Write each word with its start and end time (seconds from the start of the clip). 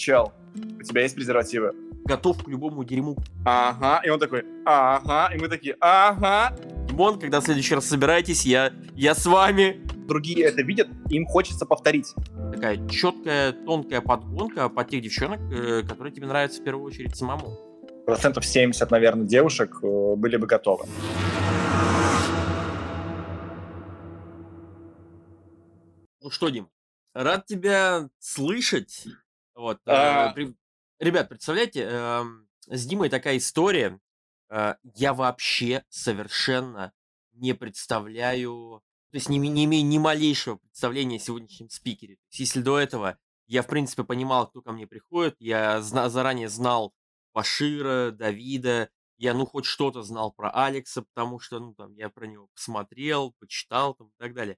чел, 0.00 0.32
у 0.78 0.82
тебя 0.82 1.02
есть 1.02 1.14
презервативы? 1.14 1.74
Готов 2.04 2.42
к 2.42 2.48
любому 2.48 2.82
дерьму. 2.84 3.16
Ага, 3.44 4.00
и 4.04 4.08
он 4.08 4.18
такой, 4.18 4.44
ага, 4.64 5.32
и 5.32 5.38
мы 5.38 5.48
такие, 5.48 5.76
ага. 5.80 6.56
Димон, 6.88 7.20
когда 7.20 7.40
в 7.40 7.44
следующий 7.44 7.74
раз 7.74 7.86
собираетесь, 7.86 8.44
я, 8.46 8.72
я 8.96 9.14
с 9.14 9.26
вами. 9.26 9.86
Другие 10.08 10.44
это 10.46 10.62
видят, 10.62 10.88
им 11.10 11.26
хочется 11.26 11.66
повторить. 11.66 12.14
Такая 12.52 12.88
четкая, 12.88 13.52
тонкая 13.52 14.00
подгонка 14.00 14.68
по 14.68 14.82
тех 14.82 15.02
девчонок, 15.02 15.40
э, 15.52 15.82
которые 15.82 16.12
тебе 16.12 16.26
нравятся 16.26 16.60
в 16.60 16.64
первую 16.64 16.84
очередь 16.84 17.14
самому. 17.14 17.56
Процентов 18.06 18.44
70, 18.44 18.90
наверное, 18.90 19.26
девушек 19.26 19.78
э, 19.82 20.14
были 20.16 20.36
бы 20.36 20.46
готовы. 20.48 20.86
Ну 26.22 26.30
что, 26.30 26.48
Дим, 26.48 26.68
рад 27.14 27.46
тебя 27.46 28.08
слышать. 28.18 29.06
Вот, 29.60 29.76
э, 29.86 29.90
А. 29.90 30.32
при- 30.32 30.54
Ребят, 30.98 31.28
представляете, 31.28 31.82
эм, 31.82 32.48
с 32.66 32.86
Димой 32.86 33.08
такая 33.10 33.36
история. 33.36 34.00
Э, 34.48 34.74
Я 34.96 35.12
вообще 35.14 35.84
совершенно 35.90 36.92
не 37.32 37.54
представляю, 37.54 38.82
то 39.10 39.16
есть 39.16 39.28
не, 39.28 39.38
не 39.38 39.64
имею 39.66 39.84
ни 39.86 39.98
малейшего 39.98 40.56
представления 40.56 41.16
о 41.16 41.20
сегодняшнем 41.20 41.68
спикере. 41.68 42.14
То 42.16 42.20
есть 42.30 42.40
если 42.40 42.60
до 42.62 42.78
этого 42.78 43.18
я, 43.46 43.62
в 43.62 43.66
принципе, 43.66 44.02
понимал, 44.04 44.48
кто 44.48 44.62
ко 44.62 44.72
мне 44.72 44.86
приходит, 44.86 45.36
я 45.40 45.80
зна- 45.82 46.08
заранее 46.08 46.48
знал 46.48 46.94
Башира, 47.34 48.10
Давида, 48.12 48.88
я, 49.18 49.34
ну, 49.34 49.44
хоть 49.46 49.66
что-то 49.66 50.02
знал 50.02 50.32
про 50.32 50.50
Алекса, 50.50 51.02
потому 51.02 51.38
что, 51.38 51.60
ну, 51.60 51.74
там, 51.74 51.92
я 51.94 52.08
про 52.08 52.26
него 52.26 52.48
посмотрел, 52.54 53.34
почитал, 53.38 53.94
там, 53.94 54.08
и 54.08 54.12
так 54.18 54.32
далее. 54.34 54.56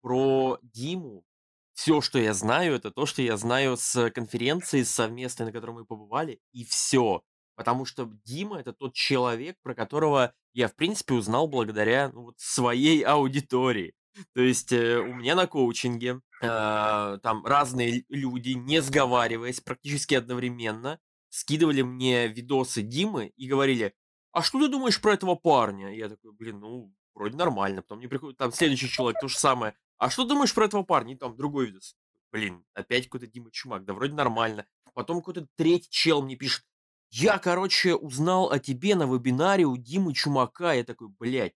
Про 0.00 0.58
Диму 0.62 1.24
все, 1.74 2.00
что 2.00 2.18
я 2.18 2.32
знаю, 2.32 2.74
это 2.74 2.90
то, 2.90 3.04
что 3.04 3.20
я 3.20 3.36
знаю 3.36 3.76
с 3.76 4.10
конференции 4.10 4.82
совместной, 4.82 5.46
на 5.46 5.52
которой 5.52 5.72
мы 5.72 5.84
побывали, 5.84 6.40
и 6.52 6.64
все. 6.64 7.22
Потому 7.56 7.84
что 7.84 8.10
Дима 8.24 8.60
это 8.60 8.72
тот 8.72 8.94
человек, 8.94 9.56
про 9.62 9.74
которого 9.74 10.32
я, 10.54 10.68
в 10.68 10.74
принципе, 10.74 11.14
узнал 11.14 11.46
благодаря 11.46 12.10
ну, 12.12 12.22
вот, 12.22 12.34
своей 12.38 13.02
аудитории. 13.02 13.94
То 14.34 14.42
есть 14.42 14.72
э, 14.72 14.98
у 14.98 15.14
меня 15.14 15.34
на 15.34 15.46
коучинге 15.46 16.20
э, 16.40 17.18
там 17.22 17.44
разные 17.44 18.04
люди, 18.08 18.50
не 18.50 18.80
сговариваясь, 18.80 19.60
практически 19.60 20.14
одновременно, 20.14 21.00
скидывали 21.30 21.82
мне 21.82 22.28
видосы 22.28 22.82
Димы 22.82 23.32
и 23.36 23.48
говорили, 23.48 23.92
а 24.32 24.42
что 24.42 24.60
ты 24.60 24.68
думаешь 24.68 25.00
про 25.00 25.14
этого 25.14 25.34
парня? 25.34 25.94
Я 25.94 26.08
такой, 26.08 26.32
блин, 26.32 26.60
ну, 26.60 26.94
вроде 27.14 27.36
нормально. 27.36 27.82
Потом 27.82 27.98
мне 27.98 28.08
приходит 28.08 28.36
там 28.36 28.52
следующий 28.52 28.88
человек, 28.88 29.20
то 29.20 29.28
же 29.28 29.38
самое. 29.38 29.74
А 29.98 30.10
что 30.10 30.24
думаешь 30.24 30.54
про 30.54 30.66
этого 30.66 30.82
парня? 30.82 31.14
И 31.14 31.16
там 31.16 31.36
другой 31.36 31.66
видос. 31.66 31.96
Блин, 32.32 32.64
опять 32.74 33.04
какой-то 33.04 33.26
Дима 33.26 33.50
Чумак, 33.50 33.84
да 33.84 33.94
вроде 33.94 34.14
нормально. 34.14 34.66
Потом 34.94 35.18
какой-то 35.18 35.46
третий 35.56 35.90
чел 35.90 36.22
мне 36.22 36.36
пишет, 36.36 36.64
я, 37.10 37.38
короче, 37.38 37.94
узнал 37.94 38.50
о 38.50 38.58
тебе 38.58 38.96
на 38.96 39.04
вебинаре 39.06 39.64
у 39.64 39.76
Димы 39.76 40.14
Чумака. 40.14 40.72
Я 40.72 40.84
такой, 40.84 41.08
блядь, 41.08 41.54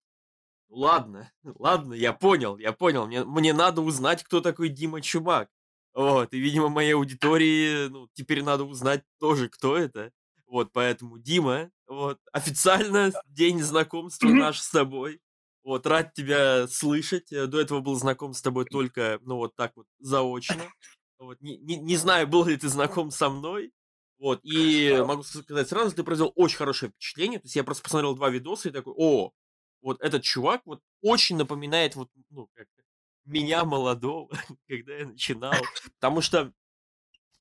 ну 0.69 0.77
ладно, 0.77 1.33
ладно, 1.59 1.95
я 1.95 2.13
понял, 2.13 2.59
я 2.59 2.73
понял. 2.73 3.07
Мне, 3.07 3.25
мне 3.25 3.53
надо 3.53 3.83
узнать, 3.83 4.23
кто 4.23 4.41
такой 4.41 4.69
Дима 4.69 5.01
Чумак. 5.01 5.51
Вот, 5.95 6.33
и, 6.33 6.39
видимо, 6.39 6.69
моей 6.69 6.95
аудитории, 6.95 7.89
ну, 7.89 8.09
теперь 8.13 8.45
надо 8.45 8.65
узнать 8.65 9.03
тоже, 9.19 9.49
кто 9.49 9.77
это. 9.77 10.13
Вот, 10.47 10.71
поэтому, 10.73 11.19
Дима, 11.19 11.71
вот, 11.89 12.21
официально 12.33 13.11
день 13.27 13.61
знакомства 13.61 14.29
наш 14.29 14.61
с 14.61 14.71
тобой. 14.71 15.21
Вот, 15.69 15.87
рад 15.87 16.15
тебя 16.15 16.67
слышать. 16.67 17.31
Э, 17.31 17.47
До 17.47 17.61
этого 17.61 17.81
был 17.81 17.95
знаком 17.95 18.33
с 18.33 18.41
тобой 18.41 18.65
только, 18.65 19.19
ну, 19.21 19.37
вот 19.37 19.55
так 19.55 19.73
вот, 19.77 19.87
заочно. 19.99 20.63
Вот, 21.19 21.39
не, 21.43 21.59
не, 21.59 21.77
не 21.77 21.97
знаю, 21.97 22.27
был 22.27 22.47
ли 22.47 22.57
ты 22.57 22.71
знаком 22.71 23.11
со 23.11 23.29
мной. 23.29 23.73
Вот, 24.19 24.41
и 24.45 25.05
могу 25.07 25.25
сказать 25.25 25.69
сразу, 25.69 25.95
ты 25.95 26.05
произвел 26.05 26.33
очень 26.37 26.57
хорошее 26.57 26.91
впечатление. 26.91 27.39
То 27.39 27.45
есть 27.45 27.57
я 27.57 27.65
просто 27.65 27.83
посмотрел 27.83 28.15
два 28.15 28.31
видоса 28.31 28.71
и 28.71 28.73
такой, 28.73 28.95
о, 28.97 29.33
вот 29.83 30.01
этот 30.01 30.23
чувак 30.23 30.63
вот 30.65 30.81
очень 31.03 31.37
напоминает 31.37 31.97
вот, 31.97 32.09
ну, 32.31 32.49
как 32.55 32.67
меня 33.27 33.67
молодого, 33.67 34.31
когда 34.69 34.95
я 34.95 35.07
начинал. 35.07 35.53
Потому 36.01 36.23
что 36.23 36.51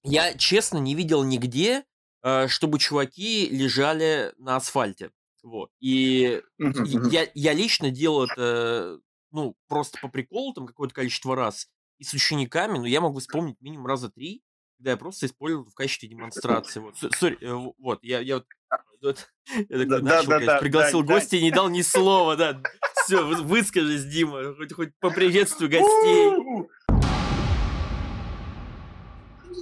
я, 0.03 0.33
честно, 0.33 0.79
не 0.79 0.95
видел 0.95 1.23
нигде, 1.23 1.85
э, 2.23 2.49
чтобы 2.49 2.77
чуваки 2.77 3.47
лежали 3.47 4.33
на 4.37 4.57
асфальте. 4.57 5.11
Вот. 5.47 5.71
И 5.79 6.41
я, 6.57 7.27
я 7.33 7.53
лично 7.53 7.89
делал 7.89 8.25
это, 8.25 8.99
ну, 9.31 9.55
просто 9.69 9.97
по 10.01 10.09
приколу, 10.09 10.53
там, 10.53 10.67
какое-то 10.67 10.93
количество 10.93 11.35
раз, 11.35 11.69
и 11.99 12.03
с 12.03 12.13
учениками, 12.13 12.77
но 12.77 12.85
я 12.85 12.99
могу 12.99 13.19
вспомнить 13.19 13.55
минимум 13.61 13.87
раза 13.87 14.09
три, 14.09 14.43
когда 14.77 14.91
я 14.91 14.97
просто 14.97 15.25
использовал 15.25 15.65
в 15.65 15.73
качестве 15.73 16.09
демонстрации. 16.09 16.81
Вот, 16.81 16.95
сори, 17.15 17.37
э, 17.41 17.71
вот, 17.77 18.03
я, 18.03 18.19
я 18.19 18.35
вот, 18.35 18.45
вот, 19.01 19.29
я 19.47 19.63
такой 19.63 19.85
Да, 19.85 19.99
начал, 19.99 20.27
да, 20.27 20.35
конечно, 20.35 20.45
да, 20.45 20.59
пригласил 20.59 21.01
да, 21.01 21.07
да. 21.07 21.13
гостя 21.13 21.37
и 21.37 21.41
не 21.41 21.51
дал 21.51 21.69
ни 21.69 21.81
слова, 21.81 22.35
да. 22.35 22.61
Все, 23.05 23.25
выскажись, 23.25 24.03
Дима, 24.03 24.53
хоть, 24.55 24.73
хоть 24.73 24.89
поприветствуй 24.99 25.69
гостей. 25.69 26.67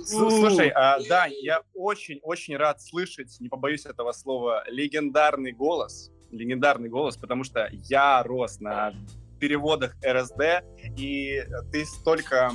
Слушай, 0.04 0.70
а, 0.70 1.00
да, 1.08 1.26
я 1.26 1.62
очень-очень 1.74 2.58
рад 2.58 2.82
слышать, 2.82 3.36
не 3.40 3.50
побоюсь 3.50 3.86
этого 3.86 4.12
слова, 4.12 4.64
легендарный 4.68 5.52
голос. 5.52 6.12
Легендарный 6.32 6.90
голос, 6.90 7.18
потому 7.18 7.44
что 7.44 7.70
я 7.72 8.22
рос 8.24 8.60
на 8.60 8.94
переводах 9.40 9.96
РСД, 10.06 10.64
и 10.98 11.44
ты 11.72 11.86
столько 11.86 12.52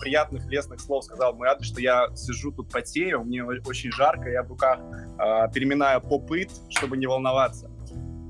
приятных, 0.00 0.46
лестных 0.46 0.80
слов 0.80 1.04
сказал 1.04 1.34
мой 1.34 1.48
адрес, 1.48 1.66
что 1.66 1.80
я 1.80 2.08
сижу 2.14 2.52
тут 2.52 2.70
потею, 2.70 3.24
мне 3.24 3.44
очень 3.44 3.92
жарко, 3.92 4.30
я 4.30 4.42
в 4.42 4.48
руках 4.48 4.80
а, 5.18 5.48
переминаю 5.48 6.00
попыт, 6.00 6.50
чтобы 6.70 6.96
не 6.96 7.06
волноваться. 7.06 7.70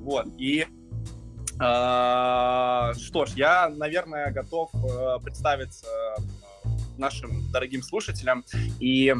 Вот, 0.02 0.26
и 0.38 0.66
а, 1.62 2.92
что 2.94 3.26
ж, 3.26 3.32
я, 3.36 3.68
наверное, 3.68 4.32
готов 4.32 4.70
э, 4.74 5.18
представиться 5.22 5.86
э, 5.86 6.22
нашим 7.00 7.50
дорогим 7.50 7.82
слушателям. 7.82 8.44
И 8.78 9.12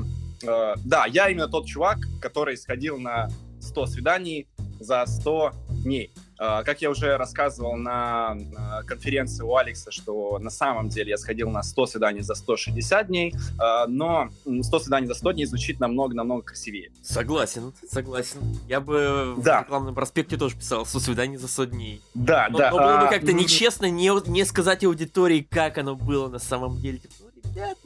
э, 0.42 0.74
да, 0.84 1.06
я 1.06 1.28
именно 1.30 1.48
тот 1.48 1.66
чувак, 1.66 1.98
который 2.20 2.56
сходил 2.56 2.98
на 2.98 3.28
100 3.60 3.86
свиданий 3.86 4.46
за 4.78 5.04
100 5.06 5.52
дней. 5.84 6.12
Э, 6.38 6.62
Как 6.64 6.80
я 6.80 6.88
уже 6.88 7.18
рассказывал 7.18 7.76
на 7.76 8.34
э, 8.34 8.82
конференции 8.86 9.42
у 9.44 9.54
Алекса, 9.56 9.90
что 9.90 10.38
на 10.38 10.48
самом 10.48 10.88
деле 10.88 11.10
я 11.10 11.18
сходил 11.18 11.50
на 11.50 11.62
100 11.62 11.86
свиданий 11.86 12.22
за 12.22 12.34
160 12.34 13.06
дней, 13.08 13.34
э, 13.34 13.86
но 13.88 14.30
м, 14.46 14.62
100 14.62 14.78
свиданий 14.78 15.06
за 15.06 15.12
100 15.14 15.32
дней 15.32 15.44
звучит 15.44 15.80
намного-намного 15.80 16.40
красивее. 16.42 16.90
Согласен, 17.02 17.74
согласен. 17.90 18.38
Я 18.68 18.80
бы 18.80 19.34
в 19.36 19.42
Да. 19.42 19.60
рекламном 19.60 19.94
проспекте 19.94 20.38
тоже 20.38 20.56
писал 20.56 20.86
«Со 20.86 20.98
свидания 20.98 21.38
за 21.38 21.46
100 21.48 21.64
дней». 21.66 22.00
Да, 22.14 22.48
Но, 22.50 22.56
да. 22.58 22.70
но 22.70 22.78
было 22.78 22.86
бы 23.00 23.06
а, 23.06 23.10
как-то 23.10 23.32
м, 23.32 23.36
нечестно 23.36 23.90
не, 23.90 24.10
не 24.30 24.44
сказать 24.46 24.82
аудитории, 24.84 25.46
как 25.50 25.76
оно 25.76 25.94
было 25.94 26.28
на 26.28 26.38
самом 26.38 26.78
деле. 26.80 27.00
Ну, 27.20 27.26
ребят, 27.50 27.78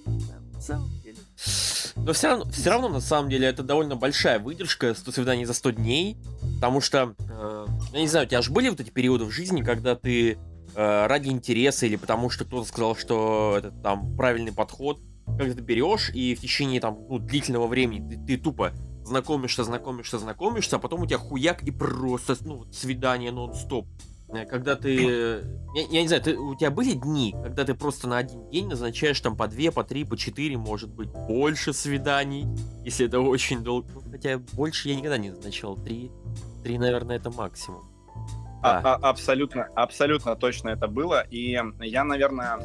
на 0.53 0.61
самом 0.61 0.91
деле. 1.03 1.19
Но 1.97 2.13
все 2.13 2.29
равно, 2.29 2.51
все 2.51 2.71
равно, 2.71 2.89
на 2.89 3.01
самом 3.01 3.31
деле, 3.31 3.47
это 3.47 3.63
довольно 3.63 3.97
большая 3.97 4.39
выдержка 4.39 4.95
100 4.95 5.13
свиданий 5.13 5.45
за 5.45 5.55
100 5.55 5.71
дней, 5.71 6.17
потому 6.57 6.81
что, 6.81 7.15
э, 7.19 7.67
я 7.93 8.01
не 8.01 8.09
знаю, 8.09 8.27
у 8.27 8.29
тебя 8.29 8.43
же 8.43 8.51
были 8.51 8.69
вот 8.69 8.81
эти 8.81 8.91
периоды 8.91 9.25
в 9.25 9.31
жизни, 9.31 9.63
когда 9.63 9.95
ты 9.95 10.33
э, 10.75 11.07
ради 11.07 11.29
интереса 11.29 11.87
или 11.87 11.97
потому 11.97 12.31
что 12.31 12.45
кто-то 12.45 12.67
сказал, 12.67 12.97
что 12.97 13.55
это 13.59 13.71
там 13.71 14.17
правильный 14.17 14.53
подход, 14.53 15.01
когда 15.39 15.55
ты 15.55 15.61
берешь 15.61 16.11
и 16.11 16.35
в 16.35 16.41
течение 16.41 16.81
там 16.81 16.99
ну, 17.09 17.19
длительного 17.19 17.67
времени 17.67 18.11
ты, 18.11 18.19
ты 18.27 18.37
тупо 18.37 18.73
знакомишься, 19.05 19.65
знакомишься, 19.65 20.19
знакомишься, 20.19 20.77
а 20.77 20.79
потом 20.79 21.03
у 21.03 21.07
тебя 21.07 21.19
хуяк 21.19 21.63
и 21.63 21.71
просто 21.71 22.37
ну, 22.43 22.67
свидание 22.73 23.31
нон-стоп. 23.31 23.87
Э, 24.29 24.45
Когда 24.47 24.75
ты... 24.77 24.95
Я, 25.75 25.83
я 25.91 26.03
не 26.03 26.09
знаю, 26.09 26.23
ты- 26.23 26.37
у 26.37 26.55
тебя 26.55 26.71
были 26.71 26.93
дни, 26.93 27.35
когда 27.43 27.65
ты 27.65 27.75
просто 27.75 28.09
на 28.09 28.19
один 28.19 28.49
день 28.51 28.69
назначаешь 28.69 29.21
там 29.21 29.37
по 29.37 29.49
две, 29.49 29.71
по 29.73 29.85
три, 29.85 30.05
по 30.05 30.17
четыре, 30.17 30.57
может 30.57 30.91
быть, 30.91 31.09
больше 31.11 31.73
свиданий, 31.73 32.47
если 32.85 33.07
это 33.07 33.21
очень 33.21 33.63
долго. 33.63 33.89
Ну, 33.95 34.03
хотя 34.11 34.39
больше 34.53 34.89
я 34.89 34.97
никогда 34.97 35.19
не 35.19 35.31
назначал. 35.31 35.77
Три, 35.77 36.11
три, 36.63 36.79
наверное, 36.79 37.17
это 37.17 37.31
максимум. 37.31 37.83
А- 38.63 38.81
Да. 38.81 38.95
а- 38.95 39.11
абсолютно, 39.11 39.65
абсолютно 39.75 40.37
точно 40.37 40.71
это 40.71 40.87
было. 40.89 41.23
И 41.31 41.59
я, 41.81 42.05
наверное, 42.05 42.59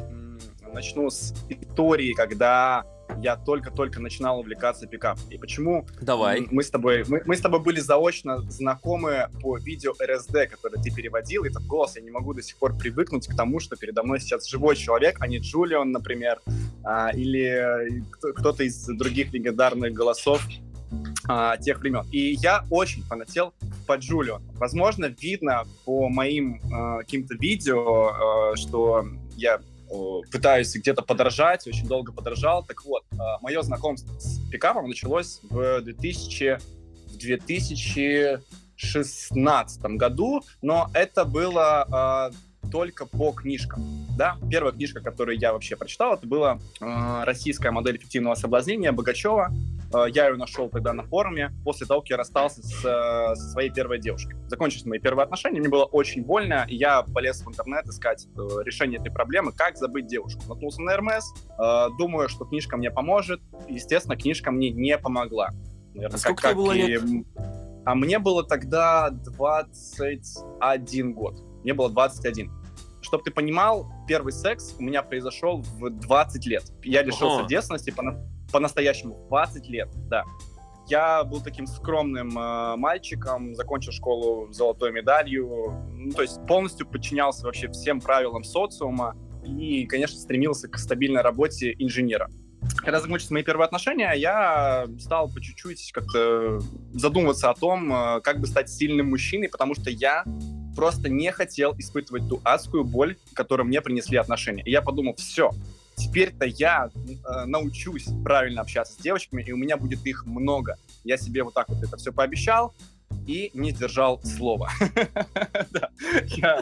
начну 0.72 1.10
с 1.10 1.34
истории, 1.48 2.12
когда 2.14 2.84
я 3.22 3.36
только-только 3.36 4.00
начинал 4.00 4.40
увлекаться 4.40 4.86
пикапом. 4.86 5.22
И 5.30 5.38
почему 5.38 5.86
Давай. 6.00 6.46
мы 6.50 6.62
с 6.62 6.70
тобой, 6.70 7.04
мы, 7.08 7.22
мы 7.24 7.36
с 7.36 7.40
тобой 7.40 7.60
были 7.60 7.80
заочно 7.80 8.38
знакомы 8.50 9.28
по 9.40 9.58
видео 9.58 9.92
РСД, 10.02 10.50
которое 10.50 10.82
ты 10.82 10.90
переводил. 10.94 11.44
Этот 11.44 11.64
голос 11.66 11.96
я 11.96 12.02
не 12.02 12.10
могу 12.10 12.34
до 12.34 12.42
сих 12.42 12.56
пор 12.56 12.76
привыкнуть 12.76 13.26
к 13.26 13.36
тому, 13.36 13.60
что 13.60 13.76
передо 13.76 14.02
мной 14.02 14.20
сейчас 14.20 14.46
живой 14.48 14.76
человек, 14.76 15.16
а 15.20 15.26
не 15.26 15.38
Джулиан, 15.38 15.90
например, 15.90 16.40
а, 16.84 17.10
или 17.10 17.44
э, 17.44 18.02
кто- 18.10 18.32
кто-то 18.32 18.64
из 18.64 18.86
других 18.86 19.32
легендарных 19.32 19.92
голосов 19.92 20.42
а, 21.28 21.56
тех 21.56 21.78
времен. 21.78 22.04
И 22.10 22.34
я 22.40 22.64
очень 22.70 23.02
фанател 23.02 23.52
по 23.86 23.96
Джулиону. 23.96 24.44
Возможно, 24.54 25.06
видно 25.06 25.64
по 25.84 26.08
моим 26.08 26.56
э, 26.56 26.98
каким-то 27.00 27.34
видео, 27.34 28.52
э, 28.52 28.56
что 28.56 29.04
я 29.36 29.60
пытаюсь 30.30 30.74
где-то 30.74 31.02
подражать, 31.02 31.66
очень 31.66 31.86
долго 31.86 32.12
подражал. 32.12 32.64
Так 32.64 32.84
вот, 32.84 33.04
мое 33.40 33.62
знакомство 33.62 34.18
с 34.18 34.38
пикапом 34.50 34.88
началось 34.88 35.40
в 35.42 35.80
2000, 35.80 36.58
в 37.08 37.18
2016 37.18 39.82
году, 39.82 40.42
но 40.62 40.90
это 40.94 41.24
было 41.24 42.30
только 42.70 43.06
по 43.06 43.32
книжкам. 43.32 44.06
Да, 44.16 44.36
первая 44.50 44.72
книжка, 44.72 45.00
которую 45.00 45.38
я 45.38 45.52
вообще 45.52 45.76
прочитал, 45.76 46.14
это 46.14 46.26
была 46.26 46.58
э, 46.80 47.24
«Российская 47.24 47.70
модель 47.70 47.96
эффективного 47.96 48.34
соблазнения» 48.34 48.92
Богачева. 48.92 49.52
Э, 49.92 50.04
я 50.08 50.28
ее 50.28 50.36
нашел 50.36 50.68
тогда 50.68 50.92
на 50.92 51.02
форуме 51.04 51.52
после 51.64 51.84
того, 51.86 52.00
как 52.00 52.10
я 52.10 52.16
расстался 52.16 52.62
с, 52.62 52.84
э, 52.84 53.34
со 53.34 53.50
своей 53.50 53.70
первой 53.70 53.98
девушкой. 53.98 54.36
Закончились 54.46 54.84
мои 54.84 55.00
первые 55.00 55.24
отношения, 55.24 55.60
мне 55.60 55.68
было 55.68 55.84
очень 55.84 56.24
больно, 56.24 56.64
и 56.68 56.76
я 56.76 57.02
полез 57.02 57.42
в 57.42 57.48
интернет 57.48 57.86
искать 57.86 58.28
э, 58.36 58.38
решение 58.64 59.00
этой 59.00 59.10
проблемы, 59.10 59.50
как 59.52 59.76
забыть 59.76 60.06
девушку. 60.06 60.42
Наткнулся 60.48 60.80
на 60.82 60.96
РМС, 60.96 61.32
думаю, 61.98 62.28
что 62.28 62.44
книжка 62.44 62.76
мне 62.76 62.90
поможет. 62.90 63.40
Естественно, 63.68 64.16
книжка 64.16 64.50
мне 64.50 64.70
не 64.70 64.98
помогла. 64.98 65.50
Наверное, 65.94 66.16
а 66.16 66.18
сколько 66.18 66.42
как, 66.42 66.50
тебе 66.52 66.60
было 66.60 66.72
лет? 66.72 67.02
А 67.84 67.94
мне 67.94 68.18
было 68.18 68.44
тогда 68.44 69.10
21 69.10 71.14
год. 71.14 71.40
Мне 71.62 71.74
было 71.74 71.90
21 71.90 72.50
чтобы 73.02 73.24
ты 73.24 73.30
понимал, 73.30 73.90
первый 74.06 74.32
секс 74.32 74.74
у 74.78 74.82
меня 74.82 75.02
произошел 75.02 75.62
в 75.62 75.90
20 75.90 76.46
лет. 76.46 76.64
Я 76.84 77.02
лишился 77.02 77.40
Ого. 77.40 77.48
девственности 77.48 77.90
по- 77.90 78.02
по-настоящему. 78.52 79.26
20 79.28 79.68
лет, 79.68 79.88
да. 80.08 80.24
Я 80.88 81.22
был 81.22 81.40
таким 81.40 81.66
скромным 81.66 82.36
э, 82.36 82.76
мальчиком, 82.76 83.54
закончил 83.54 83.92
школу 83.92 84.52
золотой 84.52 84.90
медалью, 84.90 85.72
ну, 85.92 86.10
то 86.10 86.22
есть 86.22 86.44
полностью 86.48 86.86
подчинялся 86.86 87.46
вообще 87.46 87.70
всем 87.70 88.00
правилам 88.00 88.42
социума 88.42 89.16
и, 89.44 89.86
конечно, 89.86 90.18
стремился 90.18 90.68
к 90.68 90.78
стабильной 90.78 91.22
работе 91.22 91.74
инженера. 91.78 92.28
Когда 92.78 93.00
закончились 93.00 93.30
мои 93.30 93.42
первые 93.42 93.66
отношения, 93.66 94.12
я 94.14 94.86
стал 94.98 95.30
по 95.32 95.40
чуть-чуть 95.40 95.92
как-то 95.92 96.60
задумываться 96.92 97.50
о 97.50 97.54
том, 97.54 97.92
э, 97.92 98.20
как 98.22 98.40
бы 98.40 98.46
стать 98.46 98.68
сильным 98.68 99.10
мужчиной, 99.10 99.48
потому 99.48 99.74
что 99.74 99.90
я 99.90 100.24
просто 100.74 101.08
не 101.08 101.30
хотел 101.30 101.74
испытывать 101.78 102.28
ту 102.28 102.40
адскую 102.44 102.84
боль, 102.84 103.16
которую 103.34 103.66
мне 103.66 103.80
принесли 103.80 104.16
отношения. 104.16 104.62
И 104.64 104.70
я 104.70 104.82
подумал, 104.82 105.14
все, 105.16 105.50
теперь-то 106.00 106.46
я 106.46 106.88
э, 106.94 107.44
научусь 107.44 108.08
правильно 108.24 108.62
общаться 108.62 108.94
с 108.94 108.96
девочками, 108.96 109.42
и 109.42 109.52
у 109.52 109.56
меня 109.56 109.76
будет 109.76 110.04
их 110.06 110.24
много. 110.26 110.76
Я 111.04 111.16
себе 111.16 111.42
вот 111.42 111.54
так 111.54 111.68
вот 111.68 111.82
это 111.82 111.96
все 111.96 112.12
пообещал, 112.12 112.74
и 113.26 113.50
не 113.54 113.70
сдержал 113.70 114.20
слова. 114.22 114.70
Я 116.26 116.56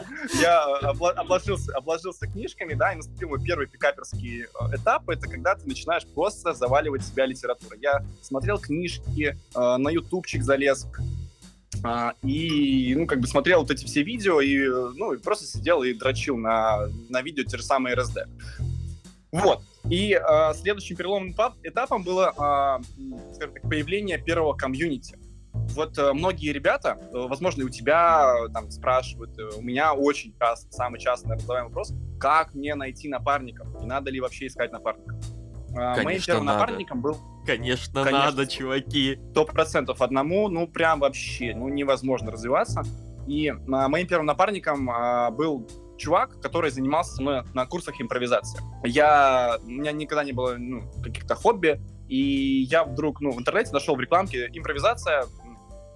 обложился 1.75 2.27
книжками, 2.27 2.73
да, 2.73 2.93
и 2.93 2.97
наступил 2.97 3.29
мой 3.29 3.43
первый 3.43 3.67
пикаперский 3.67 4.43
э, 4.43 4.75
этап. 4.75 5.09
Это 5.09 5.27
когда 5.27 5.55
ты 5.55 5.67
начинаешь 5.67 6.05
просто 6.13 6.53
заваливать 6.53 7.03
себя 7.03 7.25
литературой. 7.25 7.79
Я 7.81 8.03
смотрел 8.21 8.59
книжки, 8.59 9.37
э, 9.55 9.77
на 9.77 9.89
ютубчик 9.89 10.43
залез, 10.43 10.87
а, 11.83 12.13
и, 12.23 12.93
ну, 12.95 13.07
как 13.07 13.21
бы 13.21 13.27
смотрел 13.27 13.61
вот 13.61 13.71
эти 13.71 13.85
все 13.85 14.03
видео 14.03 14.41
и, 14.41 14.57
ну, 14.97 15.13
и 15.13 15.17
просто 15.17 15.45
сидел 15.45 15.83
и 15.83 15.93
дрочил 15.93 16.35
на, 16.35 16.87
на 17.09 17.21
видео 17.21 17.43
те 17.43 17.57
же 17.57 17.63
самые 17.63 17.95
РСД. 17.95 18.27
Вот. 19.31 19.61
И 19.89 20.13
э, 20.13 20.53
следующим 20.55 20.95
переломным 20.95 21.35
этапом 21.63 22.03
было, 22.03 22.29
э, 22.29 23.33
скажем 23.33 23.53
так, 23.53 23.61
появление 23.63 24.17
первого 24.17 24.53
комьюнити. 24.53 25.17
Вот 25.53 25.97
э, 25.97 26.13
многие 26.13 26.51
ребята, 26.51 26.97
э, 26.99 27.27
возможно, 27.27 27.61
и 27.61 27.65
у 27.65 27.69
тебя 27.69 28.35
э, 28.45 28.49
там 28.51 28.71
спрашивают, 28.71 29.37
э, 29.37 29.57
у 29.57 29.61
меня 29.61 29.93
очень 29.93 30.35
часто, 30.37 30.71
самый 30.71 30.99
часто 30.99 31.37
задаваемый 31.37 31.69
вопрос, 31.69 31.93
как 32.19 32.53
мне 32.53 32.75
найти 32.75 33.07
напарников, 33.07 33.67
и 33.81 33.85
надо 33.85 34.09
ли 34.09 34.19
вообще 34.19 34.47
искать 34.47 34.71
напарников. 34.71 35.17
Конечно, 35.71 36.03
Моим 36.03 36.21
первым 36.21 36.45
надо. 36.45 36.59
напарником 36.59 37.01
был 37.01 37.17
Конечно, 37.45 38.03
Конечно, 38.03 38.25
надо, 38.25 38.47
чуваки. 38.47 39.19
Сто 39.31 39.45
процентов 39.45 40.01
одному, 40.01 40.49
ну, 40.49 40.67
прям 40.67 40.99
вообще, 40.99 41.55
ну, 41.55 41.67
невозможно 41.67 42.31
развиваться. 42.31 42.83
И 43.27 43.49
а, 43.49 43.87
моим 43.87 44.07
первым 44.07 44.27
напарником 44.27 44.89
а, 44.89 45.31
был 45.31 45.67
чувак, 45.99 46.41
который 46.41 46.71
занимался 46.71 47.15
со 47.15 47.21
мной 47.21 47.43
на 47.53 47.65
курсах 47.65 48.01
импровизации. 48.01 48.61
Я, 48.83 49.59
у 49.61 49.69
меня 49.69 49.91
никогда 49.91 50.23
не 50.23 50.31
было 50.31 50.55
ну, 50.57 50.89
каких-то 51.03 51.35
хобби, 51.35 51.79
и 52.07 52.65
я 52.69 52.83
вдруг 52.83 53.21
ну, 53.21 53.31
в 53.31 53.39
интернете 53.39 53.71
нашел 53.71 53.95
в 53.95 53.99
рекламке 53.99 54.49
импровизация, 54.53 55.25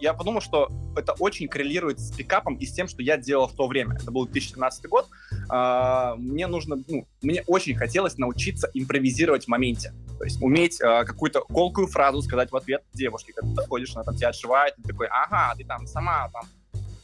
я 0.03 0.13
подумал, 0.13 0.41
что 0.41 0.69
это 0.97 1.13
очень 1.13 1.47
коррелирует 1.47 1.97
с 2.00 2.11
пикапом 2.11 2.55
и 2.55 2.65
с 2.65 2.73
тем, 2.73 2.89
что 2.89 3.01
я 3.01 3.15
делал 3.15 3.47
в 3.47 3.55
то 3.55 3.67
время. 3.67 3.95
Это 3.95 4.11
был 4.11 4.25
2017 4.25 4.88
год. 4.88 5.07
А, 5.50 6.15
мне 6.17 6.47
нужно, 6.47 6.75
ну, 6.89 7.07
мне 7.21 7.41
очень 7.47 7.75
хотелось 7.75 8.17
научиться 8.17 8.69
импровизировать 8.73 9.45
в 9.45 9.47
моменте. 9.47 9.94
То 10.17 10.25
есть 10.25 10.41
уметь 10.41 10.81
а, 10.81 11.05
какую-то 11.05 11.39
колкую 11.41 11.88
фразу 11.88 12.21
сказать 12.21 12.51
в 12.51 12.55
ответ 12.57 12.83
девушке, 12.94 13.31
когда 13.31 13.51
ты 13.51 13.55
подходишь, 13.55 13.95
она 13.95 14.03
там 14.03 14.17
тебя 14.17 14.27
отшивает, 14.27 14.73
и 14.77 14.81
ты 14.81 14.89
такой, 14.89 15.07
ага, 15.07 15.55
ты 15.55 15.63
там 15.63 15.88
сама 15.88 16.29
там 16.33 16.44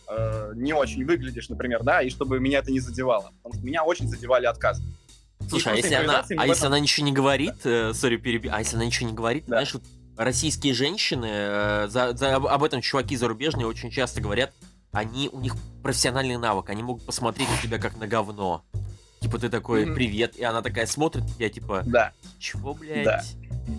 э, 0.10 0.52
не 0.56 0.74
очень 0.74 1.06
выглядишь, 1.06 1.50
например, 1.50 1.84
да, 1.84 2.02
и 2.02 2.10
чтобы 2.10 2.40
меня 2.40 2.60
это 2.60 2.72
не 2.72 2.80
задевало. 2.80 3.32
Потому 3.38 3.56
что 3.56 3.66
меня 3.66 3.84
очень 3.84 4.08
задевали 4.08 4.46
отказы. 4.46 4.84
Слушай, 5.48 5.74
а 5.74 5.76
если, 5.76 5.94
она, 5.96 6.26
а 6.38 6.48
если 6.48 6.66
она 6.66 6.80
ничего 6.80 7.06
не 7.06 7.14
говорит, 7.14 7.62
сори, 7.62 8.16
э, 8.16 8.18
переби... 8.18 8.50
а 8.50 8.60
если 8.60 8.76
она 8.76 8.86
ничего 8.86 9.10
не 9.10 9.16
говорит, 9.16 9.46
да. 9.48 9.58
знаешь, 9.58 9.74
вот 9.74 9.84
российские 10.18 10.74
женщины, 10.74 11.30
э, 11.30 11.88
за, 11.90 12.16
за, 12.16 12.36
об 12.36 12.64
этом 12.64 12.82
чуваки 12.82 13.16
зарубежные 13.16 13.66
очень 13.66 13.90
часто 13.90 14.22
говорят, 14.22 14.54
они, 14.92 15.30
у 15.32 15.40
них 15.40 15.56
профессиональный 15.82 16.38
навык, 16.38 16.70
они 16.70 16.84
могут 16.84 17.06
посмотреть 17.06 17.50
на 17.50 17.58
тебя 17.62 17.78
как 17.78 17.98
на 17.98 18.08
говно. 18.08 18.64
Типа 19.20 19.38
ты 19.38 19.50
такой, 19.50 19.84
mm-hmm. 19.86 19.94
привет, 19.94 20.36
и 20.38 20.44
она 20.44 20.62
такая 20.62 20.86
смотрит 20.86 21.26
тебя, 21.28 21.50
типа, 21.50 21.84
да. 21.86 22.14
чего, 22.40 22.74
блядь? 22.74 23.06
Да. 23.06 23.22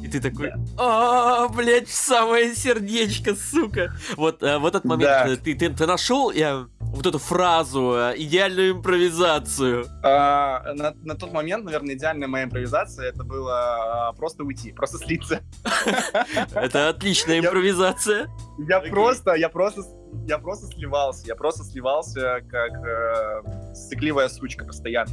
И 0.05 0.09
ты 0.09 0.21
такой, 0.21 0.53
а, 0.79 1.49
блядь, 1.49 1.89
в 1.89 1.95
самое 1.95 2.55
сердечко, 2.55 3.35
сука. 3.35 3.93
Вот 4.17 4.43
э, 4.43 4.59
в 4.59 4.67
этот 4.67 4.85
момент. 4.85 5.11
Э, 5.11 5.37
ты, 5.37 5.55
ты, 5.55 5.69
ты 5.71 5.87
нашел 5.87 6.31
я, 6.31 6.69
вот 6.79 7.07
эту 7.07 7.19
фразу, 7.19 7.95
э, 7.97 8.15
идеальную 8.17 8.73
импровизацию. 8.73 9.87
А, 10.03 10.73
на, 10.75 10.95
на 11.03 11.17
тот 11.17 11.33
момент, 11.33 11.65
наверное, 11.65 11.95
идеальная 11.95 12.29
моя 12.29 12.45
импровизация 12.45 13.09
это 13.09 13.25
было 13.25 14.09
а, 14.09 14.13
просто 14.13 14.45
уйти, 14.45 14.73
просто 14.73 14.99
слиться. 14.99 15.41
Это 16.55 16.89
отличная 16.89 17.41
импровизация. 17.41 18.29
Я 18.59 18.81
просто, 18.81 19.35
я 19.35 19.49
просто 19.49 19.83
я 20.27 20.39
просто 20.39 20.67
сливался, 20.67 21.27
я 21.27 21.37
просто 21.37 21.65
сливался 21.65 22.41
как 22.49 22.73
э, 22.85 23.75
стекливая 23.75 24.29
сучка 24.29 24.65
постоянно. 24.65 25.13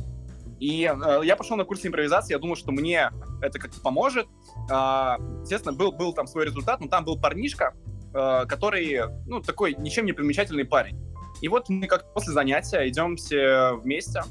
И 0.60 0.84
э, 0.84 1.22
я 1.24 1.36
пошел 1.36 1.58
на 1.58 1.66
курс 1.66 1.86
импровизации, 1.86 2.34
я 2.34 2.40
думал, 2.40 2.56
что 2.56 2.72
мне 2.72 3.12
это 3.42 3.60
как-то 3.60 3.80
поможет. 3.82 4.28
Э, 4.70 5.18
естественно, 5.42 5.74
был, 5.74 5.92
был 5.92 6.14
там 6.14 6.28
свой 6.28 6.46
результат, 6.46 6.82
но 6.82 6.88
там 6.88 7.06
был 7.06 7.20
парнишка, 7.20 7.74
э, 8.14 8.46
который, 8.48 9.02
ну, 9.26 9.42
такой 9.42 9.76
ничем 9.78 10.06
не 10.06 10.14
примечательный 10.14 10.66
парень. 10.66 11.00
И 11.42 11.48
вот 11.48 11.70
мы 11.70 11.88
как 11.88 12.14
после 12.14 12.34
занятия 12.34 12.88
идем 12.90 13.16
все 13.16 13.74
вместе, 13.76 14.24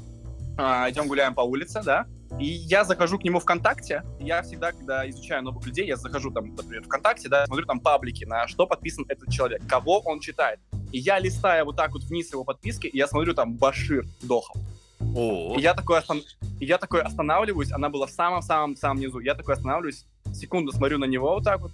э, 0.57 0.61
идем 0.89 1.07
гуляем 1.07 1.33
по 1.33 1.41
улице, 1.41 1.81
да, 1.83 2.05
и 2.39 2.45
я 2.45 2.83
захожу 2.83 3.17
к 3.17 3.23
нему 3.23 3.39
ВКонтакте. 3.39 4.03
Я 4.19 4.41
всегда, 4.43 4.71
когда 4.71 5.09
изучаю 5.09 5.43
новых 5.43 5.65
людей, 5.65 5.87
я 5.87 5.95
захожу 5.95 6.29
там, 6.31 6.55
например, 6.55 6.83
ВКонтакте, 6.83 7.29
да, 7.29 7.45
смотрю 7.45 7.65
там 7.65 7.79
паблики, 7.79 8.25
на 8.25 8.47
что 8.47 8.67
подписан 8.67 9.05
этот 9.07 9.31
человек, 9.31 9.61
кого 9.67 9.99
он 9.99 10.19
читает. 10.19 10.59
И 10.91 10.99
я 10.99 11.19
листаю 11.19 11.65
вот 11.65 11.77
так 11.77 11.91
вот 11.93 12.03
вниз 12.03 12.31
его 12.31 12.43
подписки, 12.43 12.87
и 12.87 12.97
я 12.97 13.07
смотрю 13.07 13.33
там 13.33 13.53
Башир 13.55 14.05
Дохов. 14.21 14.55
О. 14.99 15.55
И 15.57 15.61
я 15.61 15.73
такой, 15.73 15.99
остан... 15.99 16.21
и 16.59 16.65
я 16.65 16.77
такой 16.77 17.01
останавливаюсь, 17.01 17.71
она 17.71 17.89
была 17.89 18.07
в 18.07 18.11
самом-самом-самом 18.11 18.99
низу. 18.99 19.19
Я 19.19 19.35
такой 19.35 19.55
останавливаюсь, 19.55 20.05
секунду 20.33 20.71
смотрю 20.71 20.97
на 20.97 21.05
него 21.05 21.33
вот 21.33 21.43
так 21.43 21.61
вот, 21.61 21.71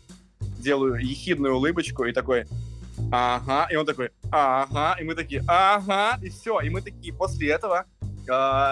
делаю 0.59 0.95
ехидную 0.95 1.55
улыбочку 1.55 2.05
и 2.05 2.13
такой, 2.13 2.45
ага, 3.11 3.67
и 3.71 3.75
он 3.75 3.85
такой, 3.85 4.11
ага, 4.31 4.95
и 4.99 5.03
мы 5.03 5.15
такие, 5.15 5.43
ага, 5.47 6.17
и 6.21 6.29
все, 6.29 6.59
и 6.61 6.69
мы 6.69 6.81
такие 6.81 7.13
после 7.13 7.49
этого 7.49 7.85
э, 8.27 8.31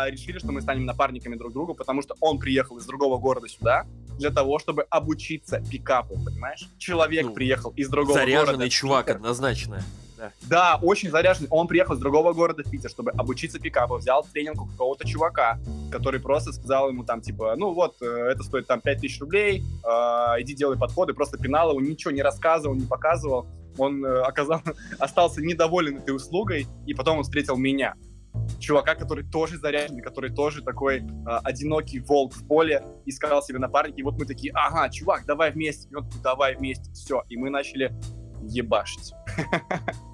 решили, 0.10 0.40
что 0.40 0.52
мы 0.52 0.62
станем 0.62 0.86
напарниками 0.86 1.36
друг 1.36 1.54
другу, 1.54 1.74
потому 1.74 2.02
что 2.02 2.16
он 2.20 2.40
приехал 2.40 2.78
из 2.78 2.86
другого 2.86 3.18
города 3.18 3.48
сюда 3.48 3.86
для 4.18 4.30
того, 4.30 4.60
чтобы 4.60 4.84
обучиться 4.90 5.64
пикапу, 5.70 6.16
понимаешь? 6.24 6.70
Человек 6.78 7.26
ну, 7.26 7.34
приехал 7.34 7.72
из 7.72 7.90
другого 7.90 8.14
заряженный 8.14 8.34
города. 8.34 8.52
Заряженный 8.52 8.70
чувак, 8.70 9.10
однозначно 9.10 9.84
да. 10.42 10.80
Очень 10.82 11.10
заряженный. 11.10 11.48
Он 11.50 11.68
приехал 11.68 11.96
из 11.96 12.00
другого 12.00 12.34
города 12.34 12.64
в 12.64 12.70
Питер, 12.70 12.90
чтобы 12.90 13.12
обучиться 13.12 13.60
пикапу. 13.60 13.98
Взял 13.98 14.26
тренинг 14.32 14.62
у 14.62 14.66
какого-то 14.66 15.08
чувака, 15.08 15.60
который 15.92 16.20
просто 16.20 16.52
сказал 16.54 16.90
ему 16.90 17.04
там, 17.04 17.22
типа, 17.22 17.56
ну 17.58 17.74
вот, 17.74 17.96
э, 18.02 18.06
это 18.06 18.44
стоит 18.44 18.68
там 18.68 18.82
5000 18.82 19.20
рублей, 19.22 19.64
э, 19.84 19.90
иди 20.42 20.54
делай 20.54 20.78
подходы. 20.78 21.14
Просто 21.14 21.38
пинал 21.38 21.72
его, 21.72 21.82
ничего 21.82 22.12
не 22.12 22.22
рассказывал, 22.22 22.76
не 22.76 22.86
показывал. 22.86 23.48
Он 23.78 24.06
э, 24.06 24.22
оказал, 24.22 24.62
остался 25.00 25.42
недоволен 25.42 25.98
этой 25.98 26.16
услугой, 26.16 26.68
и 26.86 26.94
потом 26.94 27.18
он 27.18 27.24
встретил 27.24 27.58
меня 27.58 27.96
чувака, 28.60 28.96
который 28.96 29.24
тоже 29.24 29.58
заряженный, 29.58 30.02
который 30.02 30.32
тоже 30.32 30.62
такой 30.62 31.00
э, 31.00 31.04
одинокий 31.44 32.00
волк 32.00 32.34
в 32.34 32.48
поле, 32.48 32.84
искал 33.06 33.42
себе 33.42 33.60
напарника, 33.60 34.00
и 34.00 34.04
вот 34.04 34.18
мы 34.18 34.26
такие, 34.26 34.54
ага, 34.54 34.90
чувак, 34.90 35.26
давай 35.26 35.52
вместе, 35.52 35.90
и 35.90 35.96
он 35.96 36.08
давай 36.24 36.56
вместе, 36.56 36.92
все, 36.94 37.24
и 37.30 37.38
мы 37.38 37.50
начали 37.50 37.94
ебашить. 38.44 39.14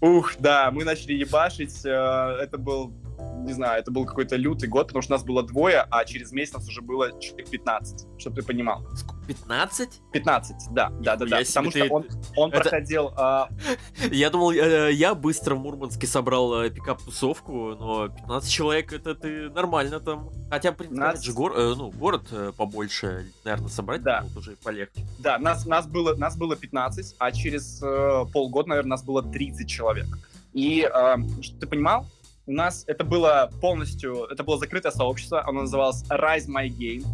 Ух, 0.00 0.34
да, 0.38 0.70
мы 0.70 0.84
начали 0.84 1.14
ебашить. 1.14 1.84
Э, 1.84 2.38
это 2.40 2.56
был, 2.56 2.92
не 3.18 3.52
знаю, 3.52 3.80
это 3.80 3.90
был 3.90 4.04
какой-то 4.04 4.36
лютый 4.36 4.68
год, 4.68 4.88
потому 4.88 5.02
что 5.02 5.12
нас 5.12 5.24
было 5.24 5.42
двое, 5.42 5.86
а 5.90 6.04
через 6.04 6.32
месяц 6.32 6.54
нас 6.54 6.68
уже 6.68 6.82
было 6.82 7.18
человек 7.20 7.48
15, 7.50 8.20
чтобы 8.20 8.36
ты 8.36 8.46
понимал. 8.46 8.86
15? 9.26 10.02
15, 10.12 10.56
да, 10.72 10.90
да, 11.00 11.16
да, 11.16 11.26
да. 11.26 11.38
Потому 11.38 11.70
что 11.70 11.86
он, 11.86 12.06
он 12.36 12.50
это... 12.50 12.60
проходил... 12.60 13.12
А... 13.16 13.48
Я 14.10 14.30
думал, 14.30 14.52
э, 14.52 14.92
я 14.92 15.14
быстро 15.14 15.54
в 15.54 15.60
Мурманске 15.60 16.06
собрал 16.06 16.62
э, 16.62 16.70
пикап-тусовку, 16.70 17.74
но 17.74 18.08
15 18.08 18.50
человек 18.50 18.92
это 18.92 19.14
ты 19.14 19.50
нормально 19.50 20.00
там. 20.00 20.30
Хотя, 20.50 20.72
в 20.72 20.76
принципе, 20.76 21.00
15... 21.00 21.24
же 21.24 21.32
гор... 21.32 21.52
Э, 21.56 21.74
ну, 21.76 21.90
город 21.90 22.28
побольше, 22.56 23.32
наверное, 23.44 23.68
собрать 23.68 24.02
да. 24.02 24.22
было 24.22 24.38
уже 24.38 24.56
полегче. 24.56 25.06
Да, 25.18 25.38
нас, 25.38 25.66
нас, 25.66 25.86
было, 25.86 26.14
нас 26.14 26.36
было 26.36 26.56
15, 26.56 27.16
а 27.18 27.32
через 27.32 27.82
э, 27.82 28.24
полгода, 28.32 28.70
наверное, 28.70 28.90
нас 28.90 29.04
было 29.04 29.22
30 29.22 29.68
человек. 29.68 30.06
И, 30.52 30.82
э, 30.82 31.16
что 31.42 31.58
ты 31.60 31.66
понимал, 31.66 32.06
у 32.48 32.52
нас 32.52 32.84
это 32.86 33.04
было 33.04 33.50
полностью, 33.60 34.24
это 34.24 34.42
было 34.42 34.58
закрытое 34.58 34.90
сообщество, 34.90 35.46
оно 35.46 35.62
называлось 35.62 36.02
Rise 36.08 36.48
My 36.48 36.68
Game. 36.68 37.04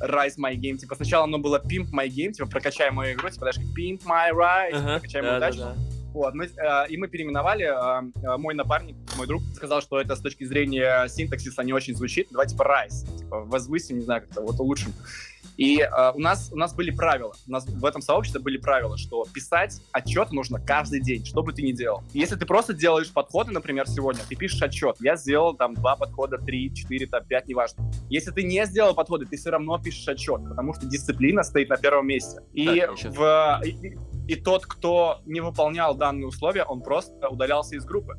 Rise 0.00 0.36
My 0.38 0.56
Game. 0.56 0.78
Типа 0.78 0.96
сначала 0.96 1.24
оно 1.24 1.38
было 1.38 1.60
Pimp 1.62 1.90
My 1.92 2.08
Game, 2.08 2.32
типа 2.32 2.48
прокачай 2.48 2.90
мою 2.90 3.14
игру, 3.14 3.28
типа 3.28 3.44
даже 3.44 3.60
Pimp 3.60 4.02
My 4.04 4.30
Rise, 4.30 4.72
uh-huh. 4.72 4.92
прокачай 4.94 5.22
мою 5.22 5.32
да, 5.32 5.36
удачу. 5.36 5.58
Да, 5.58 5.74
да. 5.74 5.76
Вот, 6.14 6.34
мы, 6.34 6.44
э, 6.44 6.88
и 6.88 6.96
мы 6.96 7.08
переименовали, 7.08 7.64
э, 7.64 8.10
э, 8.22 8.36
мой 8.36 8.54
напарник, 8.54 8.96
мой 9.16 9.26
друг 9.26 9.42
сказал, 9.54 9.80
что 9.80 10.00
это 10.00 10.16
с 10.16 10.20
точки 10.20 10.44
зрения 10.44 11.06
синтаксиса 11.08 11.62
не 11.62 11.72
очень 11.72 11.94
звучит, 11.94 12.28
давай 12.30 12.46
типа 12.46 12.62
Rise, 12.62 13.18
типа 13.18 13.40
возвысим, 13.40 13.98
не 13.98 14.04
знаю, 14.04 14.22
как-то 14.22 14.42
вот 14.42 14.58
улучшим. 14.58 14.92
И 15.56 15.80
э, 15.80 16.12
у, 16.14 16.18
нас, 16.18 16.50
у 16.52 16.56
нас 16.56 16.74
были 16.74 16.90
правила, 16.90 17.32
у 17.46 17.50
нас 17.50 17.66
в 17.66 17.84
этом 17.84 18.02
сообществе 18.02 18.40
были 18.40 18.56
правила, 18.56 18.96
что 18.96 19.24
писать 19.32 19.80
отчет 19.92 20.32
нужно 20.32 20.60
каждый 20.60 21.00
день, 21.00 21.24
что 21.24 21.42
бы 21.42 21.52
ты 21.52 21.62
ни 21.62 21.72
делал. 21.72 22.02
Если 22.12 22.36
ты 22.36 22.46
просто 22.46 22.72
делаешь 22.72 23.12
подходы, 23.12 23.52
например, 23.52 23.86
сегодня, 23.88 24.22
ты 24.28 24.34
пишешь 24.36 24.62
отчет, 24.62 24.96
я 25.00 25.16
сделал 25.16 25.54
там 25.54 25.74
два 25.74 25.96
подхода, 25.96 26.38
три, 26.38 26.74
четыре, 26.74 27.06
там, 27.06 27.24
пять, 27.24 27.48
неважно. 27.48 27.90
Если 28.08 28.30
ты 28.30 28.42
не 28.42 28.64
сделал 28.66 28.94
подходы, 28.94 29.26
ты 29.26 29.36
все 29.36 29.50
равно 29.50 29.78
пишешь 29.78 30.08
отчет, 30.08 30.42
потому 30.48 30.74
что 30.74 30.86
дисциплина 30.86 31.42
стоит 31.42 31.68
на 31.68 31.76
первом 31.76 32.06
месте. 32.06 32.40
И, 32.52 32.80
так, 32.80 32.98
в, 33.04 33.62
и, 33.64 33.98
и 34.28 34.36
тот, 34.36 34.66
кто 34.66 35.20
не 35.26 35.40
выполнял 35.40 35.94
данные 35.94 36.26
условия, 36.26 36.64
он 36.64 36.82
просто 36.82 37.28
удалялся 37.28 37.76
из 37.76 37.84
группы 37.84 38.16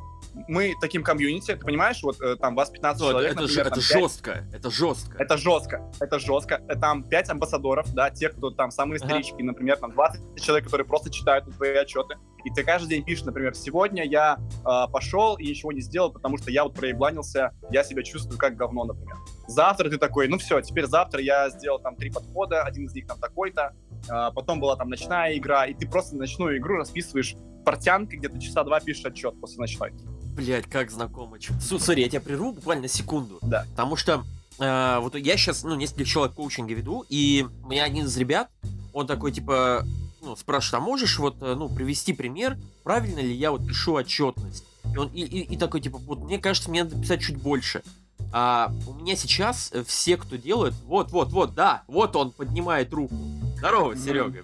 мы 0.48 0.74
таким 0.82 1.04
комьюнити, 1.04 1.56
ты 1.56 1.66
понимаешь, 1.66 2.02
вот 2.04 2.20
э, 2.22 2.36
там 2.38 2.56
вас 2.56 2.70
15 2.70 3.02
ну, 3.02 3.10
человек, 3.12 3.32
это, 3.32 3.42
например, 3.42 3.68
это 3.68 3.76
5, 3.76 3.84
жестко, 3.84 4.48
это 4.52 4.72
жестко. 4.72 5.18
Это 5.18 5.38
жестко, 5.38 5.92
это 6.00 6.20
жестко. 6.20 6.62
Э, 6.68 6.76
там 6.76 7.04
5 7.04 7.30
амбассадоров, 7.30 7.94
да, 7.94 8.10
те, 8.10 8.30
кто 8.30 8.50
там 8.50 8.72
самые 8.72 8.98
ага. 8.98 9.08
старички, 9.08 9.42
например, 9.44 9.78
там 9.78 9.92
20 9.92 10.42
человек, 10.42 10.66
которые 10.66 10.88
просто 10.88 11.12
читают 11.12 11.46
твои 11.56 11.76
отчеты. 11.76 12.16
И 12.44 12.50
ты 12.50 12.64
каждый 12.64 12.90
день 12.90 13.06
пишешь, 13.06 13.26
например, 13.26 13.56
сегодня 13.56 14.04
я 14.06 14.38
э, 14.38 14.92
пошел 14.92 15.38
и 15.38 15.48
ничего 15.48 15.72
не 15.72 15.82
сделал, 15.82 16.12
потому 16.12 16.38
что 16.38 16.52
я 16.52 16.64
вот 16.64 16.74
проебланился, 16.74 17.52
я 17.70 17.84
себя 17.84 18.04
чувствую 18.04 18.38
как 18.38 18.56
говно, 18.56 18.84
например. 18.84 19.16
Завтра 19.48 19.90
ты 19.90 19.98
такой, 19.98 20.28
ну 20.28 20.38
все, 20.38 20.62
теперь 20.62 20.86
завтра 20.86 21.22
я 21.22 21.50
сделал 21.50 21.80
там 21.80 21.96
три 21.96 22.10
подхода, 22.10 22.64
один 22.64 22.86
из 22.86 22.94
них 22.94 23.08
там 23.08 23.20
такой-то, 23.20 23.74
э, 24.10 24.32
потом 24.34 24.60
была 24.60 24.76
там 24.76 24.90
ночная 24.90 25.38
игра, 25.38 25.66
и 25.68 25.74
ты 25.74 25.88
просто 25.88 26.16
ночную 26.18 26.58
игру 26.58 26.78
расписываешь 26.78 27.36
портянкой, 27.64 28.20
где-то 28.20 28.40
часа 28.42 28.64
два 28.64 28.80
пишешь 28.80 29.06
отчет 29.06 29.40
после 29.40 29.60
ночной. 29.60 29.94
Блять, 30.36 30.66
как 30.70 30.92
знакомо. 30.92 31.38
Смотри, 31.62 32.04
я 32.04 32.10
тебя 32.10 32.22
прерву 32.22 32.54
буквально 32.54 32.88
секунду. 32.88 33.38
Да. 33.42 33.66
Потому 33.72 33.96
что 33.96 34.24
э, 34.60 35.00
вот 35.00 35.16
я 35.16 35.38
сейчас, 35.38 35.64
ну, 35.64 35.76
несколько 35.76 36.06
человек 36.06 36.36
коучинга 36.36 36.74
веду, 36.74 37.06
и 37.10 37.46
у 37.64 37.68
меня 37.68 37.84
один 37.84 38.06
из 38.06 38.18
ребят, 38.18 38.50
он 38.94 39.06
такой, 39.06 39.32
типа, 39.32 39.86
ну, 40.22 40.36
спрашивает, 40.36 40.82
а 40.82 40.86
можешь 40.86 41.20
вот, 41.20 41.38
э, 41.42 41.54
ну, 41.56 41.70
привести 41.70 42.14
пример, 42.14 42.58
правильно 42.84 43.20
ли 43.20 43.34
я 43.34 43.52
вот 43.52 43.68
пишу 43.68 43.94
отчетность? 43.94 44.66
И 44.94 44.98
он 44.98 45.10
и, 45.10 45.22
и, 45.22 45.54
и 45.54 45.58
такой, 45.58 45.82
типа, 45.82 46.00
вот, 46.00 46.20
мне 46.20 46.40
кажется, 46.40 46.70
мне 46.70 46.84
надо 46.84 47.00
писать 47.00 47.22
чуть 47.22 47.38
больше. 47.38 47.84
А 48.32 48.74
у 48.88 48.94
меня 48.96 49.16
сейчас 49.16 49.72
все, 49.86 50.18
кто 50.18 50.38
делает, 50.38 50.74
вот, 50.86 51.12
вот, 51.12 51.32
вот, 51.32 51.54
да, 51.54 51.84
вот 51.88 52.16
он 52.16 52.32
поднимает 52.32 52.92
руку. 52.92 53.16
Здорово, 53.58 53.96
Серега. 53.96 54.44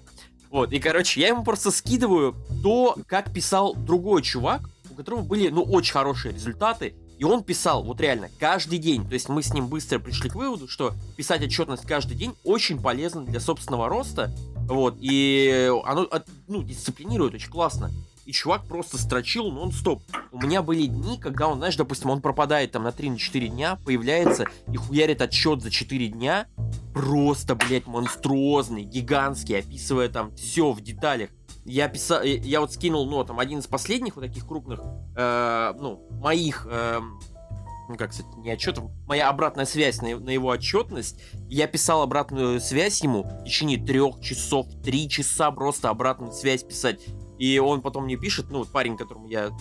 Вот, 0.52 0.72
и, 0.74 0.80
короче, 0.80 1.22
я 1.22 1.30
ему 1.30 1.44
просто 1.44 1.72
скидываю 1.72 2.36
то, 2.64 2.96
как 3.08 3.32
писал 3.32 3.76
другой 3.76 4.22
чувак, 4.24 4.62
которого 5.00 5.22
были, 5.22 5.48
ну, 5.48 5.64
очень 5.64 5.94
хорошие 5.94 6.34
результаты. 6.34 6.94
И 7.18 7.24
он 7.24 7.44
писал, 7.44 7.84
вот 7.84 8.02
реально, 8.02 8.30
каждый 8.38 8.80
день. 8.80 9.06
То 9.08 9.14
есть 9.14 9.30
мы 9.30 9.42
с 9.42 9.54
ним 9.54 9.68
быстро 9.68 10.00
пришли 10.00 10.30
к 10.30 10.36
выводу, 10.36 10.68
что 10.68 10.94
писать 11.18 11.42
отчетность 11.42 11.86
каждый 11.86 12.16
день 12.16 12.36
очень 12.44 12.82
полезно 12.82 13.24
для 13.24 13.40
собственного 13.40 13.88
роста. 13.88 14.32
Вот, 14.68 14.98
и 15.00 15.72
оно, 15.86 16.08
ну, 16.48 16.64
дисциплинирует 16.64 17.34
очень 17.34 17.50
классно. 17.50 17.92
И 18.26 18.32
чувак 18.32 18.68
просто 18.68 18.98
строчил 18.98 19.50
нон-стоп. 19.52 20.04
У 20.32 20.40
меня 20.40 20.62
были 20.62 20.86
дни, 20.86 21.18
когда 21.18 21.48
он, 21.48 21.58
знаешь, 21.58 21.78
допустим, 21.78 22.10
он 22.10 22.22
пропадает 22.22 22.74
там 22.74 22.84
на 22.84 22.90
3-4 22.90 23.48
дня, 23.48 23.80
появляется 23.84 24.46
и 24.72 24.76
хуярит 24.76 25.22
отчет 25.22 25.62
за 25.62 25.72
4 25.72 26.08
дня. 26.10 26.46
Просто, 26.94 27.56
блядь, 27.56 27.88
монструозный, 27.88 28.84
гигантский, 28.84 29.60
описывая 29.60 30.10
там 30.10 30.36
все 30.36 30.72
в 30.72 30.82
деталях 30.82 31.30
я 31.66 31.88
писал, 31.88 32.24
я 32.24 32.62
вот 32.62 32.74
скинул, 32.74 33.06
ну, 33.10 33.24
там, 33.24 33.40
один 33.40 33.60
из 33.60 33.68
последних 33.68 34.16
вот 34.16 34.26
таких 34.26 34.48
крупных, 34.48 34.82
э, 35.16 35.74
ну, 35.80 36.08
моих, 36.12 36.68
э, 36.70 37.00
ну, 37.90 37.96
как 37.96 38.14
сказать, 38.14 38.36
не 38.38 38.52
отчетов, 38.52 38.86
моя 39.08 39.30
обратная 39.30 39.66
связь 39.66 40.02
на, 40.02 40.18
на 40.18 40.30
его 40.30 40.50
отчетность. 40.50 41.22
Я 41.50 41.68
писал 41.68 42.02
обратную 42.02 42.60
связь 42.60 43.02
ему 43.02 43.24
в 43.24 43.44
течение 43.44 43.78
трех 43.78 44.22
часов, 44.22 44.68
три 44.84 45.10
часа 45.10 45.52
просто 45.52 45.90
обратную 45.90 46.32
связь 46.32 46.64
писать. 46.64 47.00
И 47.38 47.58
он 47.60 47.82
потом 47.82 48.06
мне 48.06 48.18
пишет, 48.18 48.48
ну, 48.50 48.60
вот 48.60 48.72
парень, 48.72 48.98
которому 48.98 49.28
я 49.28 49.52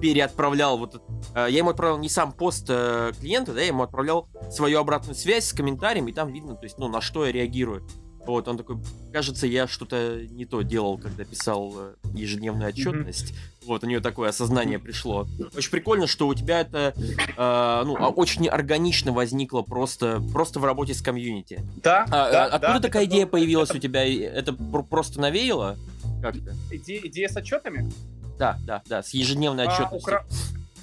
переотправлял 0.00 0.78
вот 0.78 1.02
э, 1.34 1.46
я 1.50 1.58
ему 1.58 1.70
отправлял 1.70 1.98
не 1.98 2.08
сам 2.08 2.32
пост 2.32 2.66
э, 2.68 3.12
клиента, 3.20 3.52
да, 3.52 3.60
я 3.60 3.68
ему 3.68 3.82
отправлял 3.82 4.28
свою 4.50 4.80
обратную 4.80 5.14
связь 5.14 5.46
с 5.46 5.52
комментарием, 5.52 6.08
и 6.08 6.12
там 6.12 6.32
видно, 6.32 6.54
то 6.54 6.64
есть, 6.64 6.78
ну, 6.78 6.88
на 6.88 7.00
что 7.00 7.26
я 7.26 7.32
реагирую. 7.32 7.86
Вот, 8.26 8.46
он 8.46 8.56
такой, 8.56 8.76
кажется, 9.12 9.46
я 9.46 9.66
что-то 9.66 10.20
не 10.30 10.44
то 10.44 10.62
делал, 10.62 10.96
когда 10.96 11.24
писал 11.24 11.74
э, 11.76 11.94
ежедневную 12.14 12.68
отчетность. 12.68 13.32
Mm-hmm. 13.32 13.66
Вот, 13.66 13.84
у 13.84 13.86
нее 13.86 14.00
такое 14.00 14.28
осознание 14.28 14.78
пришло. 14.78 15.26
Очень 15.56 15.70
прикольно, 15.70 16.06
что 16.06 16.28
у 16.28 16.34
тебя 16.34 16.60
это, 16.60 16.94
э, 16.96 17.82
ну, 17.84 17.96
а, 17.96 18.08
очень 18.10 18.48
органично 18.48 19.12
возникло 19.12 19.62
просто, 19.62 20.22
просто 20.32 20.60
в 20.60 20.64
работе 20.64 20.94
с 20.94 21.02
комьюнити. 21.02 21.64
Да, 21.82 22.04
а, 22.10 22.30
да, 22.30 22.44
Откуда 22.44 22.74
да, 22.74 22.80
такая 22.80 23.04
идея 23.06 23.22
это... 23.22 23.32
появилась 23.32 23.70
у 23.72 23.78
тебя? 23.78 24.04
Это 24.04 24.52
просто 24.52 25.20
навеяло? 25.20 25.76
Как-то? 26.20 26.54
Иде- 26.70 27.00
идея 27.04 27.28
с 27.28 27.36
отчетами? 27.36 27.90
Да, 28.38 28.58
да, 28.64 28.82
да, 28.86 29.02
с 29.02 29.10
ежедневной 29.10 29.66
отчетностью. 29.66 30.14
А, 30.14 30.22
укра 30.22 30.26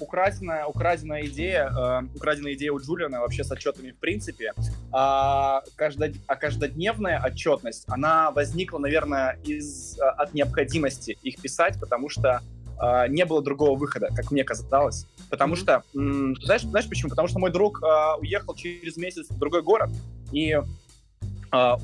украденная, 0.00 0.66
украденная 0.66 1.26
идея, 1.26 1.70
э, 1.70 2.16
украденная 2.16 2.54
идея 2.54 2.72
у 2.72 2.80
Джулиана 2.80 3.20
вообще 3.20 3.44
с 3.44 3.52
отчетами 3.52 3.90
в 3.90 3.96
принципе, 3.96 4.52
а, 4.92 5.62
каждод, 5.76 6.12
а 6.26 6.36
каждодневная 6.36 7.22
отчетность, 7.22 7.84
она 7.88 8.30
возникла, 8.30 8.78
наверное, 8.78 9.38
из, 9.44 9.98
э, 9.98 10.02
от 10.02 10.34
необходимости 10.34 11.18
их 11.22 11.40
писать, 11.40 11.78
потому 11.78 12.08
что 12.08 12.40
э, 12.82 13.08
не 13.08 13.24
было 13.24 13.42
другого 13.42 13.78
выхода, 13.78 14.08
как 14.14 14.30
мне 14.30 14.42
казалось. 14.42 15.06
Потому 15.28 15.54
что, 15.54 15.82
м, 15.94 16.34
знаешь, 16.42 16.62
знаешь 16.62 16.88
почему? 16.88 17.10
Потому 17.10 17.28
что 17.28 17.38
мой 17.38 17.52
друг 17.52 17.82
э, 17.82 17.86
уехал 18.20 18.54
через 18.54 18.96
месяц 18.96 19.28
в 19.28 19.38
другой 19.38 19.62
город, 19.62 19.90
и 20.32 20.52
э, 20.52 20.62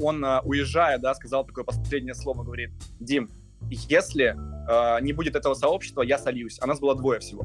он, 0.01 0.25
э, 0.25 0.41
уезжая, 0.45 0.99
да, 0.99 1.15
сказал 1.15 1.45
такое 1.45 1.65
последнее 1.65 2.15
слово, 2.15 2.43
говорит, 2.43 2.71
Дим, 2.99 3.29
если 3.71 4.37
э, 4.69 5.01
не 5.03 5.13
будет 5.13 5.37
этого 5.37 5.55
сообщества, 5.55 6.03
я 6.03 6.19
сольюсь. 6.19 6.59
А 6.61 6.67
нас 6.67 6.81
было 6.81 6.95
двое 6.95 7.21
всего. 7.21 7.45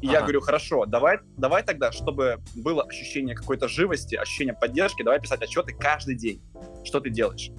И 0.00 0.06
ага. 0.06 0.16
я 0.16 0.20
говорю, 0.22 0.40
хорошо, 0.40 0.86
давай, 0.86 1.18
давай 1.36 1.62
тогда, 1.62 1.92
чтобы 1.92 2.38
было 2.54 2.82
ощущение 2.82 3.34
какой-то 3.34 3.68
живости, 3.68 4.14
ощущение 4.14 4.54
поддержки, 4.54 5.02
давай 5.02 5.20
писать 5.20 5.42
отчеты 5.42 5.74
каждый 5.74 6.16
день. 6.16 6.42
Что 6.84 7.00
ты 7.00 7.10
делаешь? 7.10 7.50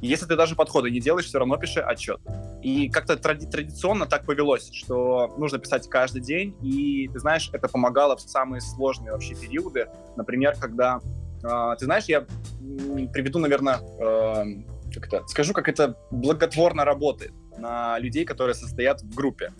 Если 0.00 0.26
ты 0.26 0.36
даже 0.36 0.54
подходы 0.54 0.90
не 0.90 1.00
делаешь, 1.00 1.26
все 1.26 1.38
равно 1.38 1.56
пиши 1.56 1.80
отчет. 1.80 2.20
И 2.62 2.88
как-то 2.88 3.14
тради- 3.14 3.50
традиционно 3.50 4.06
так 4.06 4.24
повелось, 4.26 4.70
что 4.72 5.34
нужно 5.38 5.58
писать 5.58 5.88
каждый 5.88 6.22
день, 6.22 6.56
и 6.62 7.08
ты 7.08 7.18
знаешь, 7.18 7.50
это 7.52 7.68
помогало 7.68 8.16
в 8.16 8.20
самые 8.20 8.60
сложные 8.60 9.12
вообще 9.12 9.34
периоды. 9.34 9.88
Например, 10.16 10.54
когда, 10.60 11.00
э, 11.42 11.76
ты 11.78 11.86
знаешь, 11.86 12.04
я 12.04 12.26
приведу, 13.12 13.38
наверное, 13.38 13.78
э, 13.78 14.44
как 14.94 15.06
это, 15.06 15.26
скажу, 15.26 15.52
как 15.52 15.68
это 15.68 15.96
благотворно 16.10 16.84
работает 16.84 17.32
на 17.58 17.98
людей, 17.98 18.24
которые 18.24 18.54
состоят 18.54 19.02
в 19.02 19.14
группе. 19.14 19.52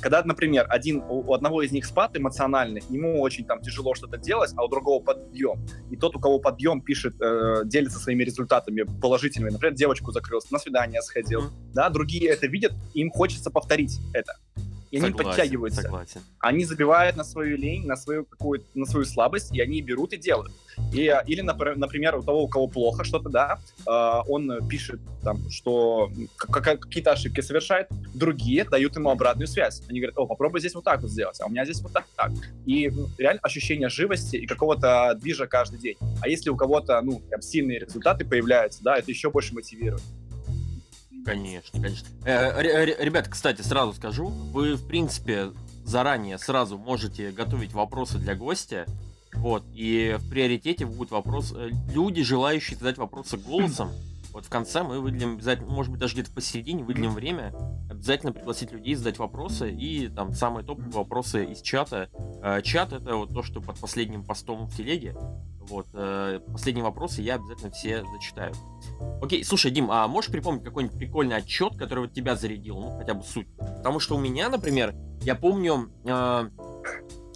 Когда, 0.00 0.22
например, 0.22 0.66
один, 0.68 1.02
у 1.08 1.32
одного 1.34 1.62
из 1.62 1.72
них 1.72 1.84
спад 1.84 2.16
эмоциональный, 2.16 2.82
ему 2.90 3.20
очень 3.20 3.44
там 3.44 3.60
тяжело 3.60 3.94
что-то 3.94 4.16
делать, 4.16 4.52
а 4.56 4.64
у 4.64 4.68
другого 4.68 5.02
подъем. 5.02 5.60
И 5.90 5.96
тот, 5.96 6.16
у 6.16 6.20
кого 6.20 6.38
подъем, 6.38 6.80
пишет, 6.80 7.20
э, 7.20 7.62
делится 7.64 7.98
своими 7.98 8.24
результатами 8.24 8.84
положительными. 9.00 9.50
Например, 9.50 9.74
девочку 9.74 10.12
закрылся, 10.12 10.52
на 10.52 10.58
свидание 10.58 11.02
сходил. 11.02 11.42
Mm-hmm. 11.42 11.72
Да, 11.74 11.90
другие 11.90 12.28
это 12.28 12.46
видят, 12.46 12.72
им 12.94 13.10
хочется 13.10 13.50
повторить 13.50 13.98
это. 14.12 14.34
И 14.90 14.98
они 14.98 15.12
подтягиваются. 15.12 15.82
Согласен. 15.82 16.20
Они 16.40 16.64
забивают 16.64 17.16
на 17.16 17.24
свою 17.24 17.56
лень, 17.56 17.86
на 17.86 17.96
свою 17.96 18.24
какую 18.24 18.64
на 18.74 18.86
свою 18.86 19.04
слабость, 19.04 19.54
и 19.54 19.60
они 19.60 19.82
берут 19.82 20.12
и 20.12 20.16
делают. 20.16 20.52
И, 20.92 21.08
а, 21.08 21.20
или, 21.26 21.40
например, 21.40 22.16
у 22.16 22.22
того, 22.22 22.44
у 22.44 22.48
кого 22.48 22.68
плохо 22.68 23.04
что-то, 23.04 23.28
да, 23.28 23.58
а, 23.86 24.22
он 24.28 24.66
пишет, 24.68 25.00
там, 25.22 25.50
что 25.50 26.10
какие-то 26.36 27.12
ошибки 27.12 27.40
совершает, 27.40 27.88
другие 28.14 28.64
дают 28.64 28.96
ему 28.96 29.10
обратную 29.10 29.48
связь. 29.48 29.82
Они 29.88 30.00
говорят, 30.00 30.16
о, 30.16 30.26
попробуй 30.26 30.60
здесь 30.60 30.74
вот 30.74 30.84
так 30.84 31.02
вот 31.02 31.10
сделать, 31.10 31.40
а 31.40 31.46
у 31.46 31.50
меня 31.50 31.64
здесь 31.64 31.80
вот 31.82 31.92
так. 31.92 32.06
так. 32.16 32.30
И 32.64 32.88
ну, 32.88 33.08
реально 33.18 33.40
ощущение 33.42 33.88
живости 33.88 34.36
и 34.36 34.46
какого-то 34.46 35.16
движа 35.20 35.46
каждый 35.46 35.78
день. 35.78 35.96
А 36.22 36.28
если 36.28 36.50
у 36.50 36.56
кого-то, 36.56 37.00
ну, 37.02 37.20
прям 37.20 37.42
сильные 37.42 37.78
результаты 37.80 38.24
появляются, 38.24 38.82
да, 38.82 38.96
это 38.96 39.10
еще 39.10 39.30
больше 39.30 39.54
мотивирует. 39.54 40.02
Конечно, 41.28 41.82
конечно. 41.82 42.08
Э, 42.24 42.84
ребят, 42.84 43.28
кстати, 43.28 43.60
сразу 43.60 43.92
скажу, 43.92 44.28
вы, 44.28 44.76
в 44.76 44.86
принципе, 44.86 45.52
заранее 45.84 46.38
сразу 46.38 46.78
можете 46.78 47.32
готовить 47.32 47.72
вопросы 47.72 48.16
для 48.16 48.34
гостя, 48.34 48.86
вот, 49.34 49.62
и 49.74 50.16
в 50.18 50.30
приоритете 50.30 50.86
будет 50.86 51.10
вопрос, 51.10 51.52
э, 51.54 51.68
люди, 51.92 52.22
желающие 52.22 52.78
задать 52.78 52.96
вопросы 52.96 53.36
голосом, 53.36 53.90
вот 54.32 54.46
в 54.46 54.48
конце 54.48 54.82
мы 54.82 55.00
выделим 55.00 55.34
обязательно, 55.34 55.70
может 55.70 55.90
быть, 55.90 56.00
даже 56.00 56.14
где-то 56.14 56.30
посередине 56.30 56.84
выделим 56.84 57.12
время, 57.12 57.54
обязательно 57.90 58.32
пригласить 58.32 58.72
людей 58.72 58.94
задать 58.94 59.18
вопросы 59.18 59.70
и 59.70 60.08
там 60.08 60.32
самые 60.32 60.64
топовые 60.64 60.92
вопросы 60.92 61.44
из 61.44 61.60
чата. 61.62 62.08
Э, 62.42 62.60
чат 62.62 62.92
это 62.92 63.16
вот 63.16 63.32
то, 63.32 63.42
что 63.42 63.60
под 63.60 63.78
последним 63.78 64.24
постом 64.24 64.66
в 64.66 64.76
телеге. 64.76 65.16
Вот, 65.68 65.86
э, 65.92 66.40
последние 66.50 66.84
вопросы 66.84 67.22
я 67.22 67.34
обязательно 67.34 67.70
все 67.70 68.04
зачитаю. 68.04 68.54
Окей, 69.20 69.44
слушай, 69.44 69.70
Дим, 69.70 69.90
а 69.90 70.06
можешь 70.08 70.30
припомнить 70.30 70.64
какой-нибудь 70.64 70.98
прикольный 70.98 71.36
отчет, 71.36 71.76
который 71.76 72.00
вот 72.00 72.12
тебя 72.12 72.36
зарядил, 72.36 72.78
ну, 72.78 72.98
хотя 72.98 73.14
бы 73.14 73.22
суть? 73.22 73.48
Потому 73.56 74.00
что 74.00 74.16
у 74.16 74.20
меня, 74.20 74.48
например, 74.48 74.94
я 75.22 75.34
помню, 75.34 75.90
э, 76.04 76.50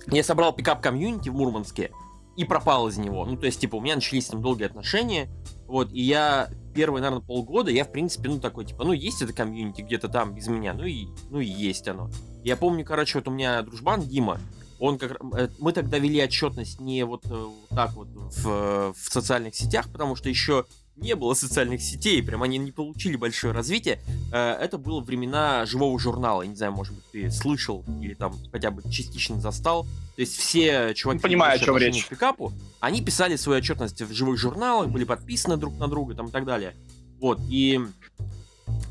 я 0.07 0.25
собрал 0.25 0.53
пикап-комьюнити 0.55 1.29
в 1.29 1.35
Мурманске 1.35 1.91
и 2.37 2.45
пропал 2.45 2.89
из 2.89 2.97
него. 2.97 3.25
Ну, 3.25 3.37
то 3.37 3.47
есть, 3.47 3.61
типа, 3.61 3.77
у 3.77 3.81
меня 3.81 3.97
начались 3.97 4.27
там 4.27 4.41
долгие 4.41 4.65
отношения, 4.65 5.29
вот, 5.67 5.93
и 5.93 6.01
я 6.01 6.49
первые, 6.75 7.03
наверное, 7.03 7.25
полгода, 7.25 7.71
я, 7.71 7.85
в 7.85 7.93
принципе, 7.93 8.29
ну, 8.29 8.41
такой, 8.41 8.65
типа, 8.65 8.85
ну, 8.85 8.93
есть 8.93 9.23
это 9.23 9.33
комьюнити 9.33 9.83
где-то 9.83 10.09
там 10.09 10.35
без 10.35 10.49
меня, 10.49 10.75
ну, 10.75 10.85
и, 10.85 11.07
ну, 11.31 11.41
и 11.41 11.47
есть 11.47 11.89
оно. 11.89 12.11
Я 12.45 12.57
помню, 12.57 12.85
короче, 12.85 13.19
вот 13.19 13.29
у 13.29 13.31
меня 13.31 13.63
дружбан 13.63 14.03
Дима, 14.03 14.41
он 14.83 14.99
как 14.99 15.17
э, 15.37 15.49
мы 15.61 15.73
тогда 15.73 15.99
вели 15.99 16.21
отчетность 16.21 16.81
не 16.81 17.05
вот, 17.05 17.25
э, 17.27 17.29
вот 17.29 17.69
так 17.69 17.93
вот 17.93 18.09
в, 18.09 18.93
в 18.93 19.13
социальных 19.13 19.55
сетях, 19.55 19.89
потому 19.93 20.17
что 20.17 20.29
еще 20.29 20.65
не 20.97 21.15
было 21.15 21.35
социальных 21.35 21.83
сетей, 21.83 22.23
прям 22.23 22.43
они 22.43 22.59
не 22.59 22.73
получили 22.73 23.17
большое 23.17 23.53
развитие. 23.53 24.01
Э, 24.33 24.53
это 24.61 24.79
было 24.79 25.01
времена 25.01 25.65
живого 25.67 25.99
журнала. 25.99 26.43
Я 26.43 26.49
не 26.49 26.57
знаю, 26.57 26.73
может 26.73 26.95
быть, 26.95 27.05
ты 27.13 27.31
слышал 27.31 27.85
или 28.01 28.15
там 28.15 28.35
хотя 28.51 28.71
бы 28.71 28.83
частично 28.91 29.41
застал. 29.41 29.85
То 30.17 30.21
есть 30.21 30.37
все 30.37 30.95
чуваки, 30.95 31.21
Понимаю, 31.21 31.57
о 31.57 31.59
чем 31.59 31.77
речь. 31.77 32.07
пикапу, 32.09 32.53
они 32.81 33.03
писали 33.03 33.37
свою 33.37 33.59
отчетность 33.59 34.01
в 34.03 34.13
живых 34.13 34.39
журналах, 34.39 34.89
были 34.89 35.05
подписаны 35.05 35.57
друг 35.57 35.79
на 35.79 35.89
друга 35.89 36.15
там 36.15 36.27
и 36.27 36.31
так 36.31 36.45
далее. 36.45 36.75
Вот, 37.21 37.41
и 37.49 37.81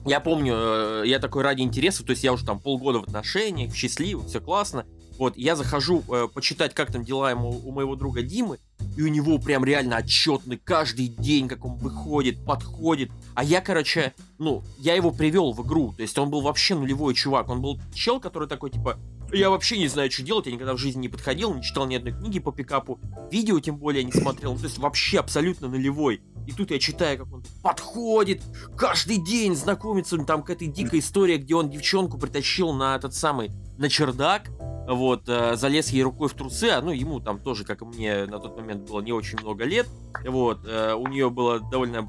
я 0.06 0.20
помню, 0.20 1.04
я 1.04 1.20
такой 1.20 1.44
ради 1.44 1.62
интереса, 1.62 2.04
то 2.04 2.12
есть 2.12 2.24
я 2.24 2.34
уже 2.34 2.46
там 2.46 2.60
полгода 2.60 3.00
в 3.00 3.04
отношениях, 3.04 3.76
счастливый, 3.76 4.26
все 4.28 4.40
классно. 4.40 4.86
Вот, 5.18 5.38
я 5.38 5.56
захожу 5.56 6.04
э, 6.10 6.28
почитать, 6.34 6.74
как 6.74 6.92
там 6.92 7.04
дела 7.04 7.30
ему, 7.30 7.50
у 7.50 7.72
моего 7.72 7.96
друга 7.96 8.24
Димы, 8.24 8.58
и 8.98 9.02
у 9.02 9.08
него 9.08 9.38
прям 9.38 9.64
реально 9.64 9.98
отчетный 9.98 10.58
каждый 10.58 11.08
день, 11.08 11.48
как 11.48 11.66
он 11.66 11.76
выходит, 11.78 12.44
подходит. 12.46 13.12
А 13.36 13.44
я, 13.44 13.62
короче, 13.62 14.14
ну, 14.38 14.64
я 14.78 14.96
его 14.96 15.12
привел 15.12 15.54
в 15.54 15.66
игру, 15.66 15.94
то 15.96 16.02
есть 16.02 16.18
он 16.18 16.30
был 16.30 16.42
вообще 16.42 16.76
нулевой 16.76 17.14
чувак. 17.14 17.50
Он 17.50 17.62
был 17.62 17.80
чел, 17.94 18.20
который 18.20 18.48
такой, 18.48 18.72
типа, 18.72 18.98
я 19.34 19.50
вообще 19.50 19.78
не 19.78 19.88
знаю, 19.88 20.12
что 20.12 20.24
делать, 20.24 20.46
я 20.46 20.52
никогда 20.52 20.74
в 20.74 20.78
жизни 20.78 21.02
не 21.02 21.10
подходил, 21.10 21.54
не 21.54 21.64
читал 21.64 21.88
ни 21.88 21.96
одной 21.96 22.14
книги 22.14 22.40
по 22.40 22.52
пикапу, 22.52 23.00
видео 23.32 23.60
тем 23.60 23.78
более 23.78 24.04
не 24.04 24.12
смотрел, 24.12 24.54
ну, 24.54 24.60
то 24.60 24.66
есть 24.66 24.78
вообще 24.78 25.20
абсолютно 25.20 25.68
нулевой. 25.68 26.22
И 26.48 26.52
тут 26.52 26.72
я 26.72 26.80
читаю, 26.80 27.20
как 27.20 27.32
он 27.32 27.44
подходит, 27.62 28.42
каждый 28.76 29.18
день 29.18 29.56
знакомится, 29.56 30.18
там 30.18 30.42
какая-то 30.42 30.66
дикая 30.66 31.00
история, 31.00 31.38
где 31.38 31.56
он 31.56 31.70
девчонку 31.70 32.18
притащил 32.18 32.74
на 32.74 32.96
этот 32.96 33.14
самый, 33.14 33.52
на 33.78 33.90
чердак, 33.90 34.50
вот, 34.88 35.24
э, 35.28 35.56
залез 35.56 35.90
ей 35.90 36.04
рукой 36.04 36.28
в 36.28 36.34
трусы, 36.34 36.70
а, 36.70 36.82
ну, 36.82 36.92
ему 36.92 37.20
там 37.20 37.40
тоже, 37.40 37.64
как 37.64 37.82
и 37.82 37.86
мне, 37.86 38.26
на 38.26 38.40
тот 38.40 38.58
момент 38.58 38.71
было 38.80 39.02
не 39.02 39.12
очень 39.12 39.40
много 39.40 39.64
лет, 39.66 39.88
вот, 40.26 40.60
э, 40.66 40.94
у 40.94 41.08
нее 41.08 41.30
было 41.30 41.60
довольно 41.60 42.08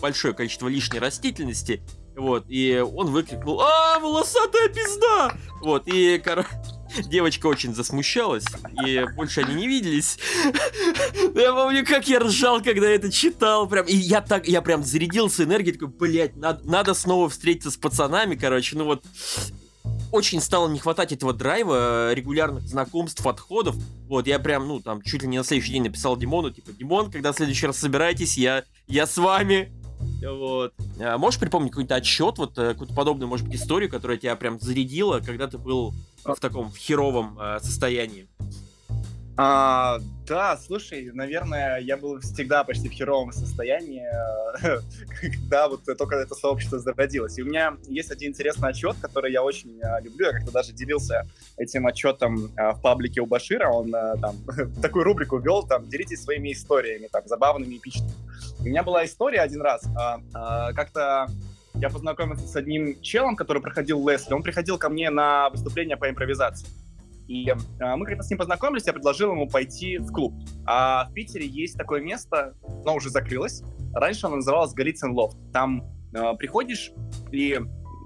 большое 0.00 0.34
количество 0.34 0.68
лишней 0.68 0.98
растительности, 0.98 1.82
вот, 2.16 2.44
и 2.48 2.78
он 2.78 3.08
выкрикнул, 3.08 3.60
а, 3.60 3.98
волосатая 3.98 4.68
пизда! 4.68 5.32
Вот, 5.60 5.84
и, 5.86 6.20
короче, 6.22 6.48
девочка 7.10 7.46
очень 7.46 7.74
засмущалась, 7.74 8.44
и 8.84 9.04
больше 9.16 9.40
они 9.42 9.54
не 9.54 9.68
виделись. 9.68 10.18
Я 11.34 11.52
помню, 11.52 11.84
как 11.86 12.08
я 12.08 12.18
ржал, 12.20 12.62
когда 12.62 12.88
это 12.88 13.10
читал, 13.10 13.68
прям, 13.68 13.86
и 13.86 13.94
я 13.94 14.20
так, 14.20 14.48
я 14.48 14.62
прям 14.62 14.84
зарядился 14.84 15.44
энергией, 15.44 15.74
такой, 15.74 15.88
блядь, 15.88 16.36
надо, 16.36 16.68
надо 16.68 16.94
снова 16.94 17.28
встретиться 17.28 17.70
с 17.70 17.76
пацанами, 17.76 18.34
короче, 18.34 18.76
ну 18.76 18.84
вот, 18.84 19.04
очень 20.12 20.40
стало 20.40 20.68
не 20.68 20.78
хватать 20.78 21.12
этого 21.12 21.32
драйва, 21.32 22.12
регулярных 22.12 22.66
знакомств, 22.66 23.26
отходов. 23.26 23.76
Вот, 24.08 24.26
я 24.26 24.38
прям, 24.38 24.66
ну, 24.66 24.80
там, 24.80 25.02
чуть 25.02 25.22
ли 25.22 25.28
не 25.28 25.38
на 25.38 25.44
следующий 25.44 25.72
день 25.72 25.84
написал 25.84 26.16
Димону, 26.16 26.50
типа, 26.50 26.72
Димон, 26.72 27.10
когда 27.10 27.32
в 27.32 27.36
следующий 27.36 27.66
раз 27.66 27.78
собираетесь, 27.78 28.36
я, 28.36 28.64
я 28.86 29.06
с 29.06 29.16
вами. 29.16 29.72
Вот. 30.22 30.72
А 30.98 31.18
можешь 31.18 31.38
припомнить 31.38 31.72
какой-то 31.72 31.94
отчет, 31.96 32.38
вот 32.38 32.58
э, 32.58 32.72
какую-то 32.72 32.94
подобную, 32.94 33.28
может 33.28 33.46
быть, 33.46 33.56
историю, 33.56 33.90
которая 33.90 34.16
тебя 34.16 34.34
прям 34.36 34.58
зарядила, 34.58 35.20
когда 35.20 35.46
ты 35.46 35.58
был 35.58 35.94
в 36.24 36.36
таком 36.36 36.72
херовом 36.72 37.38
э, 37.38 37.58
состоянии? 37.60 38.28
А, 39.36 39.98
да, 40.30 40.56
слушай, 40.56 41.10
наверное, 41.12 41.78
я 41.78 41.96
был 41.96 42.20
всегда 42.20 42.62
почти 42.62 42.88
в 42.88 42.92
херовом 42.92 43.32
состоянии, 43.32 44.06
когда 45.20 45.68
вот 45.68 45.84
только 45.84 46.14
это 46.14 46.36
сообщество 46.36 46.78
зародилось. 46.78 47.36
И 47.36 47.42
у 47.42 47.46
меня 47.46 47.76
есть 47.88 48.12
один 48.12 48.30
интересный 48.30 48.68
отчет, 48.68 48.94
который 49.02 49.32
я 49.32 49.42
очень 49.42 49.80
а, 49.82 50.00
люблю. 50.00 50.26
Я 50.26 50.32
как-то 50.32 50.52
даже 50.52 50.72
делился 50.72 51.26
этим 51.56 51.84
отчетом 51.84 52.52
а, 52.56 52.74
в 52.74 52.80
паблике 52.80 53.20
у 53.20 53.26
Башира. 53.26 53.70
Он 53.70 53.90
там 53.90 54.36
такую 54.80 55.04
рубрику 55.04 55.38
вел, 55.38 55.66
там, 55.66 55.88
делитесь 55.88 56.22
своими 56.22 56.52
историями, 56.52 57.08
там, 57.10 57.26
забавными, 57.26 57.78
эпичными. 57.78 58.12
У 58.60 58.62
меня 58.62 58.84
была 58.84 59.04
история 59.04 59.40
один 59.40 59.62
раз. 59.62 59.82
Как-то 60.32 61.26
я 61.74 61.90
познакомился 61.90 62.46
с 62.46 62.54
одним 62.54 63.00
челом, 63.02 63.34
который 63.34 63.60
проходил 63.60 64.08
Лесли. 64.08 64.32
Он 64.32 64.44
приходил 64.44 64.78
ко 64.78 64.90
мне 64.90 65.10
на 65.10 65.50
выступление 65.50 65.96
по 65.96 66.08
импровизации. 66.08 66.68
И 67.30 67.48
э, 67.48 67.54
мы 67.96 68.06
когда 68.06 68.24
с 68.24 68.28
ним 68.28 68.40
познакомились, 68.40 68.88
я 68.88 68.92
предложил 68.92 69.30
ему 69.30 69.48
пойти 69.48 69.98
в 69.98 70.10
клуб. 70.10 70.34
А 70.66 71.08
в 71.08 71.12
Питере 71.12 71.46
есть 71.46 71.78
такое 71.78 72.00
место, 72.00 72.54
но 72.84 72.96
уже 72.96 73.08
закрылось. 73.08 73.62
Раньше 73.94 74.26
оно 74.26 74.36
называлось 74.36 74.72
Голицын 74.74 75.12
Лофт. 75.12 75.38
Там 75.52 75.84
э, 76.12 76.34
приходишь, 76.36 76.90
и 77.30 77.60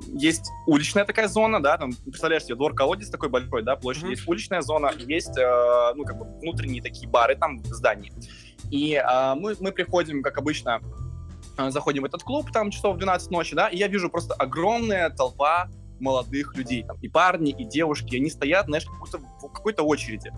есть 0.09 0.51
уличная 0.67 1.07
такая 1.07 1.29
зона, 1.29 1.63
да, 1.63 1.79
там, 1.79 1.93
представляешь 2.05 2.45
себе, 2.45 2.57
двор-колодец 2.57 3.09
такой 3.09 3.31
большой, 3.31 3.63
да, 3.63 3.77
площадь, 3.77 4.05
mm-hmm. 4.05 4.11
есть 4.11 4.29
уличная 4.29 4.61
зона, 4.61 4.93
есть, 4.99 5.39
э, 5.39 5.93
ну, 5.95 6.05
как 6.05 6.19
бы 6.19 6.27
внутренние 6.41 6.83
такие 6.83 7.09
бары 7.09 7.35
там 7.35 7.63
в 7.63 7.67
здании. 7.69 8.13
И 8.71 8.93
э, 8.93 9.35
мы, 9.37 9.57
мы 9.59 9.73
приходим, 9.73 10.23
как 10.23 10.37
обычно, 10.37 10.83
заходим 11.69 12.03
в 12.03 12.05
этот 12.05 12.23
клуб, 12.25 12.53
там, 12.53 12.71
часов 12.71 12.99
12 12.99 13.31
ночи, 13.31 13.57
да, 13.57 13.69
и 13.69 13.79
я 13.79 13.89
вижу 13.89 14.11
просто 14.11 14.35
огромная 14.35 15.09
толпа 15.09 15.71
молодых 16.01 16.57
людей, 16.57 16.85
там, 16.85 16.97
и 17.01 17.09
парни, 17.09 17.51
и 17.51 17.65
девушки, 17.65 18.17
они 18.17 18.31
стоят, 18.31 18.67
знаешь, 18.67 18.87
в 18.87 19.49
какой-то 19.49 19.83
очереди. 19.83 20.33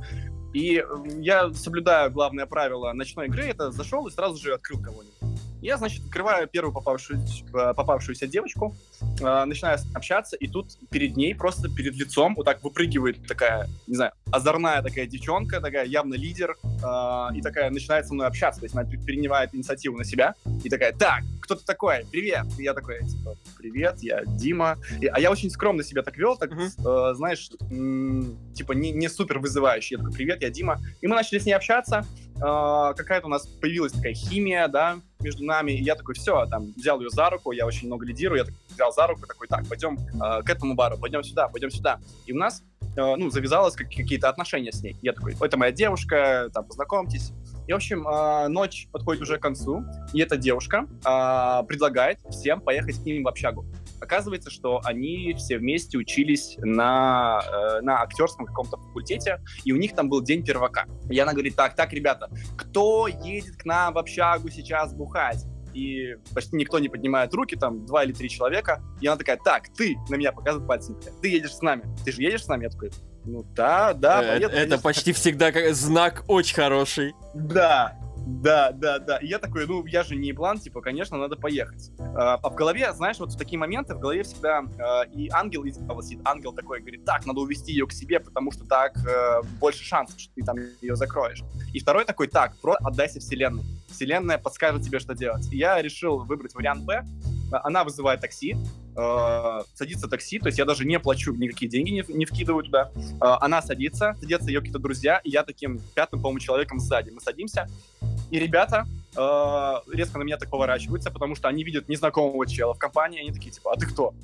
И 0.55 0.83
я 1.19 1.53
соблюдаю 1.53 2.11
главное 2.11 2.47
правило 2.47 2.93
ночной 2.93 3.27
игры, 3.27 3.45
это 3.45 3.71
зашел 3.71 4.07
и 4.07 4.11
сразу 4.11 4.43
же 4.43 4.55
открыл 4.55 4.81
кого-нибудь. 4.81 5.36
Я, 5.63 5.79
значит, 5.79 6.05
открываю 6.05 6.47
первую 6.49 6.73
попавшуюся, 6.73 7.45
э, 7.47 7.75
попавшуюся 7.75 8.27
девочку, 8.27 8.77
э, 9.21 9.45
начинаю 9.45 9.79
общаться, 9.95 10.37
и 10.37 10.47
тут 10.47 10.79
перед 10.91 11.17
ней, 11.17 11.35
просто 11.35 11.69
перед 11.69 11.95
лицом, 11.95 12.35
вот 12.35 12.45
так 12.45 12.63
выпрыгивает 12.63 13.27
такая, 13.27 13.69
не 13.87 13.97
знаю, 13.97 14.13
озорная 14.31 14.83
такая 14.83 15.07
девчонка, 15.07 15.61
такая 15.61 15.87
явно 15.87 16.15
лидер, 16.15 16.57
э, 16.63 17.37
и 17.37 17.43
такая 17.43 17.71
начинает 17.71 18.07
со 18.07 18.15
мной 18.15 18.27
общаться, 18.27 18.61
то 18.61 18.67
есть 18.67 18.77
она 18.77 18.85
принимает 18.85 19.55
инициативу 19.55 19.97
на 19.97 20.05
себя, 20.05 20.35
и 20.63 20.69
такая, 20.69 20.93
так, 20.93 21.23
кто 21.41 21.55
ты 21.55 21.65
такой? 21.65 22.05
Привет! 22.11 22.47
И 22.59 22.65
я 22.65 22.75
такой, 22.75 22.99
типа, 23.07 23.37
привет, 23.57 23.99
я 24.01 24.25
Дима. 24.27 24.79
И, 25.01 25.07
а 25.07 25.21
я 25.21 25.31
очень 25.31 25.49
скромно 25.49 25.85
себя 25.85 26.03
так 26.03 26.17
вел, 26.17 26.37
так, 26.37 26.51
uh-huh. 26.51 27.13
э, 27.13 27.15
знаешь, 27.15 27.51
м- 27.71 28.37
типа, 28.53 28.73
не, 28.73 28.91
не 28.91 29.09
супер 29.09 29.39
вызывающий. 29.39 29.95
Я 29.97 30.03
такой, 30.03 30.13
привет, 30.13 30.43
я 30.43 30.51
Дима. 30.51 30.81
И 31.01 31.07
мы 31.07 31.15
начали 31.15 31.39
с 31.39 31.47
ней 31.47 31.53
общаться, 31.53 32.05
э, 32.35 32.41
какая-то 32.41 33.27
у 33.27 33.31
нас 33.31 33.47
появилась 33.47 33.93
такая 33.93 34.15
химия, 34.15 34.67
да, 34.67 34.99
между 35.21 35.45
нами, 35.45 35.73
и 35.73 35.83
я 35.83 35.95
такой, 35.95 36.15
все, 36.15 36.47
там, 36.47 36.73
взял 36.77 37.01
ее 37.01 37.11
за 37.11 37.31
руку, 37.31 37.53
я 37.53 37.67
очень 37.67 37.87
много 37.87 38.05
лидирую, 38.05 38.39
я 38.39 38.45
так, 38.45 38.55
взял 38.69 38.93
за 38.93 39.07
руку, 39.07 39.27
такой, 39.27 39.49
так, 39.49 39.67
пойдем 39.69 39.99
э, 39.99 40.43
к 40.43 40.51
этому 40.51 40.75
бару, 40.75 40.99
пойдем 40.99 41.23
сюда, 41.23 41.49
пойдем 41.49 41.71
сюда. 41.71 42.01
И 42.27 42.33
у 42.33 42.37
нас, 42.37 42.63
э, 42.97 43.17
ну, 43.17 43.31
завязалось 43.31 43.75
как, 43.75 43.89
какие-то 43.89 44.29
отношения 44.29 44.73
с 44.73 44.83
ней. 44.83 44.97
Я 45.03 45.13
такой, 45.13 45.35
это 45.41 45.57
моя 45.57 45.73
девушка, 45.73 46.51
там, 46.53 46.65
познакомьтесь. 46.65 47.33
И, 47.67 47.73
в 47.73 47.77
общем, 47.77 48.07
э, 48.07 48.49
ночь 48.49 48.89
подходит 48.93 49.23
уже 49.23 49.39
к 49.39 49.43
концу, 49.43 49.85
и 50.13 50.21
эта 50.21 50.37
девушка 50.37 50.87
э, 51.05 51.67
предлагает 51.67 52.19
всем 52.31 52.61
поехать 52.61 53.01
к 53.03 53.05
ним 53.05 53.25
в 53.25 53.29
общагу. 53.29 53.65
Оказывается, 54.01 54.51
что 54.51 54.81
они 54.85 55.35
все 55.35 55.59
вместе 55.59 55.99
учились 55.99 56.57
на, 56.59 57.41
э, 57.47 57.81
на 57.81 58.03
актерском 58.03 58.47
каком-то 58.47 58.77
факультете, 58.77 59.41
и 59.65 59.73
у 59.73 59.77
них 59.77 59.95
там 59.95 60.09
был 60.09 60.23
день 60.23 60.45
первака. 60.45 60.87
И 61.11 61.19
она 61.19 61.33
говорит, 61.33 61.57
так, 61.57 61.75
так, 61.75 61.93
ребята, 61.93 62.31
кто 62.57 63.07
едет 63.07 63.57
к 63.57 63.65
нам 63.65 63.95
в 63.95 63.99
общагу 63.99 64.49
сейчас 64.51 64.93
бухать? 64.95 65.45
и 65.77 66.17
почти 66.35 66.57
никто 66.57 66.79
не 66.79 66.89
поднимает 66.89 67.35
руки, 67.35 67.55
там 67.55 67.85
два 67.85 68.05
или 68.05 68.13
три 68.13 68.31
человека, 68.31 68.83
и 69.01 69.07
она 69.07 69.17
такая, 69.17 69.37
так, 69.37 69.69
ты, 69.77 69.97
на 70.09 70.15
меня 70.15 70.33
показывает 70.33 70.67
пальцем, 70.67 70.99
ты 71.21 71.29
едешь 71.29 71.55
с 71.55 71.61
нами, 71.61 71.85
ты 72.03 72.13
же 72.13 72.23
едешь 72.23 72.45
с 72.45 72.49
нами? 72.49 72.65
Я 72.65 72.71
такой, 72.71 72.91
ну 73.25 73.45
да, 73.55 73.93
да, 73.93 74.23
э, 74.23 74.39
поеду. 74.39 74.55
Это 74.55 74.79
почти 74.79 75.13
всегда 75.13 75.53
знак 75.75 76.25
очень 76.29 76.55
хороший. 76.55 77.15
Да, 77.35 77.99
да, 78.27 78.73
да, 78.73 78.99
да. 78.99 79.19
И 79.19 79.29
я 79.29 79.39
такой, 79.39 79.67
ну, 79.67 79.87
я 79.87 80.03
же 80.03 80.17
не 80.17 80.33
план, 80.33 80.59
типа, 80.59 80.81
конечно, 80.81 81.17
надо 81.17 81.37
поехать. 81.37 81.93
А, 81.99 82.35
а 82.43 82.51
в 82.51 82.57
голове, 82.57 82.93
знаешь, 82.93 83.19
вот 83.21 83.33
в 83.33 83.39
такие 83.39 83.57
моменты 83.57 83.95
в 83.95 84.01
голове 84.01 84.25
всегда 84.25 84.65
э, 84.65 85.11
и 85.13 85.31
ангел 85.33 85.63
из 85.63 85.77
сидит. 85.77 86.21
Ангел 86.25 86.53
такой 86.53 86.81
говорит, 86.81 87.05
так, 87.05 87.25
надо 87.25 87.41
увести 87.41 87.71
ее 87.71 87.87
к 87.87 87.93
себе, 87.93 88.19
потому 88.19 88.51
что 88.51 88.65
так 88.65 88.97
э, 89.07 89.43
больше 89.61 89.85
шансов, 89.85 90.19
что 90.19 90.35
ты 90.35 90.43
там 90.43 90.57
ее 90.83 90.97
закроешь. 90.97 91.45
И 91.73 91.79
второй 91.79 92.05
такой, 92.05 92.27
так, 92.27 92.61
просто 92.61 92.85
отдайся 92.85 93.21
вселенной. 93.21 93.63
Вселенная 93.89 94.39
подскажет 94.39 94.83
тебе, 94.83 94.99
что 94.99 95.15
делать. 95.15 95.47
И 95.53 95.57
я 95.57 95.81
решил 95.81 96.19
выбрать 96.19 96.55
вариант 96.57 96.85
Б. 96.85 97.05
Она 97.53 97.85
вызывает 97.85 98.21
такси, 98.21 98.57
э, 98.97 99.61
садится 99.73 100.09
такси, 100.09 100.41
то 100.41 100.47
есть 100.47 100.59
я 100.59 100.65
даже 100.65 100.85
не 100.85 100.99
плачу, 100.99 101.33
никакие 101.33 101.71
деньги 101.71 101.91
не, 101.91 102.05
не 102.09 102.25
вкидываю 102.25 102.65
туда. 102.65 102.91
Э, 103.21 103.37
она 103.41 103.63
садится, 103.63 104.17
садятся 104.19 104.49
ее 104.49 104.59
какие-то 104.59 104.81
друзья, 104.81 105.21
и 105.23 105.31
я 105.31 105.45
таким 105.45 105.81
пятым, 105.95 106.21
по-моему, 106.21 106.41
человеком 106.41 106.81
сзади. 106.81 107.11
Мы 107.11 107.21
садимся, 107.21 107.69
и 108.31 108.39
ребята 108.39 108.87
э, 109.17 109.75
резко 109.93 110.19
на 110.19 110.25
меня 110.25 110.37
так 110.37 110.51
поворачиваются, 110.51 111.11
потому 111.11 111.37
что 111.37 111.49
они 111.49 111.65
видят 111.65 111.89
незнакомого 111.89 112.47
чела 112.47 112.75
в 112.75 112.79
компании, 112.79 113.21
они 113.21 113.33
такие, 113.33 113.51
типа, 113.51 113.73
а 113.73 113.77
ты 113.77 113.87
кто? 113.87 114.15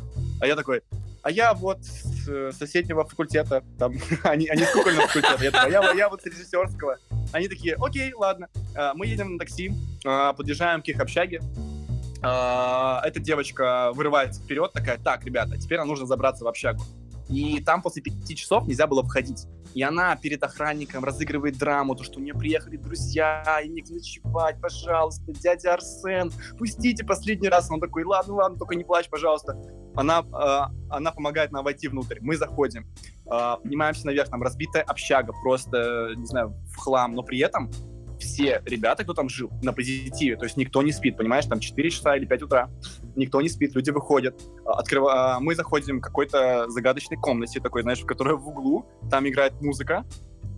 А 0.40 0.46
я 0.46 0.56
такой, 0.56 0.82
а 1.22 1.30
я 1.30 1.54
вот 1.54 1.84
с 1.84 2.28
э, 2.28 2.52
соседнего 2.52 3.04
факультета, 3.04 3.62
там, 3.78 3.94
они, 4.24 4.48
они 4.48 4.64
с 4.64 4.70
кукольного 4.70 5.06
факультета, 5.06 5.44
я, 5.44 5.50
такой, 5.50 5.74
«А 5.74 5.84
я, 5.84 5.92
я 5.92 6.08
вот 6.08 6.22
с 6.22 6.26
режиссерского. 6.26 6.98
Они 7.32 7.48
такие, 7.48 7.76
окей, 7.80 8.12
ладно, 8.12 8.48
э, 8.74 8.90
мы 8.94 9.06
едем 9.06 9.34
на 9.34 9.38
такси, 9.38 9.72
э, 10.04 10.32
подъезжаем 10.36 10.82
к 10.82 10.88
их 10.88 11.00
общаге, 11.00 11.40
эта 12.24 13.14
девочка 13.16 13.90
вырывается 13.94 14.40
вперед, 14.40 14.72
такая, 14.72 14.96
так, 14.96 15.24
ребята, 15.24 15.58
теперь 15.58 15.78
нам 15.78 15.88
нужно 15.88 16.06
забраться 16.06 16.44
в 16.44 16.46
общагу. 16.46 16.84
И 17.32 17.60
там 17.60 17.82
после 17.82 18.02
пяти 18.02 18.36
часов 18.36 18.66
нельзя 18.66 18.86
было 18.86 19.02
входить. 19.02 19.46
И 19.74 19.82
она 19.82 20.14
перед 20.16 20.42
охранником 20.42 21.02
разыгрывает 21.02 21.56
драму, 21.56 21.94
то, 21.94 22.04
что 22.04 22.18
у 22.18 22.22
нее 22.22 22.34
приехали 22.34 22.76
друзья, 22.76 23.60
и 23.64 23.68
не 23.68 23.82
ночевать, 23.88 24.60
пожалуйста, 24.60 25.32
дядя 25.32 25.74
Арсен, 25.74 26.30
пустите 26.58 27.04
последний 27.04 27.48
раз. 27.48 27.70
Он 27.70 27.80
такой, 27.80 28.04
ладно, 28.04 28.34
ладно, 28.34 28.58
только 28.58 28.74
не 28.74 28.84
плачь, 28.84 29.08
пожалуйста. 29.08 29.56
Она, 29.94 30.20
э, 30.20 30.74
она 30.90 31.12
помогает 31.12 31.52
нам 31.52 31.64
войти 31.64 31.88
внутрь. 31.88 32.18
Мы 32.20 32.36
заходим, 32.36 32.86
э, 33.26 33.56
поднимаемся 33.62 34.06
наверх, 34.06 34.28
там 34.28 34.42
разбитая 34.42 34.82
общага, 34.82 35.32
просто, 35.42 36.12
не 36.16 36.26
знаю, 36.26 36.54
в 36.68 36.76
хлам, 36.76 37.14
но 37.14 37.22
при 37.22 37.38
этом 37.38 37.70
все 38.22 38.62
ребята, 38.64 39.04
кто 39.04 39.14
там 39.14 39.28
жил, 39.28 39.50
на 39.62 39.72
позитиве. 39.72 40.36
То 40.36 40.44
есть 40.44 40.56
никто 40.56 40.82
не 40.82 40.92
спит, 40.92 41.16
понимаешь, 41.16 41.46
там 41.46 41.60
4 41.60 41.90
часа 41.90 42.16
или 42.16 42.24
5 42.24 42.42
утра. 42.42 42.70
Никто 43.16 43.40
не 43.40 43.48
спит, 43.48 43.74
люди 43.74 43.90
выходят. 43.90 44.40
А, 44.64 44.78
Открыв... 44.78 45.04
А, 45.08 45.40
мы 45.40 45.54
заходим 45.54 45.98
в 45.98 46.00
какой-то 46.00 46.68
загадочной 46.68 47.16
комнате, 47.16 47.60
такой, 47.60 47.82
знаешь, 47.82 48.00
в 48.00 48.06
которой 48.06 48.36
в 48.36 48.48
углу, 48.48 48.86
там 49.10 49.28
играет 49.28 49.60
музыка, 49.60 50.04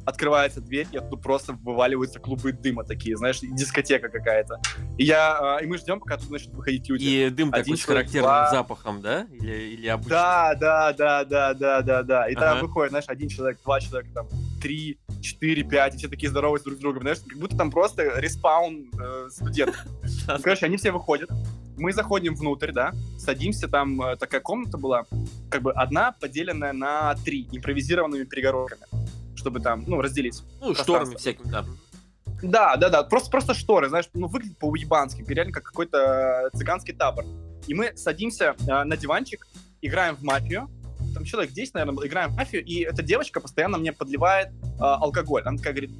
открывается 0.04 0.60
дверь, 0.60 0.86
и 0.92 0.98
оттуда 0.98 1.16
просто 1.16 1.52
вываливаются 1.52 2.18
клубы 2.20 2.52
дыма 2.52 2.84
такие, 2.84 3.16
знаешь, 3.16 3.40
дискотека 3.40 4.08
какая-то. 4.08 4.60
И 4.98 5.04
я, 5.04 5.56
а, 5.56 5.62
и 5.62 5.66
мы 5.66 5.78
ждем, 5.78 6.00
пока 6.00 6.16
тут 6.16 6.30
начнут 6.30 6.54
выходить 6.54 6.88
люди. 6.88 7.04
И 7.04 7.30
дым 7.30 7.48
Один 7.52 7.64
такой 7.64 7.78
с 7.78 7.84
характерным 7.84 8.22
два... 8.22 8.50
запахом, 8.50 9.00
да? 9.00 9.26
Или, 9.32 9.74
или 9.74 9.86
обычный? 9.88 10.10
Да, 10.10 10.54
да, 10.54 10.92
да, 10.92 11.24
да, 11.24 11.54
да, 11.54 11.82
да, 11.82 12.02
да. 12.02 12.28
И 12.28 12.34
ага. 12.34 12.40
там 12.52 12.60
выходит, 12.60 12.90
знаешь, 12.90 13.06
один 13.08 13.28
человек, 13.28 13.58
два 13.62 13.80
человека, 13.80 14.14
там, 14.14 14.28
три, 14.60 14.98
четыре, 15.24 15.62
пять, 15.62 15.94
и 15.94 15.98
все 15.98 16.08
такие 16.08 16.30
здороваются 16.30 16.66
друг 16.66 16.78
с 16.78 16.80
другом, 16.80 17.02
знаешь, 17.02 17.18
как 17.26 17.38
будто 17.38 17.56
там 17.56 17.70
просто 17.70 18.20
респаун 18.20 18.90
э, 18.98 19.28
студентов. 19.30 19.84
Короче, 20.42 20.66
они 20.66 20.76
все 20.76 20.92
выходят, 20.92 21.30
мы 21.76 21.92
заходим 21.92 22.34
внутрь, 22.34 22.72
да, 22.72 22.92
садимся, 23.18 23.68
там 23.68 24.00
э, 24.02 24.16
такая 24.16 24.40
комната 24.40 24.78
была, 24.78 25.04
как 25.50 25.62
бы 25.62 25.72
одна 25.72 26.12
поделенная 26.12 26.72
на 26.72 27.14
три 27.24 27.48
импровизированными 27.50 28.24
перегородками 28.24 28.84
чтобы 29.44 29.60
там, 29.60 29.84
ну, 29.86 30.00
разделить. 30.00 30.42
Ну, 30.62 30.74
шторами 30.74 31.16
всякими, 31.16 31.50
да. 31.50 31.66
Да, 32.42 32.76
да, 32.76 32.88
да, 32.88 33.02
просто, 33.02 33.30
просто 33.30 33.52
шторы, 33.52 33.90
знаешь, 33.90 34.08
ну, 34.14 34.26
выглядит 34.26 34.56
по-уебански, 34.56 35.22
реально 35.28 35.52
как 35.52 35.64
какой-то 35.64 36.48
цыганский 36.54 36.94
табор. 36.94 37.26
И 37.66 37.74
мы 37.74 37.94
садимся 37.94 38.56
э, 38.66 38.84
на 38.84 38.96
диванчик, 38.96 39.46
играем 39.82 40.16
в 40.16 40.22
мафию, 40.22 40.70
там 41.14 41.24
человек 41.24 41.52
10, 41.52 41.74
наверное, 41.74 42.06
играем 42.06 42.30
в 42.30 42.36
мафию, 42.36 42.64
и 42.64 42.80
эта 42.80 43.02
девочка 43.02 43.40
постоянно 43.40 43.78
мне 43.78 43.92
подливает 43.92 44.48
э, 44.48 44.52
алкоголь. 44.78 45.42
Она 45.44 45.56
такая 45.56 45.72
говорит, 45.72 45.92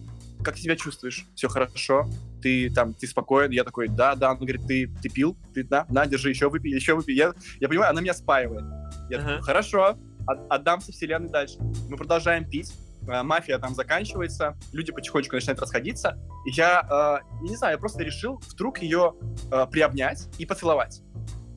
как 0.42 0.58
себя 0.58 0.76
чувствуешь? 0.76 1.26
Все 1.34 1.48
хорошо? 1.48 2.08
Ты 2.42 2.70
там, 2.70 2.92
ты 2.92 3.06
спокоен? 3.06 3.50
Я 3.50 3.64
такой, 3.64 3.88
да, 3.88 4.14
да. 4.14 4.30
Она 4.30 4.40
говорит, 4.40 4.66
ты, 4.66 4.90
ты 5.02 5.08
пил? 5.08 5.36
Ты, 5.54 5.64
да? 5.64 5.86
На, 5.88 6.06
держи, 6.06 6.28
еще 6.28 6.50
выпей, 6.50 6.74
еще 6.74 6.94
выпей. 6.94 7.14
Я, 7.14 7.32
я 7.60 7.68
понимаю, 7.68 7.90
она 7.90 8.00
меня 8.00 8.14
спаивает. 8.14 8.64
Я 9.08 9.18
uh-huh. 9.18 9.20
такой, 9.20 9.42
хорошо, 9.42 9.98
от, 10.26 10.38
отдамся 10.50 10.92
вселенной 10.92 11.30
дальше. 11.30 11.56
Мы 11.88 11.96
продолжаем 11.96 12.48
пить. 12.48 12.72
Э, 13.08 13.22
мафия 13.22 13.58
там 13.58 13.74
заканчивается, 13.74 14.56
люди 14.72 14.92
потихонечку 14.92 15.34
начинают 15.34 15.60
расходиться, 15.60 16.18
и 16.46 16.50
я, 16.50 17.20
э, 17.22 17.42
не 17.42 17.56
знаю, 17.56 17.72
я 17.72 17.78
просто 17.78 18.02
решил 18.02 18.40
вдруг 18.48 18.78
ее 18.78 19.14
э, 19.50 19.66
приобнять 19.70 20.28
и 20.38 20.46
поцеловать. 20.46 21.02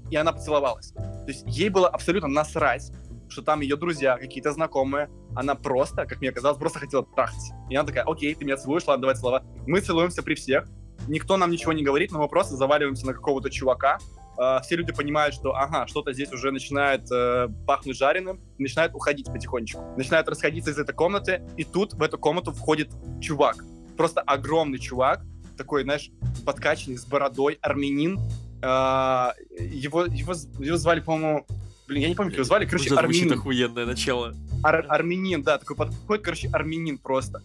И 0.09 0.15
она 0.15 0.31
поцеловалась. 0.31 0.91
То 0.91 1.25
есть 1.27 1.43
ей 1.47 1.69
было 1.69 1.89
абсолютно 1.89 2.29
насрать, 2.29 2.91
что 3.29 3.41
там 3.41 3.61
ее 3.61 3.75
друзья, 3.75 4.17
какие-то 4.17 4.51
знакомые, 4.51 5.09
она 5.35 5.55
просто, 5.55 6.05
как 6.05 6.19
мне 6.19 6.31
казалось, 6.31 6.57
просто 6.57 6.79
хотела 6.79 7.05
трахать. 7.05 7.51
И 7.69 7.75
она 7.75 7.85
такая, 7.85 8.03
окей, 8.05 8.33
ты 8.35 8.45
меня 8.45 8.57
целуешь, 8.57 8.85
ладно, 8.85 9.01
давай 9.01 9.15
целовать. 9.15 9.43
Мы 9.65 9.81
целуемся 9.81 10.23
при 10.23 10.35
всех, 10.35 10.67
никто 11.07 11.37
нам 11.37 11.51
ничего 11.51 11.73
не 11.73 11.83
говорит, 11.83 12.11
но 12.11 12.19
мы 12.19 12.27
просто 12.27 12.55
заваливаемся 12.55 13.05
на 13.05 13.13
какого-то 13.13 13.49
чувака, 13.49 13.97
э, 14.39 14.59
все 14.63 14.75
люди 14.75 14.93
понимают, 14.93 15.35
что, 15.35 15.55
ага, 15.55 15.87
что-то 15.87 16.13
здесь 16.13 16.31
уже 16.31 16.51
начинает 16.51 17.09
э, 17.11 17.47
пахнуть 17.65 17.97
жареным, 17.97 18.41
начинают 18.57 18.93
уходить 18.95 19.27
потихонечку, 19.27 19.81
начинают 19.97 20.27
расходиться 20.27 20.71
из 20.71 20.77
этой 20.77 20.93
комнаты, 20.93 21.41
и 21.57 21.63
тут 21.63 21.93
в 21.93 22.01
эту 22.01 22.17
комнату 22.17 22.51
входит 22.51 22.91
чувак, 23.21 23.63
просто 23.95 24.21
огромный 24.21 24.79
чувак, 24.79 25.21
такой, 25.57 25.83
знаешь, 25.83 26.11
подкачанный, 26.45 26.97
с 26.97 27.05
бородой, 27.05 27.57
армянин, 27.61 28.19
э, 28.61 29.31
его, 29.59 30.05
его, 30.05 30.33
его 30.59 30.77
звали, 30.77 30.99
по-моему, 30.99 31.45
Блин, 31.87 32.01
я 32.01 32.09
не 32.09 32.15
помню, 32.15 32.31
как 32.31 32.37
его 32.39 32.45
звали. 32.45 32.65
Короче, 32.65 32.91
Уже 32.91 32.99
армянин. 32.99 33.33
охуенное 33.33 33.85
начало. 33.85 34.35
Ар 34.61 34.85
армянин, 34.89 35.41
да, 35.41 35.57
такой 35.57 35.75
подходит, 35.77 36.23
короче, 36.23 36.49
армянин 36.51 36.97
просто. 36.97 37.43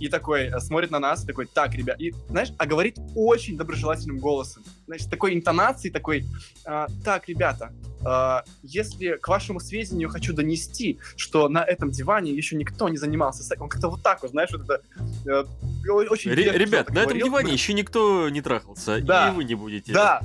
И 0.00 0.08
такой 0.08 0.46
э, 0.46 0.60
смотрит 0.60 0.90
на 0.90 0.98
нас, 0.98 1.24
такой, 1.24 1.46
так, 1.46 1.74
ребят, 1.74 2.00
и, 2.00 2.12
знаешь, 2.28 2.52
а 2.58 2.66
говорит 2.66 2.98
очень 3.14 3.56
доброжелательным 3.56 4.18
голосом. 4.18 4.64
Значит, 4.86 5.10
такой 5.10 5.34
интонацией, 5.34 5.92
такой, 5.92 6.24
а, 6.64 6.88
так, 7.04 7.28
ребята, 7.28 7.72
а, 8.04 8.44
если 8.62 9.16
к 9.20 9.28
вашему 9.28 9.60
сведению 9.60 10.08
хочу 10.08 10.32
донести, 10.32 10.98
что 11.16 11.48
на 11.48 11.64
этом 11.64 11.90
диване 11.90 12.32
еще 12.32 12.56
никто 12.56 12.88
не 12.88 12.96
занимался 12.96 13.42
сексом. 13.42 13.64
Он 13.64 13.68
как-то 13.68 13.88
вот 13.88 14.02
так 14.02 14.22
вот, 14.22 14.32
знаешь, 14.32 14.50
вот 14.52 14.62
это 14.62 14.82
э, 15.26 15.44
очень... 15.88 16.30
Ребят, 16.32 16.90
на 16.90 17.00
этом 17.00 17.18
диване 17.18 17.52
еще 17.52 17.72
никто 17.72 18.28
не 18.28 18.42
трахался, 18.42 19.00
да. 19.00 19.30
и 19.30 19.36
вы 19.36 19.44
не 19.44 19.54
будете. 19.54 19.92
Да, 19.92 20.20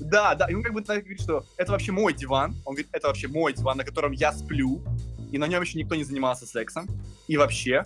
да, 0.00 0.34
да, 0.34 0.46
и 0.46 0.54
он 0.54 0.62
как 0.62 0.72
бы 0.72 0.82
говорит, 0.82 1.20
что 1.20 1.44
это 1.56 1.72
вообще 1.72 1.92
мой 1.92 2.12
диван. 2.12 2.54
Он 2.64 2.74
говорит, 2.74 2.88
это 2.92 3.08
вообще 3.08 3.28
мой 3.28 3.52
диван, 3.52 3.78
на 3.78 3.84
котором 3.84 4.12
я 4.12 4.32
сплю, 4.32 4.82
и 5.30 5.38
на 5.38 5.46
нем 5.46 5.62
еще 5.62 5.78
никто 5.78 5.94
не 5.94 6.04
занимался 6.04 6.46
сексом. 6.46 6.86
И 7.28 7.36
вообще, 7.36 7.84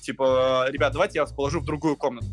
типа, 0.00 0.66
ребят, 0.70 0.92
давайте 0.92 1.18
я 1.18 1.22
вас 1.22 1.32
положу 1.32 1.60
в 1.60 1.64
другую 1.64 1.96
комнату. 1.96 2.26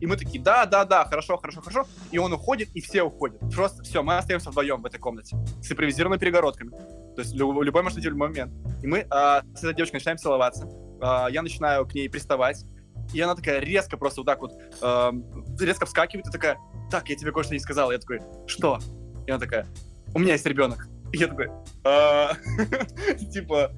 И 0.00 0.06
мы 0.06 0.16
такие, 0.16 0.42
да, 0.42 0.66
да, 0.66 0.84
да, 0.84 1.04
хорошо, 1.06 1.38
хорошо, 1.38 1.62
хорошо. 1.62 1.86
И 2.10 2.18
он 2.18 2.32
уходит, 2.32 2.68
и 2.74 2.80
все 2.80 3.02
уходят. 3.02 3.40
Просто 3.54 3.82
все, 3.82 4.02
мы 4.02 4.18
остаемся 4.18 4.50
вдвоем 4.50 4.82
в 4.82 4.86
этой 4.86 4.98
комнате 4.98 5.36
с 5.62 5.72
импровизированными 5.72 6.20
перегородками. 6.20 6.70
То 7.14 7.22
есть 7.22 7.34
любой, 7.34 7.64
любой 7.64 7.82
может 7.82 7.96
быть 7.96 8.04
любой 8.04 8.28
момент. 8.28 8.52
И 8.82 8.86
мы 8.86 8.98
э, 8.98 9.06
с 9.10 9.64
этой 9.64 9.74
девочкой 9.74 9.98
начинаем 9.98 10.18
целоваться. 10.18 10.68
Э, 11.00 11.26
я 11.30 11.40
начинаю 11.42 11.86
к 11.86 11.94
ней 11.94 12.10
приставать. 12.10 12.64
И 13.12 13.20
она 13.20 13.34
такая 13.34 13.60
резко 13.60 13.96
просто 13.96 14.20
вот 14.20 14.26
так 14.26 14.40
вот 14.40 14.52
э, 14.80 15.12
резко 15.60 15.86
вскакивает 15.86 16.26
и 16.26 16.30
такая, 16.30 16.58
так, 16.90 17.08
я 17.08 17.16
тебе 17.16 17.32
кое-что 17.32 17.52
не 17.54 17.60
сказал. 17.60 17.90
Я 17.90 17.98
такой, 17.98 18.20
что? 18.46 18.78
И 19.26 19.30
она 19.30 19.38
такая, 19.38 19.66
у 20.14 20.18
меня 20.18 20.32
есть 20.32 20.46
ребенок. 20.46 20.88
И 21.12 21.18
я 21.18 21.28
такой, 21.28 21.48
«А, 21.84 22.32
типа, 23.32 23.72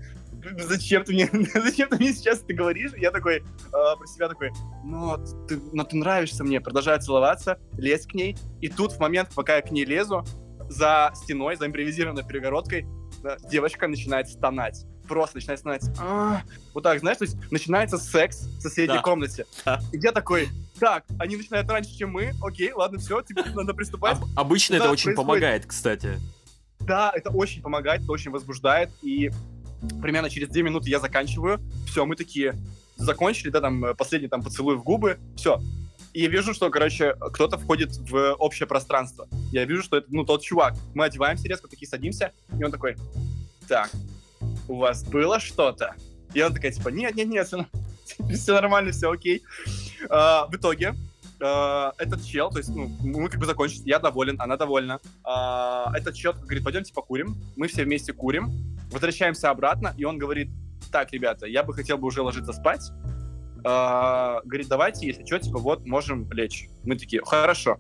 зачем 0.58 1.04
ты 1.04 1.12
мне, 1.12 1.28
зачем 1.54 1.88
ты 1.88 1.96
мне 1.96 2.12
сейчас 2.12 2.42
это 2.42 2.54
говоришь? 2.54 2.92
Я 2.96 3.10
такой, 3.10 3.38
э, 3.38 3.42
про 3.70 4.06
себя 4.06 4.28
такой, 4.28 4.52
ну 4.84 5.16
ты, 5.48 5.60
ну 5.72 5.84
ты 5.84 5.96
нравишься 5.96 6.44
мне, 6.44 6.60
продолжаю 6.60 7.00
целоваться, 7.00 7.58
лезть 7.76 8.08
к 8.10 8.14
ней, 8.14 8.36
и 8.60 8.68
тут 8.68 8.92
в 8.92 9.00
момент, 9.00 9.30
пока 9.34 9.56
я 9.56 9.62
к 9.62 9.70
ней 9.70 9.84
лезу, 9.84 10.24
за 10.68 11.12
стеной, 11.14 11.56
за 11.56 11.66
импровизированной 11.66 12.24
перегородкой, 12.24 12.86
девочка 13.48 13.86
начинает 13.86 14.28
стонать. 14.28 14.84
Просто 15.08 15.36
начинает 15.36 15.60
стонать. 15.60 15.84
А, 15.98 16.42
вот 16.74 16.82
так, 16.82 17.00
знаешь, 17.00 17.18
то 17.18 17.24
есть 17.24 17.36
начинается 17.50 17.98
секс 17.98 18.46
в 18.58 18.60
соседней 18.60 18.96
да. 18.96 19.02
комнате. 19.02 19.46
Да. 19.64 19.80
И 19.92 19.98
я 19.98 20.12
такой, 20.12 20.48
так, 20.78 21.04
они 21.18 21.36
начинают 21.36 21.68
раньше, 21.68 21.96
чем 21.96 22.10
мы, 22.10 22.32
окей, 22.42 22.72
ладно, 22.72 22.98
все, 22.98 23.22
типа, 23.22 23.44
надо 23.54 23.74
приступать. 23.74 24.18
Об- 24.18 24.26
обычно 24.36 24.74
это 24.74 24.90
очень 24.90 25.04
происходит... 25.04 25.16
помогает, 25.16 25.66
кстати. 25.66 26.18
Да, 26.80 27.12
это 27.14 27.30
очень 27.30 27.62
помогает, 27.62 28.02
это 28.02 28.12
очень 28.12 28.30
возбуждает, 28.30 28.90
и 29.02 29.30
примерно 30.00 30.30
через 30.30 30.48
две 30.48 30.62
минуты 30.62 30.90
я 30.90 31.00
заканчиваю, 31.00 31.60
все, 31.88 32.04
мы 32.04 32.16
такие 32.16 32.54
закончили, 32.96 33.50
да, 33.50 33.60
там, 33.60 33.94
последний 33.96 34.28
там 34.28 34.42
поцелуй 34.42 34.76
в 34.76 34.82
губы, 34.82 35.18
все. 35.36 35.60
И 36.12 36.22
я 36.22 36.28
вижу, 36.28 36.54
что, 36.54 36.70
короче, 36.70 37.14
кто-то 37.32 37.58
входит 37.58 37.96
в 37.98 38.34
общее 38.34 38.66
пространство. 38.66 39.28
Я 39.52 39.66
вижу, 39.66 39.82
что 39.82 39.98
это, 39.98 40.06
ну, 40.10 40.24
тот 40.24 40.42
чувак. 40.42 40.74
Мы 40.94 41.04
одеваемся 41.04 41.46
резко, 41.46 41.68
такие 41.68 41.86
садимся, 41.86 42.32
и 42.58 42.64
он 42.64 42.72
такой, 42.72 42.96
так, 43.68 43.90
у 44.68 44.76
вас 44.76 45.04
было 45.04 45.40
что-то? 45.40 45.94
И 46.34 46.42
он 46.42 46.52
такая, 46.52 46.72
типа, 46.72 46.88
нет, 46.88 47.14
нет, 47.14 47.28
нет, 47.28 47.46
все, 47.46 48.54
нормально, 48.54 48.92
все 48.92 49.10
окей. 49.10 49.42
А, 50.08 50.46
в 50.46 50.54
итоге, 50.54 50.94
а, 51.40 51.92
этот 51.98 52.24
чел, 52.24 52.50
то 52.50 52.58
есть, 52.58 52.70
ну, 52.70 52.90
мы 53.00 53.28
как 53.28 53.40
бы 53.40 53.46
закончили, 53.46 53.82
я 53.86 53.98
доволен, 53.98 54.36
она 54.40 54.56
довольна. 54.56 55.00
А, 55.24 55.92
этот 55.94 56.14
чел 56.14 56.32
говорит, 56.32 56.64
пойдемте 56.64 56.92
покурим, 56.92 57.36
мы 57.56 57.68
все 57.68 57.84
вместе 57.84 58.12
курим, 58.12 58.50
возвращаемся 58.90 59.50
обратно, 59.50 59.94
и 59.96 60.04
он 60.04 60.18
говорит, 60.18 60.50
так, 60.90 61.12
ребята, 61.12 61.46
я 61.46 61.62
бы 61.62 61.74
хотел 61.74 61.98
бы 61.98 62.06
уже 62.06 62.22
ложиться 62.22 62.52
спать, 62.52 62.90
говорит, 63.64 64.68
давайте, 64.68 65.06
если 65.06 65.26
что, 65.26 65.40
типа, 65.40 65.58
вот, 65.58 65.84
можем 65.86 66.30
лечь. 66.30 66.68
Мы 66.84 66.96
такие, 66.96 67.20
хорошо. 67.24 67.78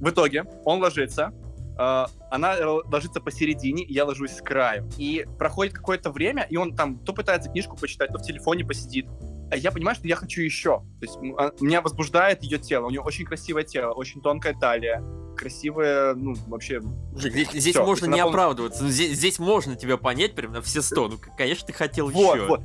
В 0.00 0.10
итоге 0.10 0.44
он 0.64 0.80
ложится, 0.80 1.32
она 1.78 2.56
ложится 2.84 3.20
посередине, 3.20 3.84
я 3.84 4.04
ложусь 4.04 4.32
с 4.32 4.42
краю. 4.42 4.88
И 4.98 5.26
проходит 5.38 5.74
какое-то 5.74 6.10
время, 6.10 6.46
и 6.50 6.56
он 6.56 6.74
там 6.74 6.98
то 6.98 7.12
пытается 7.12 7.50
книжку 7.50 7.76
почитать, 7.76 8.10
то 8.10 8.18
в 8.18 8.22
телефоне 8.22 8.64
посидит. 8.64 9.06
А 9.50 9.56
я 9.56 9.70
понимаю, 9.70 9.94
что 9.94 10.06
я 10.06 10.16
хочу 10.16 10.42
еще. 10.42 10.80
То 11.00 11.02
есть 11.02 11.16
а, 11.38 11.52
меня 11.60 11.80
возбуждает 11.80 12.42
ее 12.42 12.58
тело. 12.58 12.86
У 12.86 12.90
нее 12.90 13.00
очень 13.00 13.24
красивое 13.24 13.62
тело, 13.62 13.92
очень 13.92 14.20
тонкая 14.20 14.54
талия, 14.54 15.02
красивая, 15.36 16.14
ну, 16.14 16.34
вообще... 16.48 16.82
Здесь, 17.14 17.50
здесь 17.52 17.74
все. 17.74 17.84
можно 17.84 18.06
не 18.06 18.20
оправдываться. 18.20 18.86
Здесь, 18.88 19.16
здесь 19.16 19.38
можно 19.38 19.76
тебя 19.76 19.96
понять 19.96 20.34
прям 20.34 20.52
на 20.52 20.60
все 20.60 20.82
сто. 20.82 21.08
Ну, 21.08 21.18
конечно, 21.36 21.66
ты 21.66 21.72
хотел 21.72 22.10
вот, 22.10 22.36
еще. 22.36 22.46
Вот. 22.46 22.60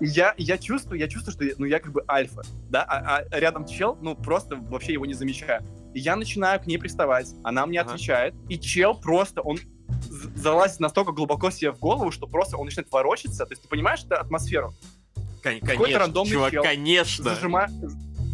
Я, 0.00 0.34
я 0.36 0.58
чувствую, 0.58 0.98
я 0.98 1.08
чувствую, 1.08 1.32
что 1.32 1.44
ну, 1.58 1.66
я 1.66 1.78
как 1.78 1.92
бы 1.92 2.04
альфа, 2.08 2.42
да, 2.68 2.82
а, 2.82 3.22
а 3.30 3.40
рядом 3.40 3.64
чел, 3.64 3.96
ну, 4.02 4.16
просто 4.16 4.56
вообще 4.56 4.92
его 4.92 5.06
не 5.06 5.14
замечаю. 5.14 5.62
Я 5.94 6.16
начинаю 6.16 6.60
к 6.60 6.66
ней 6.66 6.78
приставать, 6.78 7.34
она 7.42 7.66
мне 7.66 7.80
ага. 7.80 7.92
отвечает, 7.92 8.34
и 8.48 8.58
чел 8.58 8.94
просто, 8.94 9.40
он 9.40 9.58
залазит 10.34 10.80
настолько 10.80 11.12
глубоко 11.12 11.50
себе 11.50 11.72
в 11.72 11.78
голову, 11.78 12.10
что 12.10 12.26
просто 12.26 12.56
он 12.56 12.66
начинает 12.66 12.90
ворочаться. 12.90 13.46
То 13.46 13.52
есть 13.52 13.62
ты 13.62 13.68
понимаешь 13.68 14.04
эту 14.04 14.16
атмосферу? 14.16 14.74
Конечно, 15.42 15.98
рандомный 15.98 16.32
чувак, 16.32 16.52
чел 16.52 16.62
конечно. 16.62 17.24
Зажима... 17.24 17.68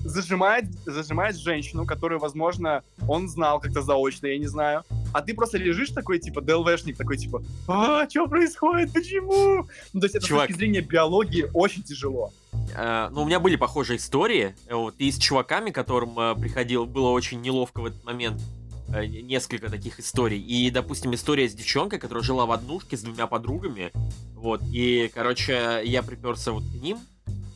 Зажимает, 0.02 0.64
зажимает 0.86 1.36
женщину, 1.36 1.84
которую, 1.84 2.20
возможно, 2.20 2.82
он 3.06 3.28
знал 3.28 3.60
как-то 3.60 3.82
заочно, 3.82 4.28
я 4.28 4.38
не 4.38 4.46
знаю. 4.46 4.82
А 5.12 5.20
ты 5.20 5.34
просто 5.34 5.58
лежишь 5.58 5.90
такой, 5.90 6.18
типа, 6.18 6.40
ДЛВшник, 6.40 6.96
такой, 6.96 7.18
типа, 7.18 7.42
а, 7.68 8.08
что 8.08 8.26
происходит, 8.26 8.94
почему? 8.94 9.68
Ну, 9.92 10.00
то 10.00 10.06
есть 10.06 10.14
это 10.14 10.26
Чувак. 10.26 10.44
с 10.44 10.46
точки 10.46 10.58
зрения 10.58 10.80
биологии 10.80 11.50
очень 11.52 11.82
тяжело. 11.82 12.32
Uh, 12.52 13.08
ну, 13.10 13.22
у 13.22 13.24
меня 13.24 13.40
были 13.40 13.56
похожие 13.56 13.96
истории. 13.96 14.54
Вот, 14.70 14.94
и 14.98 15.10
с 15.10 15.18
чуваками, 15.18 15.70
которым 15.70 16.18
uh, 16.18 16.38
приходил, 16.38 16.86
было 16.86 17.10
очень 17.10 17.40
неловко 17.40 17.80
в 17.80 17.86
этот 17.86 18.04
момент. 18.04 18.40
Несколько 18.88 19.70
таких 19.70 20.00
историй. 20.00 20.40
И, 20.40 20.68
допустим, 20.70 21.14
история 21.14 21.48
с 21.48 21.54
девчонкой, 21.54 22.00
которая 22.00 22.24
жила 22.24 22.44
в 22.44 22.50
однушке 22.50 22.96
с 22.96 23.02
двумя 23.02 23.28
подругами. 23.28 23.92
Вот, 24.34 24.62
и, 24.72 25.08
короче, 25.14 25.82
я 25.84 26.02
приперся 26.02 26.50
вот 26.50 26.64
к 26.64 26.74
ним, 26.82 26.98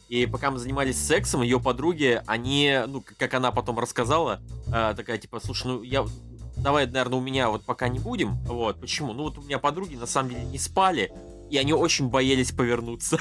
и 0.09 0.26
пока 0.26 0.50
мы 0.50 0.59
занимались 0.59 0.96
сексом, 0.96 1.42
ее 1.42 1.59
подруги, 1.59 2.22
они, 2.26 2.78
ну, 2.87 3.02
как 3.18 3.35
она 3.35 3.50
потом 3.50 3.78
рассказала, 3.78 4.40
э, 4.68 4.94
такая, 4.96 5.18
типа, 5.18 5.40
слушай, 5.40 5.66
ну, 5.66 5.83
я, 5.83 6.04
давай, 6.57 6.87
наверное, 6.87 7.18
у 7.18 7.22
меня 7.22 7.48
вот 7.48 7.64
пока 7.64 7.88
не 7.88 7.98
будем, 7.98 8.37
вот, 8.44 8.80
почему? 8.80 9.12
Ну, 9.12 9.24
вот 9.24 9.38
у 9.38 9.42
меня 9.42 9.59
подруги, 9.59 9.96
на 9.96 10.07
самом 10.07 10.30
деле, 10.30 10.44
не 10.44 10.59
спали, 10.59 11.11
и 11.55 11.57
они 11.57 11.73
очень 11.73 12.09
боялись 12.09 12.51
повернуться. 12.51 13.19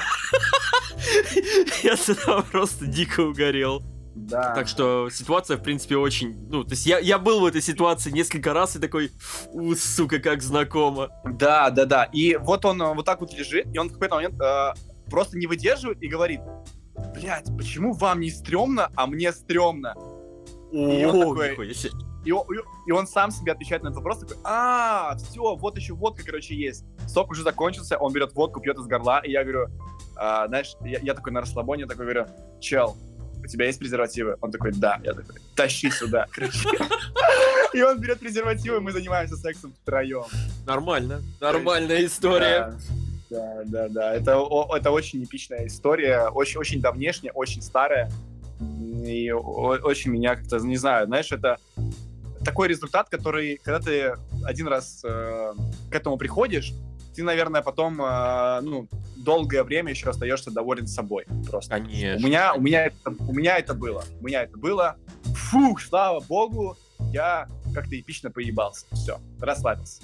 Я 1.84 1.94
тогда 1.96 2.42
просто 2.42 2.86
дико 2.86 3.20
угорел. 3.20 3.80
Да. 4.16 4.54
Так 4.54 4.66
что 4.66 5.08
ситуация, 5.10 5.56
в 5.56 5.62
принципе, 5.62 5.96
очень... 5.96 6.34
Ну, 6.48 6.64
то 6.64 6.70
есть 6.70 6.86
я, 6.86 6.98
я 7.00 7.18
был 7.18 7.40
в 7.40 7.44
этой 7.46 7.60
ситуации 7.60 8.12
несколько 8.12 8.52
раз 8.52 8.76
и 8.76 8.78
такой, 8.78 9.10
у, 9.52 9.74
сука, 9.74 10.20
как 10.20 10.40
знакомо. 10.40 11.10
Да, 11.24 11.70
да, 11.70 11.84
да. 11.84 12.04
И 12.04 12.36
вот 12.36 12.64
он 12.64 12.80
э, 12.80 12.94
вот 12.94 13.04
так 13.04 13.20
вот 13.20 13.32
лежит, 13.34 13.66
и 13.72 13.78
он 13.78 13.88
в 13.88 13.94
какой-то 13.94 14.14
момент 14.14 14.40
э, 14.40 14.72
просто 15.10 15.36
не 15.36 15.48
выдерживает 15.48 16.00
и 16.00 16.06
говорит, 16.06 16.40
блядь, 17.14 17.46
почему 17.56 17.92
вам 17.92 18.20
не 18.20 18.30
стрёмно, 18.30 18.88
а 18.94 19.06
мне 19.08 19.32
стрёмно? 19.32 19.94
И 20.72 21.04
он 21.04 21.36
такой... 21.36 21.74
И 22.24 22.32
он, 22.32 22.46
и 22.86 22.90
он 22.90 23.06
сам 23.06 23.30
себе 23.30 23.52
отвечает 23.52 23.82
на 23.82 23.88
этот 23.88 23.98
вопрос, 23.98 24.20
такой, 24.20 24.36
а, 24.44 25.16
все, 25.16 25.56
вот 25.56 25.76
еще 25.76 25.94
водка, 25.94 26.24
короче, 26.24 26.54
есть. 26.54 26.84
Сок 27.06 27.30
уже 27.30 27.42
закончился, 27.42 27.98
он 27.98 28.12
берет 28.12 28.32
водку, 28.34 28.60
пьет 28.60 28.78
из 28.78 28.86
горла, 28.86 29.20
и 29.20 29.30
я 29.30 29.42
говорю, 29.42 29.68
а, 30.16 30.46
знаешь, 30.48 30.74
я, 30.84 30.98
я 31.00 31.14
такой 31.14 31.32
на 31.32 31.40
расслабоне, 31.40 31.86
такой 31.86 32.06
говорю, 32.06 32.26
чел, 32.60 32.96
у 33.42 33.46
тебя 33.46 33.66
есть 33.66 33.78
презервативы? 33.78 34.36
Он 34.40 34.50
такой, 34.50 34.72
да. 34.72 34.98
Я 35.04 35.12
такой, 35.12 35.36
тащи 35.54 35.90
сюда, 35.90 36.26
короче. 36.30 36.68
И 37.74 37.82
он 37.82 38.00
берет 38.00 38.20
презервативы, 38.20 38.80
мы 38.80 38.92
занимаемся 38.92 39.36
сексом 39.36 39.74
втроем. 39.82 40.24
Нормально, 40.66 41.20
нормальная 41.40 42.04
история. 42.06 42.78
Да, 43.28 43.62
да, 43.64 43.88
да. 43.88 44.14
Это, 44.14 44.46
это 44.74 44.90
очень 44.90 45.24
эпичная 45.24 45.66
история, 45.66 46.28
очень, 46.28 46.58
очень 46.58 46.80
давнешняя, 46.80 47.32
очень 47.32 47.62
старая. 47.62 48.10
И 48.60 49.30
очень 49.32 50.12
меня 50.12 50.36
как-то, 50.36 50.58
не 50.60 50.76
знаю, 50.76 51.06
знаешь, 51.06 51.30
это 51.32 51.58
такой 52.44 52.68
результат, 52.68 53.08
который, 53.08 53.60
когда 53.62 53.80
ты 53.80 54.14
один 54.44 54.68
раз 54.68 55.02
э, 55.04 55.52
к 55.90 55.94
этому 55.94 56.16
приходишь, 56.16 56.72
ты, 57.14 57.22
наверное, 57.22 57.62
потом, 57.62 58.00
э, 58.02 58.60
ну, 58.62 58.88
долгое 59.16 59.62
время 59.62 59.90
еще 59.90 60.10
остаешься 60.10 60.50
доволен 60.50 60.86
собой. 60.86 61.26
Просто. 61.48 61.70
Конечно. 61.70 62.24
У 62.24 62.28
меня, 62.28 62.54
у 62.54 62.60
меня, 62.60 62.86
это, 62.86 63.10
у 63.10 63.32
меня 63.32 63.58
это 63.58 63.74
было. 63.74 64.04
У 64.20 64.24
меня 64.24 64.42
это 64.42 64.56
было. 64.56 64.96
Фух, 65.34 65.80
слава 65.80 66.20
богу, 66.20 66.76
я 67.12 67.48
как-то 67.74 67.98
эпично 67.98 68.30
поебался. 68.30 68.86
Все, 68.92 69.18
расслабился. 69.40 70.02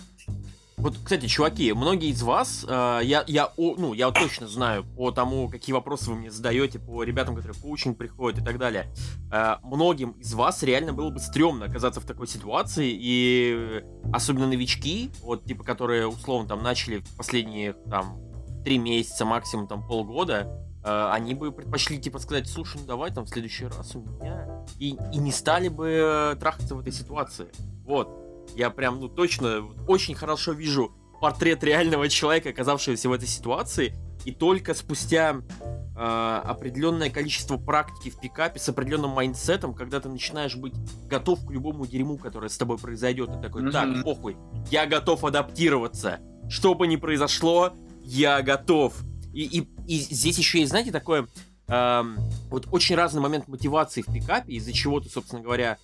Вот, 0.80 0.96
кстати, 0.96 1.26
чуваки, 1.26 1.74
многие 1.74 2.08
из 2.08 2.22
вас, 2.22 2.64
э, 2.66 3.00
я, 3.02 3.22
я, 3.26 3.52
ну, 3.58 3.92
я 3.92 4.10
точно 4.10 4.48
знаю 4.48 4.84
по 4.96 5.10
тому, 5.10 5.50
какие 5.50 5.74
вопросы 5.74 6.08
вы 6.08 6.16
мне 6.16 6.30
задаете, 6.30 6.78
по 6.78 7.02
ребятам, 7.02 7.36
которые 7.36 7.54
в 7.54 7.60
коучинг 7.60 7.98
приходят 7.98 8.40
и 8.40 8.42
так 8.44 8.56
далее, 8.56 8.86
э, 9.30 9.56
многим 9.62 10.12
из 10.12 10.32
вас 10.32 10.62
реально 10.62 10.94
было 10.94 11.10
бы 11.10 11.18
стрёмно 11.18 11.66
оказаться 11.66 12.00
в 12.00 12.06
такой 12.06 12.26
ситуации, 12.26 12.96
и 12.98 13.84
особенно 14.10 14.46
новички, 14.46 15.10
вот, 15.20 15.44
типа, 15.44 15.64
которые, 15.64 16.08
условно, 16.08 16.48
там, 16.48 16.62
начали 16.62 17.00
в 17.00 17.14
последние, 17.14 17.74
там, 17.90 18.18
три 18.64 18.78
месяца, 18.78 19.26
максимум, 19.26 19.68
там, 19.68 19.86
полгода, 19.86 20.66
э, 20.82 21.08
они 21.12 21.34
бы 21.34 21.52
предпочли, 21.52 21.98
типа, 21.98 22.20
сказать, 22.20 22.48
слушай, 22.48 22.78
ну, 22.80 22.86
давай, 22.86 23.10
там, 23.10 23.26
в 23.26 23.28
следующий 23.28 23.66
раз 23.66 23.94
у 23.96 24.00
меня, 24.00 24.64
и, 24.78 24.96
и 25.12 25.18
не 25.18 25.30
стали 25.30 25.68
бы 25.68 25.88
э, 25.90 26.36
трахаться 26.36 26.74
в 26.74 26.80
этой 26.80 26.92
ситуации. 26.94 27.48
Вот. 27.84 28.29
Я 28.54 28.70
прям, 28.70 29.00
ну, 29.00 29.08
точно 29.08 29.68
очень 29.86 30.14
хорошо 30.14 30.52
вижу 30.52 30.92
портрет 31.20 31.62
реального 31.62 32.08
человека, 32.08 32.50
оказавшегося 32.50 33.08
в 33.08 33.12
этой 33.12 33.28
ситуации, 33.28 33.94
и 34.24 34.32
только 34.32 34.74
спустя 34.74 35.42
э, 35.60 36.40
определенное 36.44 37.10
количество 37.10 37.56
практики 37.56 38.10
в 38.10 38.20
пикапе 38.20 38.58
с 38.58 38.68
определенным 38.68 39.10
майндсетом, 39.10 39.74
когда 39.74 40.00
ты 40.00 40.08
начинаешь 40.08 40.56
быть 40.56 40.74
готов 41.06 41.46
к 41.46 41.50
любому 41.50 41.86
дерьму, 41.86 42.18
которое 42.18 42.48
с 42.48 42.56
тобой 42.56 42.78
произойдет, 42.78 43.30
и 43.36 43.40
такой, 43.40 43.70
так, 43.70 44.02
похуй, 44.02 44.36
я 44.70 44.86
готов 44.86 45.24
адаптироваться, 45.24 46.20
что 46.48 46.74
бы 46.74 46.86
ни 46.86 46.96
произошло, 46.96 47.72
я 48.02 48.42
готов. 48.42 48.94
И, 49.32 49.60
и, 49.60 49.68
и 49.86 49.98
здесь 49.98 50.38
еще 50.38 50.58
есть, 50.58 50.70
знаете, 50.70 50.90
такое 50.90 51.28
вот 51.70 52.66
очень 52.72 52.96
разный 52.96 53.20
момент 53.20 53.46
мотивации 53.48 54.02
в 54.02 54.12
пикапе, 54.12 54.54
из-за 54.54 54.72
чего 54.72 55.00
ты, 55.00 55.08
собственно 55.08 55.40
говоря, 55.40 55.78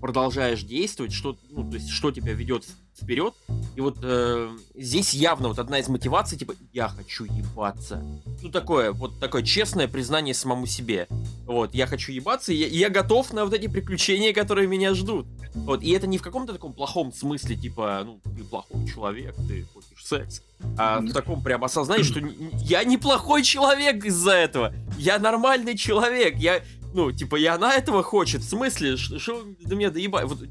продолжаешь 0.00 0.62
действовать, 0.62 1.12
что, 1.12 1.36
ну, 1.50 1.68
то 1.68 1.76
есть, 1.76 1.88
что 1.88 2.10
тебя 2.10 2.32
ведет 2.32 2.66
вперед. 3.00 3.34
И 3.76 3.80
вот 3.80 3.98
э, 4.02 4.50
здесь 4.74 5.14
явно 5.14 5.48
вот 5.48 5.58
одна 5.58 5.78
из 5.78 5.88
мотиваций, 5.88 6.36
типа, 6.36 6.54
я 6.72 6.88
хочу 6.88 7.24
ебаться. 7.24 8.04
Ну, 8.42 8.50
такое, 8.50 8.92
вот 8.92 9.18
такое 9.18 9.42
честное 9.42 9.88
признание 9.88 10.34
самому 10.34 10.66
себе. 10.66 11.08
Вот, 11.46 11.74
я 11.74 11.86
хочу 11.86 12.12
ебаться, 12.12 12.52
и 12.52 12.56
я, 12.56 12.66
я 12.66 12.90
готов 12.90 13.32
на 13.32 13.44
вот 13.44 13.54
эти 13.54 13.68
приключения, 13.68 14.32
которые 14.32 14.68
меня 14.68 14.94
ждут. 14.94 15.26
Вот, 15.54 15.82
и 15.82 15.90
это 15.90 16.06
не 16.06 16.18
в 16.18 16.22
каком-то 16.22 16.52
таком 16.52 16.72
плохом 16.72 17.12
смысле, 17.12 17.56
типа, 17.56 18.02
ну, 18.04 18.20
ты 18.36 18.44
плохой 18.44 18.86
человек, 18.86 19.34
ты 19.48 19.66
секс. 20.10 20.42
А 20.76 21.00
в 21.00 21.12
таком 21.12 21.42
прям 21.42 21.64
осознании, 21.64 22.02
что 22.02 22.20
я 22.58 22.84
неплохой 22.84 23.42
человек 23.42 24.04
из-за 24.04 24.32
этого. 24.32 24.74
Я 24.98 25.18
нормальный 25.18 25.76
человек. 25.76 26.36
Я, 26.36 26.60
ну, 26.92 27.12
типа, 27.12 27.36
я 27.36 27.56
на 27.58 27.72
этого 27.74 28.02
хочет. 28.02 28.42
В 28.42 28.48
смысле, 28.48 28.96
что 28.96 29.44
до 29.62 29.74
меня 29.74 29.90
доебать? 29.90 30.26
Вот, 30.26 30.42
э, 30.42 30.46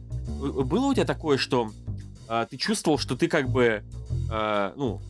было 0.63 0.85
у 0.85 0.93
тебя 0.93 1.05
такое, 1.05 1.37
что 1.37 1.71
а, 2.27 2.45
ты 2.45 2.57
чувствовал, 2.57 2.97
что 2.97 3.15
ты 3.15 3.27
как 3.27 3.49
бы, 3.49 3.83
а, 4.31 4.73
ну, 4.75 5.01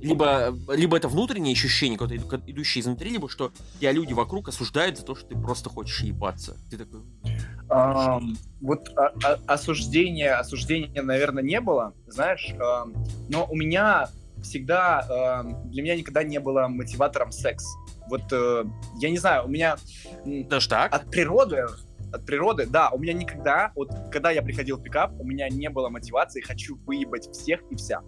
либо, 0.00 0.54
либо 0.68 0.96
это 0.96 1.08
внутреннее 1.08 1.52
ощущение, 1.52 1.98
какое-то 1.98 2.40
идущее 2.46 2.82
изнутри, 2.82 3.10
либо 3.10 3.28
что 3.28 3.52
тебя 3.78 3.92
люди 3.92 4.12
вокруг 4.12 4.48
осуждают 4.48 4.98
за 4.98 5.04
то, 5.04 5.14
что 5.14 5.26
ты 5.28 5.36
просто 5.36 5.70
хочешь 5.70 6.00
ебаться. 6.00 6.56
Ты 6.70 6.78
такой... 6.78 7.00
Um, 7.68 8.36
вот 8.60 8.88
а, 8.96 9.12
а, 9.24 9.38
осуждения, 9.46 10.38
осуждения, 10.38 11.02
наверное, 11.02 11.42
не 11.42 11.60
было. 11.60 11.92
Знаешь, 12.06 12.54
um, 12.58 12.96
но 13.28 13.46
у 13.50 13.54
меня 13.54 14.08
всегда, 14.42 15.44
э, 15.44 15.68
для 15.68 15.82
меня 15.82 15.96
никогда 15.96 16.22
не 16.22 16.38
было 16.38 16.68
мотиватором 16.68 17.32
секс. 17.32 17.64
Вот, 18.08 18.32
э, 18.32 18.64
я 19.00 19.10
не 19.10 19.18
знаю, 19.18 19.46
у 19.46 19.48
меня... 19.48 19.76
Даже 20.24 20.68
так? 20.68 20.94
От 20.94 21.10
природы, 21.10 21.66
от 22.12 22.24
природы, 22.24 22.66
да, 22.66 22.90
у 22.90 22.98
меня 22.98 23.12
никогда, 23.12 23.72
вот 23.74 23.90
когда 24.10 24.30
я 24.30 24.42
приходил 24.42 24.78
в 24.78 24.82
пикап, 24.82 25.12
у 25.18 25.24
меня 25.24 25.48
не 25.48 25.68
было 25.68 25.88
мотивации, 25.88 26.40
хочу 26.40 26.76
выебать 26.86 27.28
всех 27.32 27.60
и 27.70 27.76
вся. 27.76 28.00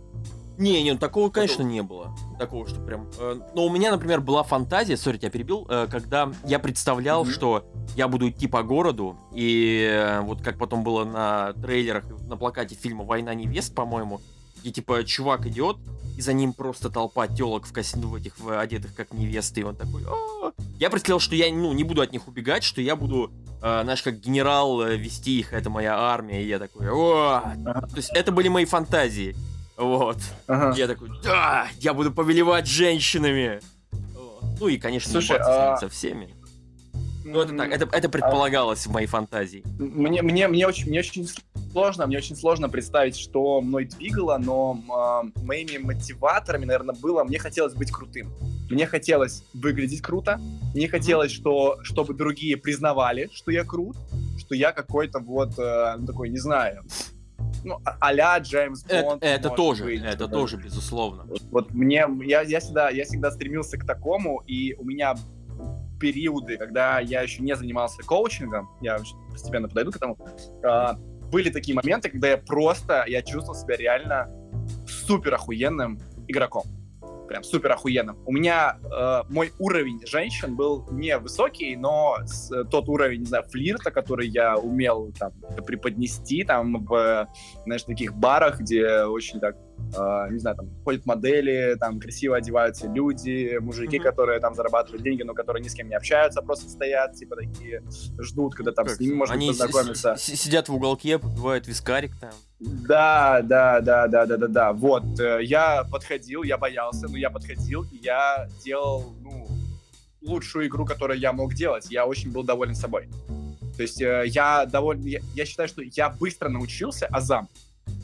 Не, 0.61 0.83
не, 0.83 0.93
ну 0.93 0.99
такого, 0.99 1.31
конечно, 1.31 1.63
не 1.63 1.83
было. 1.83 2.15
Такого, 2.39 2.69
что 2.69 2.81
прям... 2.83 3.09
Э, 3.19 3.41
но 3.55 3.65
у 3.65 3.71
меня, 3.71 3.91
например, 3.91 4.21
была 4.21 4.43
фантазия, 4.43 4.99
сори, 4.99 5.17
тебя 5.17 5.31
перебил, 5.31 5.67
э, 5.71 5.89
когда 5.91 6.31
я 6.45 6.59
представлял, 6.59 7.25
mm-hmm. 7.25 7.31
что 7.31 7.65
я 7.97 8.09
буду 8.09 8.29
идти 8.29 8.47
по 8.47 8.63
городу, 8.63 9.17
и 9.33 9.89
э, 9.91 10.21
вот 10.21 10.43
как 10.43 10.59
потом 10.59 10.85
было 10.85 11.07
на 11.07 11.55
трейлерах, 11.55 12.05
на 12.29 12.37
плакате 12.37 12.75
фильма 12.75 13.05
«Война 13.05 13.33
невест», 13.33 13.75
по-моему, 13.75 14.21
где, 14.61 14.71
типа, 14.71 15.03
чувак 15.05 15.47
идет, 15.47 15.79
и 16.19 16.21
за 16.21 16.35
ним 16.35 16.53
просто 16.53 16.91
толпа 16.91 17.27
телок 17.27 17.65
в, 17.65 17.73
кос... 17.73 17.95
в 17.95 18.15
этих 18.15 18.39
в 18.39 18.61
одетых 18.61 18.95
как 18.95 19.15
невесты, 19.15 19.61
и 19.61 19.65
он 19.65 19.77
такой... 19.77 20.05
А-а-а". 20.05 20.53
Я 20.79 20.91
представлял, 20.91 21.21
что 21.21 21.35
я, 21.37 21.51
ну, 21.51 21.73
не 21.73 21.85
буду 21.85 22.03
от 22.03 22.13
них 22.13 22.29
убегать, 22.29 22.65
что 22.65 22.83
я 22.83 22.97
буду, 22.97 23.33
э, 23.63 23.81
знаешь, 23.83 24.03
как 24.03 24.21
генерал 24.21 24.83
э, 24.83 24.97
вести 24.99 25.39
их, 25.39 25.55
это 25.55 25.71
моя 25.71 25.99
армия, 25.99 26.43
и 26.43 26.49
я 26.49 26.59
такой... 26.59 26.87
О! 26.91 27.41
То 27.65 27.97
есть 27.97 28.11
это 28.15 28.31
были 28.31 28.49
мои 28.49 28.67
фантазии. 28.67 29.35
Вот. 29.81 30.19
Ага. 30.47 30.75
Я 30.77 30.87
такой, 30.87 31.11
да, 31.25 31.67
я 31.79 31.95
буду 31.95 32.13
повелевать 32.13 32.67
женщинами. 32.67 33.61
Ну 34.61 34.69
и, 34.69 34.77
конечно, 34.77 35.11
Слушай, 35.11 35.39
а... 35.41 35.79
со 35.79 35.89
всеми. 35.89 36.35
Ну, 37.25 37.41
это 37.41 37.57
так, 37.57 37.71
это, 37.71 37.89
это 37.91 38.09
предполагалось 38.11 38.87
а... 38.87 38.91
в 38.91 38.93
моей 38.93 39.07
фантазии. 39.07 39.65
Мне, 39.79 40.21
мне, 40.21 40.49
мне, 40.49 40.67
очень, 40.67 40.89
мне 40.89 41.01
очень 41.01 41.27
сложно, 41.73 42.07
мне 42.07 42.19
очень 42.19 42.37
сложно 42.37 42.69
представить, 42.69 43.17
что 43.17 43.63
мной 43.63 43.87
двигало, 43.87 44.37
но 44.37 45.23
э, 45.35 45.41
моими 45.43 45.79
мотиваторами, 45.79 46.67
наверное, 46.67 46.95
было, 46.95 47.25
мне 47.25 47.39
хотелось 47.39 47.73
быть 47.73 47.91
крутым. 47.91 48.35
Мне 48.69 48.87
хотелось 48.87 49.45
выглядеть 49.55 50.03
круто, 50.03 50.39
мне 50.75 50.89
хотелось, 50.89 51.33
что, 51.33 51.79
чтобы 51.85 52.13
другие 52.13 52.59
признавали, 52.59 53.31
что 53.33 53.51
я 53.51 53.65
крут, 53.65 53.97
что 54.39 54.55
я 54.55 54.73
какой-то 54.73 55.21
вот 55.21 55.59
э, 55.59 55.97
такой, 56.07 56.29
не 56.29 56.39
знаю, 56.39 56.85
ну, 57.65 57.81
а, 57.85 57.97
а-ля 58.01 58.39
Джеймс 58.39 58.85
Бонд. 58.85 59.23
Это, 59.23 59.49
это 59.49 59.51
тоже, 59.51 59.85
быть, 59.85 60.03
это 60.03 60.27
да. 60.27 60.29
тоже, 60.29 60.57
безусловно. 60.57 61.25
Вот, 61.25 61.43
вот 61.51 61.75
мне, 61.75 62.05
я, 62.25 62.43
я, 62.43 62.61
всегда, 62.61 62.91
я 62.91 63.05
всегда 63.05 63.31
стремился 63.31 63.79
к 63.79 63.87
такому, 63.87 64.43
и 64.47 64.75
у 64.75 64.85
меня 64.85 65.15
периоды, 65.99 66.57
когда 66.57 67.01
я 67.01 67.23
еще 67.23 67.43
не 67.43 67.55
занимался 67.55 68.03
коучингом, 68.03 68.71
я 68.81 68.99
постепенно 69.31 69.69
подойду 69.69 69.93
к 69.93 69.97
этому, 69.97 70.17
э, 70.63 70.95
были 71.31 71.51
такие 71.51 71.75
моменты, 71.75 72.09
когда 72.09 72.29
я 72.29 72.39
просто, 72.39 73.05
я 73.07 73.23
чувствовал 73.23 73.55
себя 73.55 73.77
реально 73.77 74.29
супер 74.87 75.35
охуенным 75.35 76.01
игроком 76.27 76.65
прям 77.31 77.45
супер 77.45 77.71
охуенным. 77.71 78.19
У 78.27 78.33
меня 78.33 78.79
э, 78.83 79.23
мой 79.33 79.53
уровень 79.61 80.05
женщин 80.05 80.57
был 80.57 80.85
не 80.91 81.17
высокий, 81.17 81.77
но 81.77 82.17
с, 82.25 82.65
тот 82.65 82.89
уровень, 82.89 83.21
не 83.21 83.27
знаю, 83.27 83.45
флирта, 83.45 83.93
который 83.93 84.27
я 84.27 84.57
умел 84.57 85.13
там 85.17 85.33
преподнести 85.65 86.43
там 86.43 86.85
в, 86.85 87.29
знаешь, 87.65 87.85
таких 87.85 88.15
барах, 88.15 88.61
где 88.61 89.05
очень 89.05 89.41
так 89.41 89.57
Uh, 89.97 90.31
не 90.31 90.39
знаю, 90.39 90.57
там 90.57 90.69
ходят 90.85 91.07
модели, 91.07 91.75
там 91.81 91.99
красиво 91.99 92.37
одеваются 92.37 92.87
люди, 92.87 93.57
мужики, 93.61 93.97
mm-hmm. 93.97 94.03
которые 94.03 94.39
там 94.39 94.55
зарабатывают 94.55 95.03
деньги, 95.03 95.23
но 95.23 95.33
которые 95.33 95.65
ни 95.65 95.69
с 95.69 95.75
кем 95.75 95.89
не 95.89 95.97
общаются, 95.97 96.43
просто 96.43 96.69
стоят, 96.69 97.15
типа 97.15 97.35
такие, 97.35 97.83
ждут, 98.19 98.55
когда 98.55 98.73
там 98.73 98.85
как? 98.85 98.97
с 98.97 99.01
ними 99.01 99.15
можно 99.15 99.37
познакомиться. 99.39 100.17
С- 100.17 100.37
сидят 100.37 100.69
в 100.69 100.75
уголке, 100.75 101.19
попивают 101.19 101.67
вискарик 101.67 102.13
там. 102.21 102.31
Да, 102.61 103.41
да, 103.43 103.81
да, 103.81 104.07
да, 104.07 104.27
да, 104.27 104.37
да, 104.37 104.47
да. 104.47 104.73
Вот, 104.73 105.19
э, 105.19 105.41
я 105.43 105.85
подходил, 105.91 106.43
я 106.43 106.59
боялся, 106.59 107.09
но 107.09 107.17
я 107.17 107.31
подходил, 107.31 107.85
и 107.91 107.97
я 107.97 108.49
делал, 108.63 109.15
ну, 109.23 109.49
лучшую 110.21 110.67
игру, 110.67 110.85
которую 110.85 111.19
я 111.19 111.33
мог 111.33 111.55
делать. 111.55 111.87
Я 111.91 112.05
очень 112.05 112.31
был 112.31 112.43
доволен 112.43 112.75
собой. 112.75 113.09
То 113.77 113.83
есть 113.83 114.03
э, 114.03 114.25
я 114.27 114.67
доволен, 114.67 115.03
я, 115.07 115.21
я 115.35 115.47
считаю, 115.47 115.71
что 115.71 115.81
я 115.81 116.11
быстро 116.11 116.51
научился 116.51 117.07
азам. 117.07 117.49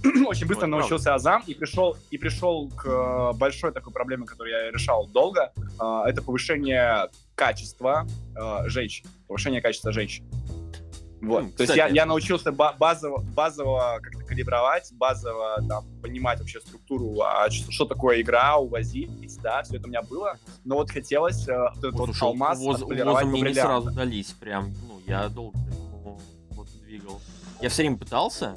очень 0.27 0.47
быстро 0.47 0.67
вот, 0.67 0.79
научился 0.79 1.15
азам 1.15 1.45
и 1.47 1.53
пришел 1.53 1.99
и 2.11 2.17
пришел 2.17 2.71
к 2.71 2.87
э, 2.87 3.37
большой 3.37 3.73
такой 3.73 3.93
проблеме, 3.93 4.25
которую 4.25 4.55
я 4.55 4.71
решал 4.71 5.07
долго. 5.07 5.53
Это 5.79 6.23
повышение 6.23 7.11
качества 7.35 8.07
женщин, 8.65 9.07
повышение 9.29 9.61
качества 9.61 9.93
женщин. 9.93 10.25
Вот. 11.21 11.45
Mm, 11.45 11.57
То 11.57 11.63
есть 11.63 11.77
я, 11.77 11.89
я 11.89 12.07
научился 12.07 12.53
базово, 12.53 13.19
базово 13.35 13.99
как-то 14.03 14.16
калибровать, 14.37 14.93
базово 14.93 15.63
там, 15.69 15.85
понимать 16.03 16.39
вообще 16.39 16.61
структуру, 16.61 17.21
а 17.23 17.51
что, 17.51 17.73
что 17.73 17.85
такое 17.87 18.21
игра, 18.21 18.57
увозить, 18.59 19.11
да, 19.43 19.63
все 19.63 19.77
это 19.77 19.87
у 19.87 19.89
меня 19.89 20.03
было. 20.03 20.39
Но 20.65 20.77
вот 20.77 20.91
хотелось 20.91 21.49
э, 21.49 21.57
вот 21.57 21.79
этот 21.79 21.95
вот 21.95 22.11
алмаз 22.21 22.59
воз, 22.59 22.83
отполировать 22.83 23.27
мне 23.27 23.41
не 23.41 23.55
сразу 23.55 23.91
дались, 23.91 24.33
прям, 24.33 24.75
ну, 24.87 25.01
я 25.07 25.29
долго 25.29 25.59
вот, 26.51 26.69
двигал. 26.83 27.21
Я 27.61 27.71
все 27.71 27.83
время 27.83 27.97
пытался, 27.97 28.57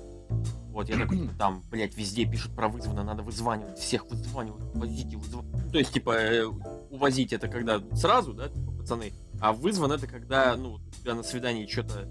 вот, 0.72 0.90
я 0.90 0.98
такой, 0.98 1.20
типа, 1.20 1.34
там, 1.38 1.64
блядь, 1.72 1.96
везде 1.96 2.26
пишут 2.26 2.56
про 2.56 2.68
вызвано, 2.68 3.04
надо 3.04 3.24
вызванивать, 3.24 3.80
всех 3.80 4.06
вызванивать, 4.06 4.62
увозите, 4.76 5.18
вызванивать. 5.18 5.72
То 5.72 5.80
есть, 5.80 5.94
типа, 5.94 6.12
э, 6.12 6.46
увозить 6.90 7.32
это 7.32 7.48
когда 7.48 7.82
сразу, 7.96 8.34
да, 8.34 8.50
типа, 8.50 8.72
пацаны, 8.72 9.14
а 9.40 9.54
вызван 9.54 9.94
это 9.94 10.08
когда, 10.08 10.56
ну, 10.58 10.74
у 10.74 10.92
тебя 10.92 11.16
на 11.16 11.24
свидании 11.24 11.66
что-то 11.66 12.08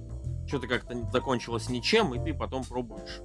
что-то 0.49 0.67
как-то 0.67 0.97
закончилось 1.13 1.69
ничем, 1.69 2.15
и 2.15 2.25
ты 2.25 2.35
потом 2.35 2.65
пробуешь 2.65 3.21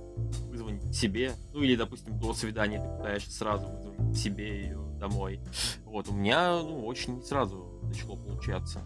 вызвонить 0.49 0.95
себе. 0.95 1.33
Ну 1.53 1.61
или, 1.61 1.75
допустим, 1.75 2.19
до 2.19 2.33
свидания 2.33 2.81
ты 2.81 2.97
пытаешься 2.97 3.31
сразу 3.31 3.67
вызвонить 3.67 4.17
себе 4.17 4.63
ее 4.63 4.79
домой. 4.99 5.39
Вот, 5.85 6.09
у 6.09 6.13
меня 6.13 6.59
ну, 6.61 6.85
очень 6.85 7.23
сразу 7.23 7.79
начало 7.83 8.15
получаться. 8.15 8.81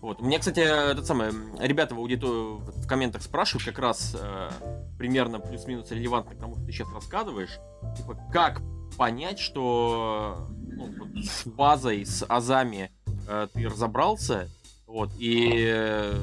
Вот. 0.00 0.20
У 0.20 0.24
меня, 0.24 0.40
кстати, 0.40 0.58
этот 0.58 1.06
самый, 1.06 1.30
ребята 1.60 1.94
в 1.94 1.98
аудитории 1.98 2.58
в 2.58 2.86
комментах 2.88 3.22
спрашивают 3.22 3.64
как 3.64 3.78
раз 3.78 4.16
э, 4.18 4.50
примерно 4.98 5.38
плюс-минус 5.38 5.92
релевантно 5.92 6.34
к 6.34 6.38
тому, 6.38 6.56
что 6.56 6.64
ты 6.64 6.72
сейчас 6.72 6.92
рассказываешь. 6.92 7.60
Типа, 7.96 8.18
как 8.32 8.62
понять, 8.98 9.38
что 9.38 10.48
ну, 10.58 10.92
вот, 10.98 11.24
с 11.24 11.46
базой, 11.46 12.04
с 12.04 12.26
азами 12.28 12.90
э, 13.28 13.46
ты 13.52 13.68
разобрался, 13.68 14.50
вот, 14.88 15.10
и 15.18 15.66
э, 15.68 16.14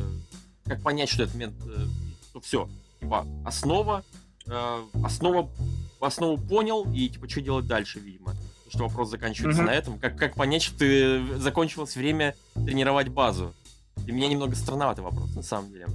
как 0.69 0.81
понять, 0.81 1.09
что 1.09 1.23
это 1.23 1.33
момент, 1.33 1.55
э, 1.65 1.85
что 2.29 2.39
все, 2.41 2.69
типа, 3.01 3.25
основа, 3.43 4.03
э, 4.47 4.83
основа, 5.03 5.49
основу 5.99 6.37
понял, 6.37 6.85
и, 6.93 7.09
типа, 7.09 7.27
что 7.27 7.41
делать 7.41 7.67
дальше, 7.67 7.99
видимо. 7.99 8.35
Что 8.69 8.87
вопрос 8.87 9.09
заканчивается 9.09 9.63
mm-hmm. 9.63 9.65
на 9.65 9.71
этом. 9.71 9.99
Как, 9.99 10.15
как 10.15 10.35
понять, 10.35 10.61
что 10.61 10.77
ты 10.77 11.39
закончилось 11.39 11.95
время 11.95 12.35
тренировать 12.53 13.09
базу? 13.09 13.53
Для 13.97 14.13
меня 14.13 14.27
немного 14.27 14.55
странноватый 14.55 15.03
вопрос, 15.03 15.35
на 15.35 15.41
самом 15.41 15.71
деле. 15.71 15.87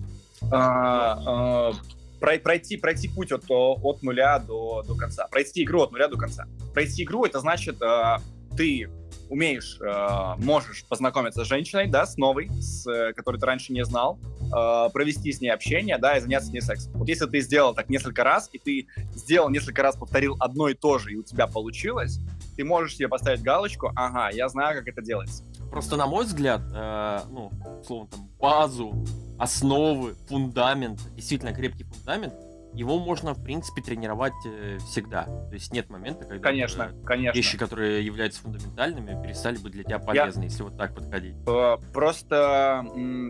А, 0.51 1.71
а, 1.71 1.73
пройти, 2.21 2.77
пройти 2.77 3.09
путь 3.09 3.31
от, 3.31 3.45
от 3.49 4.03
нуля 4.03 4.41
до, 4.41 4.83
до 4.83 4.97
конца. 4.97 5.29
Пройти 5.29 5.63
игру 5.63 5.83
от 5.83 5.93
нуля 5.93 6.09
до 6.09 6.17
конца. 6.17 6.47
Пройти 6.75 7.05
игру, 7.05 7.25
это 7.25 7.39
значит, 7.39 7.81
а, 7.81 8.21
ты 8.57 8.89
умеешь, 9.29 9.79
э, 9.81 10.35
можешь 10.43 10.85
познакомиться 10.85 11.45
с 11.45 11.49
женщиной, 11.49 11.89
да, 11.89 12.07
с 12.07 12.17
новой, 12.17 12.49
с, 12.61 12.87
э, 12.87 13.13
которой 13.15 13.39
ты 13.39 13.47
раньше 13.47 13.73
не 13.73 13.85
знал, 13.85 14.19
э, 14.55 14.91
провести 14.93 15.33
с 15.33 15.41
ней 15.41 15.51
общение, 15.51 15.99
да, 15.99 16.17
и 16.17 16.21
заняться 16.21 16.49
с 16.49 16.53
ней 16.53 16.61
сексом. 16.61 16.93
Вот 16.95 17.09
если 17.09 17.27
ты 17.27 17.41
сделал 17.41 17.75
так 17.75 17.89
несколько 17.89 18.25
раз, 18.25 18.49
и 18.53 18.59
ты 18.59 18.87
сделал 19.15 19.51
несколько 19.51 19.83
раз, 19.83 19.97
повторил 19.97 20.37
одно 20.41 20.69
и 20.69 20.75
то 20.75 20.99
же, 20.99 21.13
и 21.13 21.17
у 21.17 21.23
тебя 21.23 21.47
получилось, 21.47 22.21
ты 22.57 22.65
можешь 22.65 22.97
себе 22.97 23.09
поставить 23.09 23.43
галочку, 23.43 23.91
ага, 23.97 24.31
я 24.31 24.49
знаю, 24.49 24.79
как 24.79 24.89
это 24.89 25.03
делается. 25.03 25.45
Просто, 25.71 25.97
на 25.97 26.07
мой 26.07 26.25
взгляд, 26.25 26.63
э, 26.73 27.21
ну, 27.31 27.51
условно, 27.81 28.09
там, 28.11 28.29
базу, 28.39 28.95
основы, 29.39 30.15
фундамент, 30.29 31.01
действительно 31.17 31.53
крепкий 31.53 31.85
фундамент, 31.85 32.35
его 32.75 32.99
можно, 32.99 33.35
в 33.35 33.43
принципе, 33.43 33.83
тренировать 33.83 34.33
э, 34.45 34.79
всегда. 34.79 35.25
То 35.25 35.53
есть 35.53 35.73
нет 35.73 35.89
момента, 35.91 36.25
когда 36.25 36.43
конечно, 36.43 36.93
э, 36.93 37.05
конечно. 37.05 37.37
вещи, 37.37 37.57
которые 37.57 38.05
являются 38.05 38.43
фундаментальными, 38.43 39.23
перестали 39.23 39.57
быть 39.59 39.73
для 39.73 39.85
тебя 39.85 39.99
полезны, 39.99 40.43
Я... 40.43 40.49
если 40.49 40.63
вот 40.63 40.77
так 40.77 40.95
подходить. 40.95 41.37
Э, 41.47 41.77
просто 41.93 42.85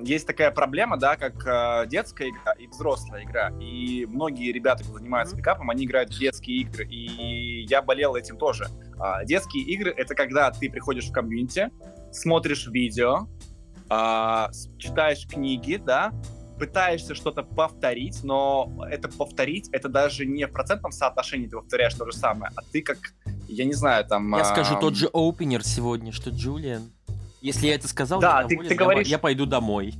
есть 0.04 0.26
такая 0.26 0.50
проблема, 0.50 0.96
да, 0.96 1.16
как 1.16 1.88
детская 1.88 2.30
игра 2.30 2.52
и 2.52 2.66
взрослая 2.66 3.24
игра. 3.24 3.50
И 3.60 4.06
многие 4.06 4.52
ребята, 4.52 4.82
кто 4.84 4.94
занимаются 4.94 5.34
mm-hmm. 5.34 5.38
пикапом, 5.38 5.70
они 5.70 5.84
играют 5.84 6.10
в 6.10 6.18
детские 6.18 6.62
игры. 6.62 6.86
И 6.86 7.66
я 7.68 7.82
болел 7.82 8.16
этим 8.16 8.36
тоже. 8.38 8.66
А, 8.98 9.24
детские 9.24 9.64
игры— 9.64 9.92
это 9.96 10.14
когда 10.14 10.50
ты 10.50 10.70
приходишь 10.70 11.08
в 11.08 11.12
комьюнити, 11.12 11.70
смотришь 12.12 12.66
видео, 12.66 13.28
а, 13.88 14.50
читаешь 14.78 15.26
книги, 15.26 15.76
да, 15.76 16.12
пытаешься 16.58 17.14
что-то 17.14 17.42
повторить, 17.42 18.22
но 18.22 18.86
это 18.90 19.08
повторить, 19.08 19.68
это 19.72 19.88
даже 19.88 20.26
не 20.26 20.46
в 20.46 20.52
процентном 20.52 20.92
соотношении 20.92 21.46
ты 21.46 21.56
повторяешь 21.56 21.94
то 21.94 22.06
же 22.06 22.12
самое, 22.12 22.52
а 22.56 22.60
ты 22.72 22.82
как, 22.82 22.98
я 23.48 23.64
не 23.64 23.74
знаю, 23.74 24.04
там... 24.04 24.34
Я 24.36 24.44
скажу 24.44 24.78
тот 24.80 24.96
же 24.96 25.08
опенер 25.12 25.64
сегодня, 25.64 26.12
что 26.12 26.30
Джулиан. 26.30 26.90
Если 27.40 27.66
я 27.66 27.74
это 27.74 27.88
сказал, 27.88 28.20
да, 28.20 28.40
я, 28.42 28.48
ты, 28.48 28.56
ты 28.56 28.74
говоришь... 28.74 29.06
я 29.06 29.18
пойду 29.18 29.44
домой. 29.44 29.94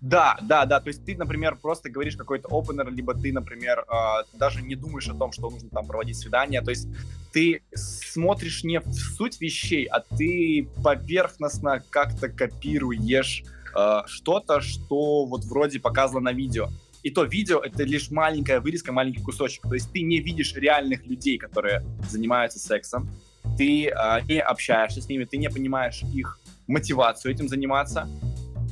Да, 0.00 0.38
да, 0.42 0.64
да. 0.64 0.80
То 0.80 0.88
есть 0.88 1.04
ты, 1.04 1.16
например, 1.16 1.56
просто 1.56 1.90
говоришь 1.90 2.16
какой-то 2.16 2.48
опенер, 2.50 2.90
либо 2.90 3.14
ты, 3.14 3.32
например, 3.32 3.84
э, 3.88 4.24
даже 4.34 4.62
не 4.62 4.76
думаешь 4.76 5.08
о 5.08 5.14
том, 5.14 5.32
что 5.32 5.50
нужно 5.50 5.70
там 5.70 5.86
проводить 5.86 6.16
свидание. 6.16 6.60
То 6.60 6.70
есть 6.70 6.88
ты 7.32 7.62
смотришь 7.74 8.62
не 8.64 8.80
в 8.80 8.92
суть 8.92 9.40
вещей, 9.40 9.86
а 9.86 10.00
ты 10.00 10.68
поверхностно 10.82 11.82
как-то 11.90 12.28
копируешь 12.28 13.42
э, 13.74 14.00
что-то, 14.06 14.60
что 14.60 15.24
вот 15.24 15.44
вроде 15.44 15.80
показано 15.80 16.20
на 16.20 16.32
видео. 16.32 16.68
И 17.02 17.10
то 17.10 17.24
видео— 17.24 17.60
это 17.64 17.84
лишь 17.84 18.10
маленькая 18.10 18.60
вырезка, 18.60 18.92
маленький 18.92 19.22
кусочек. 19.22 19.62
То 19.62 19.74
есть 19.74 19.92
ты 19.92 20.02
не 20.02 20.18
видишь 20.20 20.54
реальных 20.54 21.06
людей, 21.06 21.38
которые 21.38 21.84
занимаются 22.08 22.58
сексом. 22.58 23.08
Ты 23.56 23.88
э, 23.88 24.20
не 24.28 24.40
общаешься 24.40 25.00
с 25.00 25.08
ними, 25.08 25.24
ты 25.24 25.36
не 25.36 25.48
понимаешь 25.48 26.02
их 26.14 26.38
мотивацию 26.66 27.32
этим 27.32 27.48
заниматься 27.48 28.08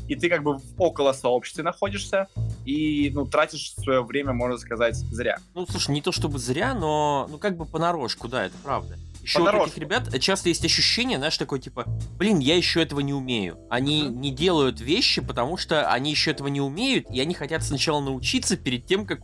и 0.09 0.14
ты 0.14 0.28
как 0.28 0.42
бы 0.42 0.61
около 0.78 1.12
сообществе 1.12 1.64
находишься, 1.64 2.28
и, 2.64 3.11
ну, 3.14 3.26
тратишь 3.26 3.72
свое 3.74 4.03
время, 4.03 4.32
можно 4.32 4.59
сказать, 4.59 4.97
зря. 4.97 5.38
Ну, 5.55 5.66
слушай, 5.66 5.90
не 5.90 6.03
то 6.03 6.12
чтобы 6.12 6.38
зря, 6.38 6.74
но, 6.74 7.26
ну, 7.30 7.38
как 7.38 7.57
бы 7.57 7.64
понарошку, 7.64 8.28
да, 8.28 8.47
это 8.47 8.57
правда. 8.62 8.97
Еще 9.27 9.41
у 9.41 9.64
этих 9.64 9.79
ребят 9.79 10.20
часто 10.20 10.51
есть 10.51 10.64
ощущение, 10.64 11.18
знаешь, 11.18 11.37
такое 11.37 11.59
типа, 11.59 11.85
блин, 12.16 12.39
я 12.39 12.57
еще 12.57 12.81
этого 12.81 13.01
не 13.01 13.12
умею. 13.12 13.59
Они 13.68 14.05
mm-hmm. 14.05 14.11
не 14.14 14.31
делают 14.31 14.81
вещи, 14.81 15.20
потому 15.20 15.57
что 15.57 15.91
они 15.91 16.12
еще 16.12 16.31
этого 16.31 16.47
не 16.47 16.61
умеют, 16.61 17.11
и 17.11 17.20
они 17.20 17.35
хотят 17.35 17.64
сначала 17.64 18.01
научиться 18.01 18.57
перед 18.57 18.87
тем, 18.87 19.05
как 19.05 19.22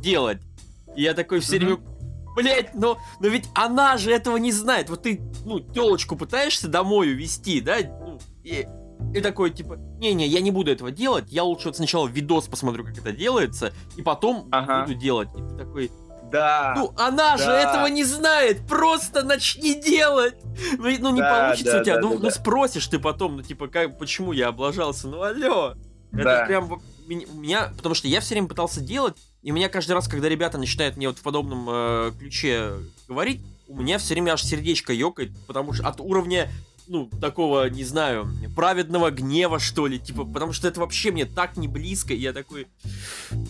делать. 0.00 0.38
И 0.94 1.02
я 1.02 1.12
такой 1.12 1.40
все 1.40 1.56
mm-hmm. 1.56 1.58
время, 1.58 1.78
блять, 2.36 2.74
но, 2.76 2.98
но 3.18 3.26
ведь 3.26 3.46
она 3.56 3.96
же 3.96 4.12
этого 4.12 4.36
не 4.36 4.52
знает. 4.52 4.88
Вот 4.90 5.02
ты, 5.02 5.20
ну, 5.44 5.58
телочку 5.58 6.14
пытаешься 6.14 6.68
домой 6.68 7.10
увести, 7.10 7.60
да, 7.60 7.78
ну, 7.78 8.20
и 8.44 8.64
и 9.12 9.20
такой, 9.20 9.50
типа, 9.50 9.76
не-не, 9.98 10.26
я 10.26 10.40
не 10.40 10.50
буду 10.50 10.70
этого 10.70 10.90
делать, 10.90 11.26
я 11.30 11.42
лучше 11.42 11.68
вот 11.68 11.76
сначала 11.76 12.06
видос 12.06 12.46
посмотрю, 12.46 12.84
как 12.84 12.96
это 12.96 13.12
делается, 13.12 13.72
и 13.96 14.02
потом 14.02 14.48
ага. 14.52 14.86
буду 14.86 14.94
делать. 14.94 15.28
И 15.36 15.38
ты 15.38 15.56
такой, 15.56 15.90
да. 16.30 16.74
Ну, 16.76 16.92
она 16.96 17.36
да. 17.36 17.44
же 17.44 17.50
этого 17.50 17.86
не 17.86 18.04
знает. 18.04 18.66
Просто 18.66 19.22
начни 19.22 19.80
делать. 19.80 20.34
Ну, 20.78 20.96
ну 20.98 21.12
не 21.12 21.20
да, 21.20 21.40
получится 21.40 21.72
да, 21.72 21.80
у 21.80 21.84
тебя. 21.84 21.94
Да, 21.96 22.00
ну, 22.00 22.08
да, 22.10 22.14
ну, 22.16 22.20
да. 22.22 22.30
спросишь 22.30 22.86
ты 22.86 22.98
потом, 22.98 23.36
ну, 23.36 23.42
типа, 23.42 23.68
как, 23.68 23.98
почему 23.98 24.32
я 24.32 24.48
облажался? 24.48 25.08
Ну, 25.08 25.22
алло. 25.22 25.74
Да. 26.12 26.20
Это 26.20 26.46
прям 26.46 26.80
меня, 27.06 27.72
потому 27.76 27.94
что 27.94 28.08
я 28.08 28.20
все 28.20 28.34
время 28.34 28.48
пытался 28.48 28.80
делать, 28.80 29.16
и 29.42 29.50
меня 29.50 29.68
каждый 29.68 29.92
раз, 29.92 30.08
когда 30.08 30.28
ребята 30.28 30.58
начинают 30.58 30.96
мне 30.96 31.08
вот 31.08 31.18
в 31.18 31.22
подобном 31.22 31.66
э, 31.68 32.12
ключе 32.18 32.72
говорить, 33.06 33.40
у 33.68 33.76
меня 33.76 33.98
все 33.98 34.14
время 34.14 34.32
аж 34.32 34.42
сердечко 34.42 34.92
ёкает, 34.92 35.30
потому 35.46 35.72
что 35.72 35.86
от 35.86 36.00
уровня 36.00 36.50
ну, 36.88 37.08
такого, 37.20 37.68
не 37.68 37.84
знаю, 37.84 38.28
праведного 38.54 39.10
гнева, 39.10 39.58
что 39.58 39.86
ли, 39.86 39.98
типа, 39.98 40.24
потому 40.24 40.52
что 40.52 40.68
это 40.68 40.80
вообще 40.80 41.10
мне 41.10 41.26
так 41.26 41.56
не 41.56 41.68
близко, 41.68 42.14
и 42.14 42.18
я 42.18 42.32
такой, 42.32 42.66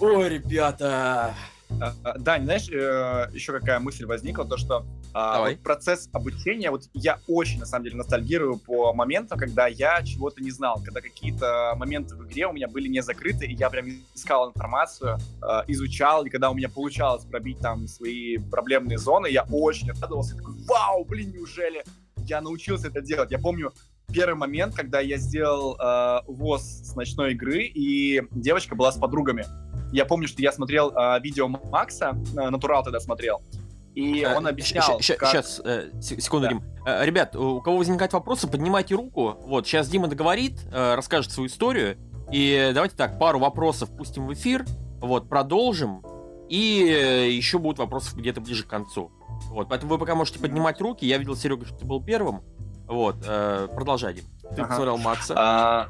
ой, 0.01 0.29
ребята... 0.29 1.35
А, 1.81 1.93
а, 2.05 2.19
Дань, 2.19 2.45
знаешь, 2.45 2.69
э, 2.71 3.29
еще 3.33 3.53
какая 3.53 3.81
мысль 3.81 4.07
возникла, 4.07 4.45
то 4.45 4.57
что 4.57 4.87
а, 5.13 5.41
вот 5.41 5.59
процесс 5.61 6.09
обучения, 6.13 6.71
вот 6.71 6.85
я 6.95 7.19
очень, 7.27 7.59
на 7.59 7.67
самом 7.67 7.85
деле, 7.85 7.97
ностальгирую 7.97 8.59
по 8.59 8.93
моментам, 8.93 9.39
когда 9.39 9.67
я 9.67 10.03
чего-то 10.03 10.43
не 10.43 10.51
знал, 10.51 10.81
когда 10.85 11.01
какие-то 11.01 11.75
моменты 11.77 12.15
в 12.15 12.27
игре 12.27 12.47
у 12.47 12.53
меня 12.53 12.69
были 12.69 12.89
не 12.89 13.03
закрыты, 13.03 13.47
и 13.47 13.55
я 13.55 13.71
прям 13.71 13.89
искал 14.15 14.51
информацию, 14.51 15.19
изучал, 15.67 16.25
и 16.25 16.31
когда 16.31 16.51
у 16.51 16.55
меня 16.55 16.69
получалось 16.69 17.25
пробить 17.25 17.59
там 17.59 17.89
свои 17.89 18.39
проблемные 18.39 18.99
зоны, 18.99 19.27
я 19.29 19.45
очень 19.51 19.91
радовался, 20.01 20.37
такой, 20.37 20.55
вау, 20.67 21.05
блин, 21.05 21.33
неужели 21.33 21.85
я 22.27 22.41
научился 22.41 22.89
это 22.89 23.01
делать. 23.01 23.31
Я 23.31 23.39
помню 23.39 23.73
первый 24.13 24.37
момент, 24.37 24.75
когда 24.75 25.01
я 25.01 25.17
сделал 25.17 25.77
э, 25.79 26.21
ВОЗ 26.27 26.63
с 26.63 26.95
ночной 26.95 27.33
игры, 27.33 27.65
и 27.65 28.23
девочка 28.31 28.75
была 28.75 28.93
с 28.93 28.97
подругами. 28.97 29.45
Я 29.97 30.05
помню, 30.05 30.29
что 30.29 30.43
я 30.43 30.53
смотрел 30.53 30.93
э, 30.95 31.21
видео 31.21 31.49
Макса, 31.49 32.19
э, 32.37 32.51
Натурал 32.51 32.85
тогда 32.85 33.01
смотрел, 33.01 33.41
и 33.95 34.21
э, 34.21 34.37
он 34.37 34.47
объяснял, 34.47 35.01
Сейчас, 35.01 35.57
как... 35.57 35.67
э, 35.67 35.91
секунду, 36.03 36.49
да. 36.49 36.53
Дим. 36.53 36.63
Э, 36.85 37.07
ребят, 37.07 37.35
у 37.35 37.63
кого 37.63 37.79
возникают 37.79 38.13
вопросы, 38.13 38.47
поднимайте 38.47 38.95
руку. 38.95 39.39
Вот, 39.45 39.67
сейчас 39.67 39.89
Дима 39.89 40.09
договорит, 40.09 40.61
э, 40.71 40.95
расскажет 40.97 41.33
свою 41.33 41.49
историю. 41.49 41.97
И 42.31 42.73
давайте 42.75 42.95
так, 42.95 43.19
пару 43.19 43.39
вопросов 43.39 43.89
пустим 43.97 44.27
в 44.27 44.35
эфир, 44.35 44.67
вот, 45.01 45.31
продолжим. 45.31 46.05
И 46.51 46.87
э, 46.87 47.31
еще 47.31 47.59
будут 47.59 47.79
вопросы 47.79 48.15
где-то 48.15 48.43
ближе 48.43 48.65
к 48.65 48.69
концу. 48.69 49.11
Вот, 49.49 49.71
поэтому 49.71 49.93
вы 49.93 49.99
пока 49.99 50.15
можете 50.15 50.39
поднимать 50.39 50.79
руки. 50.79 51.07
Я 51.07 51.17
видел, 51.17 51.37
Серега, 51.37 51.65
что 51.65 51.75
ты 51.75 51.87
был 51.87 52.05
первым. 52.05 52.43
Вот, 52.87 53.17
э, 53.27 53.69
продолжай, 53.75 54.13
Дим. 54.13 54.25
Ты 54.43 54.61
ага. 54.61 54.69
посмотрел 54.69 54.99
Макса. 54.99 55.35
А, 55.39 55.87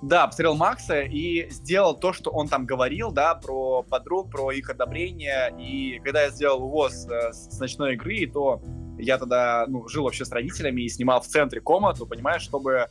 да, 0.00 0.26
посмотрел 0.26 0.54
Макса 0.54 1.00
и 1.00 1.50
сделал 1.50 1.94
то, 1.94 2.12
что 2.12 2.30
он 2.30 2.48
там 2.48 2.66
говорил, 2.66 3.10
да, 3.10 3.34
про 3.34 3.82
подруг, 3.82 4.30
про 4.30 4.52
их 4.52 4.70
одобрение. 4.70 5.52
И 5.58 6.00
когда 6.04 6.22
я 6.22 6.30
сделал 6.30 6.62
увоз 6.62 7.06
э, 7.08 7.32
с 7.32 7.58
ночной 7.58 7.94
игры, 7.94 8.30
то 8.32 8.62
я 8.98 9.18
тогда 9.18 9.64
ну, 9.68 9.88
жил 9.88 10.04
вообще 10.04 10.24
с 10.24 10.30
родителями 10.30 10.82
и 10.82 10.88
снимал 10.88 11.20
в 11.20 11.26
центре 11.26 11.60
комнату, 11.60 12.06
понимаешь, 12.06 12.42
чтобы 12.42 12.72
э, 12.72 12.86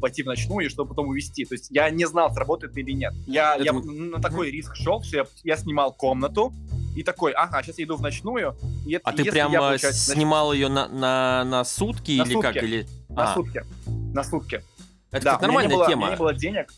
пойти 0.00 0.22
в 0.22 0.26
ночную 0.26 0.66
и 0.66 0.68
чтобы 0.68 0.90
потом 0.90 1.08
увезти. 1.08 1.44
То 1.44 1.54
есть 1.54 1.70
я 1.70 1.90
не 1.90 2.06
знал, 2.06 2.32
сработает 2.32 2.76
или 2.76 2.92
нет. 2.92 3.14
Я, 3.26 3.54
Это... 3.54 3.64
я 3.64 3.72
на 3.72 4.20
такой 4.20 4.50
риск 4.50 4.74
шел, 4.74 5.02
что 5.02 5.18
я, 5.18 5.26
я 5.44 5.56
снимал 5.56 5.92
комнату, 5.92 6.52
и 6.96 7.04
такой, 7.04 7.30
ага, 7.32 7.62
сейчас 7.62 7.78
я 7.78 7.84
иду 7.84 7.96
в 7.96 8.02
ночную. 8.02 8.56
И 8.84 8.96
а 8.96 9.12
ты 9.12 9.24
прям 9.24 9.52
я, 9.52 9.78
снимал 9.78 10.52
ее 10.52 10.68
на, 10.68 10.88
на, 10.88 11.44
на 11.44 11.64
сутки 11.64 12.18
на 12.18 12.22
или 12.24 12.32
сутки. 12.32 12.52
как? 12.52 12.62
Или... 12.64 12.86
На 13.08 13.30
а. 13.30 13.34
сутки. 13.34 13.62
На 14.12 14.24
сутки. 14.24 14.62
Это 15.10 15.24
да, 15.24 15.38
нормальная 15.38 15.74
было, 15.74 15.86
тема. 15.86 16.02
У 16.02 16.06
меня 16.06 16.10
не 16.10 16.18
было 16.18 16.34
денег. 16.34 16.72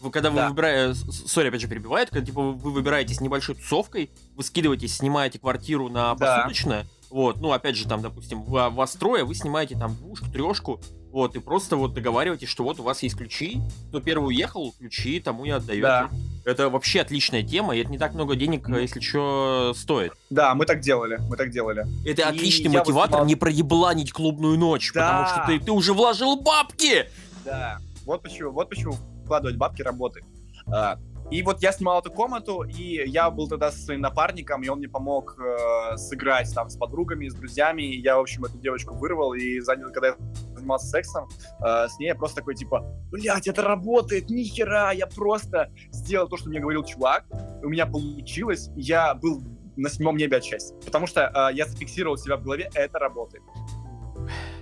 Вы 0.00 0.10
когда 0.10 0.30
да. 0.30 0.42
вы 0.44 0.48
выбираете, 0.50 0.98
сори, 1.26 1.48
опять 1.48 1.60
же 1.60 1.68
перебивает, 1.68 2.08
когда 2.08 2.24
типа 2.24 2.40
вы 2.40 2.70
выбираетесь 2.70 3.20
небольшой 3.20 3.54
тусовкой, 3.54 4.10
вы 4.34 4.42
скидываетесь, 4.42 4.96
снимаете 4.96 5.38
квартиру 5.38 5.88
на 5.90 6.14
посуточное, 6.14 6.84
да. 6.84 6.88
вот, 7.10 7.40
ну 7.40 7.52
опять 7.52 7.76
же 7.76 7.86
там, 7.86 8.00
допустим, 8.00 8.42
вас 8.42 8.92
трое, 8.92 9.24
вы 9.24 9.34
снимаете 9.34 9.76
там 9.76 9.94
двушку, 9.94 10.30
трешку, 10.30 10.80
вот, 11.12 11.36
и 11.36 11.40
просто 11.40 11.76
вот 11.76 11.92
договариваетесь, 11.92 12.48
что 12.48 12.64
вот 12.64 12.80
у 12.80 12.82
вас 12.82 13.02
есть 13.02 13.16
ключи, 13.16 13.60
кто 13.88 14.00
первый 14.00 14.28
уехал, 14.28 14.72
ключи 14.78 15.20
тому 15.20 15.44
и 15.44 15.50
отдаете. 15.50 15.82
Да. 15.82 16.10
Это 16.46 16.70
вообще 16.70 17.00
отличная 17.00 17.42
тема, 17.42 17.76
и 17.76 17.80
это 17.80 17.90
не 17.90 17.98
так 17.98 18.14
много 18.14 18.36
денег, 18.36 18.68
если 18.68 19.00
что, 19.00 19.74
стоит. 19.76 20.12
Да, 20.30 20.54
мы 20.54 20.64
так 20.64 20.80
делали, 20.80 21.18
мы 21.28 21.36
так 21.36 21.50
делали. 21.50 21.84
Это 22.06 22.22
и 22.22 22.24
отличный 22.24 22.70
мотиватор 22.70 23.10
снимал... 23.10 23.26
не 23.26 23.34
проебланить 23.34 24.12
клубную 24.12 24.56
ночь, 24.56 24.92
да. 24.94 25.26
потому 25.26 25.26
что 25.26 25.46
ты, 25.46 25.64
ты 25.66 25.72
уже 25.72 25.92
вложил 25.92 26.40
бабки! 26.40 27.06
Да, 27.50 27.78
вот 28.06 28.22
почему, 28.22 28.52
вот 28.52 28.68
почему 28.68 28.92
вкладывать 29.24 29.56
бабки 29.56 29.82
работает. 29.82 30.24
А, 30.72 30.98
и 31.32 31.42
вот 31.42 31.60
я 31.62 31.72
снимал 31.72 31.98
эту 31.98 32.12
комнату, 32.12 32.62
и 32.62 33.08
я 33.08 33.28
был 33.28 33.48
тогда 33.48 33.72
со 33.72 33.78
своим 33.78 34.02
напарником, 34.02 34.62
и 34.62 34.68
он 34.68 34.78
мне 34.78 34.88
помог 34.88 35.36
э, 35.36 35.96
сыграть 35.96 36.52
там 36.54 36.70
с 36.70 36.76
подругами, 36.76 37.28
с 37.28 37.34
друзьями. 37.34 37.82
И 37.82 38.00
я, 38.00 38.18
в 38.18 38.20
общем, 38.20 38.44
эту 38.44 38.56
девочку 38.58 38.94
вырвал, 38.94 39.34
и 39.34 39.58
занял, 39.60 39.90
когда 39.92 40.08
я 40.08 40.16
занимался 40.54 40.86
сексом, 40.86 41.28
э, 41.64 41.88
с 41.88 41.98
ней 41.98 42.06
я 42.06 42.14
просто 42.14 42.36
такой, 42.36 42.54
типа, 42.54 42.84
блядь, 43.10 43.48
это 43.48 43.62
работает, 43.62 44.30
нихера, 44.30 44.92
я 44.92 45.08
просто 45.08 45.72
сделал 45.90 46.28
то, 46.28 46.36
что 46.36 46.48
мне 46.50 46.60
говорил 46.60 46.84
чувак, 46.84 47.24
у 47.62 47.68
меня 47.68 47.86
получилось, 47.86 48.70
я 48.76 49.14
был 49.14 49.42
на 49.76 49.90
седьмом 49.90 50.16
небе 50.16 50.36
от 50.36 50.44
счастья. 50.44 50.76
Потому 50.84 51.08
что 51.08 51.50
э, 51.50 51.54
я 51.54 51.66
зафиксировал 51.66 52.16
себя 52.16 52.36
в 52.36 52.44
голове, 52.44 52.70
это 52.74 53.00
работает. 53.00 53.42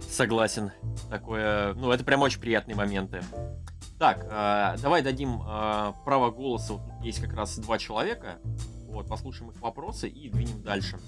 Согласен. 0.08 0.72
Такое, 1.10 1.74
ну, 1.74 1.92
это 1.92 2.04
прям 2.04 2.22
очень 2.22 2.40
приятные 2.40 2.76
моменты. 2.76 3.20
Так, 3.98 4.26
э, 4.30 4.80
давай 4.80 5.02
дадим 5.02 5.42
э, 5.42 5.92
право 6.04 6.30
голоса. 6.30 6.74
Вот 6.74 6.82
тут 6.82 7.04
есть 7.04 7.20
как 7.20 7.34
раз 7.34 7.58
два 7.58 7.78
человека. 7.78 8.38
Вот, 8.88 9.08
послушаем 9.08 9.50
их 9.50 9.60
вопросы 9.60 10.08
и 10.08 10.28
двинем 10.28 10.62
дальше. 10.62 10.98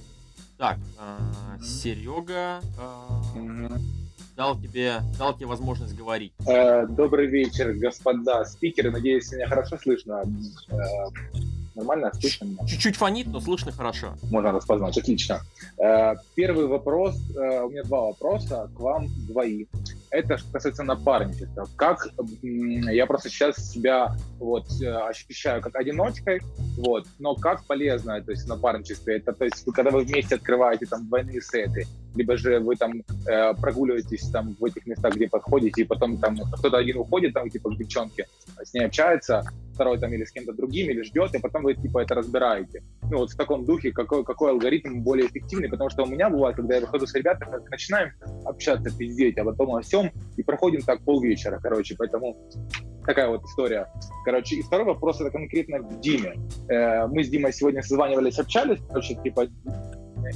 Так, 0.58 0.78
э, 0.98 1.62
Серега 1.62 2.60
э, 3.36 3.68
дал 4.36 4.60
тебе 4.60 5.00
дал 5.18 5.34
тебе 5.36 5.46
возможность 5.46 5.96
говорить. 5.96 6.32
Э, 6.46 6.86
добрый 6.86 7.26
вечер, 7.26 7.72
господа 7.74 8.44
спикеры. 8.44 8.90
Надеюсь, 8.90 9.30
меня 9.32 9.46
хорошо 9.46 9.78
слышно. 9.78 10.22
Э, 10.68 10.76
нормально 11.74 12.12
слышно 12.12 12.44
меня? 12.46 12.66
Чуть-чуть 12.66 12.96
фонит, 12.96 13.26
но 13.26 13.40
слышно 13.40 13.72
хорошо. 13.72 14.14
Можно 14.30 14.52
распознать, 14.52 14.96
отлично. 14.96 15.40
Э, 15.78 16.14
первый 16.34 16.66
вопрос, 16.66 17.16
э, 17.34 17.60
у 17.62 17.70
меня 17.70 17.82
два 17.84 18.02
вопроса 18.06 18.70
к 18.74 18.80
вам 18.80 19.08
двоим 19.26 19.68
это 20.10 20.38
что 20.38 20.52
касается 20.52 20.82
напарничества. 20.82 21.68
Как 21.76 22.06
я 22.42 23.06
просто 23.06 23.28
сейчас 23.28 23.70
себя 23.70 24.16
вот 24.38 24.66
э, 24.82 24.86
ощущаю 24.86 25.62
как 25.62 25.76
одиночкой, 25.76 26.40
вот, 26.76 27.06
но 27.18 27.34
как 27.34 27.64
полезно, 27.64 28.20
то 28.20 28.32
есть 28.32 28.48
напарничество, 28.48 29.10
это 29.10 29.32
то 29.32 29.44
есть 29.44 29.64
когда 29.72 29.90
вы 29.90 30.04
вместе 30.04 30.34
открываете 30.34 30.86
там 30.86 31.06
двойные 31.06 31.40
сеты, 31.40 31.86
либо 32.14 32.36
же 32.36 32.58
вы 32.58 32.76
там 32.76 33.02
э, 33.26 33.54
прогуливаетесь 33.54 34.28
там 34.30 34.56
в 34.58 34.64
этих 34.64 34.86
местах, 34.86 35.14
где 35.14 35.28
подходите, 35.28 35.82
и 35.82 35.84
потом 35.84 36.18
там 36.18 36.36
кто-то 36.36 36.76
один 36.76 36.98
уходит 36.98 37.32
там 37.32 37.48
типа 37.48 37.70
к 37.70 37.76
девчонке, 37.76 38.26
с 38.62 38.74
ней 38.74 38.86
общается, 38.86 39.44
второй 39.80 39.98
там 39.98 40.12
или 40.12 40.24
с 40.24 40.30
кем-то 40.30 40.52
другим, 40.52 40.90
или 40.90 41.00
ждет, 41.00 41.34
и 41.34 41.38
потом 41.38 41.62
вы 41.62 41.74
типа 41.74 42.00
это 42.00 42.14
разбираете. 42.14 42.82
Ну 43.10 43.18
вот 43.18 43.30
в 43.30 43.36
таком 43.36 43.64
духе, 43.64 43.92
какой, 43.92 44.24
какой 44.24 44.50
алгоритм 44.50 45.00
более 45.00 45.26
эффективный, 45.26 45.70
потому 45.70 45.88
что 45.88 46.02
у 46.02 46.06
меня 46.06 46.28
бывает, 46.28 46.56
когда 46.56 46.74
я 46.74 46.82
выхожу 46.82 47.06
с 47.06 47.14
ребятами, 47.14 47.56
начинаем 47.70 48.12
общаться, 48.44 48.94
пиздеть, 48.94 49.38
а 49.38 49.44
потом 49.44 49.74
о 49.74 49.80
всем, 49.80 50.10
и 50.36 50.42
проходим 50.42 50.82
так 50.82 51.02
полвечера, 51.02 51.58
короче, 51.62 51.94
поэтому 51.96 52.36
такая 53.06 53.28
вот 53.28 53.42
история. 53.44 53.90
Короче, 54.26 54.56
и 54.56 54.62
второй 54.62 54.84
вопрос 54.84 55.18
это 55.22 55.30
конкретно 55.30 55.78
к 55.78 56.00
Диме. 56.00 56.34
Э, 56.68 57.06
мы 57.06 57.24
с 57.24 57.30
Димой 57.30 57.54
сегодня 57.54 57.82
созванивались, 57.82 58.38
общались, 58.38 58.80
короче, 58.86 59.14
типа, 59.14 59.48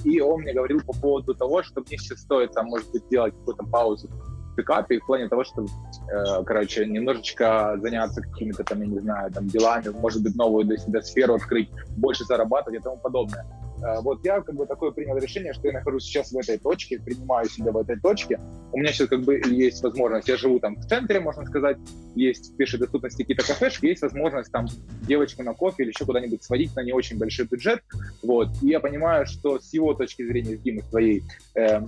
и 0.04 0.20
он 0.20 0.40
мне 0.40 0.54
говорил 0.54 0.80
по 0.80 0.94
поводу 0.94 1.34
того, 1.34 1.62
что 1.62 1.82
мне 1.82 1.98
сейчас 1.98 2.20
стоит, 2.20 2.52
там, 2.52 2.66
может 2.68 2.90
быть, 2.92 3.04
сделать 3.04 3.34
какую-то 3.34 3.64
паузу 3.64 4.08
пикапе 4.54 4.98
в 4.98 5.06
плане 5.06 5.28
того, 5.28 5.44
что, 5.44 5.64
э, 5.64 6.44
короче, 6.44 6.86
немножечко 6.86 7.78
заняться 7.80 8.22
какими-то 8.22 8.64
там, 8.64 8.80
я 8.80 8.86
не 8.86 8.98
знаю, 8.98 9.30
там, 9.32 9.46
делами, 9.46 9.88
может 10.00 10.22
быть, 10.22 10.34
новую 10.36 10.64
для 10.64 10.76
себя 10.78 11.02
сферу 11.02 11.34
открыть, 11.34 11.70
больше 11.96 12.24
зарабатывать 12.24 12.80
и 12.80 12.82
тому 12.82 12.96
подобное. 12.96 13.44
Э, 13.84 14.00
вот 14.00 14.24
я 14.24 14.40
как 14.40 14.54
бы 14.54 14.66
такое 14.66 14.90
принял 14.92 15.16
решение, 15.18 15.52
что 15.52 15.68
я 15.68 15.74
нахожусь 15.74 16.04
сейчас 16.04 16.32
в 16.32 16.38
этой 16.38 16.58
точке, 16.58 16.98
принимаю 16.98 17.48
себя 17.48 17.72
в 17.72 17.78
этой 17.78 17.98
точке. 17.98 18.40
У 18.72 18.78
меня 18.78 18.92
сейчас 18.92 19.08
как 19.08 19.22
бы 19.22 19.40
есть 19.46 19.82
возможность, 19.82 20.28
я 20.28 20.36
живу 20.36 20.58
там 20.58 20.76
в 20.76 20.86
центре, 20.86 21.20
можно 21.20 21.44
сказать, 21.44 21.76
есть 22.14 22.52
в 22.52 22.56
пешей 22.56 22.78
доступности 22.78 23.22
какие-то 23.22 23.46
кафешки, 23.46 23.86
есть 23.86 24.02
возможность 24.02 24.50
там 24.50 24.66
девочку 25.02 25.42
на 25.42 25.54
кофе 25.54 25.82
или 25.82 25.90
еще 25.90 26.04
куда-нибудь 26.04 26.42
сводить 26.42 26.74
на 26.76 26.82
не 26.82 26.92
очень 26.92 27.18
большой 27.18 27.46
бюджет. 27.46 27.82
Вот. 28.22 28.48
И 28.62 28.68
я 28.68 28.80
понимаю, 28.80 29.26
что 29.26 29.58
с 29.58 29.72
его 29.72 29.94
точки 29.94 30.26
зрения, 30.26 30.56
с 30.56 30.60
Димы 30.60 30.82
своей, 30.90 31.22
э, 31.54 31.80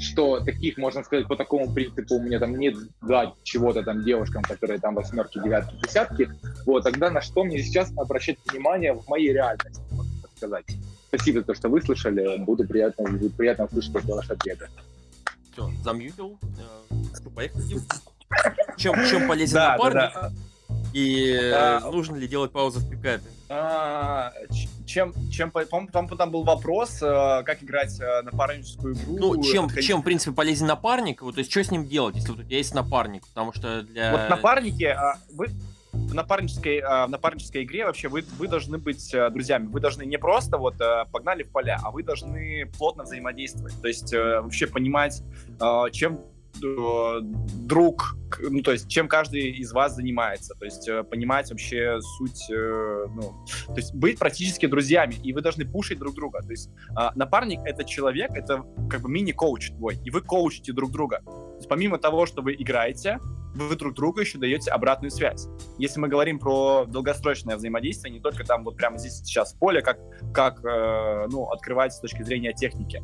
что 0.00 0.40
таких, 0.40 0.78
можно 0.78 1.02
сказать, 1.02 1.26
по 1.26 1.36
такому 1.36 1.72
принципу 1.72 2.16
у 2.16 2.22
меня 2.22 2.38
там 2.38 2.56
нет 2.56 2.76
дать 3.02 3.30
чего-то 3.42 3.82
там 3.82 4.04
девушкам, 4.04 4.42
которые 4.42 4.78
там 4.80 4.94
восьмерки, 4.94 5.38
девятки, 5.42 5.74
десятки, 5.82 6.30
вот, 6.66 6.84
тогда 6.84 7.10
на 7.10 7.20
что 7.20 7.44
мне 7.44 7.62
сейчас 7.62 7.92
обращать 7.96 8.38
внимание 8.46 8.92
в 8.92 9.06
моей 9.08 9.32
реальности, 9.32 9.82
можно 9.92 10.12
так 10.22 10.30
сказать. 10.36 10.64
Спасибо 11.08 11.40
за 11.40 11.46
то, 11.46 11.54
что 11.54 11.68
выслушали. 11.68 12.38
Буду 12.38 12.66
приятно, 12.66 13.10
будет 13.10 13.34
приятно 13.34 13.64
услышать 13.64 14.04
ваши 14.04 14.32
ответы. 14.32 14.68
Все, 15.52 15.70
замьютил. 15.82 16.38
Э, 16.42 17.30
поехали. 17.34 17.64
Чем, 18.76 18.94
чем 19.08 19.26
полезен 19.26 19.54
да, 19.54 19.72
напарник? 19.72 19.94
Да, 19.94 20.20
да. 20.20 20.32
И 20.92 21.34
а, 21.54 21.90
нужно 21.90 22.16
ли 22.16 22.28
делать 22.28 22.52
паузу 22.52 22.80
в 22.80 22.90
пикапе? 22.90 23.24
А, 23.50 24.32
чем, 24.86 25.14
чем, 25.30 25.50
по-моему, 25.50 25.88
там, 25.90 26.08
там 26.08 26.30
был 26.30 26.44
вопрос, 26.44 27.02
э, 27.02 27.42
как 27.44 27.62
играть 27.62 27.98
э, 27.98 28.22
напарническую 28.22 28.94
игру. 28.94 29.16
Ну, 29.18 29.42
чем, 29.42 29.70
чем, 29.70 30.02
в 30.02 30.04
принципе, 30.04 30.34
полезен 30.34 30.66
напарник? 30.66 31.22
Вот, 31.22 31.34
то 31.34 31.38
есть, 31.38 31.50
что 31.50 31.64
с 31.64 31.70
ним 31.70 31.86
делать, 31.86 32.16
если 32.16 32.30
вот 32.30 32.40
у 32.40 32.42
тебя 32.42 32.56
есть 32.58 32.74
напарник? 32.74 33.26
Потому 33.28 33.52
что 33.52 33.82
для... 33.82 34.12
Вот 34.12 34.28
напарники, 34.28 34.84
а, 34.84 35.16
вы, 35.32 35.48
в 35.92 36.14
напарнической, 36.14 36.78
э, 36.78 37.06
в 37.06 37.10
напарнической 37.10 37.64
игре 37.64 37.84
вообще 37.84 38.08
вы, 38.08 38.24
вы 38.38 38.48
должны 38.48 38.78
быть 38.78 39.12
э, 39.12 39.30
друзьями. 39.30 39.66
Вы 39.66 39.80
должны 39.80 40.04
не 40.04 40.18
просто 40.18 40.58
вот 40.58 40.80
э, 40.80 41.04
погнали 41.10 41.42
в 41.42 41.50
поля, 41.50 41.78
а 41.82 41.90
вы 41.90 42.02
должны 42.02 42.66
плотно 42.78 43.04
взаимодействовать. 43.04 43.80
То 43.80 43.88
есть 43.88 44.12
вообще 44.12 44.66
понимать, 44.66 45.22
чем 45.92 46.20
друг, 46.60 48.16
ну, 48.40 48.62
то 48.62 48.72
есть, 48.72 48.88
чем 48.88 49.08
каждый 49.08 49.50
из 49.50 49.72
вас 49.72 49.94
занимается, 49.94 50.54
то 50.54 50.64
есть, 50.64 50.88
понимать 51.10 51.50
вообще 51.50 51.98
суть, 52.00 52.46
ну, 52.50 53.44
то 53.66 53.76
есть, 53.76 53.94
быть 53.94 54.18
практически 54.18 54.66
друзьями, 54.66 55.16
и 55.22 55.32
вы 55.32 55.40
должны 55.40 55.64
пушить 55.64 55.98
друг 55.98 56.14
друга, 56.14 56.40
то 56.40 56.50
есть, 56.50 56.70
напарник— 57.14 57.60
это 57.64 57.84
человек, 57.84 58.30
это 58.32 58.64
как 58.90 59.00
бы 59.02 59.10
мини-коуч 59.10 59.70
твой, 59.70 59.98
и 60.04 60.10
вы 60.10 60.20
коучите 60.20 60.72
друг 60.72 60.90
друга. 60.90 61.22
То 61.24 61.56
есть, 61.56 61.68
помимо 61.68 61.98
того, 61.98 62.26
что 62.26 62.42
вы 62.42 62.54
играете, 62.54 63.18
вы 63.54 63.74
друг 63.76 63.94
другу 63.94 64.20
еще 64.20 64.38
даете 64.38 64.70
обратную 64.70 65.10
связь. 65.10 65.48
Если 65.78 65.98
мы 65.98 66.08
говорим 66.08 66.38
про 66.38 66.84
долгосрочное 66.86 67.56
взаимодействие, 67.56 68.12
не 68.12 68.20
только 68.20 68.44
там 68.44 68.62
вот 68.62 68.76
прямо 68.76 68.98
здесь 68.98 69.14
сейчас 69.14 69.54
в 69.54 69.58
поле, 69.58 69.82
как, 69.82 69.98
как 70.32 70.64
э, 70.64 71.26
ну, 71.30 71.48
открывать 71.50 71.92
с 71.92 72.00
точки 72.00 72.22
зрения 72.22 72.52
техники. 72.52 73.02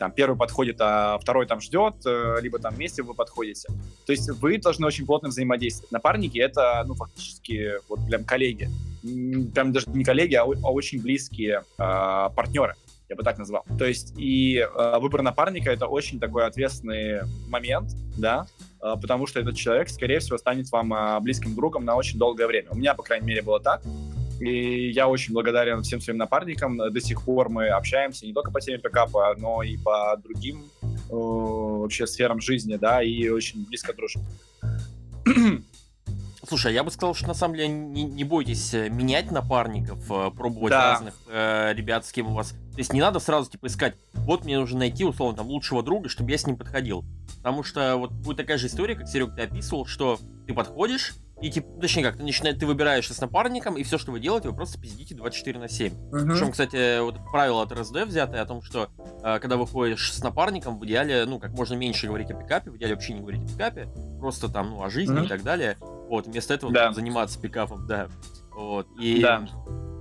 Там 0.00 0.12
первый 0.12 0.34
подходит, 0.34 0.78
а 0.80 1.18
второй 1.18 1.46
там 1.46 1.60
ждет, 1.60 1.94
э, 2.06 2.36
либо 2.40 2.58
там 2.58 2.74
вместе 2.74 3.02
вы 3.02 3.12
подходите. 3.12 3.68
То 4.06 4.12
есть 4.12 4.30
вы 4.30 4.56
должны 4.56 4.86
очень 4.86 5.04
плотно 5.04 5.28
взаимодействовать. 5.28 5.92
Напарники— 5.92 6.38
это, 6.40 6.82
ну, 6.86 6.94
фактически, 6.94 7.74
вот 7.86 8.06
прям 8.06 8.24
коллеги. 8.24 8.70
Прям 9.52 9.72
даже 9.72 9.90
не 9.90 10.02
коллеги, 10.02 10.36
а, 10.36 10.44
а 10.44 10.72
очень 10.72 11.02
близкие 11.02 11.64
э, 11.76 12.30
партнеры 12.34 12.76
я 13.10 13.16
бы 13.16 13.24
так 13.24 13.38
назвал. 13.38 13.64
То 13.76 13.84
есть 13.84 14.14
и 14.16 14.56
э, 14.58 14.98
выбор 15.00 15.20
напарника 15.22 15.70
это 15.70 15.86
очень 15.86 16.20
такой 16.20 16.46
ответственный 16.46 17.22
момент, 17.48 17.90
да, 18.16 18.46
э, 18.80 18.94
потому 19.02 19.26
что 19.26 19.40
этот 19.40 19.56
человек, 19.56 19.90
скорее 19.90 20.20
всего, 20.20 20.38
станет 20.38 20.70
вам 20.70 20.94
э, 20.94 21.20
близким 21.20 21.54
другом 21.54 21.84
на 21.84 21.96
очень 21.96 22.18
долгое 22.18 22.46
время. 22.46 22.68
У 22.70 22.76
меня, 22.76 22.94
по 22.94 23.02
крайней 23.02 23.26
мере, 23.26 23.42
было 23.42 23.60
так. 23.60 23.82
И 24.40 24.90
я 24.90 25.08
очень 25.08 25.34
благодарен 25.34 25.82
всем 25.82 26.00
своим 26.00 26.18
напарникам. 26.18 26.78
До 26.78 27.00
сих 27.00 27.22
пор 27.22 27.50
мы 27.50 27.68
общаемся 27.68 28.26
не 28.26 28.32
только 28.32 28.50
по 28.50 28.60
теме 28.60 28.78
пикапа, 28.78 29.34
но 29.38 29.62
и 29.62 29.76
по 29.76 30.16
другим 30.16 30.64
э, 30.82 30.90
вообще 31.10 32.06
сферам 32.06 32.40
жизни, 32.40 32.76
да, 32.76 33.02
и 33.02 33.28
очень 33.28 33.66
близко 33.66 33.92
дружим. 33.92 34.22
Слушай, 36.48 36.72
я 36.72 36.82
бы 36.82 36.90
сказал, 36.90 37.14
что 37.14 37.28
на 37.28 37.34
самом 37.34 37.54
деле 37.54 37.68
не, 37.68 38.02
не 38.02 38.24
бойтесь 38.24 38.72
э, 38.72 38.88
менять 38.88 39.30
напарников, 39.30 40.10
э, 40.10 40.30
пробовать 40.30 40.70
да. 40.70 40.92
разных 40.92 41.14
э, 41.28 41.74
ребят, 41.74 42.06
с 42.06 42.12
кем 42.12 42.28
у 42.28 42.34
вас. 42.34 42.50
То 42.72 42.78
есть 42.78 42.92
не 42.94 43.00
надо 43.00 43.20
сразу 43.20 43.50
типа 43.50 43.66
искать, 43.66 43.94
вот 44.14 44.44
мне 44.44 44.58
нужно 44.58 44.78
найти, 44.80 45.04
условно, 45.04 45.36
там, 45.36 45.48
лучшего 45.48 45.82
друга, 45.82 46.08
чтобы 46.08 46.30
я 46.30 46.38
с 46.38 46.46
ним 46.46 46.56
подходил. 46.56 47.04
Потому 47.36 47.62
что 47.62 47.96
вот 47.96 48.10
будет 48.12 48.38
такая 48.38 48.56
же 48.56 48.68
история, 48.68 48.96
как 48.96 49.06
Серег 49.06 49.36
ты 49.36 49.42
описывал, 49.42 49.84
что 49.86 50.18
ты 50.46 50.54
подходишь, 50.54 51.14
и 51.40 51.50
типа, 51.50 51.80
точнее 51.80 52.02
как, 52.02 52.16
ты 52.16 52.22
начинаешь, 52.22 52.58
ты 52.58 52.66
выбираешь 52.66 53.08
с 53.08 53.20
напарником, 53.20 53.76
и 53.76 53.82
все, 53.82 53.96
что 53.96 54.12
вы 54.12 54.20
делаете, 54.20 54.50
вы 54.50 54.54
просто 54.54 54.78
пиздите 54.78 55.14
24 55.14 55.58
на 55.58 55.68
7. 55.68 55.92
Угу. 55.92 56.10
Причем, 56.10 56.52
кстати, 56.52 57.00
вот 57.00 57.16
правило 57.30 57.62
от 57.62 57.72
РСД 57.72 58.04
взятое 58.04 58.42
о 58.42 58.46
том, 58.46 58.62
что 58.62 58.90
э, 59.22 59.38
когда 59.40 59.56
выходишь 59.56 60.12
с 60.12 60.22
напарником, 60.22 60.78
в 60.78 60.84
идеале, 60.84 61.24
ну, 61.24 61.38
как 61.38 61.52
можно 61.52 61.74
меньше 61.74 62.06
говорить 62.08 62.30
о 62.30 62.34
пикапе, 62.34 62.70
в 62.70 62.76
идеале 62.76 62.94
вообще 62.94 63.14
не 63.14 63.20
говорить 63.20 63.42
о 63.44 63.48
пикапе, 63.48 63.88
просто 64.18 64.48
там, 64.48 64.70
ну, 64.70 64.82
о 64.82 64.90
жизни 64.90 65.16
угу. 65.16 65.24
и 65.24 65.28
так 65.28 65.42
далее. 65.42 65.76
Вот, 65.80 66.26
вместо 66.26 66.52
этого 66.52 66.72
да. 66.72 66.92
заниматься 66.92 67.40
пикапом, 67.40 67.86
да. 67.86 68.08
Вот, 68.52 68.86
и... 68.98 69.22
Да. 69.22 69.46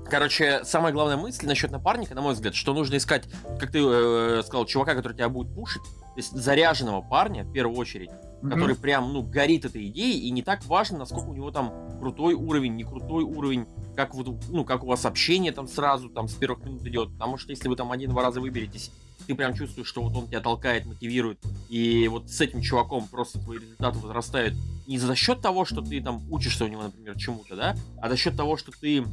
Короче, 0.09 0.61
самая 0.63 0.91
главная 0.91 1.17
мысль 1.17 1.45
насчет 1.45 1.69
напарника, 1.69 2.15
на 2.15 2.21
мой 2.21 2.33
взгляд, 2.33 2.55
что 2.55 2.73
нужно 2.73 2.97
искать, 2.97 3.25
как 3.59 3.71
ты 3.71 3.79
э, 3.79 4.41
сказал, 4.43 4.65
чувака, 4.65 4.95
который 4.95 5.13
тебя 5.13 5.29
будет 5.29 5.53
пушить, 5.53 5.83
есть 6.19 6.31
заряженного 6.31 7.01
парня, 7.01 7.43
в 7.43 7.51
первую 7.51 7.77
очередь, 7.77 8.09
mm-hmm. 8.09 8.49
который 8.49 8.75
прям, 8.75 9.13
ну, 9.13 9.23
горит 9.23 9.65
этой 9.65 9.87
идеей, 9.87 10.19
и 10.19 10.31
не 10.31 10.41
так 10.41 10.65
важно, 10.65 10.99
насколько 10.99 11.27
у 11.29 11.33
него 11.33 11.51
там 11.51 11.73
крутой 11.99 12.33
уровень, 12.33 12.75
не 12.75 12.83
крутой 12.83 13.23
уровень, 13.23 13.65
как 13.95 14.13
вот, 14.15 14.27
ну, 14.49 14.63
как 14.63 14.83
у 14.83 14.87
вас 14.87 15.05
общение 15.05 15.51
там 15.51 15.67
сразу, 15.67 16.09
там, 16.09 16.27
с 16.27 16.33
первых 16.33 16.63
минут 16.63 16.85
идет, 16.85 17.11
потому 17.13 17.37
что 17.37 17.51
если 17.51 17.67
вы 17.67 17.75
там 17.75 17.91
один-два 17.91 18.23
раза 18.23 18.41
выберетесь 18.41 18.91
ты 19.29 19.35
прям 19.35 19.53
чувствуешь, 19.53 19.87
что 19.87 20.01
вот 20.01 20.15
он 20.15 20.27
тебя 20.27 20.39
толкает, 20.39 20.87
мотивирует, 20.87 21.39
и 21.69 22.07
вот 22.07 22.31
с 22.31 22.41
этим 22.41 22.61
чуваком 22.61 23.07
просто 23.07 23.39
твои 23.39 23.59
результаты 23.59 23.99
возрастают 23.99 24.55
не 24.87 24.97
за 24.97 25.15
счет 25.15 25.39
того, 25.39 25.65
что 25.65 25.81
ты 25.81 26.01
там 26.01 26.23
учишься 26.31 26.65
у 26.65 26.67
него, 26.67 26.81
например, 26.81 27.15
чему-то, 27.15 27.55
да, 27.55 27.75
а 28.01 28.09
за 28.09 28.17
счет 28.17 28.35
того, 28.35 28.57
что 28.57 28.71
ты 28.71 29.05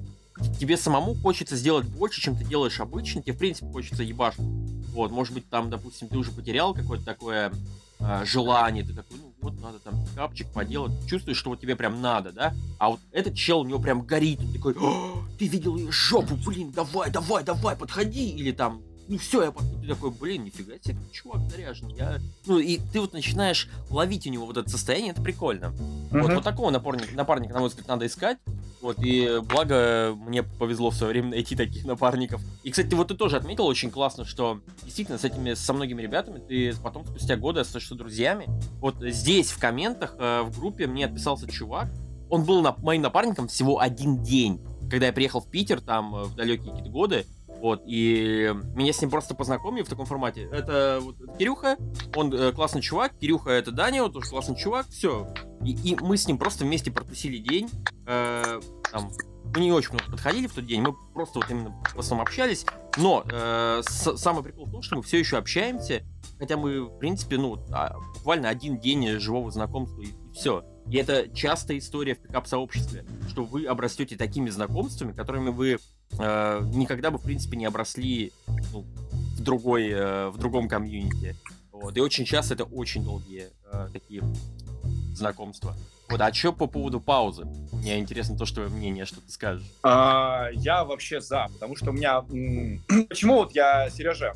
тебе 0.59 0.77
самому 0.77 1.15
хочется 1.15 1.57
сделать 1.57 1.87
больше, 1.87 2.21
чем 2.21 2.37
ты 2.37 2.45
делаешь 2.45 2.81
обычно, 2.81 3.23
тебе, 3.23 3.33
в 3.33 3.39
принципе, 3.39 3.71
хочется 3.71 4.03
ебашить. 4.03 4.41
Вот, 4.93 5.11
может 5.11 5.35
быть, 5.35 5.49
там, 5.51 5.71
допустим, 5.71 6.09
ты 6.09 6.17
уже 6.17 6.31
потерял 6.31 6.75
какое-то 6.75 7.05
такое 7.05 7.53
э, 7.99 8.25
желание, 8.25 8.83
ты 8.83 8.95
такой, 8.95 9.19
ну, 9.19 9.33
вот 9.41 9.61
надо 9.61 9.79
там 9.79 10.05
капчик 10.15 10.51
поделать, 10.53 10.93
чувствуешь, 11.07 11.37
что 11.37 11.51
вот 11.51 11.61
тебе 11.61 11.77
прям 11.77 12.01
надо, 12.01 12.33
да? 12.33 12.55
А 12.79 12.91
вот 12.91 13.01
этот 13.13 13.35
чел, 13.35 13.61
у 13.61 13.65
него 13.65 13.79
прям 13.79 14.03
горит, 14.03 14.41
он 14.41 14.53
такой, 14.53 14.75
ты 15.39 15.47
видел 15.47 15.77
ее 15.77 15.93
жопу, 15.93 16.37
блин, 16.37 16.73
давай, 16.73 17.11
давай, 17.11 17.45
давай, 17.45 17.77
подходи, 17.77 18.31
или 18.31 18.53
там, 18.53 18.83
ну 19.09 19.19
все, 19.19 19.45
я 19.45 19.53
ты 19.53 19.89
такой, 19.89 20.11
блин, 20.11 20.45
нифига 20.45 20.75
себе, 20.83 20.99
чувак 21.13 21.49
заряжен. 21.51 21.89
Я... 21.89 22.19
Ну 22.47 22.59
и 22.59 22.79
ты 22.93 23.01
вот 23.01 23.13
начинаешь 23.13 23.69
ловить 23.91 24.27
у 24.27 24.31
него 24.31 24.47
вот 24.47 24.57
это 24.57 24.69
состояние, 24.69 25.13
это 25.13 25.23
прикольно. 25.23 25.67
Uh-huh. 25.67 26.23
Вот, 26.23 26.33
вот 26.33 26.45
такого 26.45 26.71
напарника, 26.71 27.15
напарника, 27.15 27.55
на 27.55 27.61
мой 27.61 27.69
взгляд, 27.69 27.87
надо 27.87 28.07
искать. 28.07 28.39
Вот, 28.87 28.99
и 29.01 29.41
благо 29.43 30.15
мне 30.17 30.45
повезло 30.45 30.91
в 30.91 30.95
свое 30.95 31.11
время 31.11 31.31
найти 31.31 31.57
таких 31.57 31.85
напарников. 31.85 32.41
И, 32.63 32.71
кстати, 32.71 32.95
вот 32.95 33.09
ты 33.09 33.15
тоже 33.15 33.37
отметил 33.37 33.67
очень 33.67 33.91
классно, 33.91 34.25
что 34.25 34.61
действительно 34.85 35.19
с 35.19 35.25
этими, 35.25 35.55
со 35.55 35.73
многими 35.73 36.03
ребятами 36.03 36.39
ты 36.39 36.73
потом 36.85 37.05
спустя 37.05 37.35
годы 37.35 37.59
остаешься 37.59 37.97
друзьями. 37.97 38.47
Вот 38.79 38.95
здесь 39.01 39.51
в 39.51 39.59
комментах 39.59 40.15
э, 40.21 40.43
в 40.43 40.57
группе 40.57 40.87
мне 40.87 41.07
отписался 41.07 41.51
чувак, 41.51 41.89
он 42.31 42.45
был 42.45 42.63
на, 42.63 42.77
моим 42.79 43.03
напарником 43.03 43.49
всего 43.49 43.81
один 43.81 44.23
день. 44.23 44.61
Когда 44.89 45.07
я 45.07 45.13
приехал 45.13 45.41
в 45.41 45.51
Питер, 45.51 45.81
там, 45.81 46.15
э, 46.15 46.23
в 46.23 46.37
далекие 46.37 46.69
какие-то 46.69 46.91
годы, 46.93 47.27
вот, 47.61 47.83
и 47.87 48.55
меня 48.75 48.93
с 48.93 49.01
ним 49.01 49.11
просто 49.11 49.35
познакомили 49.35 49.83
в 49.83 49.89
таком 49.89 50.07
формате. 50.07 50.49
Это 50.53 50.99
вот 51.01 51.17
Кирюха, 51.39 51.77
он 52.15 52.33
э, 52.33 52.53
классный 52.53 52.83
чувак, 52.83 53.17
Кирюха 53.19 53.51
это 53.51 53.71
Даня, 53.73 54.09
тоже 54.09 54.31
классный 54.31 54.57
чувак, 54.57 54.87
все. 54.89 55.27
И, 55.65 55.73
и 55.73 55.97
мы 56.01 56.17
с 56.17 56.27
ним 56.27 56.39
просто 56.39 56.65
вместе 56.65 56.91
протусили 56.91 57.39
день. 57.39 57.69
Э, 58.07 58.61
там, 58.91 59.11
мы 59.55 59.61
не 59.61 59.73
очень 59.73 59.93
много 59.93 60.11
подходили 60.11 60.47
в 60.47 60.53
тот 60.53 60.67
день, 60.67 60.83
мы 60.83 60.95
просто 61.15 61.39
вот 61.39 61.51
именно 61.51 61.75
в 61.95 61.99
основном 61.99 62.27
общались. 62.27 62.67
Но 62.99 63.25
э, 63.31 63.83
с, 63.83 64.17
самый 64.17 64.43
прикол 64.43 64.67
в 64.67 64.73
том, 64.73 64.83
что 64.83 64.97
мы 64.97 65.03
все 65.03 65.19
еще 65.19 65.39
общаемся, 65.39 66.03
хотя 66.39 66.57
мы, 66.57 66.83
в 66.83 66.99
принципе, 66.99 67.39
ну, 67.39 67.59
а, 67.73 67.97
буквально 68.15 68.49
один 68.49 68.79
день 68.79 69.19
живого 69.19 69.51
знакомства 69.51 70.01
и, 70.03 70.07
и 70.07 70.33
все. 70.33 70.65
И 70.91 70.97
это 70.97 71.29
частая 71.35 71.79
история 71.79 72.15
в 72.15 72.19
пикап-сообществе, 72.19 73.05
что 73.29 73.45
вы 73.45 73.67
обрастете 73.67 74.17
такими 74.17 74.51
знакомствами, 74.51 75.13
которыми 75.13 75.51
вы 75.51 75.79
э, 76.19 76.61
никогда 76.73 77.11
бы, 77.11 77.19
в 77.19 77.23
принципе, 77.23 77.57
не 77.57 77.67
обросли 77.67 78.33
ну, 78.73 78.83
в, 79.37 79.43
другой, 79.43 79.89
э, 79.89 80.29
в 80.29 80.39
другом 80.39 80.69
комьюнити. 80.69 81.37
Вот. 81.73 81.97
И 81.97 82.01
очень 82.01 82.25
часто 82.25 82.55
это 82.55 82.65
очень 82.65 83.05
долгие 83.05 83.49
э, 83.73 83.89
такие 83.93 84.23
знакомства. 85.13 85.77
Вот, 86.09 86.21
а 86.21 86.33
что 86.33 86.53
по 86.53 86.69
поводу 86.69 87.01
паузы? 87.01 87.45
Мне 87.73 87.99
интересно 87.99 88.39
то, 88.39 88.47
что 88.47 88.63
мнение, 88.63 89.07
что 89.07 89.21
ты 89.21 89.31
скажешь. 89.31 89.67
А, 89.83 90.49
я 90.53 90.85
вообще 90.85 91.21
за, 91.21 91.49
потому 91.53 91.75
что 91.75 91.91
у 91.91 91.93
меня... 91.93 92.21
Почему 93.09 93.37
вот 93.37 93.53
я, 93.57 93.91
Сережа, 93.91 94.33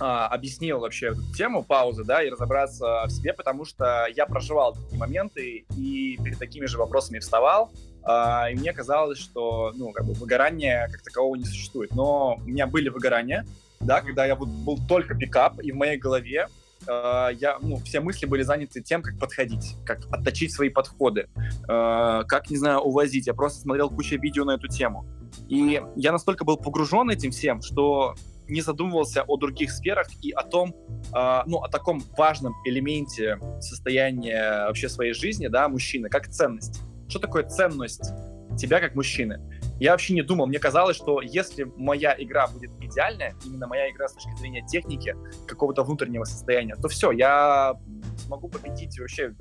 а, 0.00 0.26
объяснил 0.28 0.80
вообще 0.80 1.08
эту 1.08 1.22
тему 1.34 1.62
паузы, 1.62 2.04
да, 2.04 2.22
и 2.22 2.30
разобраться 2.30 3.04
в 3.06 3.10
себе, 3.10 3.34
потому 3.34 3.64
что 3.64 4.06
я 4.16 4.26
проживал 4.26 4.74
такие 4.74 4.98
моменты 4.98 5.64
и 5.76 6.18
перед 6.24 6.38
такими 6.38 6.66
же 6.66 6.78
вопросами 6.78 7.18
вставал, 7.18 7.70
а, 8.02 8.48
и 8.50 8.54
мне 8.54 8.72
казалось, 8.72 9.18
что, 9.18 9.72
ну, 9.76 9.92
как 9.92 10.06
бы 10.06 10.14
выгорания 10.14 10.88
как 10.88 11.02
такового 11.02 11.36
не 11.36 11.44
существует. 11.44 11.94
Но 11.94 12.36
у 12.36 12.48
меня 12.48 12.66
были 12.66 12.88
выгорания, 12.88 13.46
да, 13.80 14.00
когда 14.00 14.24
я 14.24 14.36
был 14.36 14.78
только 14.88 15.14
пикап, 15.14 15.60
и 15.62 15.72
в 15.72 15.76
моей 15.76 15.98
голове 15.98 16.48
э, 16.86 17.28
я, 17.38 17.58
ну, 17.60 17.76
все 17.78 18.00
мысли 18.00 18.26
были 18.26 18.42
заняты 18.42 18.82
тем, 18.82 19.02
как 19.02 19.18
подходить, 19.18 19.74
как 19.86 20.00
отточить 20.10 20.52
свои 20.52 20.68
подходы, 20.68 21.28
э, 21.68 22.22
как, 22.26 22.50
не 22.50 22.56
знаю, 22.56 22.80
увозить. 22.80 23.26
Я 23.26 23.34
просто 23.34 23.60
смотрел 23.60 23.90
кучу 23.90 24.18
видео 24.18 24.44
на 24.44 24.52
эту 24.52 24.68
тему. 24.68 25.06
И 25.48 25.82
я 25.96 26.12
настолько 26.12 26.44
был 26.44 26.56
погружен 26.56 27.08
этим 27.10 27.30
всем, 27.30 27.62
что 27.62 28.14
не 28.50 28.60
задумывался 28.60 29.22
о 29.22 29.36
других 29.36 29.70
сферах 29.70 30.08
и 30.22 30.30
о 30.32 30.42
том, 30.42 30.74
э, 31.14 31.42
ну, 31.46 31.58
о 31.58 31.68
таком 31.68 32.02
важном 32.16 32.54
элементе 32.64 33.38
состояния 33.60 34.66
вообще 34.66 34.88
своей 34.88 35.12
жизни, 35.12 35.48
да, 35.48 35.68
мужчины, 35.68 36.08
как 36.08 36.28
ценность. 36.28 36.80
Что 37.08 37.18
такое 37.18 37.44
ценность 37.44 38.12
тебя 38.56 38.80
как 38.80 38.94
мужчины? 38.94 39.40
Я 39.80 39.92
вообще 39.92 40.12
не 40.12 40.22
думал. 40.22 40.46
Мне 40.46 40.58
казалось, 40.58 40.96
что 40.96 41.22
если 41.22 41.64
моя 41.76 42.14
игра 42.18 42.46
будет 42.48 42.70
идеальная, 42.80 43.34
именно 43.46 43.66
моя 43.66 43.90
игра 43.90 44.08
с 44.08 44.12
точки 44.12 44.36
зрения 44.38 44.64
техники, 44.66 45.16
какого-то 45.46 45.82
внутреннего 45.82 46.24
состояния, 46.24 46.76
то 46.76 46.88
все, 46.88 47.12
я 47.12 47.74
смогу 48.18 48.48
победить 48.48 48.98
вообще 48.98 49.34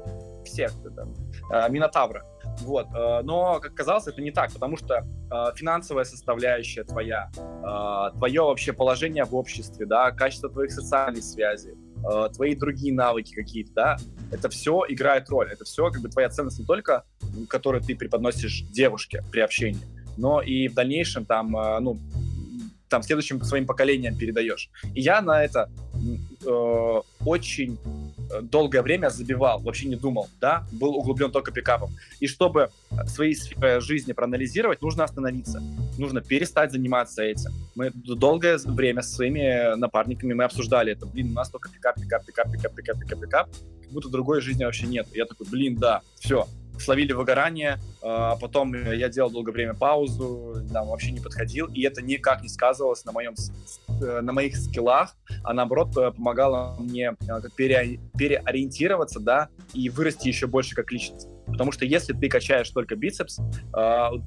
всех 0.46 0.72
там, 0.96 1.14
э, 1.52 1.70
Минотавра. 1.70 2.24
Вот. 2.62 2.88
Э, 2.94 3.22
но, 3.24 3.60
как 3.60 3.74
казалось, 3.74 4.08
это 4.08 4.22
не 4.22 4.32
так, 4.32 4.52
потому 4.54 4.78
что 4.78 4.96
э, 4.96 5.56
финансовая 5.56 6.06
составляющая 6.06 6.84
твоя, 6.84 7.30
твое 8.16 8.42
вообще 8.42 8.74
положение 8.74 9.26
в 9.26 9.36
обществе, 9.36 9.86
да, 9.86 10.12
качество 10.12 10.50
твоих 10.50 10.72
социальных 10.72 11.24
связей, 11.24 11.76
твои 12.34 12.56
другие 12.56 12.94
навыки 12.94 13.34
какие-то, 13.34 13.74
да, 13.74 13.98
это 14.32 14.50
все 14.50 14.84
играет 14.88 15.30
роль. 15.30 15.52
Это 15.52 15.66
все 15.66 15.90
как 15.90 16.02
бы 16.02 16.10
твоя 16.10 16.30
ценность 16.30 16.60
не 16.60 16.66
только, 16.66 17.04
которую 17.50 17.82
ты 17.82 17.96
преподносишь 17.96 18.62
девушке 18.72 19.24
при 19.32 19.40
общении, 19.42 19.82
но 20.18 20.42
и 20.42 20.68
в 20.68 20.74
дальнейшем 20.74 21.26
там, 21.26 21.56
э, 21.56 21.80
ну, 21.80 21.98
там 22.90 23.04
следующим 23.04 23.42
своим 23.44 23.66
поколениям 23.66 24.18
передаешь. 24.18 24.70
И 24.94 25.02
я 25.02 25.22
на 25.22 25.44
это 25.44 25.70
э, 26.46 27.02
очень 27.26 27.78
э, 28.32 28.42
долгое 28.42 28.82
время 28.82 29.10
забивал, 29.10 29.60
вообще 29.60 29.88
не 29.88 29.96
думал, 29.96 30.28
да, 30.40 30.66
был 30.72 30.96
углублен 30.96 31.32
только 31.32 31.52
пикапом. 31.52 31.92
И 32.20 32.28
чтобы 32.28 32.70
свои 33.08 33.34
сферы 33.34 33.82
жизни 33.82 34.14
проанализировать, 34.14 34.82
нужно 34.82 35.04
остановиться, 35.04 35.62
нужно 35.98 36.22
перестать 36.22 36.72
заниматься 36.72 37.24
этим. 37.24 37.52
Мы 37.76 37.92
долгое 37.92 38.58
время 38.58 39.02
со 39.02 39.16
своими 39.16 39.76
напарниками 39.76 40.34
мы 40.34 40.44
обсуждали 40.44 40.94
это, 40.94 41.06
блин, 41.06 41.32
у 41.32 41.34
нас 41.34 41.50
только 41.50 41.70
пикап, 41.70 41.96
пикап, 41.96 42.26
пикап, 42.26 42.52
пикап, 42.52 42.76
пикап, 42.76 43.00
пикап, 43.00 43.20
пикап, 43.20 43.50
как 43.84 43.92
будто 43.92 44.10
другой 44.10 44.42
жизни 44.42 44.64
вообще 44.64 44.88
нет. 44.88 45.08
Я 45.14 45.26
такой, 45.26 45.48
блин, 45.50 45.76
да, 45.76 46.02
все, 46.20 46.48
словили 46.82 47.14
выгорание, 47.14 47.80
а 48.02 48.36
потом 48.36 48.74
я 48.74 49.10
делал 49.10 49.30
долгое 49.30 49.52
время 49.52 49.74
паузу, 49.74 50.56
да, 50.70 50.84
вообще 50.84 51.12
не 51.12 51.20
подходил, 51.20 51.68
и 51.68 51.82
это 51.82 52.02
никак 52.02 52.42
не 52.42 52.50
сказывалось 52.50 53.04
на, 53.06 53.12
моем, 53.12 53.36
э, 54.02 54.22
на 54.22 54.32
моих 54.32 54.56
скиллах, 54.56 55.16
а 55.44 55.54
наоборот 55.54 55.96
э, 55.98 56.12
помогало 56.12 56.76
мне 56.80 57.16
э, 57.28 57.42
пере, 57.56 58.00
переориентироваться, 58.18 59.20
да, 59.20 59.50
и 59.74 59.90
вырасти 59.90 60.28
еще 60.28 60.48
больше 60.48 60.76
как 60.76 60.92
личность. 60.92 61.28
Потому 61.48 61.72
что 61.72 61.84
если 61.84 62.14
ты 62.14 62.30
качаешь 62.30 62.70
только 62.70 62.96
бицепс, 62.96 63.40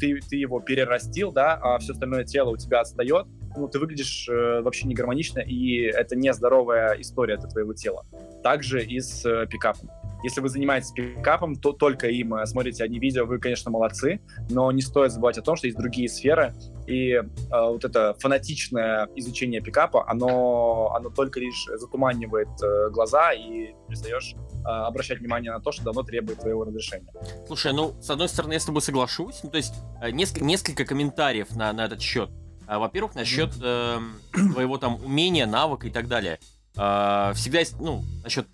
ты, 0.00 0.20
ты 0.28 0.36
его 0.36 0.58
перерастил, 0.58 1.30
да, 1.30 1.54
а 1.54 1.78
все 1.78 1.92
остальное 1.92 2.24
тело 2.24 2.50
у 2.50 2.56
тебя 2.56 2.80
отстает, 2.80 3.26
ну, 3.56 3.68
ты 3.68 3.78
выглядишь 3.78 4.28
вообще 4.28 4.88
не 4.88 4.94
гармонично, 4.94 5.38
и 5.38 5.82
это 5.82 6.16
нездоровая 6.16 7.00
история 7.00 7.36
для 7.36 7.48
твоего 7.48 7.74
тела. 7.74 8.04
Также 8.42 8.84
и 8.84 8.98
с 8.98 9.22
пикапом. 9.46 9.88
Если 10.22 10.40
вы 10.40 10.48
занимаетесь 10.48 10.90
пикапом, 10.90 11.56
то 11.56 11.72
только 11.72 12.08
им 12.08 12.34
э, 12.34 12.46
смотрите 12.46 12.84
одни 12.84 12.98
видео, 12.98 13.26
вы, 13.26 13.38
конечно, 13.38 13.70
молодцы, 13.70 14.20
но 14.50 14.70
не 14.72 14.82
стоит 14.82 15.12
забывать 15.12 15.38
о 15.38 15.42
том, 15.42 15.56
что 15.56 15.66
есть 15.66 15.78
другие 15.78 16.08
сферы, 16.08 16.54
и 16.86 17.12
э, 17.12 17.22
вот 17.50 17.84
это 17.84 18.14
фанатичное 18.18 19.08
изучение 19.16 19.60
пикапа, 19.60 20.08
оно, 20.08 20.92
оно 20.94 21.10
только 21.10 21.40
лишь 21.40 21.66
затуманивает 21.76 22.48
э, 22.62 22.90
глаза, 22.90 23.32
и 23.32 23.74
перестаешь 23.88 24.34
э, 24.34 24.68
обращать 24.68 25.18
внимание 25.18 25.52
на 25.52 25.60
то, 25.60 25.72
что 25.72 25.84
давно 25.84 26.02
требует 26.02 26.40
твоего 26.40 26.64
разрешения. 26.64 27.12
Слушай, 27.46 27.72
ну, 27.72 27.94
с 28.00 28.10
одной 28.10 28.28
стороны, 28.28 28.54
я 28.54 28.60
с 28.60 28.64
тобой 28.64 28.82
соглашусь, 28.82 29.40
ну, 29.42 29.50
то 29.50 29.56
есть 29.56 29.74
э, 30.00 30.10
несколько, 30.10 30.44
несколько 30.44 30.84
комментариев 30.84 31.54
на, 31.54 31.72
на 31.72 31.84
этот 31.84 32.00
счет. 32.00 32.30
А, 32.66 32.78
во-первых, 32.78 33.14
насчет 33.14 33.50
э, 33.62 33.98
твоего 34.32 34.78
там 34.78 34.96
умения, 35.04 35.46
навыка 35.46 35.86
и 35.88 35.90
так 35.90 36.08
далее. 36.08 36.38
Э, 36.76 37.32
всегда 37.34 37.60
есть, 37.60 37.80
ну, 37.80 38.04
насчет 38.22 38.46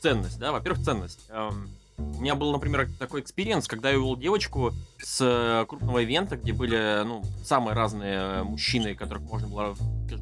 ценность, 0.00 0.38
да, 0.38 0.52
во-первых, 0.52 0.84
ценность. 0.84 1.20
Эм, 1.28 1.68
у 1.98 2.20
меня 2.20 2.36
был, 2.36 2.52
например, 2.52 2.88
такой 2.98 3.22
experience, 3.22 3.66
когда 3.66 3.90
я 3.90 3.98
увел 3.98 4.16
девочку 4.16 4.72
с 5.02 5.18
э, 5.20 5.66
крупного 5.66 5.98
ивента, 5.98 6.36
где 6.36 6.52
были, 6.52 7.02
ну, 7.04 7.24
самые 7.44 7.74
разные 7.74 8.44
мужчины, 8.44 8.94
которых 8.94 9.24
можно 9.24 9.48
было, 9.48 9.76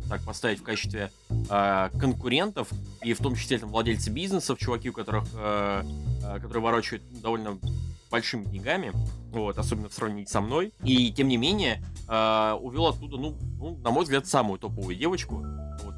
так, 0.09 0.23
поставить 0.23 0.61
в 0.61 0.63
качестве 0.63 1.11
э, 1.29 1.91
конкурентов, 1.99 2.69
и 3.03 3.13
в 3.13 3.19
том 3.19 3.37
числе 3.37 3.59
там 3.59 3.69
владельцы 3.69 4.11
бизнесов, 4.11 4.59
чуваки, 4.59 4.89
у 4.89 4.95
которых, 4.95 5.25
э, 5.35 5.83
э, 6.23 6.35
которые 6.37 6.63
ворочают 6.63 7.03
довольно 7.21 7.59
большими 8.11 8.45
деньгами, 8.47 8.93
вот, 9.31 9.59
особенно 9.59 9.91
в 9.91 9.93
сравнении 9.93 10.25
со 10.25 10.41
мной. 10.41 10.73
И, 10.83 11.13
тем 11.13 11.29
не 11.29 11.37
менее, 11.37 11.83
э, 12.09 12.53
увел 12.59 12.87
оттуда, 12.87 13.19
ну, 13.19 13.37
ну, 13.59 13.77
на 13.77 13.91
мой 13.91 14.05
взгляд, 14.05 14.27
самую 14.27 14.59
топовую 14.59 14.97
девочку, 14.97 15.45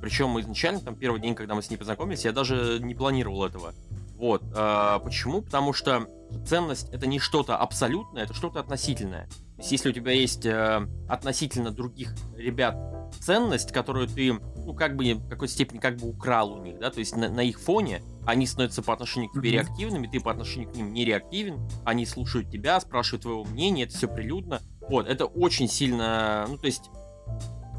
причем 0.00 0.38
изначально, 0.40 0.80
там, 0.80 0.96
первый 0.96 1.20
день, 1.20 1.34
когда 1.34 1.54
мы 1.54 1.62
с 1.62 1.70
ней 1.70 1.76
познакомились, 1.76 2.24
я 2.24 2.32
даже 2.32 2.78
не 2.80 2.94
планировал 2.94 3.44
этого. 3.44 3.74
Вот. 4.16 4.42
А, 4.54 4.98
почему? 4.98 5.42
Потому 5.42 5.72
что 5.72 6.08
ценность 6.46 6.88
это 6.90 7.06
не 7.06 7.18
что-то 7.18 7.56
абсолютное, 7.56 8.24
это 8.24 8.34
что-то 8.34 8.60
относительное. 8.60 9.26
То 9.56 9.62
есть, 9.62 9.72
если 9.72 9.90
у 9.90 9.92
тебя 9.92 10.12
есть 10.12 10.46
э, 10.46 10.86
относительно 11.08 11.70
других 11.70 12.14
ребят 12.36 12.76
ценность, 13.20 13.72
которую 13.72 14.06
ты, 14.06 14.32
ну, 14.32 14.74
как 14.74 14.96
бы, 14.96 15.14
в 15.14 15.28
какой-то 15.28 15.52
степени 15.52 15.78
как 15.78 15.96
бы 15.96 16.08
украл 16.08 16.52
у 16.52 16.62
них, 16.62 16.78
да, 16.78 16.90
то 16.90 17.00
есть 17.00 17.16
на, 17.16 17.28
на 17.28 17.40
их 17.40 17.60
фоне 17.60 18.02
они 18.24 18.46
становятся 18.46 18.82
по 18.82 18.92
отношению 18.92 19.30
к 19.30 19.34
тебе 19.34 19.50
mm-hmm. 19.50 19.52
реактивными, 19.54 20.06
ты 20.06 20.20
по 20.20 20.30
отношению 20.30 20.70
к 20.70 20.76
ним 20.76 20.92
не 20.92 21.04
реактивен, 21.04 21.68
они 21.84 22.06
слушают 22.06 22.50
тебя, 22.50 22.78
спрашивают 22.78 23.22
твоего 23.22 23.44
мнения, 23.44 23.84
это 23.84 23.96
все 23.96 24.06
прилюдно. 24.06 24.60
Вот, 24.88 25.08
это 25.08 25.24
очень 25.24 25.68
сильно, 25.68 26.46
ну, 26.48 26.56
то 26.56 26.66
есть 26.66 26.90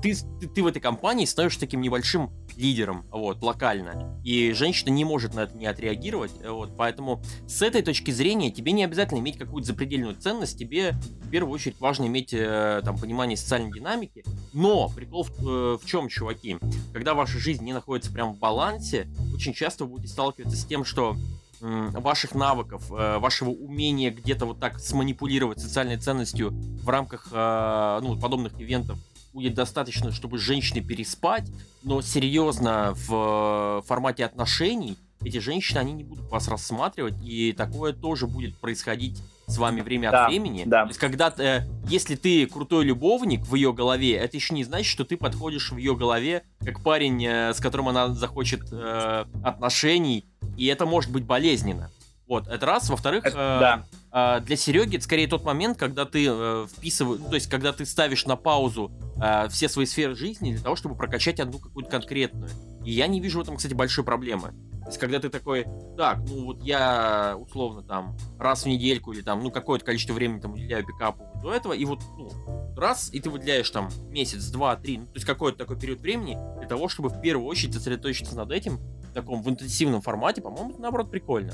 ты, 0.02 0.16
ты, 0.40 0.48
ты 0.48 0.64
в 0.64 0.68
этой 0.68 0.80
компании 0.80 1.26
становишься 1.26 1.60
таким 1.60 1.82
небольшим 1.82 2.32
лидером, 2.56 3.06
вот, 3.12 3.42
локально. 3.42 4.20
И 4.24 4.52
женщина 4.52 4.90
не 4.90 5.06
может 5.06 5.34
на 5.34 5.42
это 5.42 5.58
не 5.58 5.66
отреагировать, 5.66 6.32
вот, 6.46 6.76
поэтому 6.78 7.22
с 7.48 7.62
этой 7.62 7.82
точки 7.82 8.12
зрения 8.12 8.52
тебе 8.52 8.72
не 8.72 8.84
обязательно 8.84 9.20
иметь 9.20 9.38
какую-то 9.38 9.68
запредельную 9.68 10.16
ценность, 10.16 10.60
тебе 10.60 10.92
в 11.22 11.30
первую 11.30 11.54
очередь 11.54 11.80
важно 11.80 12.06
иметь 12.08 12.34
э, 12.34 12.82
там 12.84 12.98
понимание 12.98 13.38
социальной 13.38 13.72
динамики, 13.72 14.24
но 14.54 14.90
прикол 14.90 15.24
в, 15.24 15.48
э, 15.48 15.78
в 15.82 15.86
чем, 15.86 16.10
чуваки, 16.10 16.58
когда 16.94 17.14
ваша 17.14 17.38
жизнь 17.40 17.64
не 17.64 17.74
находится 17.74 18.12
прям 18.12 18.34
в 18.34 18.40
балансе, 18.40 19.08
очень 19.34 19.54
часто 19.54 19.86
вы 19.86 19.92
будете 19.92 20.14
сталкиваться 20.14 20.58
с 20.58 20.66
тем, 20.66 20.84
что 20.84 21.16
ваших 21.62 22.36
навыков, 22.36 22.90
э, 22.92 23.18
вашего 23.18 23.50
умения 23.50 24.12
где-то 24.12 24.46
вот 24.46 24.60
так 24.60 24.80
сманипулировать 24.80 25.60
социальной 25.60 25.98
ценностью 25.98 26.52
в 26.52 26.88
рамках 26.88 27.28
э, 27.32 28.00
ну, 28.02 28.18
подобных 28.18 28.60
ивентов 28.60 28.98
будет 29.40 29.54
достаточно, 29.54 30.12
чтобы 30.12 30.38
с 30.38 30.42
женщиной 30.42 30.82
переспать, 30.82 31.50
но 31.82 32.02
серьезно 32.02 32.94
в 32.94 33.84
формате 33.88 34.26
отношений 34.26 34.98
эти 35.24 35.38
женщины, 35.38 35.80
они 35.80 35.94
не 35.94 36.04
будут 36.04 36.30
вас 36.30 36.48
рассматривать, 36.48 37.16
и 37.24 37.52
такое 37.54 37.94
тоже 37.94 38.28
будет 38.28 38.56
происходить 38.58 39.22
с 39.48 39.58
вами 39.58 39.82
время 39.82 40.12
да, 40.12 40.26
от 40.26 40.30
времени. 40.30 40.64
Да. 40.66 40.84
То 40.84 40.90
есть, 40.90 41.00
когда 41.00 41.34
э, 41.38 41.62
если 41.88 42.16
ты 42.16 42.46
крутой 42.46 42.86
любовник 42.86 43.42
в 43.42 43.56
ее 43.56 43.74
голове, 43.74 44.16
это 44.16 44.38
еще 44.38 44.54
не 44.54 44.64
значит, 44.64 44.88
что 44.88 45.04
ты 45.04 45.18
подходишь 45.18 45.72
в 45.72 45.78
ее 45.78 45.96
голове 45.96 46.44
как 46.64 46.82
парень, 46.82 47.26
э, 47.26 47.54
с 47.54 47.60
которым 47.60 47.90
она 47.90 48.10
захочет 48.14 48.62
э, 48.72 49.26
отношений, 49.44 50.26
и 50.58 50.68
это 50.68 50.86
может 50.86 51.12
быть 51.12 51.24
болезненно. 51.24 51.92
Вот, 52.28 52.48
это 52.48 52.66
раз. 52.66 52.90
Во-вторых, 52.90 53.26
э, 53.26 53.32
да. 53.32 53.86
Э, 54.12 54.42
для 54.42 54.56
Сереги 54.56 54.98
это 54.98 55.06
скорее 55.06 55.28
тот 55.28 55.44
момент, 55.44 55.78
когда 55.78 56.06
ты 56.06 56.28
э, 56.30 56.68
вписываешь, 56.72 57.20
ну, 57.22 57.30
то 57.30 57.36
есть, 57.36 57.50
когда 57.50 57.74
ты 57.74 57.86
ставишь 57.86 58.26
на 58.26 58.36
паузу 58.36 58.92
э, 59.22 59.48
все 59.50 59.70
свои 59.70 59.86
сферы 59.86 60.16
жизни 60.16 60.54
для 60.54 60.62
того, 60.62 60.76
чтобы 60.76 60.96
прокачать 60.96 61.40
одну 61.40 61.60
какую-то 61.60 61.90
конкретную. 61.90 62.50
И 62.86 62.92
я 62.92 63.08
не 63.08 63.20
вижу 63.20 63.40
в 63.40 63.42
этом, 63.44 63.58
кстати, 63.58 63.74
большой 63.74 64.04
проблемы. 64.04 64.54
То 64.82 64.88
есть, 64.88 65.00
когда 65.00 65.20
ты 65.20 65.30
такой, 65.30 65.68
так, 65.98 66.20
ну 66.28 66.46
вот 66.46 66.64
я 66.64 67.36
условно 67.38 67.84
там 67.84 68.18
раз 68.40 68.64
в 68.64 68.66
недельку 68.66 69.12
или 69.12 69.22
там, 69.22 69.44
ну 69.44 69.52
какое-то 69.52 69.86
количество 69.86 70.14
времени 70.14 70.40
там 70.40 70.54
уделяю 70.54 70.86
пикапу 70.86 71.28
до 71.44 71.54
этого, 71.54 71.74
и 71.74 71.86
вот, 71.86 72.02
ну, 72.18 72.32
раз, 72.76 73.10
и 73.14 73.20
ты 73.20 73.30
выделяешь 73.30 73.70
там 73.70 73.90
месяц, 74.10 74.46
два, 74.48 74.76
три, 74.76 74.98
ну, 74.98 75.06
то 75.06 75.16
есть 75.16 75.26
какой-то 75.26 75.60
такой 75.60 75.78
период 75.80 76.00
времени 76.00 76.38
для 76.58 76.68
того, 76.68 76.90
чтобы 76.90 77.10
в 77.10 77.22
первую 77.22 77.48
очередь 77.48 77.74
сосредоточиться 77.74 78.36
над 78.36 78.52
этим 78.52 78.80
в 79.10 79.14
таком 79.14 79.44
в 79.44 79.50
интенсивном 79.50 80.02
формате, 80.02 80.42
по-моему, 80.42 80.72
это 80.72 80.82
наоборот 80.82 81.12
прикольно. 81.12 81.54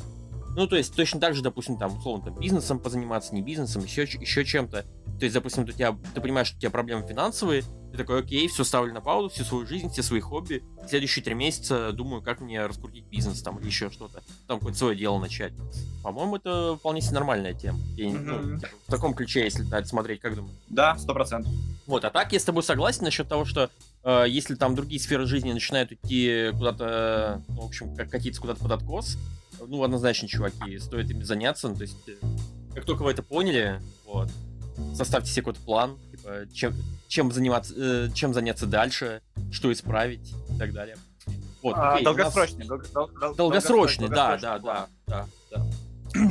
Ну, 0.55 0.67
то 0.67 0.75
есть 0.75 0.95
точно 0.95 1.19
так 1.19 1.35
же, 1.35 1.41
допустим, 1.41 1.77
там, 1.77 1.97
условно, 1.97 2.25
там, 2.25 2.39
бизнесом 2.39 2.79
позаниматься, 2.79 3.35
не 3.35 3.41
бизнесом, 3.41 3.83
еще, 3.83 4.03
еще 4.03 4.45
чем-то. 4.45 4.83
То 5.19 5.23
есть, 5.23 5.33
допустим, 5.33 5.63
у 5.63 5.67
тебя, 5.67 5.97
ты 6.13 6.21
понимаешь, 6.21 6.47
что 6.47 6.57
у 6.57 6.59
тебя 6.59 6.71
проблемы 6.71 7.07
финансовые, 7.07 7.63
ты 7.91 7.97
такой, 7.97 8.19
окей, 8.19 8.47
все 8.47 8.63
ставлю 8.63 8.93
на 8.93 9.01
паузу, 9.01 9.29
всю 9.29 9.43
свою 9.43 9.65
жизнь, 9.65 9.89
все 9.89 10.03
свои 10.03 10.19
хобби. 10.19 10.63
Следующие 10.87 11.23
три 11.23 11.33
месяца 11.33 11.91
думаю, 11.93 12.21
как 12.21 12.41
мне 12.41 12.65
раскрутить 12.65 13.05
бизнес 13.05 13.41
там 13.41 13.57
или 13.59 13.67
еще 13.67 13.89
что-то. 13.89 14.21
Там 14.47 14.59
какое-то 14.59 14.77
свое 14.77 14.97
дело 14.97 15.19
начать. 15.19 15.53
По-моему, 16.03 16.35
это 16.35 16.75
вполне 16.77 17.01
себе 17.01 17.13
нормальная 17.15 17.53
тема. 17.53 17.79
Я, 17.95 18.07
mm-hmm. 18.07 18.41
ну, 18.41 18.59
типа, 18.59 18.71
в 18.87 18.91
таком 18.91 19.13
ключе, 19.13 19.43
если 19.43 19.63
дать 19.63 19.87
смотреть, 19.87 20.19
как 20.19 20.35
думаю. 20.35 20.53
Да, 20.67 20.97
сто 20.97 21.13
процентов. 21.13 21.51
Вот, 21.87 22.03
а 22.03 22.09
так 22.09 22.33
я 22.33 22.39
с 22.39 22.43
тобой 22.43 22.63
согласен 22.63 23.03
насчет 23.03 23.27
того, 23.27 23.45
что 23.45 23.69
э, 24.03 24.25
если 24.27 24.55
там 24.55 24.75
другие 24.75 24.99
сферы 24.99 25.25
жизни 25.25 25.53
начинают 25.53 25.91
идти 25.91 26.49
куда-то, 26.51 27.41
ну, 27.47 27.61
в 27.61 27.65
общем, 27.65 27.95
как 27.95 28.09
катиться 28.09 28.41
куда-то 28.41 28.61
под 28.61 28.71
откос, 28.71 29.17
ну, 29.67 29.83
однозначно, 29.83 30.27
чуваки, 30.27 30.77
стоит 30.79 31.09
ими 31.09 31.23
заняться. 31.23 31.69
Ну, 31.69 31.75
то 31.75 31.81
есть, 31.81 31.97
э, 32.07 32.13
как 32.73 32.85
только 32.85 33.03
вы 33.03 33.11
это 33.11 33.23
поняли, 33.23 33.81
вот, 34.05 34.29
составьте 34.93 35.31
себе 35.31 35.43
какой-то 35.43 35.61
план, 35.61 35.97
типа, 36.11 36.47
чем, 36.53 36.73
чем, 37.07 37.31
заниматься, 37.31 37.73
э, 37.77 38.09
чем 38.13 38.33
заняться 38.33 38.65
дальше, 38.65 39.21
что 39.51 39.71
исправить 39.71 40.33
и 40.49 40.57
так 40.57 40.73
далее. 40.73 40.97
Вот, 41.61 41.75
а, 41.77 41.93
окей, 41.93 42.05
долгосрочный, 42.05 42.65
нас... 42.65 42.89
дол- 42.91 43.09
дол- 43.09 43.35
долгосрочный, 43.35 44.07
да, 44.07 44.37
да, 44.37 44.59
да, 44.59 44.87
да, 45.07 45.27
да. 45.51 45.65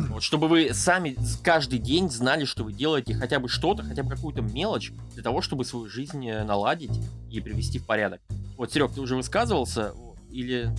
Вот, 0.08 0.22
чтобы 0.22 0.48
вы 0.48 0.72
сами 0.72 1.16
каждый 1.42 1.78
день 1.78 2.08
знали, 2.08 2.44
что 2.44 2.64
вы 2.64 2.72
делаете 2.72 3.14
хотя 3.14 3.38
бы 3.38 3.48
что-то, 3.48 3.82
хотя 3.82 4.02
бы 4.02 4.10
какую-то 4.10 4.40
мелочь 4.40 4.92
для 5.12 5.22
того, 5.22 5.42
чтобы 5.42 5.64
свою 5.64 5.88
жизнь 5.90 6.26
э, 6.26 6.42
наладить 6.44 6.98
и 7.30 7.40
привести 7.40 7.78
в 7.78 7.84
порядок. 7.84 8.22
Вот, 8.56 8.72
Серег, 8.72 8.92
ты 8.92 9.00
уже 9.00 9.16
высказывался, 9.16 9.92
или 10.30 10.74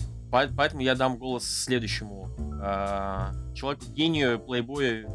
поэтому 0.56 0.82
я 0.82 0.94
дам 0.94 1.16
голос 1.16 1.44
следующему 1.44 2.28
э, 2.62 3.54
человеку, 3.54 3.84
гению, 3.94 4.38
плейбою. 4.38 5.08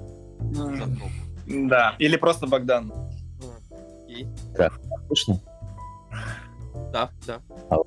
Да, 1.48 1.96
или 2.00 2.16
просто 2.16 2.48
Богдан. 2.48 2.94
Так, 4.56 4.80
слышно? 5.08 5.40
Да, 6.92 7.10
да. 7.26 7.40
Алло. 7.70 7.86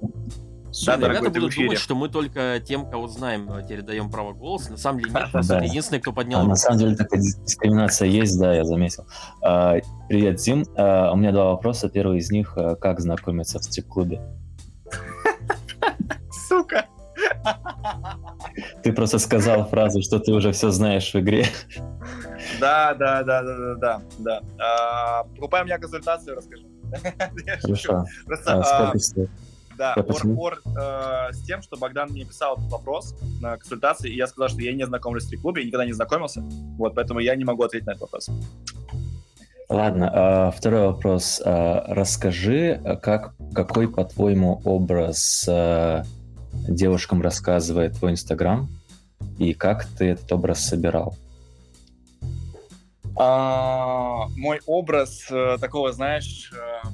Да, 0.87 0.97
да, 0.97 1.09
ребята 1.09 1.30
будут 1.30 1.55
думать, 1.55 1.78
что 1.78 1.95
мы 1.95 2.09
только 2.09 2.61
тем, 2.64 2.91
кого 2.91 3.07
знаем, 3.07 3.49
передаем 3.68 4.11
право 4.11 4.32
голоса. 4.32 4.72
На 4.72 4.76
самом 4.76 5.01
деле 5.01 5.12
нет, 5.12 5.47
да. 5.47 5.62
единственный, 5.62 6.01
кто 6.01 6.12
поднял. 6.12 6.41
А, 6.41 6.45
на 6.45 6.57
самом 6.57 6.78
деле 6.80 6.97
такая 6.97 7.20
дискриминация 7.20 8.09
есть, 8.09 8.39
да, 8.41 8.53
я 8.53 8.64
заметил. 8.64 9.07
А, 9.41 9.76
привет, 10.09 10.41
Зим. 10.41 10.64
А, 10.76 11.12
у 11.12 11.16
меня 11.16 11.30
два 11.30 11.53
вопроса. 11.53 11.89
Первый 11.89 12.18
из 12.18 12.30
них, 12.32 12.55
а, 12.57 12.74
как 12.74 13.01
знакомиться 13.01 13.61
в 13.61 13.64
стрип-клубе? 13.64 14.20
Сука! 16.49 16.87
Ты 18.82 18.92
просто 18.92 19.18
сказал 19.18 19.68
фразу, 19.68 20.03
что 20.03 20.18
ты 20.18 20.32
уже 20.32 20.53
все 20.53 20.70
знаешь 20.70 21.12
в 21.12 21.18
игре. 21.18 21.47
Да, 22.61 22.95
да, 22.95 23.22
да, 23.22 23.42
да, 23.42 23.74
да, 23.74 24.03
да. 24.18 24.40
А, 24.59 25.24
покупай 25.24 25.62
у 25.62 25.64
меня 25.64 25.78
консультацию, 25.78 26.36
расскажи. 26.36 26.66
Хорошо. 27.62 28.05
Просто, 28.26 28.61
а, 28.61 28.99
стоит? 28.99 29.30
Да, 29.76 29.95
ор, 30.36 30.61
э, 30.64 31.32
с 31.32 31.42
тем, 31.45 31.61
что 31.62 31.76
Богдан 31.76 32.11
мне 32.11 32.24
писал 32.24 32.57
этот 32.57 32.70
вопрос 32.70 33.16
на 33.40 33.57
консультации, 33.57 34.09
и 34.11 34.16
я 34.16 34.26
сказал, 34.28 34.49
что 34.49 34.61
я 34.61 34.72
не 34.72 34.86
знакомлюсь 34.86 35.24
в 35.24 35.40
клубе, 35.40 35.64
никогда 35.64 35.84
не 35.84 35.92
знакомился, 35.92 36.42
вот, 36.78 36.95
поэтому 36.95 37.18
я 37.18 37.34
не 37.34 37.45
могу 37.45 37.64
ответить 37.64 37.86
на 37.86 37.92
этот 37.92 38.03
вопрос. 38.03 38.30
Ладно, 39.68 40.51
э, 40.55 40.57
второй 40.57 40.86
вопрос. 40.88 41.42
Э, 41.45 41.82
расскажи, 41.88 42.80
как, 43.03 43.34
какой, 43.55 43.88
по-твоему, 43.88 44.61
образ 44.64 45.47
э, 45.49 46.05
девушкам 46.69 47.23
рассказывает 47.23 47.99
твой 47.99 48.12
Инстаграм, 48.12 48.69
и 49.39 49.55
как 49.55 49.87
ты 49.87 50.11
этот 50.11 50.31
образ 50.33 50.67
собирал? 50.67 51.17
А, 53.17 54.27
мой 54.37 54.61
образ 54.67 55.27
э, 55.31 55.57
такого, 55.61 55.93
знаешь, 55.93 56.53
э, 56.53 56.89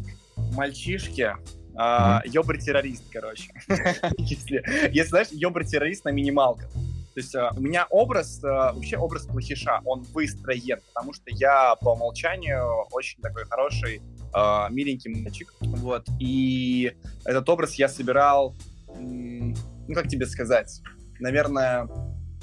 мальчишки, 0.55 1.35
Uh, 1.73 2.21
Ёбр-террорист, 2.27 3.05
короче. 3.11 3.53
если, 4.19 4.63
если, 4.93 5.09
знаешь, 5.09 5.29
ёбр-террорист 5.31 6.05
на 6.05 6.11
минималках. 6.11 6.69
То 6.71 7.21
есть 7.21 7.35
uh, 7.35 7.57
у 7.57 7.61
меня 7.61 7.87
образ, 7.89 8.43
вообще 8.43 8.99
образ 8.99 9.27
плохиша, 9.27 9.81
он 9.85 10.03
выстроен, 10.13 10.81
потому 10.93 11.15
что 11.15 11.25
я 11.27 11.77
по 11.77 11.91
умолчанию 11.95 12.87
очень 12.91 13.23
такой 13.23 13.45
хороший, 13.45 14.03
uh, 14.35 14.71
миленький 14.71 15.15
мальчик. 15.15 15.55
Вот. 15.61 16.07
И 16.19 16.93
этот 17.25 17.49
образ 17.49 17.75
я 17.75 17.89
собирал, 17.89 18.55
ну 18.99 19.95
как 19.95 20.09
тебе 20.09 20.27
сказать, 20.27 20.83
наверное, 21.19 21.89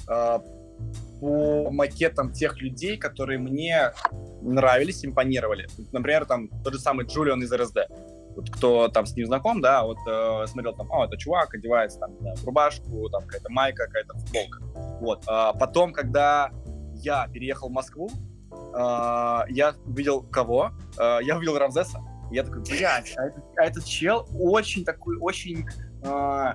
uh, 0.08 0.42
по 1.20 1.72
макетам 1.72 2.32
тех 2.32 2.62
людей, 2.62 2.98
которые 2.98 3.40
мне 3.40 3.92
нравились, 4.42 5.04
импонировали. 5.04 5.68
Например, 5.92 6.26
там 6.26 6.50
тот 6.64 6.74
же 6.74 6.80
самый 6.80 7.06
Джулиан 7.06 7.42
из 7.42 7.52
РСД 7.52 7.88
вот 8.38 8.52
кто 8.52 8.88
там 8.88 9.06
с 9.08 9.16
ним 9.16 9.26
знаком, 9.26 9.62
да, 9.62 9.84
вот 9.84 9.98
э, 10.08 10.46
смотрел 10.46 10.76
там, 10.76 10.92
о, 10.92 11.06
это 11.06 11.18
чувак 11.18 11.56
одевается 11.56 12.00
там 12.00 12.12
да, 12.22 12.36
в 12.36 12.46
рубашку, 12.46 13.10
там 13.10 13.24
какая-то 13.24 13.52
майка, 13.52 13.86
какая-то 13.88 14.14
футболка. 14.14 14.62
Вот. 15.02 15.24
А 15.26 15.54
потом, 15.54 15.92
когда 15.92 16.52
я 16.94 17.28
переехал 17.34 17.70
в 17.70 17.72
Москву, 17.72 18.10
э, 18.52 19.40
я 19.50 19.74
увидел 19.86 20.22
кого? 20.22 20.72
Э, 21.00 21.18
я 21.24 21.36
увидел 21.36 21.58
Рамзеса. 21.58 22.00
Я 22.30 22.44
такой, 22.44 22.62
блядь, 22.62 23.16
а 23.18 23.26
этот, 23.26 23.44
а 23.58 23.64
этот 23.64 23.86
чел 23.86 24.28
очень 24.40 24.86
такой, 24.86 25.18
очень 25.18 25.66
э, 26.02 26.54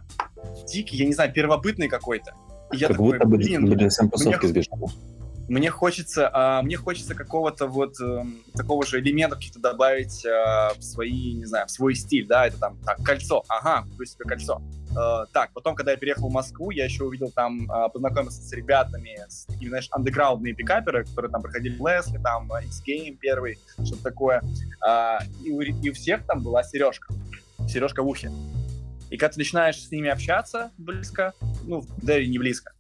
дикий, 0.66 0.96
я 0.96 1.06
не 1.06 1.12
знаю, 1.12 1.32
первобытный 1.32 1.88
какой-то. 1.88 2.34
И 2.72 2.76
я 2.76 2.88
как 2.88 2.96
такой, 2.96 3.12
будто 3.12 3.28
бы 3.28 3.36
блин, 3.36 3.68
тусовки 4.10 4.46
сбежал 4.46 4.90
мне 5.48 5.70
хочется, 5.70 6.30
а, 6.32 6.62
мне 6.62 6.76
хочется 6.76 7.14
какого-то 7.14 7.66
вот 7.66 8.00
а, 8.00 8.24
такого 8.54 8.86
же 8.86 9.00
элемента 9.00 9.36
каких-то 9.36 9.58
добавить 9.58 10.24
а, 10.24 10.72
в 10.74 10.82
свои, 10.82 11.34
не 11.34 11.44
знаю, 11.44 11.66
в 11.66 11.70
свой 11.70 11.94
стиль, 11.94 12.26
да, 12.26 12.46
это 12.46 12.58
там, 12.58 12.78
так, 12.84 13.02
кольцо, 13.02 13.44
ага, 13.48 13.82
куплю 13.82 14.06
себе 14.06 14.24
кольцо. 14.24 14.62
А, 14.96 15.26
так, 15.26 15.50
потом, 15.52 15.74
когда 15.74 15.92
я 15.92 15.96
переехал 15.96 16.28
в 16.28 16.32
Москву, 16.32 16.70
я 16.70 16.84
еще 16.84 17.04
увидел 17.04 17.30
там, 17.30 17.70
а, 17.70 17.88
познакомился 17.88 18.40
с 18.40 18.52
ребятами, 18.52 19.20
с 19.28 19.44
такими, 19.46 19.68
знаешь, 19.68 19.88
андеграундные 19.90 20.54
пикаперы, 20.54 21.04
которые 21.04 21.30
там 21.30 21.42
проходили 21.42 21.74
Лесли, 21.74 22.18
там, 22.18 22.50
X-Game 22.64 23.16
первый, 23.20 23.58
что-то 23.84 24.02
такое, 24.04 24.42
а, 24.80 25.18
и, 25.44 25.50
у, 25.50 25.60
и 25.60 25.90
у 25.90 25.92
всех 25.92 26.24
там 26.26 26.42
была 26.42 26.62
сережка, 26.62 27.12
сережка 27.68 28.02
в 28.02 28.08
ухе. 28.08 28.30
И 29.12 29.18
когда 29.18 29.34
ты 29.34 29.40
начинаешь 29.40 29.76
с 29.76 29.90
ними 29.90 30.08
общаться 30.08 30.70
близко, 30.78 31.34
ну, 31.66 31.84
да 32.02 32.18
и 32.18 32.26
не 32.26 32.38
близко, 32.38 32.72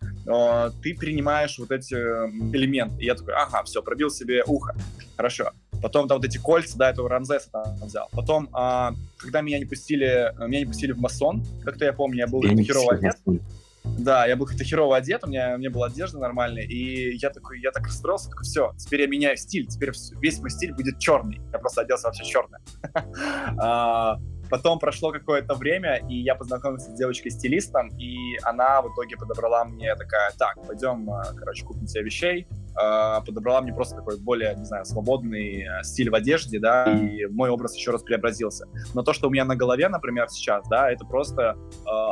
ты 0.82 0.94
принимаешь 0.94 1.58
вот 1.58 1.70
эти 1.70 1.92
элементы. 1.92 3.02
И 3.02 3.04
я 3.04 3.14
такой, 3.14 3.34
ага, 3.34 3.62
все, 3.64 3.82
пробил 3.82 4.08
себе 4.08 4.42
ухо. 4.46 4.74
Хорошо. 5.14 5.50
Потом 5.82 6.08
там 6.08 6.16
вот 6.16 6.24
эти 6.24 6.38
кольца, 6.38 6.78
да, 6.78 6.90
этого 6.90 7.10
Рамзеса 7.10 7.50
там 7.50 7.76
взял. 7.82 8.08
Потом, 8.12 8.48
а, 8.54 8.94
когда 9.18 9.42
меня 9.42 9.58
не 9.58 9.66
пустили, 9.66 10.32
меня 10.46 10.60
не 10.60 10.66
пустили 10.66 10.92
в 10.92 10.98
масон, 10.98 11.44
как-то 11.64 11.84
я 11.84 11.92
помню, 11.92 12.20
я 12.20 12.26
был 12.26 12.42
я 12.44 12.56
херово 12.64 12.94
одет. 12.94 13.16
Да, 13.84 14.26
я 14.26 14.36
был 14.36 14.46
как-то 14.46 14.64
херово 14.64 14.96
одет, 14.96 15.24
у 15.24 15.26
меня, 15.26 15.56
у 15.56 15.58
меня 15.58 15.68
была 15.68 15.88
одежда 15.88 16.18
нормальная, 16.18 16.62
и 16.62 17.14
я 17.16 17.28
такой, 17.30 17.60
я 17.60 17.72
так 17.72 17.84
расстроился, 17.84 18.30
такой, 18.30 18.44
все, 18.44 18.72
теперь 18.78 19.02
я 19.02 19.06
меняю 19.08 19.36
стиль, 19.36 19.66
теперь 19.66 19.90
весь 20.20 20.38
мой 20.38 20.50
стиль 20.50 20.72
будет 20.72 20.98
черный. 20.98 21.42
Я 21.52 21.58
просто 21.58 21.82
оделся 21.82 22.06
вообще 22.06 22.24
черный. 22.24 22.60
Потом 24.52 24.78
прошло 24.78 25.12
какое-то 25.12 25.54
время, 25.54 26.02
и 26.10 26.16
я 26.16 26.34
познакомился 26.34 26.90
с 26.90 26.94
девочкой-стилистом, 26.94 27.88
и 27.96 28.36
она 28.42 28.82
в 28.82 28.92
итоге 28.92 29.16
подобрала 29.16 29.64
мне 29.64 29.96
такая, 29.96 30.30
так, 30.38 30.56
пойдем, 30.66 31.08
э, 31.08 31.34
короче, 31.38 31.64
купим 31.64 31.86
себе 31.86 32.04
вещей. 32.04 32.46
Э, 32.78 33.22
подобрала 33.24 33.62
мне 33.62 33.72
просто 33.72 33.96
такой 33.96 34.20
более, 34.20 34.54
не 34.54 34.66
знаю, 34.66 34.84
свободный 34.84 35.62
э, 35.62 35.82
стиль 35.84 36.10
в 36.10 36.14
одежде, 36.14 36.60
да, 36.60 36.84
и 36.84 37.24
мой 37.28 37.48
образ 37.48 37.74
еще 37.74 37.92
раз 37.92 38.02
преобразился. 38.02 38.66
Но 38.92 39.02
то, 39.02 39.14
что 39.14 39.28
у 39.28 39.30
меня 39.30 39.46
на 39.46 39.56
голове, 39.56 39.88
например, 39.88 40.28
сейчас, 40.28 40.68
да, 40.68 40.92
это 40.92 41.06
просто 41.06 41.56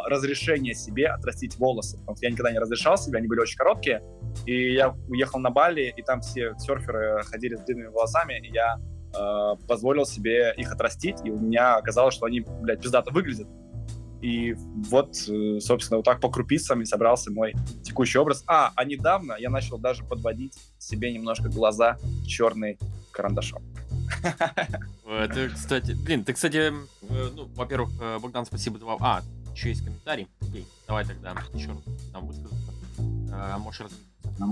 разрешение 0.07 0.75
себе 0.75 1.09
отрастить 1.09 1.59
волосы. 1.59 1.99
Потому 1.99 2.17
что 2.17 2.25
я 2.25 2.33
никогда 2.33 2.53
не 2.53 2.59
разрешал 2.59 2.97
себе, 2.97 3.19
они 3.19 3.29
были 3.29 3.41
очень 3.41 3.59
короткие, 3.59 4.03
и 4.47 4.73
я 4.73 4.95
уехал 5.11 5.41
на 5.41 5.51
Бали, 5.51 5.93
и 5.95 6.03
там 6.03 6.23
все 6.23 6.55
серферы 6.59 7.23
ходили 7.25 7.57
с 7.57 7.61
длинными 7.61 7.89
волосами, 7.89 8.41
и 8.41 8.51
я 8.51 8.79
э, 9.15 9.57
позволил 9.67 10.07
себе 10.07 10.55
их 10.57 10.73
отрастить, 10.73 11.19
и 11.25 11.31
у 11.31 11.39
меня 11.39 11.77
оказалось, 11.77 12.15
что 12.15 12.27
они, 12.27 12.41
блядь, 12.41 12.81
пиздато 12.83 13.11
выглядят. 13.11 13.49
И 14.21 14.55
вот, 14.55 15.17
э, 15.29 15.61
собственно, 15.61 15.99
вот 15.99 16.05
так 16.05 16.21
по 16.21 16.31
крупицам 16.31 16.83
и 16.83 16.85
собрался 16.85 17.33
мой 17.33 17.55
текущий 17.83 18.19
образ. 18.19 18.45
А, 18.47 18.71
а 18.75 18.85
недавно 18.85 19.35
я 19.39 19.49
начал 19.49 19.79
даже 19.79 20.05
подводить 20.05 20.59
себе 20.79 21.13
немножко 21.13 21.49
глаза 21.49 21.97
черный 22.27 22.79
карандашом. 23.13 23.63
Это, 25.09 25.49
кстати, 25.49 25.93
блин, 25.93 26.25
ты, 26.25 26.35
кстати, 26.35 26.73
э, 27.03 27.29
ну, 27.35 27.47
во-первых, 27.55 27.91
э, 28.01 28.19
Богдан, 28.19 28.45
спасибо. 28.45 28.79
Два... 28.79 28.97
А, 29.01 29.23
еще 29.55 29.71
есть 29.71 29.85
комментарий. 29.85 30.29
Окей, 30.43 30.67
давай 30.87 31.07
тогда 31.07 31.35
еще 31.55 31.71
раз 31.71 31.79
там 32.13 32.27
высказаться. 32.27 32.73
Можешь 33.59 33.81
развить. 33.81 34.07
А, 34.41 34.47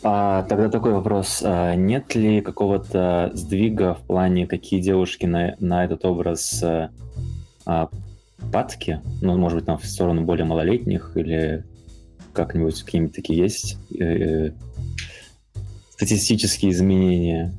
тогда 0.00 0.68
такой 0.68 0.92
вопрос. 0.92 1.42
А, 1.44 1.74
нет 1.74 2.14
ли 2.14 2.40
какого-то 2.40 3.30
сдвига 3.34 3.94
в 3.94 4.02
плане, 4.02 4.46
какие 4.46 4.80
девушки 4.80 5.26
на, 5.26 5.56
на 5.58 5.84
этот 5.84 6.04
образ 6.04 6.62
а, 6.62 6.90
а 7.66 7.88
падки? 8.52 9.00
Ну, 9.20 9.36
может 9.36 9.58
быть, 9.58 9.66
там 9.66 9.78
в 9.78 9.86
сторону 9.86 10.22
более 10.22 10.44
малолетних 10.44 11.12
или 11.16 11.64
как-нибудь 12.32 12.82
какие-нибудь 12.82 13.14
такие 13.14 13.38
есть 13.38 13.78
э, 13.98 14.52
статистические 15.90 16.70
изменения? 16.70 17.52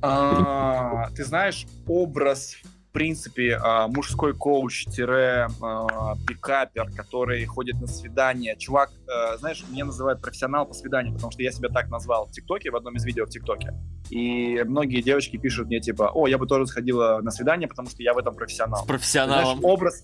А, 0.00 1.10
ты 1.14 1.24
знаешь, 1.24 1.66
образ 1.86 2.56
принципе, 2.98 3.56
а, 3.62 3.86
мужской 3.86 4.34
коуч-пикапер, 4.34 6.82
а, 6.82 6.90
который 6.96 7.44
ходит 7.44 7.80
на 7.80 7.86
свидание. 7.86 8.56
Чувак, 8.56 8.90
э, 9.06 9.36
знаешь, 9.38 9.64
меня 9.70 9.84
называют 9.84 10.20
профессионал 10.20 10.66
по 10.66 10.74
свиданию, 10.74 11.14
потому 11.14 11.30
что 11.30 11.40
я 11.44 11.52
себя 11.52 11.68
так 11.68 11.90
назвал 11.90 12.26
в 12.26 12.32
ТикТоке, 12.32 12.72
в 12.72 12.76
одном 12.76 12.96
из 12.96 13.04
видео 13.04 13.26
в 13.26 13.30
ТикТоке. 13.30 13.72
И 14.10 14.64
многие 14.64 15.00
девочки 15.00 15.36
пишут 15.36 15.68
мне, 15.68 15.78
типа, 15.78 16.10
о, 16.12 16.26
я 16.26 16.38
бы 16.38 16.48
тоже 16.48 16.66
сходила 16.66 17.20
на 17.22 17.30
свидание, 17.30 17.68
потому 17.68 17.88
что 17.88 18.02
я 18.02 18.14
в 18.14 18.18
этом 18.18 18.34
профессионал. 18.34 18.82
С 18.82 18.86
профессионалом. 18.86 19.60
Знаешь, 19.60 19.62
образ, 19.62 20.02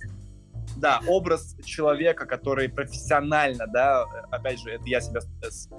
да, 0.76 1.00
образ 1.06 1.56
человека, 1.64 2.26
который 2.26 2.68
профессионально, 2.68 3.66
да, 3.66 4.04
опять 4.30 4.60
же, 4.60 4.70
это 4.70 4.84
я 4.86 5.00
себя 5.00 5.20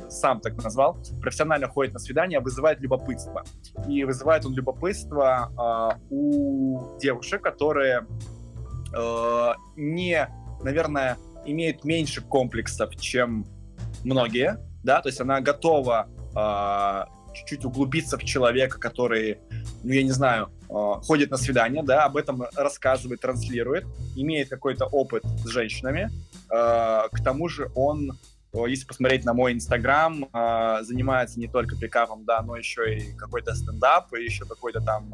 сам 0.10 0.40
так 0.40 0.56
назвал, 0.64 0.98
профессионально 1.22 1.68
ходит 1.68 1.94
на 1.94 2.00
свидание, 2.00 2.40
вызывает 2.40 2.80
любопытство. 2.80 3.44
И 3.88 4.04
вызывает 4.04 4.46
он 4.46 4.54
любопытство 4.54 5.98
э, 5.98 6.00
у 6.10 6.98
девушек, 7.00 7.42
которые 7.42 8.06
э, 8.96 9.54
не, 9.76 10.30
наверное, 10.62 11.18
имеют 11.46 11.84
меньше 11.84 12.22
комплексов, 12.22 12.96
чем 12.96 13.46
многие, 14.04 14.58
да, 14.84 15.02
то 15.02 15.10
есть 15.10 15.20
она 15.20 15.42
готова 15.42 16.08
э, 16.36 17.34
чуть-чуть 17.36 17.66
углубиться 17.66 18.18
в 18.18 18.24
человека, 18.24 18.80
который, 18.80 19.40
ну, 19.84 19.92
я 19.92 20.04
не 20.04 20.12
знаю, 20.12 20.50
э, 20.50 20.55
ходит 20.68 21.32
на 21.32 21.38
свидание, 21.38 21.84
да, 21.84 22.06
об 22.06 22.18
этом 22.18 22.44
рассказывает, 22.56 23.22
транслирует, 23.22 23.86
имеет 24.16 24.50
какой-то 24.50 24.86
опыт 24.86 25.24
с 25.44 25.48
женщинами. 25.48 26.10
Э, 26.52 27.08
к 27.12 27.24
тому 27.24 27.48
же 27.48 27.70
он, 27.76 28.18
э, 28.54 28.64
если 28.68 28.86
посмотреть 28.86 29.26
на 29.26 29.34
мой 29.34 29.54
инстаграм, 29.54 30.28
занимается 30.82 31.40
не 31.40 31.48
только 31.48 31.76
пикапом, 31.76 32.26
да, 32.26 32.42
но 32.42 32.56
еще 32.56 32.98
и 32.98 33.14
какой-то 33.14 33.54
стендап, 33.54 34.14
и 34.14 34.24
еще 34.24 34.46
какой-то 34.46 34.82
там 34.82 35.14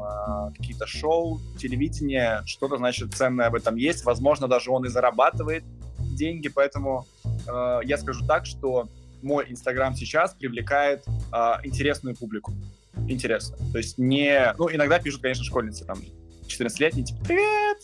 какие-то 0.56 0.86
шоу, 0.86 1.40
телевидение, 1.58 2.42
что-то, 2.46 2.76
значит, 2.76 3.14
ценное 3.14 3.50
в 3.50 3.54
этом 3.54 3.76
есть. 3.76 4.04
Возможно, 4.04 4.48
даже 4.48 4.70
он 4.70 4.84
и 4.84 4.88
зарабатывает 4.88 5.64
деньги, 6.16 6.48
поэтому 6.48 7.06
я 7.84 7.98
скажу 7.98 8.26
так, 8.26 8.46
что 8.46 8.88
мой 9.22 9.46
Инстаграм 9.48 9.94
сейчас 9.94 10.34
привлекает 10.34 11.04
э, 11.06 11.52
интересную 11.64 12.16
публику. 12.16 12.52
Интересно. 13.08 13.56
То 13.72 13.78
есть 13.78 13.98
не... 13.98 14.54
Ну, 14.58 14.70
иногда 14.70 14.98
пишут, 14.98 15.22
конечно, 15.22 15.44
школьницы, 15.44 15.84
там, 15.84 15.98
14-летние, 16.46 17.04
типа, 17.04 17.24
привет! 17.24 17.78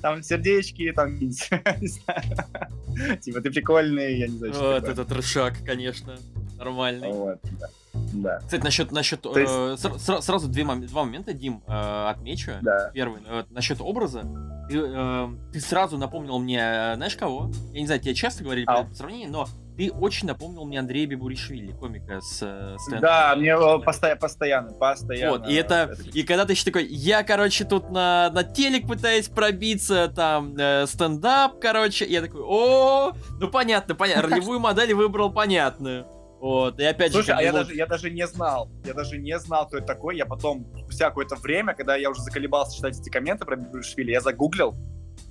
Там 0.00 0.22
сердечки, 0.22 0.90
там, 0.92 1.14
не 1.20 1.30
знаю. 1.30 3.18
Типа, 3.20 3.40
ты 3.40 3.50
прикольный, 3.50 4.18
я 4.18 4.28
не 4.28 4.38
знаю, 4.38 4.54
что 4.54 4.72
Вот 4.74 4.88
этот 4.88 5.08
трешак, 5.08 5.54
конечно, 5.64 6.16
нормальный. 6.56 7.12
Вот, 7.12 7.40
да. 7.60 7.68
Да. 8.12 8.38
Кстати, 8.38 8.62
насчет, 8.62 8.92
насчет 8.92 9.24
есть... 9.24 9.36
э, 9.36 9.76
сра- 9.76 10.20
сразу 10.20 10.48
две 10.48 10.64
мом- 10.64 10.86
два 10.86 11.04
момента, 11.04 11.32
Дим, 11.32 11.62
э, 11.66 12.08
отмечу. 12.08 12.52
Да. 12.62 12.90
Первый, 12.94 13.22
э, 13.26 13.44
насчет 13.50 13.80
образа. 13.80 14.22
Ты, 14.68 14.78
э, 14.78 15.28
ты 15.52 15.60
сразу 15.60 15.98
напомнил 15.98 16.38
мне, 16.38 16.60
э, 16.60 16.94
знаешь 16.96 17.16
кого? 17.16 17.50
Я 17.72 17.80
не 17.80 17.86
знаю, 17.86 18.00
тебе 18.00 18.14
часто 18.14 18.44
говорили 18.44 18.64
а. 18.68 18.72
про 18.72 18.80
это 18.82 18.94
сравнение, 18.94 19.28
но 19.28 19.48
ты 19.76 19.92
очень 19.92 20.26
напомнил 20.26 20.64
мне 20.64 20.80
Андрея 20.80 21.06
Бибуришвили, 21.06 21.72
комика 21.72 22.20
с 22.20 22.40
э, 22.42 22.76
Да, 23.00 23.34
мне 23.36 23.56
постоянно, 23.80 24.18
постоянно, 24.18 24.72
постоянно. 24.72 25.38
Вот, 25.38 25.48
и 25.48 25.54
это, 25.54 25.94
и 26.12 26.22
когда 26.22 26.44
ты 26.46 26.54
еще 26.54 26.64
такой, 26.64 26.86
я, 26.86 27.22
короче, 27.22 27.64
тут 27.64 27.90
на, 27.90 28.30
на 28.30 28.42
телек 28.42 28.86
пытаюсь 28.86 29.28
пробиться, 29.28 30.08
там, 30.08 30.56
э, 30.56 30.86
стендап, 30.86 31.60
короче, 31.60 32.06
я 32.06 32.22
такой, 32.22 32.40
о, 32.42 33.12
ну 33.38 33.48
понятно, 33.48 33.94
понятно, 33.94 34.22
ролевую 34.30 34.60
модель 34.60 34.94
выбрал 34.94 35.30
понятную. 35.30 36.06
Вот, 36.40 36.78
и 36.78 36.84
опять 36.84 37.12
Слушай, 37.12 37.26
же... 37.26 37.32
а 37.32 37.42
я, 37.42 37.52
даже, 37.52 37.74
я 37.74 37.86
даже 37.86 38.10
не 38.10 38.26
знал, 38.26 38.70
я 38.84 38.94
даже 38.94 39.18
не 39.18 39.38
знал, 39.38 39.66
кто 39.66 39.78
это 39.78 39.86
такой, 39.86 40.16
я 40.16 40.26
потом, 40.26 40.66
спустя 40.84 41.08
какое-то 41.08 41.36
время, 41.36 41.74
когда 41.74 41.96
я 41.96 42.10
уже 42.10 42.22
заколебался 42.22 42.76
читать 42.76 42.98
эти 42.98 43.08
комменты 43.08 43.44
про 43.44 43.56
Бибуришвили, 43.56 44.10
я 44.10 44.20
загуглил 44.20 44.74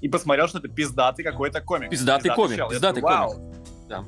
и 0.01 0.09
посмотрел, 0.09 0.47
что 0.47 0.59
это 0.59 0.67
пиздатый 0.67 1.23
какой-то 1.23 1.61
комик. 1.61 1.89
Пиздатый, 1.89 2.29
пиздатый 2.29 2.57
комик, 2.57 2.71
пиздатый 2.71 3.01
комик. 3.01 3.55
Да. 3.87 4.05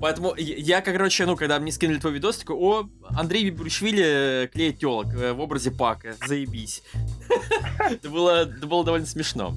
Поэтому 0.00 0.34
я, 0.36 0.80
короче, 0.80 1.26
ну, 1.26 1.36
когда 1.36 1.58
мне 1.58 1.72
скинули 1.72 1.98
твой 1.98 2.14
видос, 2.14 2.38
такой, 2.38 2.56
о, 2.56 2.88
Андрей 3.10 3.50
Бибрушвили 3.50 4.44
э, 4.44 4.48
клеит 4.48 4.78
телок 4.78 5.14
э, 5.14 5.32
в 5.32 5.40
образе 5.40 5.70
Пака, 5.70 6.14
заебись. 6.26 6.82
это, 7.78 8.08
было, 8.08 8.42
это 8.42 8.66
было 8.66 8.84
довольно 8.84 9.06
смешно. 9.06 9.54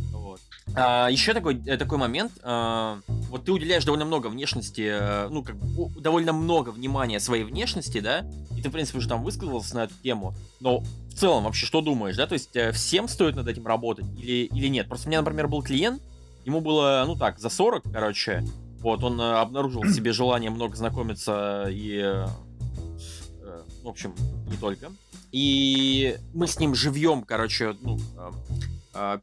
А, 0.74 1.10
еще 1.10 1.34
такой, 1.34 1.62
э, 1.66 1.78
такой 1.78 1.98
момент, 1.98 2.32
а, 2.44 3.00
вот 3.30 3.46
ты 3.46 3.52
уделяешь 3.52 3.84
довольно 3.84 4.06
много 4.06 4.28
внешности, 4.28 5.30
ну, 5.30 5.44
как 5.44 5.58
бы, 5.58 5.90
довольно 6.00 6.32
много 6.32 6.70
внимания 6.70 7.20
своей 7.20 7.44
внешности, 7.44 8.00
да, 8.00 8.26
и 8.58 8.62
ты, 8.62 8.70
в 8.70 8.72
принципе, 8.72 9.00
уже 9.00 9.10
там 9.10 9.24
высказался 9.24 9.76
на 9.76 9.84
эту 9.86 9.94
тему, 10.02 10.34
но 10.60 10.80
в 10.80 11.14
целом 11.14 11.44
вообще 11.44 11.66
что 11.66 11.82
думаешь, 11.82 12.16
да, 12.16 12.26
то 12.26 12.34
есть 12.34 12.56
всем 12.74 13.10
стоит 13.10 13.36
над 13.36 13.48
этим 13.48 13.68
работать 13.68 14.06
или, 14.18 14.46
или 14.46 14.68
нет? 14.68 14.88
Просто 14.88 15.08
у 15.08 15.10
меня, 15.10 15.20
например, 15.22 15.50
был 15.50 15.62
клиент, 15.62 16.02
ему 16.46 16.62
было, 16.62 17.04
ну 17.06 17.16
так, 17.16 17.40
за 17.40 17.50
40, 17.50 17.84
короче, 17.92 18.44
вот, 18.82 19.04
он 19.04 19.20
э, 19.22 19.34
обнаружил 19.34 19.82
в 19.82 19.94
себе 19.94 20.12
желание 20.12 20.50
много 20.50 20.76
знакомиться 20.76 21.68
и, 21.70 22.00
э, 22.04 22.28
э, 23.42 23.62
в 23.84 23.88
общем, 23.88 24.16
не 24.50 24.58
только. 24.58 24.92
И 25.32 26.18
мы 26.34 26.48
с 26.48 26.60
ним 26.60 26.76
живьем, 26.76 27.24
короче, 27.24 27.76
ну, 27.82 28.00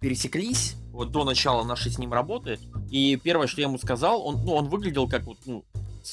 пересеклись 0.00 0.74
вот 0.90 1.10
до 1.10 1.24
начала 1.24 1.64
нашей 1.64 1.92
с 1.92 1.98
ним 1.98 2.12
работы. 2.12 2.58
И 2.90 3.16
первое, 3.22 3.46
что 3.46 3.60
я 3.60 3.66
ему 3.66 3.78
сказал, 3.78 4.26
он, 4.26 4.42
ну, 4.44 4.54
он 4.54 4.68
выглядел 4.68 5.06
как 5.06 5.24
вот, 5.24 5.38
ну, 5.44 5.64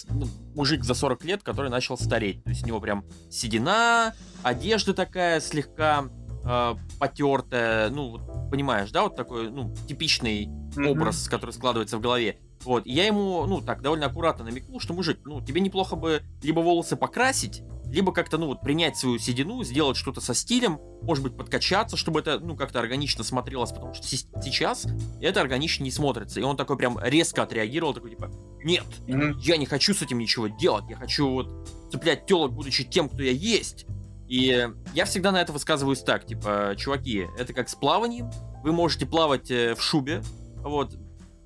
ну, 0.10 0.28
мужик 0.56 0.84
за 0.84 0.94
40 0.94 1.24
лет, 1.24 1.44
который 1.44 1.72
начал 1.72 1.98
стареть. 1.98 2.44
То 2.44 2.50
есть 2.50 2.64
у 2.64 2.68
него 2.68 2.82
прям 2.82 3.06
седина, 3.30 4.14
одежда 4.44 4.94
такая 4.94 5.40
слегка 5.40 6.10
э, 6.44 6.76
потертая, 7.00 7.90
ну, 7.90 8.12
вот, 8.12 8.50
понимаешь, 8.52 8.92
да, 8.92 9.04
вот 9.04 9.16
такой, 9.16 9.50
ну, 9.50 9.74
типичный 9.88 10.48
mm-hmm. 10.48 10.88
образ, 10.88 11.30
который 11.30 11.52
складывается 11.52 11.98
в 11.98 12.02
голове. 12.02 12.40
Вот, 12.64 12.86
и 12.86 12.94
я 12.94 13.06
ему, 13.06 13.46
ну, 13.46 13.62
так, 13.62 13.82
довольно 13.82 14.08
аккуратно 14.08 14.46
намекнул, 14.46 14.80
что, 14.80 14.94
мужик, 14.94 15.20
ну, 15.26 15.42
тебе 15.42 15.62
неплохо 15.62 15.96
бы 15.96 16.24
либо 16.42 16.62
волосы 16.62 16.96
покрасить, 16.96 17.62
либо 17.92 18.12
как-то, 18.12 18.38
ну, 18.38 18.48
вот, 18.48 18.62
принять 18.62 18.98
свою 18.98 19.20
седину, 19.20 19.64
сделать 19.64 19.98
что-то 19.98 20.22
со 20.22 20.34
стилем, 20.34 20.80
может 21.02 21.24
быть, 21.24 21.38
подкачаться, 21.38 21.98
чтобы 21.98 22.22
это, 22.22 22.40
ну, 22.40 22.56
как-то 22.56 22.80
органично 22.80 23.24
смотрелось, 23.24 23.72
потому 23.72 23.94
что 23.94 24.08
сейчас 24.08 24.88
это 25.22 25.42
органично 25.42 25.84
не 25.84 25.92
смотрится. 25.92 26.40
И 26.40 26.44
он 26.44 26.58
такой 26.58 26.78
прям 26.78 27.00
резко 27.02 27.44
отреагировал, 27.44 27.94
такой, 27.94 28.12
типа, 28.12 28.32
нет, 28.64 28.86
mm-hmm. 29.08 29.36
я 29.42 29.58
не 29.58 29.66
хочу 29.66 29.94
с 29.94 30.02
этим 30.02 30.18
ничего 30.18 30.48
делать, 30.48 30.86
я 30.90 30.96
хочу 30.96 31.30
вот 31.30 31.70
цеплять 31.92 32.26
телок, 32.26 32.54
будучи 32.54 32.84
тем, 32.84 33.10
кто 33.10 33.22
я 33.22 33.32
есть. 33.32 33.86
И 34.28 34.68
я 34.96 35.06
всегда 35.06 35.32
на 35.32 35.42
это 35.42 35.54
высказываюсь 35.54 36.02
так, 36.02 36.26
типа, 36.26 36.74
чуваки, 36.78 37.28
это 37.38 37.54
как 37.54 37.70
с 37.70 37.76
плаванием, 37.76 38.32
вы 38.64 38.72
можете 38.72 39.06
плавать 39.06 39.52
э, 39.52 39.76
в 39.76 39.82
шубе, 39.84 40.24
вот, 40.58 40.98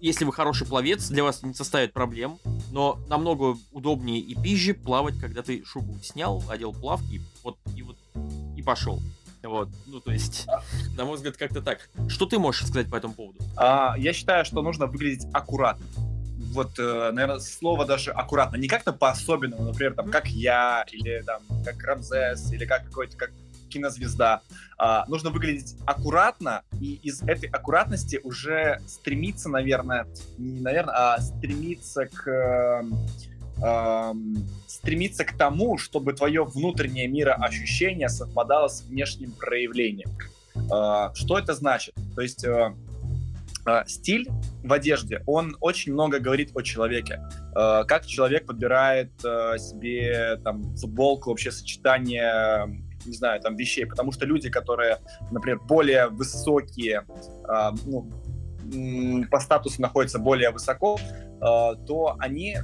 если 0.01 0.25
вы 0.25 0.33
хороший 0.33 0.67
пловец, 0.67 1.09
для 1.09 1.23
вас 1.23 1.43
не 1.43 1.53
составит 1.53 1.93
проблем, 1.93 2.39
но 2.71 2.99
намного 3.07 3.57
удобнее 3.71 4.19
и 4.19 4.35
пизже 4.35 4.73
плавать, 4.73 5.19
когда 5.19 5.41
ты 5.41 5.63
шубу 5.65 5.99
снял, 6.03 6.43
одел 6.49 6.73
плавки, 6.73 7.21
вот, 7.43 7.57
и 7.75 7.83
вот, 7.83 7.97
и 8.55 8.61
пошел. 8.61 9.01
Вот, 9.43 9.69
ну 9.87 9.99
то 9.99 10.11
есть, 10.11 10.47
на 10.97 11.05
мой 11.05 11.15
взгляд, 11.15 11.37
как-то 11.37 11.61
так. 11.61 11.89
Что 12.07 12.25
ты 12.25 12.39
можешь 12.39 12.65
сказать 12.65 12.89
по 12.89 12.95
этому 12.95 13.13
поводу? 13.13 13.39
А, 13.55 13.95
я 13.97 14.13
считаю, 14.13 14.45
что 14.45 14.61
нужно 14.61 14.87
выглядеть 14.87 15.27
аккуратно. 15.33 15.85
Вот, 16.51 16.79
э, 16.79 17.11
наверное, 17.11 17.39
слово 17.39 17.85
даже 17.85 18.11
аккуратно. 18.11 18.57
Не 18.57 18.67
как-то 18.67 18.91
по-особенному, 18.91 19.65
например, 19.65 19.93
там, 19.93 20.09
как 20.09 20.27
я, 20.27 20.83
или 20.91 21.21
там, 21.21 21.43
как 21.63 21.81
Рамзес, 21.83 22.51
или 22.51 22.65
как 22.65 22.85
какой-то, 22.85 23.15
как 23.15 23.31
кинозвезда. 23.69 24.41
А, 24.77 25.05
нужно 25.07 25.29
выглядеть 25.29 25.75
аккуратно, 25.85 26.63
и 26.79 26.95
из 26.95 27.21
этой 27.23 27.49
аккуратности 27.49 28.19
уже 28.23 28.81
стремиться, 28.87 29.49
наверное, 29.49 30.07
не 30.37 30.61
наверное, 30.61 31.15
а 31.15 31.21
стремиться 31.21 32.05
к 32.05 32.83
э, 33.61 34.13
стремиться 34.67 35.25
к 35.25 35.37
тому, 35.37 35.77
чтобы 35.77 36.13
твое 36.13 36.43
внутреннее 36.43 37.07
мироощущение 37.07 38.09
совпадало 38.09 38.67
с 38.67 38.83
внешним 38.83 39.31
проявлением. 39.31 40.09
Э, 40.55 41.13
что 41.13 41.37
это 41.37 41.53
значит? 41.53 41.95
То 42.15 42.21
есть 42.21 42.43
э, 42.43 42.73
э, 43.65 43.83
стиль 43.87 44.29
в 44.63 44.71
одежде, 44.73 45.21
он 45.25 45.57
очень 45.59 45.93
много 45.93 46.19
говорит 46.19 46.51
о 46.55 46.61
человеке. 46.61 47.21
Э, 47.55 47.83
как 47.87 48.05
человек 48.05 48.45
подбирает 48.45 49.11
себе 49.19 50.37
там 50.43 50.75
футболку, 50.77 51.31
вообще 51.31 51.51
сочетание 51.51 52.88
не 53.05 53.13
знаю, 53.13 53.41
там, 53.41 53.55
вещей, 53.55 53.85
потому 53.85 54.11
что 54.11 54.25
люди, 54.25 54.49
которые, 54.49 54.97
например, 55.31 55.59
более 55.59 56.07
высокие, 56.07 57.05
э, 57.47 57.71
ну, 57.85 58.09
по 59.31 59.39
статусу 59.39 59.81
находятся 59.81 60.19
более 60.19 60.51
высоко, 60.51 60.97
э, 60.99 61.39
то 61.39 62.15
они 62.19 62.57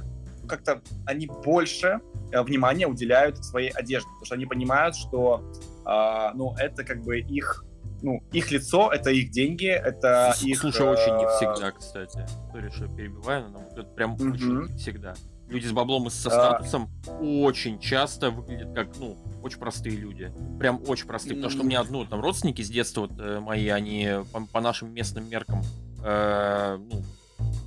как-то, 0.48 0.80
они 1.06 1.26
больше 1.26 2.00
э, 2.32 2.42
внимания 2.42 2.86
уделяют 2.86 3.44
своей 3.44 3.70
одежде, 3.70 4.06
потому 4.08 4.24
что 4.26 4.34
они 4.36 4.46
понимают, 4.46 4.94
что, 4.96 5.42
э, 5.84 6.30
ну, 6.34 6.54
это 6.56 6.84
как 6.84 7.02
бы 7.02 7.18
их 7.18 7.64
ну, 8.02 8.22
их 8.30 8.50
лицо, 8.50 8.92
это 8.92 9.10
их 9.10 9.30
деньги, 9.30 9.68
это 9.68 10.34
С- 10.36 10.42
их... 10.42 10.60
Слушай, 10.60 10.86
очень 10.86 11.16
не 11.16 11.24
э, 11.24 11.28
всегда, 11.36 11.72
кстати. 11.72 12.26
Сори, 12.52 12.68
что 12.68 12.88
перебиваю, 12.88 13.48
но 13.48 13.60
это 13.72 13.84
прям 13.84 14.12
Мгм. 14.12 14.32
очень 14.32 14.60
не 14.72 14.76
всегда. 14.76 15.14
Люди 15.48 15.66
с 15.66 15.72
баблом 15.72 16.08
и 16.08 16.10
со 16.10 16.28
А. 16.28 16.30
статусом 16.32 16.90
очень 17.20 17.78
часто 17.78 18.30
выглядят 18.30 18.74
как, 18.74 18.96
ну, 18.98 19.16
очень 19.42 19.58
простые 19.58 19.96
люди. 19.96 20.32
Прям 20.58 20.82
очень 20.88 21.06
простые. 21.06 21.36
Потому 21.36 21.50
что 21.50 21.62
у 21.62 21.66
меня, 21.66 21.84
ну, 21.88 22.04
там, 22.04 22.20
родственники 22.20 22.62
с 22.62 22.68
детства 22.68 23.02
вот, 23.02 23.12
э, 23.18 23.38
мои, 23.38 23.68
они 23.68 24.10
по, 24.32 24.44
по 24.46 24.60
нашим 24.60 24.92
местным 24.92 25.28
меркам, 25.28 25.62
э, 26.04 26.78
ну, 26.90 27.02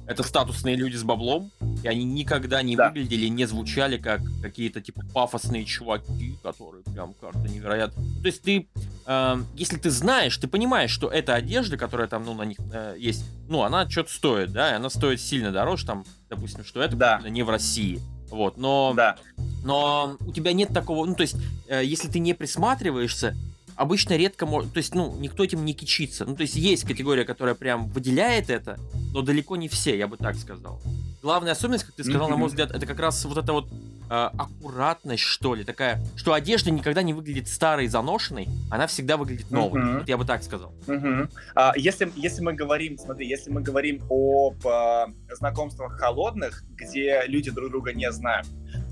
это 0.08 0.24
статусные 0.24 0.76
люди 0.76 0.96
с 0.96 1.04
баблом, 1.04 1.52
и 1.84 1.88
они 1.88 2.04
никогда 2.04 2.62
не 2.62 2.76
Да. 2.76 2.90
выглядели, 2.90 3.28
не 3.28 3.46
звучали 3.46 3.98
как 3.98 4.22
какие-то, 4.42 4.82
типа, 4.82 5.02
пафосные 5.14 5.66
чуваки, 5.66 6.36
которые 6.44 6.84
прям 6.84 7.14
как-то 7.22 7.48
невероятно... 7.48 8.02
То 8.22 8.26
есть 8.26 8.42
ты, 8.42 8.68
э, 9.06 9.36
если 9.56 9.78
ты 9.78 9.90
знаешь, 9.92 10.36
ты 10.38 10.48
понимаешь, 10.48 10.92
что 10.92 11.10
эта 11.10 11.36
одежда, 11.36 11.78
которая 11.78 12.08
там, 12.08 12.26
ну, 12.26 12.34
на 12.34 12.44
них 12.44 12.58
э, 12.74 12.96
есть, 12.98 13.24
ну, 13.48 13.62
она 13.64 13.88
что-то 13.90 14.12
стоит, 14.12 14.52
да, 14.52 14.72
и 14.72 14.74
она 14.76 14.90
стоит 14.90 15.22
сильно 15.22 15.52
дороже, 15.52 15.86
там, 15.86 16.06
допустим, 16.30 16.64
что 16.66 16.82
это 16.82 16.96
Да. 16.96 17.22
не 17.30 17.44
в 17.44 17.50
России. 17.50 18.00
Вот, 18.30 18.58
но, 18.58 18.94
Да. 18.96 19.16
но 19.64 20.18
у 20.20 20.32
тебя 20.32 20.54
нет 20.54 20.70
такого, 20.74 21.06
ну, 21.06 21.16
то 21.16 21.22
есть, 21.22 21.36
э, 21.68 21.84
если 21.86 22.08
ты 22.10 22.20
не 22.20 22.34
присматриваешься, 22.34 23.36
обычно 23.80 24.18
редко 24.18 24.46
может, 24.46 24.74
то 24.74 24.78
есть, 24.78 24.94
ну, 24.94 25.16
никто 25.20 25.44
этим 25.44 25.64
не 25.64 25.74
кичится. 25.74 26.26
Ну, 26.26 26.36
то 26.36 26.42
есть, 26.42 26.56
есть 26.56 26.86
категория, 26.86 27.24
которая 27.24 27.56
прям 27.56 27.88
выделяет 27.88 28.50
это, 28.50 28.78
но 29.14 29.22
далеко 29.22 29.56
не 29.56 29.70
все, 29.70 29.98
я 29.98 30.08
бы 30.08 30.18
так 30.18 30.36
сказал. 30.36 30.82
Главная 31.22 31.54
особенность, 31.54 31.86
как 31.86 31.96
ты 31.96 32.04
сказал, 32.04 32.30
на 32.30 32.36
мой 32.36 32.50
взгляд, 32.50 32.72
это 32.72 32.86
как 32.86 33.00
раз 33.00 33.24
вот 33.26 33.38
эта 33.38 33.54
вот 33.54 33.68
э, 34.10 34.14
аккуратность, 34.14 35.24
что 35.24 35.56
ли, 35.56 35.64
такая, 35.64 36.02
что 36.18 36.34
одежда 36.34 36.72
никогда 36.72 37.02
не 37.04 37.14
выглядит 37.14 37.48
старой 37.48 37.88
заношенной, 37.88 38.50
она 38.70 38.88
всегда 38.88 39.16
выглядит 39.16 39.50
новой. 39.50 39.82
Мгм. 39.82 40.00
Вот 40.00 40.10
я 40.10 40.18
бы 40.18 40.26
так 40.26 40.44
сказал. 40.44 40.74
Мгм. 40.88 41.30
А, 41.56 41.74
если, 41.78 42.12
если 42.16 42.42
мы 42.42 42.54
говорим, 42.54 42.98
смотри, 42.98 43.28
если 43.28 43.50
мы 43.50 43.62
говорим 43.62 44.02
об 44.10 44.66
а, 44.68 45.08
знакомствах 45.32 45.98
холодных, 45.98 46.64
где 46.76 47.24
люди 47.28 47.50
друг 47.50 47.70
друга 47.72 47.94
не 47.94 48.12
знают, 48.12 48.48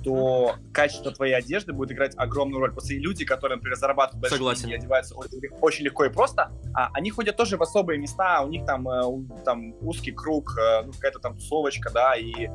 то 0.08 0.56
качество 0.72 1.12
твоей 1.12 1.34
одежды 1.34 1.74
будет 1.74 1.92
играть 1.92 2.14
огромную 2.16 2.62
роль. 2.62 2.72
Просто 2.72 2.94
и 2.94 2.98
люди, 2.98 3.26
которые, 3.26 3.58
например, 3.58 3.78
зарабатывают 3.78 4.22
большие 4.22 4.38
Согласен. 4.38 4.62
деньги 4.62 4.76
и 4.76 4.78
одеваются 4.78 5.16
очень, 5.16 5.38
очень 5.60 5.84
легко 5.84 6.06
и 6.06 6.10
просто, 6.10 6.50
а, 6.74 6.90
они 6.94 7.12
ходят 7.12 7.36
тоже 7.36 7.58
в 7.58 7.62
особые 7.62 8.00
места, 8.00 8.42
у 8.42 8.48
них 8.48 8.66
там, 8.66 8.88
э, 8.88 9.02
там 9.44 9.76
узкий 9.82 10.14
круг, 10.14 10.58
э, 10.58 10.84
ну, 10.86 10.94
какая-то 10.94 11.20
там 11.20 11.36
тусовочка, 11.36 11.92
да, 11.92 12.16
и 12.16 12.32
э, 12.46 12.50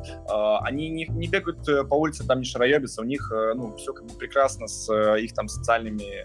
они 0.62 0.88
не, 0.88 1.07
не 1.09 1.28
бегают 1.28 1.68
э, 1.68 1.84
по 1.84 1.94
улице, 1.94 2.26
там 2.26 2.38
не 2.38 2.46
шароебятся, 2.46 3.03
у 3.03 3.05
них, 3.05 3.30
ну, 3.30 3.76
все 3.76 3.92
как 3.92 4.07
бы 4.07 4.14
прекрасно 4.14 4.66
с 4.66 4.90
их 5.16 5.34
там 5.34 5.48
социальными 5.48 6.24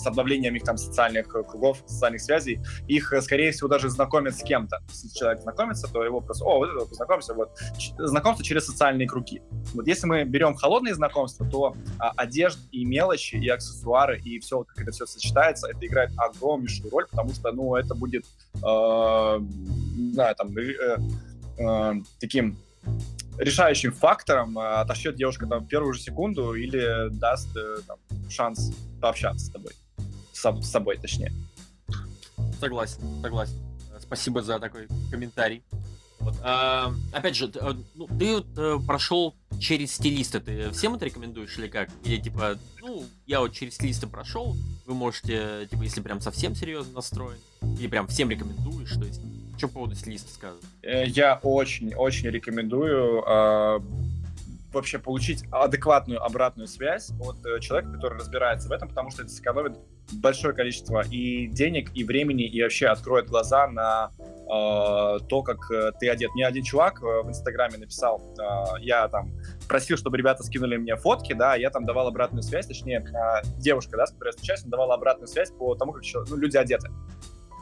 с 0.00 0.06
обновлением 0.06 0.56
их 0.56 0.64
там 0.64 0.76
социальных 0.76 1.34
э, 1.34 1.42
кругов, 1.42 1.82
социальных 1.86 2.20
связей, 2.20 2.60
их, 2.88 3.12
э, 3.12 3.20
скорее 3.22 3.52
всего, 3.52 3.68
даже 3.68 3.88
знакомят 3.88 4.36
с 4.36 4.42
кем-то. 4.42 4.78
Если 4.88 5.08
человек 5.08 5.42
знакомится, 5.42 5.88
то 5.92 6.04
его 6.04 6.20
просто, 6.20 6.44
о, 6.44 6.58
вот 6.58 6.70
это 6.70 6.86
познакомься, 6.86 7.34
вот. 7.34 7.50
Знакомство 7.98 8.44
через 8.44 8.66
социальные 8.66 9.08
круги. 9.08 9.42
Вот 9.74 9.86
если 9.86 10.06
мы 10.06 10.24
берем 10.24 10.54
холодные 10.54 10.94
знакомства, 10.94 11.46
то 11.48 11.76
а, 11.98 12.12
одежда 12.16 12.60
и 12.72 12.84
мелочи, 12.84 13.36
и 13.36 13.48
аксессуары, 13.48 14.20
и 14.20 14.38
все, 14.40 14.64
как 14.64 14.80
это 14.80 14.92
все 14.92 15.06
сочетается, 15.06 15.68
это 15.68 15.86
играет 15.86 16.10
огромнейшую 16.16 16.90
роль, 16.90 17.06
потому 17.10 17.30
что, 17.30 17.52
ну, 17.52 17.76
это 17.76 17.94
будет, 17.94 18.24
э, 18.54 19.38
не 20.00 20.12
знаю, 20.12 20.34
там, 20.34 20.56
э, 20.56 20.98
э, 21.58 21.94
таким 22.18 22.58
решающим 23.38 23.92
фактором 23.92 24.58
э, 24.58 24.80
отошьет 24.80 25.16
девушка 25.16 25.46
там 25.46 25.66
первую 25.66 25.94
же 25.94 26.00
секунду 26.00 26.54
или 26.54 27.08
даст 27.10 27.48
там, 27.86 27.98
шанс 28.28 28.72
пообщаться 29.00 29.46
с 29.46 29.50
тобой. 29.50 29.72
С, 30.40 30.44
соб- 30.46 30.62
с 30.62 30.70
собой, 30.70 30.96
точнее. 30.96 31.32
Согласен, 32.58 33.00
согласен. 33.22 33.56
Спасибо 34.00 34.42
за 34.42 34.58
такой 34.58 34.88
комментарий. 35.10 35.62
Вот. 36.18 36.34
а, 36.42 36.92
опять 37.12 37.34
же, 37.36 37.50
э, 37.54 37.72
ну, 37.94 38.06
ты 38.18 38.34
вот, 38.36 38.46
э, 38.58 38.78
прошел 38.86 39.34
через 39.58 39.94
стилиста, 39.94 40.38
ты 40.40 40.70
всем 40.70 40.94
это 40.94 41.06
рекомендуешь 41.06 41.56
или 41.58 41.66
как? 41.68 41.88
Или 42.04 42.18
типа, 42.18 42.58
ну, 42.82 43.04
я 43.26 43.40
вот 43.40 43.52
через 43.54 43.74
стилиста 43.76 44.06
прошел, 44.06 44.54
вы 44.86 44.94
можете, 44.94 45.66
типа, 45.70 45.82
если 45.82 46.02
прям 46.02 46.20
совсем 46.20 46.54
серьезно 46.54 46.92
настроен, 46.94 47.38
или 47.78 47.86
прям 47.86 48.06
всем 48.06 48.28
рекомендуешь, 48.30 48.92
то 48.92 49.04
есть, 49.04 49.20
что 49.56 49.68
по 49.68 49.74
поводу 49.74 49.94
стилиста 49.94 50.30
скажешь? 50.32 50.60
Э, 50.82 51.06
Я 51.06 51.38
очень-очень 51.42 52.28
рекомендую 52.28 53.22
э, 53.26 53.80
вообще 54.72 54.98
получить 54.98 55.44
адекватную 55.50 56.22
обратную 56.22 56.68
связь 56.68 57.10
от 57.20 57.44
э, 57.44 57.60
человека, 57.60 57.92
который 57.92 58.18
разбирается 58.18 58.68
в 58.68 58.72
этом, 58.72 58.88
потому 58.88 59.10
что 59.10 59.22
это 59.22 59.30
сэкономит 59.30 59.78
большое 60.12 60.54
количество 60.54 61.04
и 61.10 61.46
денег, 61.46 61.90
и 61.94 62.04
времени, 62.04 62.46
и 62.46 62.62
вообще 62.62 62.86
откроет 62.86 63.26
глаза 63.26 63.66
на 63.68 64.10
э, 64.18 65.18
то, 65.28 65.42
как 65.42 65.58
э, 65.70 65.92
ты 65.98 66.08
одет. 66.08 66.30
Мне 66.34 66.46
один 66.46 66.64
чувак 66.64 67.02
э, 67.02 67.22
в 67.22 67.28
Инстаграме 67.28 67.78
написал, 67.78 68.20
э, 68.38 68.80
я 68.80 69.08
там 69.08 69.32
просил, 69.68 69.96
чтобы 69.96 70.18
ребята 70.18 70.42
скинули 70.42 70.76
мне 70.76 70.96
фотки, 70.96 71.32
да, 71.32 71.54
я 71.54 71.70
там 71.70 71.84
давал 71.84 72.08
обратную 72.08 72.42
связь, 72.42 72.66
точнее, 72.66 73.04
э, 73.04 73.46
девушка, 73.58 73.96
да, 73.96 74.06
с 74.06 74.12
которой 74.12 74.28
я 74.28 74.32
встречаюсь, 74.32 74.62
она 74.62 74.70
давала 74.70 74.94
обратную 74.94 75.28
связь 75.28 75.50
по 75.50 75.74
тому, 75.74 75.92
как 75.92 76.02
ну, 76.28 76.36
люди 76.36 76.56
одеты. 76.56 76.88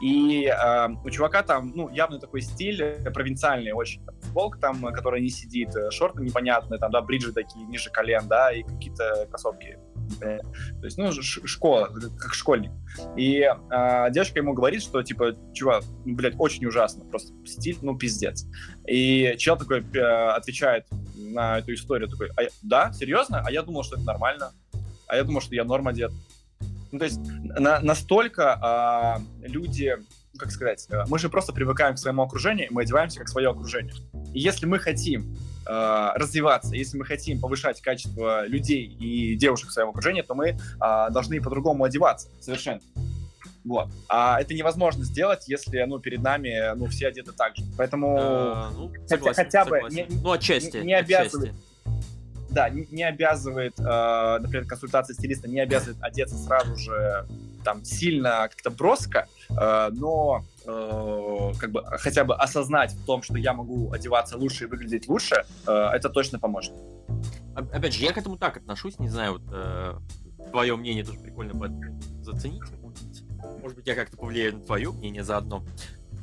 И 0.01 0.45
э, 0.45 0.87
у 1.03 1.09
чувака 1.09 1.43
там, 1.43 1.71
ну, 1.75 1.89
явно 1.89 2.19
такой 2.19 2.41
стиль 2.41 2.81
э, 2.81 3.11
провинциальный 3.11 3.73
очень. 3.73 4.03
Там, 4.05 4.15
футболка 4.21 4.59
там, 4.59 4.85
э, 4.85 4.91
которая 4.91 5.19
не 5.21 5.29
сидит, 5.29 5.75
э, 5.75 5.91
шорты 5.91 6.23
непонятные, 6.23 6.79
там, 6.79 6.91
да, 6.91 7.01
бриджи 7.01 7.33
такие 7.33 7.65
ниже 7.65 7.89
колен, 7.89 8.27
да, 8.27 8.51
и 8.51 8.63
какие-то 8.63 9.27
кроссовки. 9.29 9.77
То 10.19 10.85
есть, 10.85 10.97
ну, 10.97 11.11
школа, 11.11 11.91
как 12.17 12.33
школьник. 12.33 12.71
И 13.15 13.41
э, 13.41 14.11
девушка 14.11 14.39
ему 14.39 14.53
говорит, 14.53 14.81
что, 14.81 15.03
типа, 15.03 15.35
чувак, 15.53 15.83
ну, 16.05 16.15
блядь, 16.15 16.35
очень 16.37 16.65
ужасно, 16.65 17.05
просто 17.05 17.33
стиль, 17.45 17.77
ну, 17.81 17.97
пиздец. 17.97 18.45
И 18.87 19.35
чел 19.37 19.57
такой 19.57 19.81
э, 19.81 20.29
отвечает 20.29 20.85
на 21.15 21.59
эту 21.59 21.73
историю, 21.73 22.09
такой, 22.09 22.29
а, 22.37 22.47
да, 22.63 22.91
серьезно? 22.93 23.43
А 23.45 23.51
я 23.51 23.61
думал, 23.61 23.83
что 23.83 23.97
это 23.97 24.05
нормально. 24.05 24.51
А 25.07 25.15
я 25.15 25.23
думал, 25.23 25.41
что 25.41 25.55
я 25.55 25.63
норм 25.63 25.87
одет. 25.87 26.11
Ну, 26.91 26.99
то 26.99 27.05
есть 27.05 27.19
на- 27.43 27.79
настолько 27.79 28.53
а, 28.61 29.21
люди, 29.41 29.95
как 30.37 30.51
сказать, 30.51 30.87
э, 30.89 31.03
мы 31.07 31.19
же 31.19 31.29
просто 31.29 31.53
привыкаем 31.53 31.95
к 31.95 31.97
своему 31.99 32.23
окружению, 32.23 32.67
и 32.69 32.73
мы 32.73 32.81
одеваемся 32.83 33.19
как 33.19 33.29
свое 33.29 33.49
окружение. 33.49 33.93
И 34.33 34.39
если 34.39 34.65
мы 34.65 34.79
хотим 34.79 35.37
а, 35.67 36.13
развиваться, 36.15 36.73
если 36.75 36.97
мы 36.97 37.05
хотим 37.05 37.39
повышать 37.39 37.79
качество 37.81 38.45
людей 38.47 38.85
и 38.85 39.35
девушек 39.35 39.69
в 39.69 39.71
своем 39.71 39.89
окружении, 39.89 40.21
то 40.23 40.33
мы 40.33 40.57
а, 40.79 41.09
должны 41.11 41.39
по-другому 41.41 41.83
одеваться 41.83 42.27
совершенно. 42.39 42.81
Вот. 43.65 43.89
А 44.07 44.39
это 44.41 44.53
невозможно 44.55 45.03
сделать, 45.03 45.47
если 45.47 45.83
ну, 45.83 45.99
перед 45.99 46.21
нами 46.23 46.75
ну, 46.75 46.87
все 46.87 47.07
одеты 47.09 47.33
так 47.33 47.55
же. 47.55 47.63
Поэтому 47.77 48.17
Э, 48.17 48.65
ну, 48.73 48.91
согласен, 49.05 49.43
хотя 49.43 49.65
бы 49.65 49.71
согласен. 49.75 49.95
не- 49.95 50.21
ну, 50.23 50.31
отчасти. 50.31 50.77
не- 50.77 50.85
не 50.85 50.93
обязывает. 50.95 51.51
отчасти. 51.51 51.68
Да, 52.49 52.69
не, 52.69 52.87
не 52.91 53.03
обязывает, 53.03 53.79
э, 53.79 54.37
например, 54.39 54.65
консультация 54.65 55.13
стилиста 55.13 55.47
не 55.47 55.59
обязывает 55.59 56.01
одеться 56.01 56.35
сразу 56.35 56.75
же 56.75 57.25
там 57.63 57.83
сильно 57.83 58.47
как-то 58.49 58.69
броско, 58.69 59.27
э, 59.49 59.89
но 59.91 60.45
э, 60.65 61.51
как 61.59 61.71
бы 61.71 61.83
хотя 61.83 62.23
бы 62.23 62.35
осознать 62.35 62.93
в 62.93 63.05
том, 63.05 63.21
что 63.21 63.37
я 63.37 63.53
могу 63.53 63.91
одеваться 63.91 64.37
лучше 64.37 64.65
и 64.65 64.67
выглядеть 64.67 65.07
лучше, 65.07 65.45
э, 65.67 65.71
это 65.71 66.09
точно 66.09 66.39
поможет. 66.39 66.73
Опять 67.55 67.93
же, 67.93 68.03
я 68.03 68.13
к 68.13 68.17
этому 68.17 68.37
так 68.37 68.57
отношусь, 68.57 68.99
не 68.99 69.09
знаю, 69.09 69.33
вот 69.33 69.43
э, 69.51 69.97
твое 70.51 70.75
мнение 70.75 71.03
тоже 71.03 71.19
прикольно 71.19 71.53
заценить. 72.21 72.63
Может 73.61 73.77
быть, 73.77 73.87
я 73.87 73.95
как-то 73.95 74.17
повлияю 74.17 74.55
на 74.55 74.61
твое 74.61 74.91
мнение 74.91 75.23
заодно. 75.23 75.63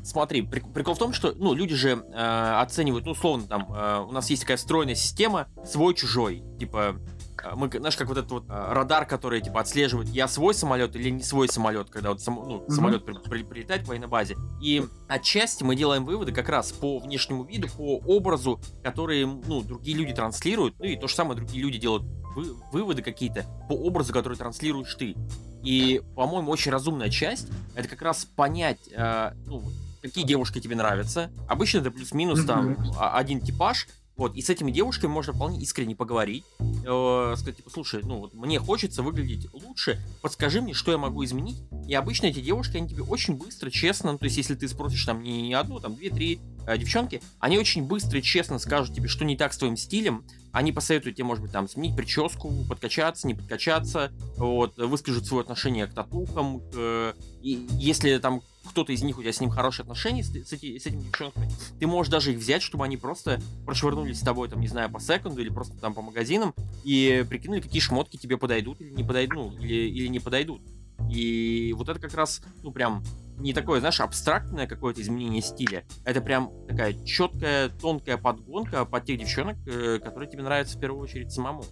Смотри, 0.07 0.43
прик- 0.43 0.73
прикол 0.73 0.95
в 0.95 0.99
том, 0.99 1.13
что, 1.13 1.33
ну, 1.37 1.53
люди 1.53 1.75
же 1.75 2.05
э, 2.15 2.59
оценивают, 2.61 3.07
ну, 3.07 3.11
условно, 3.13 3.47
там, 3.49 3.67
э, 3.75 4.05
у 4.09 4.13
нас 4.13 4.31
есть 4.31 4.43
такая 4.43 4.57
встроенная 4.57 4.95
система 4.95 5.49
свой-чужой. 5.65 6.45
Типа, 6.61 6.97
э, 7.43 7.55
мы, 7.57 7.69
знаешь, 7.69 7.97
как 7.97 8.07
вот 8.07 8.17
этот 8.17 8.31
вот 8.31 8.45
э, 8.49 8.73
радар, 8.73 9.05
который, 9.05 9.41
типа, 9.41 9.61
отслеживает, 9.61 10.09
я 10.11 10.29
свой 10.29 10.55
самолет 10.55 10.95
или 10.95 11.11
не 11.11 11.25
свой 11.25 11.49
самолет, 11.49 11.91
когда 11.91 12.11
вот 12.11 12.21
само- 12.21 12.45
ну, 12.45 12.65
самолет 12.73 13.05
при- 13.05 13.15
при- 13.29 13.43
прилетает 13.43 13.83
к 13.85 13.89
военной 13.89 14.07
базе. 14.07 14.37
И 14.63 14.85
отчасти 15.09 15.65
мы 15.65 15.75
делаем 15.75 16.05
выводы 16.05 16.31
как 16.31 16.49
раз 16.49 16.71
по 16.71 17.01
внешнему 17.01 17.43
виду, 17.43 17.67
по 17.77 17.97
образу, 18.07 18.61
которые, 18.85 19.27
ну, 19.27 19.61
другие 19.63 19.97
люди 19.97 20.15
транслируют, 20.15 20.77
ну, 20.79 20.85
и 20.85 20.95
то 20.97 21.09
же 21.09 21.15
самое 21.17 21.37
другие 21.37 21.65
люди 21.65 21.79
делают 21.79 22.05
вы- 22.37 22.55
выводы 22.71 23.03
какие-то 23.03 23.45
по 23.69 23.73
образу, 23.73 24.13
который 24.13 24.39
транслируешь 24.39 24.95
ты. 24.95 25.17
И, 25.65 26.01
по-моему, 26.15 26.53
очень 26.53 26.71
разумная 26.71 27.11
часть 27.11 27.49
это 27.75 27.89
как 27.89 28.03
раз 28.03 28.25
понять, 28.25 28.79
э, 28.93 29.33
ну, 29.47 29.65
какие 30.07 30.25
девушки 30.25 30.61
тебе 30.61 30.77
нравятся. 30.77 31.31
Обычно 31.49 31.79
это 31.79 31.91
плюс-минус 31.91 32.45
там 32.45 32.77
а- 32.99 33.17
один 33.17 33.41
типаж. 33.41 33.87
Вот, 34.17 34.35
и 34.35 34.41
с 34.41 34.49
этими 34.49 34.71
девушками 34.71 35.11
можно 35.11 35.35
вполне 35.35 35.61
искренне 35.61 35.95
поговорить. 35.95 36.45
Э, 36.59 37.35
сказать, 37.37 37.59
типа, 37.59 37.69
слушай, 37.69 38.01
ну 38.03 38.21
вот 38.21 38.33
мне 38.33 38.59
хочется 38.59 39.03
выглядеть 39.03 39.53
лучше, 39.53 40.01
подскажи 40.23 40.63
мне, 40.63 40.73
что 40.73 40.91
я 40.91 40.97
могу 40.97 41.23
изменить. 41.25 41.59
И 41.87 41.93
обычно 41.93 42.27
эти 42.27 42.41
девушки, 42.41 42.79
они 42.79 42.89
тебе 42.89 43.03
очень 43.03 43.35
быстро, 43.37 43.71
честно, 43.71 44.13
ну, 44.13 44.19
то 44.19 44.25
есть 44.25 44.39
если 44.39 44.55
ты 44.55 44.69
спросишь 44.69 45.05
там 45.05 45.23
не 45.23 45.53
одну, 45.53 45.81
там 45.81 45.97
две-три 45.97 46.41
э, 46.67 46.79
девчонки, 46.79 47.21
они 47.41 47.59
очень 47.59 47.85
быстро 47.85 48.19
и 48.19 48.23
честно 48.23 48.59
скажут 48.59 48.95
тебе, 48.95 49.07
что 49.07 49.27
не 49.27 49.37
так 49.37 49.53
с 49.53 49.59
твоим 49.59 49.77
стилем, 49.77 50.25
они 50.57 50.73
посоветуют 50.73 51.17
тебе, 51.17 51.27
может 51.27 51.43
быть, 51.43 51.53
там, 51.53 51.69
сменить 51.69 51.95
прическу, 51.95 52.51
подкачаться, 52.67 53.27
не 53.27 53.35
подкачаться, 53.35 54.11
вот, 54.39 54.79
выскажут 54.79 55.27
свое 55.27 55.43
отношение 55.43 55.87
к 55.87 55.93
татухам, 55.93 56.61
к, 56.73 57.15
и 57.43 57.67
если 57.73 58.17
там 58.17 58.41
кто-то 58.65 58.91
из 58.91 59.03
них, 59.03 59.19
у 59.19 59.21
тебя 59.21 59.35
с 59.35 59.41
ним 59.43 59.51
хорошие 59.51 59.83
отношения, 59.83 60.25
с, 60.25 60.29
с, 60.31 60.53
эти, 60.55 60.79
с 60.79 60.87
этими 60.87 61.03
девчонками, 61.03 61.51
ты 61.79 61.87
можешь 61.87 62.11
даже 62.11 62.33
их 62.33 62.39
взять, 62.39 62.63
чтобы 62.63 62.87
они 62.87 62.97
просто 62.97 63.39
прошвырнулись 63.67 64.19
с 64.19 64.23
тобой, 64.23 64.49
там, 64.49 64.63
не 64.63 64.69
знаю, 64.69 64.91
по 64.91 64.99
секунду 64.99 65.43
или 65.43 65.51
просто 65.51 65.77
там 65.77 65.93
по 65.93 66.01
магазинам 66.01 66.55
и 66.85 67.23
прикинули, 67.29 67.61
какие 67.61 67.83
шмотки 67.83 68.17
тебе 68.17 68.39
подойдут 68.39 68.81
или 68.81 68.89
не 68.93 69.05
подойдут, 69.05 69.37
ну, 69.37 69.59
или, 69.59 69.75
или 69.75 70.07
не 70.07 70.21
подойдут. 70.21 70.63
И 71.11 71.75
вот 71.77 71.91
это 71.91 72.01
как 72.01 72.15
раз, 72.15 72.41
ну, 72.63 72.73
прям 72.73 73.05
не 73.39 73.53
такое, 73.53 73.81
знаешь, 73.81 74.01
абстрактное 74.01 74.67
какое-то 74.67 75.03
изменение 75.03 75.43
стиля. 75.43 75.85
Это 76.05 76.21
прям 76.21 76.51
такая 76.67 76.95
четкая, 77.05 77.69
тонкая 77.69 78.17
подгонка 78.17 78.85
под 78.85 79.05
тех 79.05 79.19
девчонок, 79.19 79.57
э, 79.67 79.99
которые 79.99 80.31
тебе 80.31 80.43
нравятся 80.43 80.79
в 80.79 80.81
первую 80.81 81.03
очередь 81.03 81.33
самому. 81.33 81.63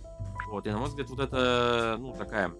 Вот, 0.48 0.66
и 0.66 0.70
на 0.70 0.78
мой 0.78 0.88
взгляд, 0.88 1.08
вот 1.08 1.20
это, 1.20 1.96
ну, 1.98 2.12
такая... 2.12 2.52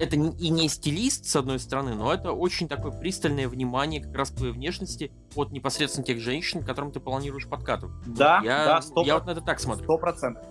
Это 0.00 0.16
и 0.16 0.48
не 0.48 0.68
стилист, 0.68 1.26
с 1.26 1.36
одной 1.36 1.58
стороны, 1.58 1.94
но 1.94 2.12
это 2.12 2.32
очень 2.32 2.68
такое 2.68 2.90
пристальное 2.90 3.48
внимание 3.48 4.02
как 4.02 4.14
раз 4.16 4.30
к 4.30 4.36
твоей 4.36 4.52
внешности 4.52 5.12
от 5.36 5.52
непосредственно 5.52 6.04
тех 6.04 6.18
женщин, 6.20 6.62
к 6.62 6.66
которым 6.66 6.90
ты 6.90 7.00
планируешь 7.00 7.46
подкатывать. 7.46 7.94
Да, 8.06 8.40
я, 8.42 8.64
да, 8.64 8.80
100%, 8.80 9.04
я 9.04 9.14
вот 9.14 9.26
на 9.26 9.30
это 9.30 9.40
так 9.42 9.60
смотрю. 9.60 9.84
Сто 9.84 9.98
процентов. 9.98 10.44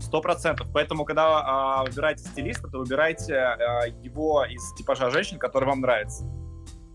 Сто 0.00 0.20
процентов. 0.20 0.66
Поэтому, 0.74 1.04
когда 1.04 1.42
а, 1.78 1.84
выбираете 1.84 2.24
стилиста, 2.24 2.68
то 2.68 2.78
выбирайте 2.80 3.34
а, 3.34 3.86
его 3.86 4.44
из 4.44 4.74
типажа 4.74 5.10
женщин, 5.10 5.38
который 5.38 5.66
вам 5.66 5.80
нравится. 5.80 6.24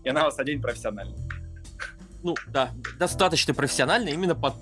И 0.04 0.08
она 0.08 0.24
вас 0.24 0.38
оденет 0.38 0.62
профессионально. 0.62 1.14
Ну, 2.22 2.34
да, 2.48 2.70
достаточно 2.98 3.54
профессионально 3.54 4.10
именно 4.10 4.34
под, 4.34 4.54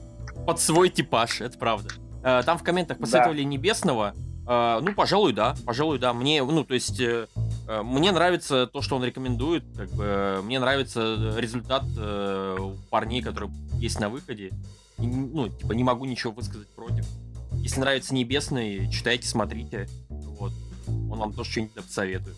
под 0.46 0.60
свой 0.60 0.88
типаж, 0.88 1.40
это 1.40 1.58
правда. 1.58 1.90
Э, 2.22 2.42
там 2.44 2.58
в 2.58 2.62
комментах 2.62 2.98
посоветовали 2.98 3.42
да. 3.42 3.48
Небесного. 3.48 4.14
Э, 4.46 4.80
ну, 4.82 4.94
пожалуй, 4.94 5.32
да, 5.32 5.54
пожалуй, 5.64 5.98
да. 5.98 6.12
Мне, 6.12 6.42
ну, 6.42 6.64
то 6.64 6.74
есть, 6.74 7.00
э, 7.00 7.26
мне 7.66 8.12
нравится 8.12 8.66
то, 8.66 8.82
что 8.82 8.96
он 8.96 9.04
рекомендует. 9.04 9.64
Как 9.76 9.90
бы, 9.90 10.40
мне 10.42 10.58
нравится 10.58 11.34
результат 11.36 11.84
у 11.84 12.74
парней, 12.90 13.22
которые 13.22 13.52
есть 13.74 14.00
на 14.00 14.08
выходе. 14.08 14.50
И, 14.98 15.06
ну, 15.06 15.48
типа, 15.48 15.72
не 15.72 15.84
могу 15.84 16.04
ничего 16.04 16.32
высказать 16.32 16.68
против. 16.68 17.06
Если 17.52 17.80
нравится 17.80 18.14
Небесный, 18.14 18.90
читайте, 18.90 19.28
смотрите. 19.28 19.88
Вот. 20.08 20.52
Он 20.88 21.18
вам 21.18 21.32
тоже 21.32 21.50
что-нибудь 21.50 21.74
посоветует. 21.74 22.36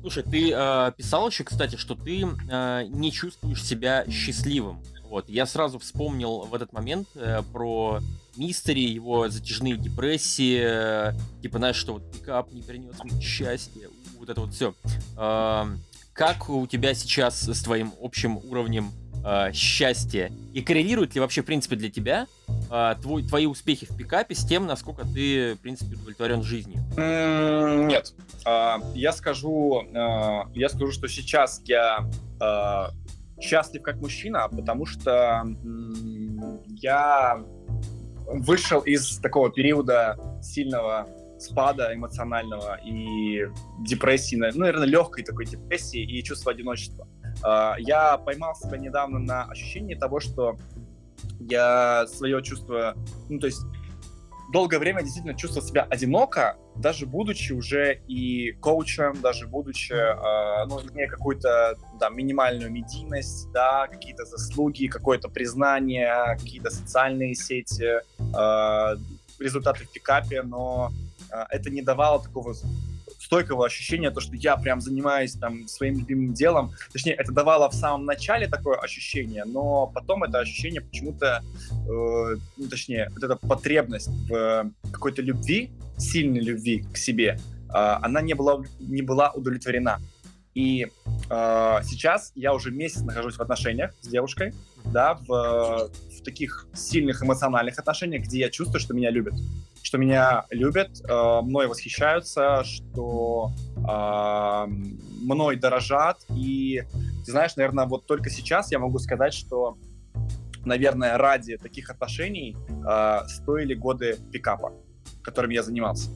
Слушай, 0.00 0.24
ты 0.24 0.52
э, 0.52 0.92
писал 0.96 1.28
еще, 1.28 1.44
кстати, 1.44 1.76
что 1.76 1.94
ты 1.94 2.26
э, 2.50 2.84
не 2.88 3.12
чувствуешь 3.12 3.62
себя 3.62 4.04
счастливым. 4.10 4.82
Вот, 5.04 5.28
я 5.28 5.46
сразу 5.46 5.78
вспомнил 5.78 6.40
в 6.40 6.54
этот 6.54 6.72
момент 6.72 7.06
э, 7.14 7.42
про 7.52 8.00
Мистери, 8.36 8.80
его 8.80 9.28
затяжные 9.28 9.76
депрессии, 9.76 10.58
э, 10.62 11.12
типа, 11.42 11.58
знаешь, 11.58 11.76
что 11.76 11.94
вот 11.94 12.10
пикап 12.10 12.50
не 12.50 12.62
принес 12.62 12.94
мне 13.04 13.20
счастья, 13.20 13.88
вот 14.18 14.30
это 14.30 14.40
вот 14.40 14.54
все. 14.54 14.74
Э, 15.18 15.66
как 16.14 16.48
у 16.48 16.66
тебя 16.66 16.94
сейчас 16.94 17.42
с 17.46 17.62
твоим 17.62 17.92
общим 18.00 18.38
уровнем 18.38 18.90
э, 19.24 19.52
счастья? 19.52 20.30
И 20.52 20.62
коррелирует 20.62 21.14
ли 21.14 21.20
вообще, 21.20 21.42
в 21.42 21.46
принципе, 21.46 21.76
для 21.76 21.90
тебя 21.90 22.26
э, 22.70 22.94
твой, 23.00 23.22
твои 23.22 23.46
успехи 23.46 23.86
в 23.86 23.96
пикапе 23.96 24.34
с 24.34 24.44
тем, 24.44 24.66
насколько 24.66 25.04
ты, 25.04 25.54
в 25.54 25.58
принципе, 25.58 25.96
удовлетворен 25.96 26.42
жизнью? 26.42 26.78
Нет. 26.96 28.14
А, 28.44 28.80
я 28.94 29.12
скажу, 29.12 29.84
а, 29.94 30.48
я 30.54 30.68
скажу, 30.68 30.92
что 30.92 31.08
сейчас 31.08 31.62
я 31.64 32.08
счастлив 33.40 33.82
как 33.82 33.96
мужчина, 33.96 34.48
потому 34.48 34.86
что 34.86 35.44
я 36.80 37.44
вышел 38.26 38.80
из 38.80 39.18
такого 39.18 39.50
периода 39.50 40.16
сильного 40.42 41.08
спада 41.42 41.92
эмоционального 41.92 42.78
и 42.84 43.46
депрессии, 43.80 44.36
ну, 44.36 44.60
наверное, 44.60 44.86
легкой 44.86 45.24
такой 45.24 45.46
депрессии 45.46 46.00
и 46.00 46.22
чувства 46.22 46.52
одиночества. 46.52 47.06
Я 47.44 48.18
поймал 48.18 48.54
себя 48.54 48.78
недавно 48.78 49.18
на 49.18 49.44
ощущении 49.44 49.94
того, 49.94 50.20
что 50.20 50.56
я 51.40 52.06
свое 52.06 52.42
чувство, 52.42 52.94
ну, 53.28 53.38
то 53.38 53.46
есть 53.46 53.60
долгое 54.52 54.78
время 54.78 55.02
действительно 55.02 55.34
чувствовал 55.34 55.66
себя 55.66 55.86
одиноко, 55.90 56.56
даже 56.76 57.06
будучи 57.06 57.52
уже 57.52 58.00
и 58.06 58.52
коучем, 58.60 59.20
даже 59.20 59.46
будучи, 59.46 59.92
э, 59.92 60.66
ну, 60.66 60.80
имея 60.92 61.08
какую-то, 61.08 61.76
да, 61.98 62.10
минимальную 62.10 62.70
медийность, 62.70 63.50
да, 63.52 63.88
какие-то 63.88 64.24
заслуги, 64.24 64.86
какое-то 64.86 65.28
признание, 65.28 66.36
какие-то 66.38 66.70
социальные 66.70 67.34
сети, 67.34 68.00
э, 68.18 68.96
результаты 69.40 69.84
в 69.84 69.90
пикапе, 69.90 70.42
но 70.42 70.92
э, 71.30 71.44
это 71.50 71.70
не 71.70 71.82
давало 71.82 72.22
такого 72.22 72.54
стойкого 73.32 73.64
ощущения, 73.64 74.10
то, 74.10 74.20
что 74.20 74.36
я 74.36 74.58
прям 74.58 74.82
занимаюсь 74.82 75.32
там 75.32 75.66
своим 75.66 75.98
любимым 75.98 76.34
делом. 76.34 76.72
Точнее, 76.92 77.14
это 77.14 77.32
давало 77.32 77.70
в 77.70 77.74
самом 77.74 78.04
начале 78.04 78.46
такое 78.46 78.76
ощущение, 78.76 79.44
но 79.46 79.86
потом 79.86 80.22
это 80.24 80.40
ощущение 80.40 80.82
почему-то, 80.82 81.42
э, 81.70 82.36
ну, 82.58 82.68
точнее, 82.68 83.08
вот 83.14 83.22
эта 83.22 83.36
потребность 83.36 84.10
в 84.28 84.70
какой-то 84.92 85.22
любви, 85.22 85.70
сильной 85.96 86.40
любви 86.40 86.84
к 86.92 86.98
себе, 86.98 87.38
э, 87.38 87.72
она 87.72 88.20
не 88.20 88.34
была, 88.34 88.62
не 88.80 89.00
была 89.00 89.30
удовлетворена. 89.30 89.98
И 90.54 90.88
э, 91.30 91.78
сейчас 91.84 92.32
я 92.34 92.52
уже 92.52 92.70
месяц 92.70 93.00
нахожусь 93.00 93.36
в 93.36 93.40
отношениях 93.40 93.94
с 94.02 94.08
девушкой, 94.08 94.52
да, 94.84 95.14
в, 95.14 95.28
в 95.28 96.22
таких 96.24 96.66
сильных 96.74 97.22
эмоциональных 97.22 97.78
отношениях, 97.78 98.24
где 98.24 98.40
я 98.40 98.50
чувствую, 98.50 98.80
что 98.80 98.94
меня 98.94 99.10
любят 99.10 99.34
что 99.82 99.98
меня 99.98 100.44
любят, 100.50 101.00
э, 101.06 101.40
мной 101.42 101.66
восхищаются, 101.66 102.62
что 102.64 103.50
э, 103.76 104.66
мной 104.66 105.56
дорожат. 105.56 106.18
И, 106.30 106.82
ты 107.26 107.30
знаешь, 107.30 107.56
наверное, 107.56 107.86
вот 107.86 108.06
только 108.06 108.30
сейчас 108.30 108.70
я 108.72 108.78
могу 108.78 108.98
сказать, 108.98 109.34
что, 109.34 109.76
наверное, 110.64 111.18
ради 111.18 111.56
таких 111.56 111.90
отношений 111.90 112.56
э, 112.88 113.18
стоили 113.28 113.74
годы 113.74 114.18
пикапа, 114.32 114.72
которым 115.22 115.50
я 115.50 115.62
занимался. 115.62 116.10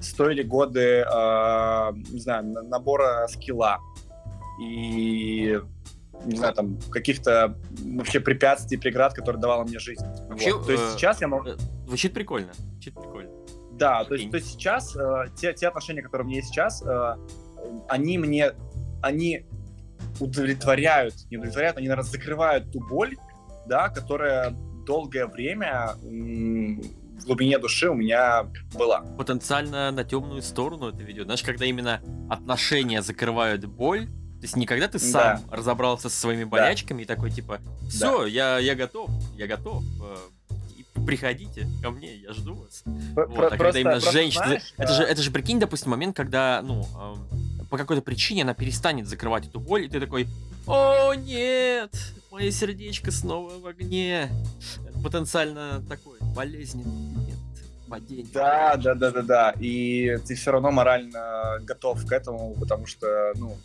Стоили 0.00 0.42
годы, 0.42 1.04
э, 1.04 1.92
не 2.10 2.20
знаю, 2.20 2.44
набора 2.44 3.26
скилла. 3.28 3.78
И 4.62 5.58
не 6.24 6.36
знаю, 6.36 6.54
там, 6.54 6.78
каких-то 6.90 7.56
вообще 7.84 8.20
препятствий, 8.20 8.76
преград, 8.76 9.14
которые 9.14 9.40
давала 9.40 9.64
мне 9.64 9.78
жизнь. 9.78 10.04
Вообще, 10.28 10.54
вот. 10.54 10.66
То 10.66 10.72
есть 10.72 10.84
э, 10.84 10.90
сейчас 10.92 11.20
я 11.20 11.28
могу... 11.28 11.48
Э, 11.48 11.56
звучит 11.86 12.12
прикольно. 12.12 12.52
Звучит 12.54 12.94
прикольно. 12.94 13.30
Да, 13.72 14.04
то 14.04 14.14
есть, 14.14 14.30
то 14.30 14.36
есть 14.36 14.50
сейчас 14.50 14.94
э, 14.94 15.26
те, 15.36 15.54
те 15.54 15.68
отношения, 15.68 16.02
которые 16.02 16.26
у 16.26 16.28
меня 16.28 16.38
есть 16.38 16.50
сейчас, 16.50 16.82
э, 16.82 17.16
они 17.88 18.18
мне, 18.18 18.52
они 19.02 19.46
удовлетворяют, 20.18 21.14
не 21.30 21.38
удовлетворяют, 21.38 21.78
они, 21.78 21.88
наверное, 21.88 22.10
закрывают 22.10 22.70
ту 22.70 22.80
боль, 22.80 23.16
да, 23.66 23.88
которая 23.88 24.50
долгое 24.86 25.26
время 25.26 25.94
в 26.02 27.24
глубине 27.24 27.58
души 27.58 27.88
у 27.88 27.94
меня 27.94 28.46
была. 28.74 29.02
Потенциально 29.16 29.90
на 29.90 30.04
темную 30.04 30.42
сторону 30.42 30.88
это 30.88 31.02
ведет. 31.02 31.24
Знаешь, 31.24 31.42
когда 31.42 31.64
именно 31.64 32.00
отношения 32.28 33.02
закрывают 33.02 33.64
боль, 33.64 34.08
то 34.40 34.44
есть 34.46 34.56
не 34.56 34.64
когда 34.64 34.88
ты 34.88 34.98
сам 34.98 35.42
да. 35.50 35.56
разобрался 35.56 36.08
со 36.08 36.18
своими 36.18 36.44
болячками 36.44 36.98
да. 36.98 37.02
и 37.02 37.06
такой 37.06 37.30
типа, 37.30 37.60
все, 37.90 38.22
да. 38.22 38.26
я, 38.26 38.58
я 38.58 38.74
готов, 38.74 39.10
я 39.36 39.46
готов, 39.46 39.84
э, 40.02 40.16
приходите 41.04 41.68
ко 41.82 41.90
мне, 41.90 42.16
я 42.16 42.32
жду 42.32 42.54
вас. 42.54 42.82
Про- 43.14 43.26
вот, 43.26 43.52
а 43.52 43.58
когда 43.58 43.78
именно 43.78 44.00
женщина, 44.00 44.46
знаешь, 44.46 44.74
это 44.78 44.94
же, 44.94 45.02
это 45.02 45.20
же 45.20 45.30
прикинь, 45.30 45.60
допустим, 45.60 45.90
момент, 45.90 46.16
когда, 46.16 46.62
ну, 46.62 46.86
э, 47.60 47.64
по 47.66 47.76
какой-то 47.76 48.00
причине 48.00 48.42
она 48.42 48.54
перестанет 48.54 49.08
закрывать 49.08 49.46
эту 49.46 49.60
боль, 49.60 49.84
и 49.84 49.88
ты 49.88 50.00
такой, 50.00 50.26
о 50.66 51.12
нет, 51.12 51.94
мое 52.30 52.50
сердечко 52.50 53.10
снова 53.10 53.58
в 53.58 53.66
огне. 53.66 54.30
Потенциально 55.04 55.84
такой 55.86 56.18
болезненный 56.34 57.12
момент 57.12 57.40
падение. 57.90 58.26
Да, 58.32 58.76
да, 58.76 58.94
да, 58.94 59.10
да, 59.10 59.22
да. 59.22 59.54
И 59.60 60.16
ты 60.26 60.34
все 60.34 60.52
равно 60.52 60.70
морально 60.70 61.58
готов 61.62 62.06
к 62.06 62.12
этому, 62.12 62.54
потому 62.58 62.86
что, 62.86 63.32
ну, 63.36 63.58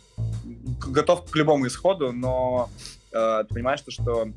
готов 0.88 1.30
к 1.30 1.36
любому 1.36 1.66
исходу, 1.66 2.12
но 2.12 2.70
э, 3.12 3.44
ты 3.48 3.54
понимаешь, 3.54 3.80
что, 3.80 3.90
что 3.90 4.28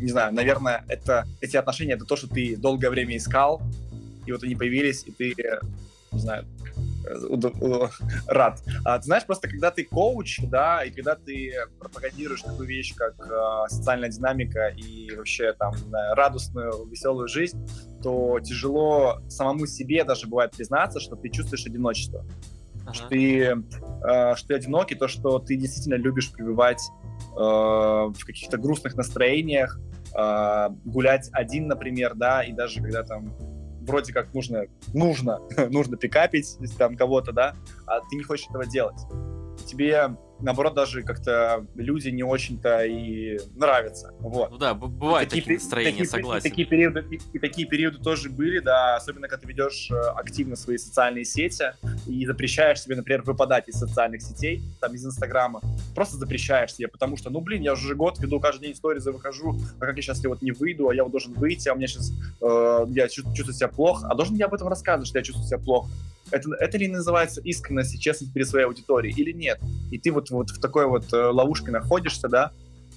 не 0.00 0.10
знаю, 0.10 0.34
наверное, 0.34 0.84
это 0.88 1.24
эти 1.40 1.56
отношения 1.56 1.94
это 1.94 2.04
то, 2.04 2.16
что 2.16 2.28
ты 2.28 2.56
долгое 2.56 2.90
время 2.90 3.16
искал, 3.16 3.62
и 4.26 4.32
вот 4.32 4.42
они 4.42 4.54
появились, 4.54 5.04
и 5.06 5.12
ты, 5.12 5.34
не 6.12 6.18
знаю, 6.18 6.44
э, 7.06 7.88
рад. 8.26 8.62
А, 8.84 8.98
ты 8.98 9.04
знаешь, 9.04 9.24
просто 9.24 9.48
когда 9.48 9.70
ты 9.70 9.84
коуч, 9.84 10.40
да, 10.42 10.84
и 10.84 10.90
когда 10.90 11.14
ты 11.14 11.54
пропагандируешь 11.78 12.42
такую 12.42 12.68
вещь, 12.68 12.94
как 12.94 13.14
э, 13.18 13.68
социальная 13.68 14.08
динамика 14.08 14.68
и 14.68 15.14
вообще 15.14 15.52
там 15.52 15.74
радостную, 15.92 16.86
веселую 16.86 17.28
жизнь, 17.28 17.58
то 18.02 18.40
тяжело 18.40 19.20
самому 19.28 19.66
себе 19.66 20.04
даже 20.04 20.26
бывает 20.26 20.52
признаться, 20.52 21.00
что 21.00 21.16
ты 21.16 21.28
чувствуешь 21.28 21.66
одиночество 21.66 22.24
ага. 22.86 22.94
что 22.94 23.08
ты, 23.08 23.40
э, 23.40 24.34
что 24.36 24.48
ты 24.48 24.54
одинокий, 24.54 24.94
то, 24.94 25.08
что 25.08 25.38
ты 25.38 25.56
действительно 25.56 25.96
любишь 25.96 26.32
пребывать 26.32 26.82
э, 27.32 27.38
в 27.38 28.24
каких-то 28.24 28.56
грустных 28.58 28.96
настроениях, 28.96 29.78
э, 30.16 30.68
гулять 30.84 31.28
один, 31.32 31.66
например, 31.66 32.14
да, 32.14 32.42
и 32.42 32.52
даже 32.52 32.80
когда 32.80 33.02
там 33.02 33.34
вроде 33.82 34.12
как 34.12 34.32
нужно, 34.34 34.64
нужно, 34.92 35.40
нужно 35.70 35.96
пикапить 35.96 36.56
там 36.78 36.96
кого-то, 36.96 37.32
да, 37.32 37.54
а 37.86 38.00
ты 38.00 38.16
не 38.16 38.22
хочешь 38.22 38.48
этого 38.48 38.66
делать. 38.66 39.00
Тебе 39.66 40.16
наоборот, 40.40 40.74
даже 40.74 41.02
как-то 41.02 41.66
люди 41.74 42.08
не 42.08 42.22
очень-то 42.22 42.84
и 42.84 43.38
нравятся. 43.54 44.12
Вот. 44.20 44.50
Ну 44.50 44.58
да, 44.58 44.74
бывают 44.74 45.30
такие, 45.30 45.42
такие 45.42 45.58
настроения, 45.58 45.90
такие, 45.90 46.06
согласен. 46.06 46.46
И 46.46 46.50
такие, 46.50 46.66
периоды, 46.66 47.04
и, 47.10 47.20
и 47.32 47.38
такие 47.38 47.66
периоды 47.66 47.98
тоже 47.98 48.30
были, 48.30 48.58
да, 48.58 48.96
особенно 48.96 49.28
когда 49.28 49.42
ты 49.42 49.48
ведешь 49.48 49.90
э, 49.90 49.94
активно 49.94 50.56
свои 50.56 50.78
социальные 50.78 51.24
сети 51.24 51.72
и 52.06 52.26
запрещаешь 52.26 52.80
себе, 52.80 52.96
например, 52.96 53.22
выпадать 53.22 53.68
из 53.68 53.74
социальных 53.74 54.22
сетей, 54.22 54.62
там, 54.80 54.94
из 54.94 55.04
Инстаграма, 55.04 55.60
просто 55.94 56.16
запрещаешь 56.16 56.74
себе, 56.74 56.88
потому 56.88 57.16
что, 57.16 57.30
ну, 57.30 57.40
блин, 57.40 57.62
я 57.62 57.72
уже 57.72 57.94
год 57.94 58.18
веду 58.18 58.40
каждый 58.40 58.62
день 58.62 58.72
истории, 58.72 59.00
выхожу, 59.06 59.56
а 59.78 59.86
как 59.86 59.96
я 59.96 60.02
сейчас 60.02 60.24
вот 60.24 60.42
не 60.42 60.52
выйду, 60.52 60.88
а 60.88 60.94
я 60.94 61.04
вот 61.04 61.12
должен 61.12 61.32
выйти, 61.34 61.68
а 61.68 61.74
у 61.74 61.76
меня 61.76 61.86
сейчас, 61.86 62.12
э, 62.40 62.86
я 62.90 63.08
чувствую 63.08 63.54
себя 63.54 63.68
плохо, 63.68 64.06
а 64.08 64.14
должен 64.14 64.36
я 64.36 64.46
об 64.46 64.54
этом 64.54 64.68
рассказывать, 64.68 65.08
что 65.08 65.18
я 65.18 65.24
чувствую 65.24 65.46
себя 65.46 65.58
плохо? 65.58 65.88
это, 66.30 66.50
это 66.58 66.78
ли 66.78 66.88
называется 66.88 67.40
искренность 67.40 67.94
и 67.94 68.00
честность 68.00 68.32
перед 68.32 68.48
своей 68.48 68.66
аудиторией 68.66 69.14
или 69.16 69.32
нет? 69.32 69.60
И 69.90 69.98
ты 69.98 70.10
вот, 70.12 70.25
вот 70.30 70.50
в 70.50 70.60
такой 70.60 70.86
вот 70.86 71.12
э, 71.12 71.16
ловушке 71.16 71.70
находишься, 71.70 72.28
да, 72.28 72.52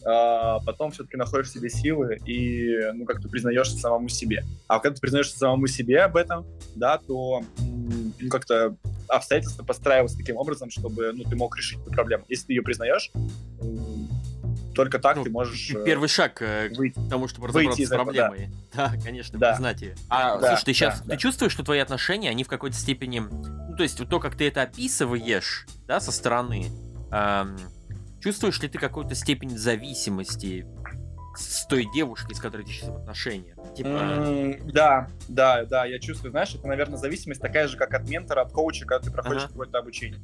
а 0.06 0.60
потом 0.62 0.92
все-таки 0.92 1.18
находишь 1.18 1.50
в 1.50 1.54
себе 1.54 1.70
силы 1.70 2.18
и, 2.26 2.92
ну, 2.94 3.06
как-то 3.06 3.28
признаешься 3.28 3.78
самому 3.78 4.08
себе. 4.08 4.46
А 4.68 4.80
когда 4.80 4.96
ты 4.96 5.02
признаешься 5.02 5.38
самому 5.38 5.68
себе 5.68 6.02
об 6.02 6.16
этом, 6.16 6.46
да, 6.76 6.98
то, 6.98 7.44
ну, 7.60 8.30
как-то 8.30 8.76
обстоятельства 9.08 9.64
подстраиваются 9.64 10.18
таким 10.18 10.38
образом, 10.38 10.70
чтобы, 10.70 11.12
ну, 11.14 11.24
ты 11.24 11.36
мог 11.36 11.58
решить 11.58 11.80
эту 11.82 11.92
проблему. 11.92 12.24
Если 12.30 12.48
ты 12.48 12.54
ее 12.54 12.62
признаешь, 12.62 13.12
только 14.76 15.00
так 15.00 15.18
ну, 15.18 15.24
ты 15.26 15.30
можешь... 15.30 15.72
Э, 15.72 15.84
первый 15.84 16.08
шаг 16.08 16.42
э, 16.42 16.70
выйти, 16.70 16.98
к 16.98 17.10
тому, 17.10 17.28
чтобы 17.28 17.50
разобраться 17.50 17.86
с 17.86 17.90
проблемой. 17.90 18.50
Да, 18.74 18.88
да 18.96 19.02
конечно, 19.02 19.38
да. 19.38 19.52
признать 19.52 19.82
ее. 19.82 19.96
А, 20.10 20.38
да, 20.38 20.50
слушай, 20.50 20.66
ты 20.66 20.74
сейчас, 20.74 21.02
да, 21.02 21.16
ты 21.16 21.18
чувствуешь, 21.18 21.52
что 21.52 21.64
твои 21.64 21.80
отношения, 21.80 22.30
они 22.30 22.46
в 22.46 22.48
какой-то 22.48 22.78
степени... 22.78 23.20
Ну, 23.20 23.76
то 23.76 23.84
есть, 23.84 23.98
то, 24.08 24.20
как 24.20 24.36
ты 24.36 24.48
это 24.48 24.62
описываешь, 24.62 25.68
да, 25.86 26.00
со 26.00 26.14
стороны, 26.14 26.68
эм, 27.12 27.58
чувствуешь 28.20 28.60
ли 28.62 28.70
ты 28.70 28.78
какую-то 28.78 29.16
степень 29.16 29.58
зависимости 29.58 30.66
с 31.36 31.66
той 31.68 31.88
девушкой, 31.94 32.36
с 32.36 32.40
которой 32.40 32.66
ты 32.66 32.72
сейчас 32.72 32.90
в 32.90 32.98
отношениях? 32.98 33.58
Типа... 33.76 33.88
Mm, 33.88 34.72
да, 34.72 35.08
да, 35.28 35.66
да, 35.66 35.86
я 35.86 36.00
чувствую, 36.00 36.32
знаешь, 36.32 36.54
это, 36.54 36.68
наверное, 36.68 36.98
зависимость 36.98 37.42
такая 37.42 37.68
же, 37.68 37.78
как 37.78 37.94
от 37.94 38.08
ментора, 38.10 38.42
от 38.42 38.52
коуча, 38.52 38.86
когда 38.86 39.06
ты 39.06 39.12
проходишь 39.12 39.44
ага. 39.44 39.52
какое-то 39.52 39.80
обучение. 39.80 40.20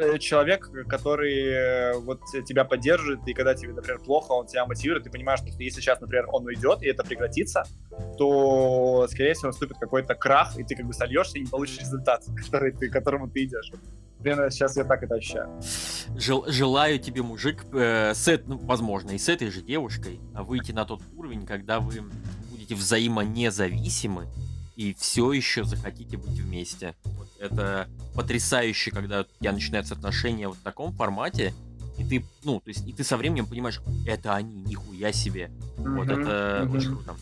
Э, 0.00 0.18
человек, 0.18 0.70
который 0.88 1.44
э, 1.44 1.98
вот 1.98 2.22
тебя 2.46 2.64
поддерживает, 2.64 3.20
и 3.26 3.34
когда 3.34 3.54
тебе, 3.54 3.74
например, 3.74 3.98
плохо, 3.98 4.32
он 4.32 4.46
тебя 4.46 4.64
мотивирует, 4.64 5.04
ты 5.04 5.10
понимаешь, 5.10 5.40
что 5.40 5.48
если 5.62 5.80
сейчас, 5.80 6.00
например, 6.00 6.24
он 6.28 6.46
уйдет, 6.46 6.82
и 6.82 6.86
это 6.86 7.04
прекратится, 7.04 7.64
то, 8.16 9.06
скорее 9.10 9.34
всего, 9.34 9.48
наступит 9.48 9.76
какой-то 9.78 10.14
крах, 10.14 10.58
и 10.58 10.64
ты 10.64 10.74
как 10.74 10.86
бы 10.86 10.94
сольешься 10.94 11.36
и 11.36 11.42
не 11.42 11.48
получишь 11.48 11.80
результат, 11.80 12.24
который 12.44 12.72
ты, 12.72 12.88
к 12.88 12.92
которому 12.92 13.28
ты 13.28 13.44
идешь. 13.44 13.72
Примерно 14.22 14.50
сейчас 14.50 14.76
я 14.76 14.84
так 14.84 15.02
это 15.02 15.16
ощущаю. 15.16 15.50
Жел, 16.16 16.46
желаю 16.48 16.98
тебе, 16.98 17.22
мужик, 17.22 17.66
э, 17.72 18.14
с, 18.14 18.40
ну, 18.46 18.56
возможно, 18.56 19.10
и 19.10 19.18
с 19.18 19.28
этой 19.28 19.50
же 19.50 19.60
девушкой 19.60 20.18
выйти 20.32 20.72
на 20.72 20.86
тот 20.86 21.02
уровень, 21.14 21.44
когда 21.44 21.78
вы 21.78 22.02
будете 22.50 22.74
взаимонезависимы, 22.74 24.28
и 24.76 24.94
все 24.94 25.30
еще 25.32 25.64
захотите 25.64 26.16
быть 26.16 26.38
вместе. 26.38 26.94
Это 27.40 27.88
потрясающе, 28.14 28.90
когда 28.90 29.24
я 29.40 29.52
начинаются 29.52 29.94
отношения 29.94 30.48
вот 30.48 30.58
в 30.58 30.62
таком 30.62 30.92
формате, 30.92 31.54
и 31.98 32.04
ты, 32.04 32.24
ну, 32.44 32.60
то 32.60 32.68
есть, 32.68 32.86
и 32.86 32.92
ты 32.92 33.04
со 33.04 33.16
временем 33.16 33.46
понимаешь, 33.46 33.80
это 34.06 34.34
они, 34.34 34.62
нихуя 34.62 35.12
себе. 35.12 35.50
Mm-hmm. 35.76 35.96
Вот 35.96 36.08
это 36.08 36.62
mm-hmm. 36.62 36.76
очень 36.76 36.90
круто. 36.90 37.14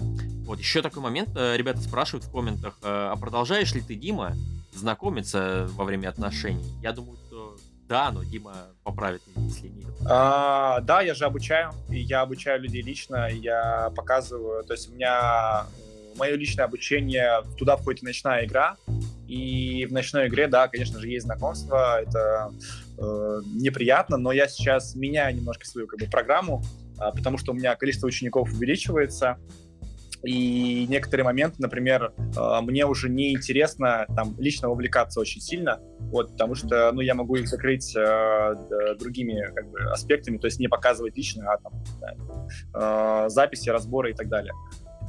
Вот 0.45 0.59
еще 0.59 0.83
такой 0.83 1.03
момент, 1.03 1.31
э, 1.37 1.57
ребята 1.57 1.81
спрашивают 1.81 2.25
в 2.25 2.31
комментах, 2.31 2.79
э, 2.83 2.87
а 2.87 3.17
продолжаешь 3.17 3.73
ли 3.75 3.81
ты, 3.81 3.97
Дима, 3.97 4.37
знакомиться 4.73 5.69
во 5.73 5.85
время 5.85 6.09
отношений? 6.09 6.73
Я 6.81 6.93
думаю, 6.93 7.19
что 7.27 7.57
да, 7.89 8.11
но 8.13 8.23
Дима 8.23 8.55
поправит 8.85 9.23
меня, 9.27 9.47
если 9.47 9.69
нет. 9.69 9.87
А, 10.07 10.81
да, 10.83 11.01
я 11.01 11.15
же 11.15 11.25
обучаю, 11.25 11.73
и 11.89 11.99
я 11.99 12.21
обучаю 12.21 12.61
людей 12.61 12.83
лично, 12.83 13.29
я 13.31 13.91
показываю, 13.97 14.63
то 14.63 14.75
есть 14.75 14.91
у 14.91 14.95
меня 14.95 15.67
мое 16.17 16.35
личное 16.35 16.67
обучение, 16.67 17.43
туда 17.57 17.77
входит 17.77 18.03
и 18.03 18.07
ночная 18.07 18.45
игра. 18.45 18.77
И 19.29 19.87
в 19.87 19.93
ночной 19.93 20.29
игре, 20.29 20.49
да, 20.49 20.67
конечно 20.69 20.99
же, 20.99 21.09
есть 21.09 21.27
знакомство, 21.27 22.01
это 22.01 22.51
э, 22.97 23.41
неприятно, 23.45 24.17
но 24.17 24.33
я 24.33 24.49
сейчас 24.49 24.95
меняю 24.95 25.37
немножко 25.37 25.67
свою 25.67 25.87
как 25.87 26.01
бы, 26.01 26.07
программу, 26.07 26.63
э, 26.99 27.11
потому 27.15 27.37
что 27.37 27.53
у 27.53 27.55
меня 27.55 27.77
количество 27.77 28.07
учеников 28.07 28.51
увеличивается, 28.53 29.39
и 30.25 30.87
некоторые 30.89 31.25
моменты, 31.25 31.57
например, 31.59 32.13
э, 32.17 32.61
мне 32.63 32.87
уже 32.87 33.09
не 33.09 33.33
интересно 33.35 34.07
там 34.17 34.35
лично 34.39 34.69
вовлекаться 34.69 35.21
очень 35.21 35.41
сильно, 35.41 35.79
вот, 36.11 36.33
потому 36.33 36.55
что, 36.55 36.91
ну, 36.93 37.01
я 37.01 37.15
могу 37.15 37.37
их 37.37 37.47
закрыть 37.47 37.95
э, 37.95 38.55
другими 38.99 39.53
как 39.55 39.71
бы 39.71 39.81
аспектами, 39.93 40.39
то 40.39 40.47
есть 40.47 40.59
не 40.59 40.69
показывать 40.69 41.17
лично, 41.17 41.53
а 41.53 41.59
там 41.59 41.73
да, 42.01 43.27
э, 43.27 43.29
записи, 43.29 43.69
разборы 43.69 44.11
и 44.11 44.15
так 44.15 44.29
далее. 44.29 44.53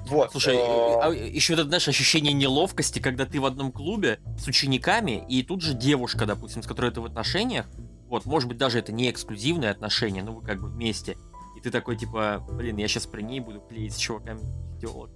Вот. 0.10 0.31
Слушай, 0.31 0.57
а, 0.57 1.10
еще 1.11 1.53
это, 1.53 1.64
знаешь, 1.64 1.88
ощущение 1.88 2.34
неловкости, 2.34 2.99
когда 2.99 3.26
ты 3.26 3.40
в 3.40 3.45
одном 3.45 3.72
клубе 3.72 4.19
с 4.38 4.48
учениками, 4.48 5.23
и 5.30 5.44
тут 5.44 5.61
же 5.61 5.73
девушка, 5.73 6.26
допустим, 6.26 6.64
с 6.64 6.68
которой 6.68 6.91
ты 6.91 7.02
в 7.02 7.06
отношениях, 7.06 7.68
вот, 8.07 8.26
может 8.26 8.49
быть, 8.49 8.57
даже 8.57 8.80
это 8.80 8.91
не 8.91 9.10
эксклюзивные 9.10 9.69
отношения, 9.69 10.23
но 10.23 10.34
вы 10.34 10.41
как 10.41 10.60
бы 10.60 10.68
вместе, 10.68 11.15
и 11.57 11.61
ты 11.61 11.72
такой, 11.72 11.95
типа, 11.95 12.44
блин, 12.49 12.77
я 12.77 12.88
сейчас 12.88 13.06
при 13.06 13.22
ней 13.22 13.40
буду 13.40 13.60
клеить 13.61 13.94
с 13.94 13.98
чуваками 13.98 14.40
телок. 14.81 15.11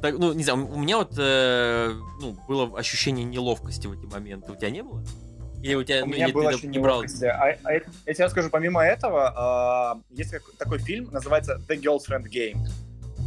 Так, 0.00 0.18
ну, 0.18 0.32
не 0.32 0.42
знаю, 0.42 0.66
у 0.66 0.78
меня 0.78 0.98
вот, 0.98 1.14
э, 1.18 1.92
ну, 2.20 2.36
было 2.48 2.78
ощущение 2.78 3.24
неловкости 3.24 3.86
в 3.86 3.92
эти 3.92 4.06
моменты. 4.06 4.52
У 4.52 4.56
тебя 4.56 4.70
не 4.70 4.82
было? 4.82 5.02
Или 5.62 5.74
у 5.74 5.84
тебя, 5.84 6.02
у 6.02 6.06
ну, 6.06 6.14
меня 6.14 6.28
было 6.28 6.52
не 6.62 6.78
брал? 6.78 7.02
А, 7.02 7.54
а 7.62 7.72
я 7.72 7.80
тебе 7.80 8.24
расскажу, 8.24 8.50
помимо 8.50 8.84
этого, 8.84 10.02
э, 10.10 10.16
есть 10.16 10.34
такой 10.58 10.78
фильм, 10.78 11.10
называется 11.12 11.60
The 11.68 11.80
Girlfriend 11.80 12.24
Game. 12.24 12.66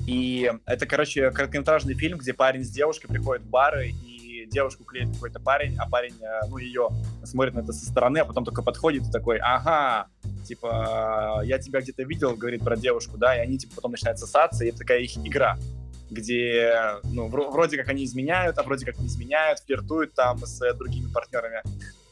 И 0.06 0.52
это, 0.66 0.86
короче, 0.86 1.32
короткометражный 1.32 1.96
фильм, 1.96 2.18
где 2.18 2.34
парень 2.34 2.64
с 2.64 2.70
девушкой 2.70 3.08
приходит 3.08 3.44
в 3.44 3.50
бары, 3.50 3.90
и 3.90 4.48
девушку 4.52 4.84
клеит 4.84 5.14
какой-то 5.14 5.40
парень, 5.40 5.76
а 5.80 5.90
парень, 5.90 6.14
э, 6.22 6.48
ну, 6.48 6.58
ее 6.58 6.90
смотрит 7.24 7.56
на 7.56 7.62
это 7.62 7.74
со 7.74 7.86
стороны, 7.86 8.20
а 8.20 8.26
потом 8.26 8.46
только 8.46 8.62
подходит 8.62 9.08
и 9.08 9.12
такой, 9.12 9.40
ага, 9.40 10.08
типа, 10.46 11.42
я 11.44 11.58
тебя 11.58 11.82
где-то 11.82 12.04
видел, 12.04 12.36
говорит 12.36 12.64
про 12.64 12.76
девушку, 12.76 13.18
да, 13.18 13.36
и 13.36 13.40
они, 13.40 13.58
типа, 13.58 13.76
потом 13.76 13.92
начинают 13.92 14.20
сосаться, 14.20 14.64
и 14.64 14.70
это 14.70 14.80
такая 14.80 15.00
их 15.00 15.18
игра 15.18 15.58
где, 16.10 17.00
ну, 17.04 17.28
вроде 17.28 17.78
как 17.78 17.90
они 17.90 18.06
изменяют, 18.06 18.58
а 18.58 18.64
вроде 18.64 18.86
как 18.86 18.98
не 19.00 19.08
изменяют, 19.08 19.60
флиртуют 19.60 20.14
там 20.14 20.38
с 20.46 20.62
э, 20.62 20.74
другими 20.74 21.12
партнерами. 21.12 21.62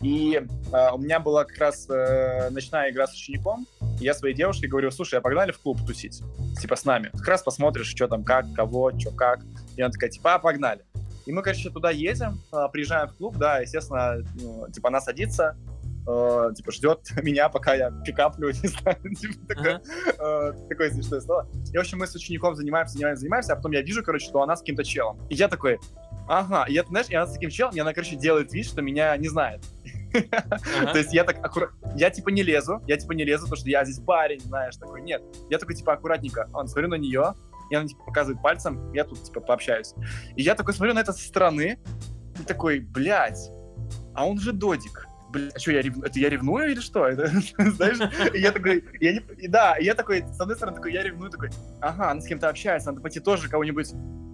И 0.01 0.35
э, 0.35 0.91
у 0.91 0.97
меня 0.97 1.19
была 1.19 1.45
как 1.45 1.57
раз 1.57 1.87
э, 1.89 2.49
ночная 2.49 2.91
игра 2.91 3.07
с 3.07 3.13
учеником, 3.13 3.67
и 3.99 4.03
я 4.03 4.13
своей 4.13 4.35
девушке 4.35 4.67
говорю, 4.67 4.91
слушай, 4.91 5.19
а 5.19 5.21
погнали 5.21 5.51
в 5.51 5.59
клуб 5.59 5.79
тусить, 5.85 6.21
типа 6.59 6.75
с 6.75 6.85
нами. 6.85 7.09
Как 7.13 7.27
раз 7.27 7.43
посмотришь, 7.43 7.87
что 7.87 8.07
там, 8.07 8.23
как, 8.23 8.51
кого, 8.53 8.91
что, 8.99 9.11
как. 9.11 9.39
И 9.77 9.81
она 9.81 9.91
такая, 9.91 10.09
типа, 10.09 10.35
а, 10.35 10.39
погнали. 10.39 10.83
И 11.25 11.31
мы, 11.31 11.41
короче, 11.41 11.69
туда 11.69 11.89
едем, 11.91 12.41
э, 12.51 12.67
приезжаем 12.71 13.09
в 13.09 13.15
клуб, 13.15 13.37
да, 13.37 13.59
естественно, 13.59 14.17
ну, 14.35 14.67
типа, 14.71 14.89
она 14.89 14.99
садится, 14.99 15.55
э, 16.07 16.53
типа, 16.55 16.71
ждет 16.71 16.99
меня, 17.23 17.49
пока 17.49 17.75
я 17.75 17.91
пикаплю, 17.91 18.47
не 18.63 18.67
знаю, 18.67 18.97
типа, 19.15 19.47
такое, 19.47 19.81
uh-huh. 19.81 20.53
э, 20.53 20.67
такое 20.69 20.91
смешное 20.91 21.21
слово. 21.21 21.47
И, 21.71 21.77
в 21.77 21.79
общем, 21.79 21.99
мы 21.99 22.07
с 22.07 22.15
учеником 22.15 22.55
занимаемся, 22.55 22.93
занимаемся, 22.93 23.21
занимаемся, 23.21 23.53
а 23.53 23.55
потом 23.55 23.71
я 23.71 23.81
вижу, 23.81 24.03
короче, 24.03 24.25
что 24.25 24.41
она 24.41 24.55
с 24.55 24.59
каким-то 24.59 24.83
челом. 24.83 25.19
И 25.29 25.35
я 25.35 25.47
такой, 25.47 25.79
ага, 26.27 26.65
и 26.67 26.73
это, 26.75 26.89
знаешь, 26.89 27.09
и 27.09 27.15
она 27.15 27.27
с 27.27 27.33
таким 27.33 27.49
челом, 27.49 27.75
и 27.75 27.79
она, 27.79 27.93
короче, 27.93 28.15
делает 28.15 28.53
вид, 28.53 28.65
что 28.65 28.81
меня 28.81 29.15
не 29.17 29.27
знает. 29.27 29.61
То 30.13 30.97
есть 30.97 31.13
я 31.13 31.23
так 31.23 31.43
аккуратно, 31.43 31.93
я 31.95 32.09
типа 32.11 32.29
не 32.29 32.43
лезу, 32.43 32.81
я 32.87 32.97
типа 32.97 33.13
не 33.13 33.23
лезу, 33.23 33.45
потому 33.45 33.59
что 33.59 33.69
я 33.69 33.83
здесь 33.83 33.99
парень, 33.99 34.39
знаешь, 34.41 34.75
такой, 34.75 35.01
нет. 35.01 35.23
Я 35.49 35.57
такой 35.57 35.75
типа 35.75 35.93
аккуратненько, 35.93 36.49
он, 36.53 36.67
смотрю 36.67 36.89
на 36.89 36.95
нее, 36.95 37.33
и 37.69 37.75
она 37.75 37.87
типа 37.87 38.03
показывает 38.05 38.41
пальцем, 38.41 38.93
я 38.93 39.05
тут 39.05 39.23
типа 39.23 39.39
пообщаюсь. 39.41 39.93
И 40.35 40.43
я 40.43 40.55
такой 40.55 40.73
смотрю 40.73 40.93
на 40.93 40.99
это 40.99 41.13
со 41.13 41.27
стороны, 41.27 41.79
и 42.39 42.43
такой, 42.43 42.79
блядь, 42.79 43.49
а 44.13 44.27
он 44.27 44.39
же 44.39 44.53
додик. 44.53 45.07
Блядь, 45.33 45.55
а 45.55 45.59
что, 45.59 45.71
я 45.71 45.81
ревную? 45.81 46.07
Это 46.07 46.19
я 46.19 46.29
ревную 46.29 46.71
или 46.71 46.79
что? 46.79 47.07
Это, 47.07 47.27
знаешь, 47.57 47.97
я 48.35 48.51
такой, 48.51 48.85
я 48.99 49.13
не, 49.13 49.47
да, 49.47 49.77
я 49.77 49.95
такой, 49.95 50.21
с 50.21 50.39
одной 50.39 50.55
стороны, 50.55 50.77
такой, 50.77 50.93
я 50.93 51.01
ревную, 51.01 51.31
такой, 51.31 51.49
ага, 51.81 52.11
она 52.11 52.21
с 52.21 52.27
кем-то 52.27 52.49
общается, 52.49 52.91
надо 52.91 53.01
пойти 53.01 53.19
тоже 53.19 53.49
кого-нибудь, 53.49 53.93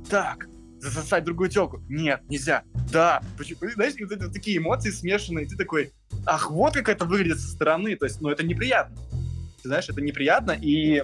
так, 0.09 0.47
засосать 0.79 1.23
другую 1.23 1.49
телку. 1.49 1.81
Нет, 1.87 2.21
нельзя. 2.27 2.63
Да. 2.91 3.21
Почему? 3.37 3.59
Знаешь, 3.71 3.93
вот 3.99 4.11
это, 4.11 4.29
такие 4.29 4.57
эмоции 4.57 4.89
смешанные. 4.89 5.47
Ты 5.47 5.55
такой, 5.55 5.93
ах, 6.25 6.51
вот 6.51 6.73
как 6.73 6.89
это 6.89 7.05
выглядит 7.05 7.39
со 7.39 7.47
стороны. 7.47 7.95
То 7.95 8.05
есть, 8.05 8.21
ну, 8.21 8.29
это 8.29 8.45
неприятно. 8.45 8.95
Ты 9.61 9.69
знаешь, 9.69 9.89
это 9.89 10.01
неприятно, 10.01 10.51
и 10.51 11.03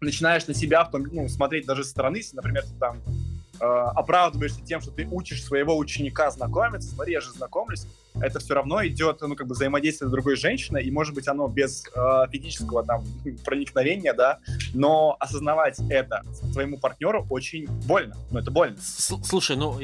начинаешь 0.00 0.46
на 0.46 0.54
себя 0.54 0.84
в 0.84 0.90
том, 0.90 1.02
ну, 1.12 1.28
смотреть 1.28 1.66
даже 1.66 1.84
со 1.84 1.90
стороны, 1.90 2.16
если, 2.16 2.36
например, 2.36 2.64
ты 2.64 2.74
там 2.78 3.02
оправдываешься 3.62 4.60
тем, 4.62 4.80
что 4.80 4.90
ты 4.90 5.06
учишь 5.10 5.44
своего 5.44 5.76
ученика 5.76 6.30
знакомиться, 6.30 6.88
смотри, 6.88 7.12
я 7.12 7.20
же 7.20 7.30
знакомлюсь, 7.30 7.86
это 8.20 8.40
все 8.40 8.54
равно 8.54 8.84
идет, 8.86 9.20
ну, 9.20 9.36
как 9.36 9.46
бы 9.46 9.54
взаимодействие 9.54 10.08
с 10.08 10.10
другой 10.10 10.36
женщиной, 10.36 10.84
и, 10.84 10.90
может 10.90 11.14
быть, 11.14 11.28
оно 11.28 11.48
без 11.48 11.84
э, 11.94 12.26
физического 12.30 12.84
там 12.84 13.04
проникновения, 13.44 14.14
да, 14.14 14.40
но 14.74 15.16
осознавать 15.20 15.78
это 15.88 16.22
твоему 16.52 16.78
партнеру 16.78 17.26
очень 17.30 17.66
больно, 17.86 18.16
ну, 18.30 18.38
это 18.40 18.50
больно. 18.50 18.76
Слушай, 18.80 19.56
ну, 19.56 19.78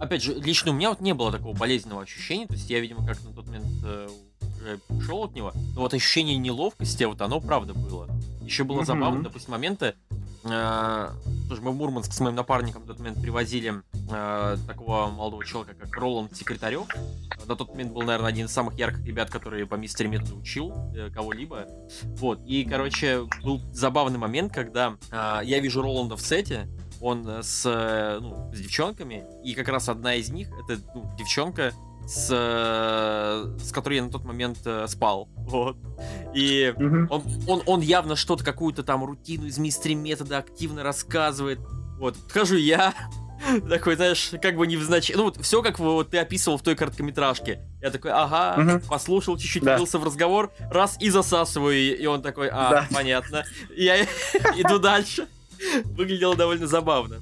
опять 0.00 0.22
же, 0.22 0.34
лично 0.34 0.72
у 0.72 0.74
меня 0.74 0.90
вот 0.90 1.00
не 1.00 1.14
было 1.14 1.32
такого 1.32 1.56
болезненного 1.56 2.02
ощущения, 2.02 2.46
то 2.46 2.54
есть 2.54 2.68
я, 2.68 2.80
видимо, 2.80 3.06
как 3.06 3.22
на 3.24 3.32
тот 3.32 3.46
момент 3.46 3.66
э, 3.84 4.08
уже 4.62 4.80
пришел 4.88 5.24
от 5.24 5.34
него, 5.34 5.52
но 5.74 5.82
вот 5.82 5.94
ощущение 5.94 6.36
неловкости, 6.36 7.04
вот 7.04 7.20
оно 7.20 7.40
правда 7.40 7.74
было. 7.74 8.08
Еще 8.42 8.64
было 8.64 8.80
mm-hmm. 8.80 8.86
забавно, 8.86 9.22
допустим, 9.22 9.52
моменты, 9.52 9.94
э, 10.44 11.08
тоже 11.48 11.62
мы 11.62 11.70
в 11.70 11.74
Мурманск 11.74 12.12
с 12.12 12.20
моим 12.20 12.34
напарником 12.34 12.82
в 12.82 12.86
тот 12.86 12.98
момент 12.98 13.20
привозили 13.20 13.82
э, 14.10 14.56
такого 14.66 15.08
молодого 15.08 15.44
человека, 15.44 15.74
как 15.80 15.96
Роланд 15.96 16.36
Секретарев. 16.36 16.86
На 17.46 17.56
тот 17.56 17.70
момент 17.70 17.92
был, 17.92 18.02
наверное, 18.02 18.28
один 18.28 18.46
из 18.46 18.52
самых 18.52 18.74
ярких 18.74 19.04
ребят, 19.04 19.30
который 19.30 19.66
по 19.66 19.74
мистере 19.74 20.08
методу 20.08 20.38
учил 20.38 20.72
э, 20.94 21.10
кого-либо. 21.10 21.66
Вот. 22.16 22.40
И, 22.46 22.64
короче, 22.64 23.26
был 23.42 23.60
забавный 23.72 24.18
момент, 24.18 24.52
когда 24.52 24.96
э, 25.10 25.40
я 25.44 25.60
вижу 25.60 25.82
Роланда 25.82 26.16
в 26.16 26.20
сете, 26.20 26.68
он 27.00 27.28
с, 27.28 27.66
э, 27.66 28.18
ну, 28.20 28.52
с 28.52 28.58
девчонками, 28.58 29.24
и 29.44 29.54
как 29.54 29.68
раз 29.68 29.88
одна 29.88 30.14
из 30.14 30.30
них, 30.30 30.48
это 30.64 30.80
ну, 30.94 31.04
девчонка, 31.18 31.72
с, 32.06 32.28
с 32.28 33.72
которой 33.72 33.94
я 33.96 34.04
на 34.04 34.10
тот 34.10 34.24
момент 34.24 34.58
э, 34.64 34.86
спал. 34.88 35.28
Вот. 35.36 35.76
И 36.34 36.74
mm-hmm. 36.76 37.06
он, 37.10 37.22
он, 37.46 37.62
он 37.66 37.80
явно 37.80 38.16
что-то, 38.16 38.44
какую-то 38.44 38.82
там 38.82 39.04
рутину 39.04 39.46
из 39.46 39.58
мистери 39.58 39.94
метода 39.94 40.38
активно 40.38 40.82
рассказывает. 40.82 41.60
Вот. 41.98 42.16
Подхожу 42.16 42.56
я, 42.56 42.94
такой, 43.68 43.96
знаешь, 43.96 44.32
как 44.40 44.56
бы 44.56 44.66
невзначай. 44.66 45.16
Ну, 45.16 45.24
вот 45.24 45.38
все, 45.42 45.62
как 45.62 45.78
вот 45.78 46.10
ты 46.10 46.18
описывал 46.18 46.58
в 46.58 46.62
той 46.62 46.74
короткометражке. 46.74 47.60
Я 47.80 47.90
такой, 47.90 48.12
ага, 48.12 48.60
угу. 48.60 48.86
послушал, 48.88 49.36
чуть-чуть 49.36 49.62
да. 49.62 49.78
в 49.78 50.04
разговор, 50.04 50.52
раз 50.70 50.96
и 51.00 51.10
засасываю. 51.10 51.98
И 51.98 52.06
он 52.06 52.22
такой, 52.22 52.48
а, 52.48 52.70
да. 52.70 52.88
понятно. 52.92 53.44
Я 53.76 54.02
иду 54.56 54.78
дальше. 54.78 55.26
Выглядело 55.84 56.36
довольно 56.36 56.66
забавно. 56.66 57.20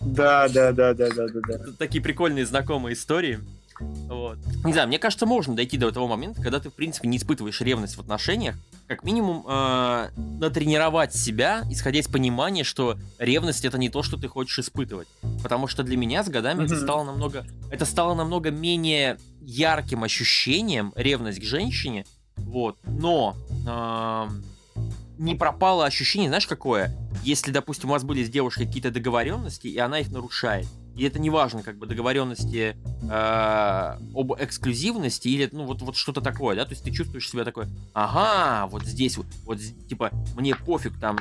Да, 0.00 0.48
да, 0.48 0.72
да, 0.72 0.94
да, 0.94 1.10
да, 1.10 1.26
да. 1.28 1.58
Такие 1.78 2.02
прикольные 2.02 2.46
знакомые 2.46 2.94
истории. 2.94 3.40
Вот. 3.80 4.38
Не 4.64 4.72
знаю, 4.72 4.88
мне 4.88 4.98
кажется, 4.98 5.26
можно 5.26 5.54
дойти 5.54 5.76
до 5.76 5.90
того 5.90 6.06
момента, 6.06 6.42
когда 6.42 6.60
ты, 6.60 6.70
в 6.70 6.74
принципе, 6.74 7.08
не 7.08 7.16
испытываешь 7.16 7.60
ревность 7.60 7.96
в 7.96 8.00
отношениях, 8.00 8.56
как 8.86 9.04
минимум 9.04 9.44
э, 9.48 10.08
натренировать 10.16 11.14
себя, 11.14 11.62
исходя 11.70 12.00
из 12.00 12.08
понимания, 12.08 12.64
что 12.64 12.96
ревность 13.18 13.64
это 13.64 13.78
не 13.78 13.88
то, 13.88 14.02
что 14.02 14.16
ты 14.16 14.28
хочешь 14.28 14.58
испытывать. 14.58 15.08
Потому 15.42 15.66
что 15.66 15.82
для 15.82 15.96
меня 15.96 16.22
с 16.22 16.28
годами 16.28 16.62
mm-hmm. 16.62 16.66
это 16.66 16.80
стало 16.80 17.04
намного, 17.04 17.46
это 17.70 17.84
стало 17.84 18.14
намного 18.14 18.50
менее 18.50 19.18
ярким 19.40 20.04
ощущением 20.04 20.92
ревность 20.96 21.40
к 21.40 21.44
женщине, 21.44 22.04
вот. 22.36 22.78
Но 22.84 23.36
э, 23.66 24.28
не 25.18 25.34
пропало 25.34 25.84
ощущение, 25.84 26.28
знаешь, 26.28 26.46
какое? 26.46 26.96
Если, 27.22 27.50
допустим, 27.50 27.90
у 27.90 27.92
вас 27.92 28.04
были 28.04 28.24
с 28.24 28.30
девушкой 28.30 28.66
какие-то 28.66 28.90
договоренности, 28.90 29.66
и 29.66 29.78
она 29.78 30.00
их 30.00 30.10
нарушает. 30.10 30.66
И 30.96 31.04
это 31.04 31.18
не 31.18 31.30
важно, 31.30 31.62
как 31.62 31.78
бы 31.78 31.86
договоренности 31.86 32.76
э, 33.02 33.98
об 34.14 34.32
эксклюзивности 34.38 35.28
или 35.28 35.48
ну 35.52 35.64
вот 35.64 35.82
вот 35.82 35.96
что-то 35.96 36.20
такое, 36.20 36.56
да, 36.56 36.64
то 36.64 36.72
есть 36.72 36.84
ты 36.84 36.90
чувствуешь 36.90 37.28
себя 37.28 37.44
такой, 37.44 37.66
ага, 37.94 38.66
вот 38.66 38.84
здесь 38.84 39.16
вот, 39.16 39.26
вот 39.44 39.58
типа 39.88 40.10
мне 40.36 40.54
пофиг 40.54 40.98
там 40.98 41.18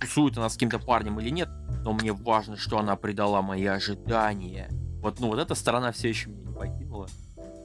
тусует 0.00 0.36
она 0.36 0.48
с 0.48 0.54
каким-то 0.54 0.78
парнем 0.78 1.20
или 1.20 1.30
нет, 1.30 1.48
но 1.84 1.92
мне 1.92 2.12
важно, 2.12 2.56
что 2.56 2.78
она 2.78 2.96
предала 2.96 3.40
мои 3.40 3.64
ожидания. 3.64 4.68
Вот, 5.00 5.20
ну 5.20 5.28
вот 5.28 5.38
эта 5.38 5.54
сторона 5.54 5.92
все 5.92 6.08
еще 6.08 6.30
меня 6.30 6.50
не 6.50 6.54
покинула. 6.54 7.08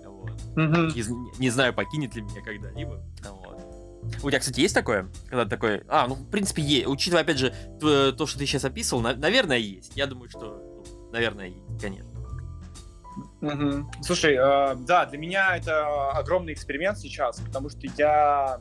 Вот. 0.05 0.31
Mm-hmm. 0.55 0.93
Не, 0.93 1.39
не 1.39 1.49
знаю, 1.49 1.73
покинет 1.73 2.15
ли 2.15 2.21
меня 2.21 2.41
когда-либо. 2.41 3.03
Вот. 3.29 3.59
У 4.23 4.29
тебя, 4.29 4.39
кстати, 4.39 4.61
есть 4.61 4.73
такое? 4.73 5.09
Когда 5.27 5.45
такой... 5.45 5.83
А, 5.87 6.07
ну, 6.07 6.15
в 6.15 6.29
принципе, 6.29 6.61
есть. 6.61 6.87
Учитывая, 6.87 7.23
опять 7.23 7.37
же, 7.37 7.53
то, 7.79 8.25
что 8.25 8.39
ты 8.39 8.45
сейчас 8.45 8.65
описывал, 8.65 9.01
на, 9.01 9.15
наверное, 9.15 9.57
есть. 9.57 9.91
Я 9.95 10.07
думаю, 10.07 10.29
что 10.29 10.68
наверное, 11.11 11.53
конечно. 11.81 12.09
Угу. 13.41 13.91
Слушай, 14.01 14.35
э, 14.35 14.75
да, 14.87 15.05
для 15.05 15.17
меня 15.17 15.55
это 15.55 16.11
огромный 16.11 16.53
эксперимент 16.53 16.97
сейчас, 16.97 17.39
потому 17.39 17.69
что 17.69 17.79
я 17.97 18.59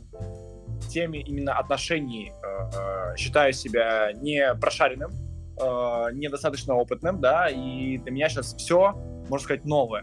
в 0.80 0.88
теме 0.88 1.20
именно 1.20 1.54
отношений 1.58 2.32
э, 2.42 2.70
э, 3.12 3.16
считаю 3.16 3.52
себя 3.52 4.12
не 4.12 4.54
прошаренным, 4.54 5.10
э, 5.60 6.12
недостаточно 6.12 6.74
опытным, 6.74 7.20
да, 7.20 7.48
и 7.48 7.98
для 7.98 8.10
меня 8.12 8.28
сейчас 8.28 8.54
все, 8.54 8.92
можно 9.28 9.44
сказать, 9.44 9.64
новое. 9.64 10.02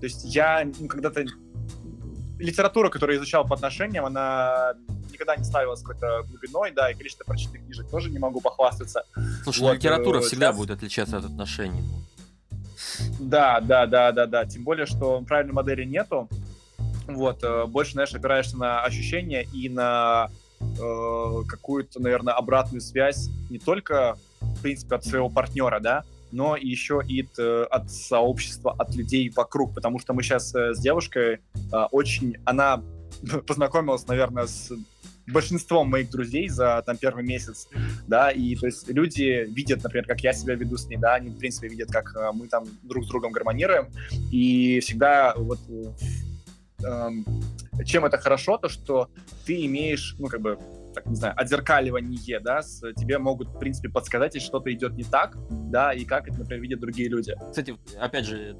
То 0.00 0.06
есть 0.06 0.34
я 0.34 0.64
ну, 0.80 0.88
когда-то 0.88 1.24
литература, 2.38 2.88
которую 2.88 3.16
я 3.16 3.20
изучал 3.20 3.46
по 3.46 3.54
отношениям, 3.54 4.04
она 4.04 4.74
никогда 5.12 5.36
не 5.36 5.44
ставилась 5.44 5.80
какой-то 5.82 6.24
глубиной, 6.28 6.72
да, 6.72 6.90
и 6.90 6.94
количество 6.94 7.24
прочитанных 7.24 7.64
книжек 7.64 7.88
тоже 7.90 8.10
не 8.10 8.18
могу 8.18 8.40
похвастаться. 8.40 9.04
Слушай, 9.44 9.60
ну, 9.60 9.66
вот, 9.68 9.74
литература 9.74 10.18
э, 10.18 10.22
всегда 10.22 10.46
сейчас... 10.48 10.56
будет 10.56 10.70
отличаться 10.70 11.18
от 11.18 11.24
отношений. 11.24 11.82
Да, 13.20 13.60
да, 13.60 13.86
да, 13.86 14.12
да, 14.12 14.26
да. 14.26 14.44
Тем 14.44 14.64
более, 14.64 14.86
что 14.86 15.20
правильной 15.22 15.52
модели 15.52 15.84
нету. 15.84 16.28
Вот, 17.06 17.42
э, 17.42 17.66
больше, 17.66 17.92
знаешь, 17.92 18.14
опираешься 18.14 18.56
на 18.56 18.82
ощущения 18.82 19.46
и 19.52 19.68
на 19.68 20.30
э, 20.60 21.42
какую-то, 21.48 22.00
наверное, 22.00 22.34
обратную 22.34 22.80
связь 22.80 23.28
не 23.50 23.58
только, 23.58 24.16
в 24.40 24.62
принципе, 24.62 24.96
от 24.96 25.04
своего 25.04 25.28
партнера, 25.28 25.80
да, 25.80 26.04
но 26.30 26.56
еще 26.56 27.02
и 27.06 27.28
от, 27.70 27.90
сообщества, 27.90 28.74
от 28.78 28.94
людей 28.94 29.30
вокруг, 29.30 29.74
потому 29.74 29.98
что 29.98 30.14
мы 30.14 30.22
сейчас 30.22 30.54
э, 30.54 30.74
с 30.74 30.80
девушкой 30.80 31.40
очень, 31.90 32.36
она 32.44 32.82
познакомилась, 33.46 34.06
наверное, 34.06 34.46
с 34.46 34.72
большинством 35.26 35.88
моих 35.88 36.10
друзей 36.10 36.48
за 36.48 36.82
там 36.84 36.96
первый 36.96 37.24
месяц, 37.24 37.68
да, 38.06 38.30
и 38.30 38.56
то 38.56 38.66
есть 38.66 38.88
люди 38.88 39.46
видят, 39.48 39.82
например, 39.82 40.06
как 40.06 40.20
я 40.20 40.32
себя 40.32 40.54
веду 40.54 40.76
с 40.76 40.86
ней, 40.88 40.96
да, 40.96 41.14
они, 41.14 41.30
в 41.30 41.38
принципе, 41.38 41.68
видят, 41.68 41.90
как 41.90 42.14
э, 42.16 42.30
мы 42.34 42.48
там 42.48 42.64
друг 42.82 43.04
с 43.04 43.08
другом 43.08 43.32
гармонируем, 43.32 43.88
и 44.32 44.80
всегда 44.80 45.34
вот 45.36 45.60
э, 45.68 47.10
чем 47.84 48.04
это 48.04 48.18
хорошо, 48.18 48.58
то 48.58 48.68
что 48.68 49.10
ты 49.46 49.64
имеешь, 49.66 50.16
ну, 50.18 50.26
как 50.26 50.40
бы, 50.40 50.58
так 50.94 51.06
не 51.06 51.14
знаю, 51.14 51.34
отзеркаливание, 51.40 52.40
да, 52.40 52.62
с, 52.62 52.80
тебе 52.94 53.18
могут, 53.18 53.48
в 53.48 53.58
принципе, 53.58 53.88
подсказать, 53.88 54.34
если 54.34 54.46
что-то 54.46 54.72
идет 54.72 54.92
не 54.94 55.04
так, 55.04 55.36
да, 55.50 55.92
и 55.92 56.04
как 56.04 56.28
это, 56.28 56.38
например, 56.38 56.62
видят 56.62 56.80
другие 56.80 57.08
люди. 57.08 57.34
Кстати, 57.50 57.76
опять 57.98 58.26
же, 58.26 58.56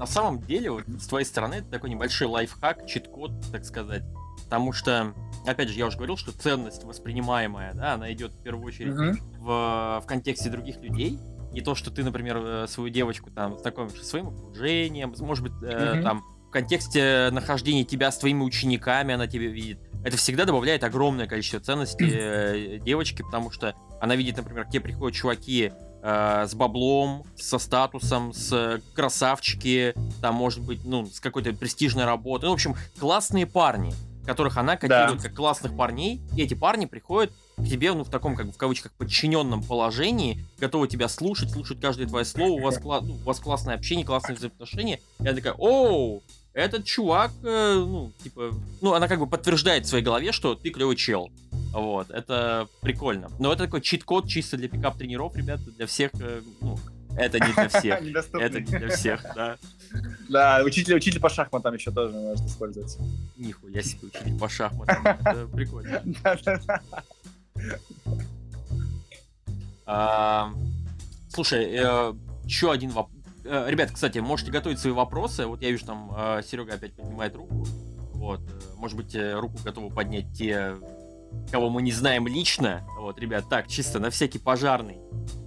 на 0.00 0.06
самом 0.06 0.40
деле, 0.40 0.70
вот, 0.70 0.84
с 0.98 1.06
твоей 1.06 1.26
стороны, 1.26 1.56
это 1.56 1.68
такой 1.68 1.90
небольшой 1.90 2.26
лайфхак, 2.26 2.86
чит-код, 2.86 3.32
так 3.52 3.66
сказать, 3.66 4.02
потому 4.44 4.72
что, 4.72 5.12
опять 5.46 5.68
же, 5.68 5.78
я 5.78 5.86
уже 5.86 5.98
говорил, 5.98 6.16
что 6.16 6.32
ценность 6.32 6.84
воспринимаемая, 6.84 7.74
да, 7.74 7.92
она 7.92 8.10
идет 8.10 8.32
в 8.32 8.42
первую 8.42 8.66
очередь 8.66 8.94
uh-huh. 8.94 9.18
в, 9.40 10.02
в 10.02 10.06
контексте 10.06 10.48
других 10.48 10.80
людей, 10.80 11.18
и 11.52 11.60
то, 11.60 11.74
что 11.74 11.90
ты, 11.90 12.02
например, 12.02 12.38
э, 12.38 12.66
свою 12.66 12.88
девочку 12.88 13.30
там 13.30 13.58
знакомишь 13.58 13.92
со 13.92 14.06
своим 14.06 14.28
окружением, 14.28 15.14
может 15.18 15.44
быть, 15.44 15.52
uh-huh. 15.52 16.02
там 16.02 16.24
в 16.48 16.50
контексте 16.50 17.28
нахождения 17.30 17.84
тебя 17.84 18.10
с 18.10 18.16
твоими 18.16 18.42
учениками 18.42 19.12
она 19.12 19.26
тебя 19.26 19.48
видит, 19.48 19.80
это 20.02 20.16
всегда 20.16 20.46
добавляет 20.46 20.82
огромное 20.82 21.26
количество 21.26 21.60
ценности 21.60 22.04
э, 22.10 22.78
девочке, 22.78 23.22
потому 23.22 23.50
что 23.50 23.74
она 24.00 24.16
видит, 24.16 24.38
например, 24.38 24.64
к 24.64 24.70
тебе 24.70 24.80
приходят 24.80 25.14
чуваки 25.14 25.72
э, 26.02 26.46
с 26.46 26.54
баблом, 26.54 27.24
со 27.36 27.58
статусом, 27.58 28.32
с 28.32 28.80
красавчики, 28.94 29.94
там, 30.20 30.34
может 30.34 30.60
быть, 30.60 30.84
ну, 30.84 31.06
с 31.06 31.20
какой-то 31.20 31.52
престижной 31.52 32.04
работой. 32.04 32.46
Ну, 32.46 32.50
в 32.50 32.54
общем, 32.54 32.76
классные 32.98 33.46
парни, 33.46 33.92
которых 34.26 34.56
она 34.56 34.76
котирует 34.76 35.22
да. 35.22 35.28
как 35.28 35.34
классных 35.34 35.76
парней, 35.76 36.20
и 36.36 36.42
эти 36.42 36.54
парни 36.54 36.86
приходят 36.86 37.32
к 37.56 37.64
тебе, 37.64 37.92
ну, 37.92 38.04
в 38.04 38.10
таком, 38.10 38.36
как 38.36 38.46
бы, 38.46 38.52
в 38.52 38.56
кавычках, 38.56 38.92
подчиненном 38.92 39.62
положении, 39.62 40.46
готовы 40.58 40.88
тебя 40.88 41.08
слушать, 41.08 41.50
слушать 41.50 41.80
каждое 41.80 42.06
твое 42.06 42.24
слово, 42.24 42.52
у 42.52 42.60
вас, 42.60 42.78
кла- 42.78 43.00
ну, 43.02 43.14
у 43.14 43.24
вас 43.24 43.40
классное 43.40 43.74
общение, 43.74 44.06
классные 44.06 44.36
взаимоотношения. 44.36 45.00
И 45.18 45.26
она 45.26 45.34
такая, 45.34 45.54
оу, 45.54 46.22
этот 46.52 46.84
чувак, 46.84 47.30
э, 47.42 47.74
ну, 47.74 48.12
типа, 48.22 48.52
ну, 48.80 48.94
она 48.94 49.08
как 49.08 49.20
бы 49.20 49.26
подтверждает 49.26 49.86
в 49.86 49.88
своей 49.88 50.04
голове, 50.04 50.32
что 50.32 50.54
ты 50.54 50.70
клевый 50.70 50.96
чел. 50.96 51.30
Вот, 51.72 52.10
это 52.10 52.68
прикольно. 52.80 53.30
Но 53.38 53.52
это 53.52 53.64
такой 53.64 53.80
чит-код 53.80 54.26
чисто 54.28 54.56
для 54.56 54.68
пикап-тренеров, 54.68 55.36
ребята, 55.36 55.62
для 55.70 55.86
всех, 55.86 56.10
э, 56.20 56.42
ну, 56.60 56.78
это 57.16 57.38
не 57.38 57.52
для 57.52 57.68
всех. 57.68 58.00
Это 58.34 58.60
не 58.60 58.78
для 58.78 58.88
всех, 58.88 59.22
да. 59.34 59.56
Да, 60.28 60.62
учитель, 60.64 60.94
учитель 60.94 61.20
по 61.20 61.28
шахматам 61.28 61.74
еще 61.74 61.90
тоже 61.90 62.14
можно 62.14 62.46
использовать. 62.46 62.96
Нихуя 63.36 63.82
себе 63.82 64.08
учитель 64.08 64.38
по 64.38 64.48
шахматам. 64.48 65.04
Это 65.04 65.46
прикольно. 65.48 66.02
Слушай, 71.28 71.64
э, 71.72 72.14
еще 72.44 72.70
один 72.70 72.90
вопрос 72.90 73.20
Э, 73.44 73.66
ребят, 73.68 73.90
кстати, 73.90 74.18
можете 74.18 74.52
готовить 74.52 74.78
свои 74.78 74.92
вопросы. 74.92 75.46
Вот 75.46 75.62
я 75.62 75.70
вижу, 75.70 75.86
там 75.86 76.12
Серега 76.42 76.74
опять 76.74 76.94
поднимает 76.94 77.34
руку. 77.34 77.66
Вот, 78.14 78.40
может 78.76 78.96
быть, 78.96 79.16
руку 79.16 79.58
готовы 79.64 79.92
поднять 79.92 80.32
те, 80.34 80.76
кого 81.50 81.70
мы 81.70 81.82
не 81.82 81.92
знаем 81.92 82.26
лично. 82.26 82.86
Вот, 82.98 83.18
ребят, 83.18 83.44
так, 83.48 83.68
чисто 83.68 83.98
на 83.98 84.10
всякий 84.10 84.38
пожарный. 84.38 84.98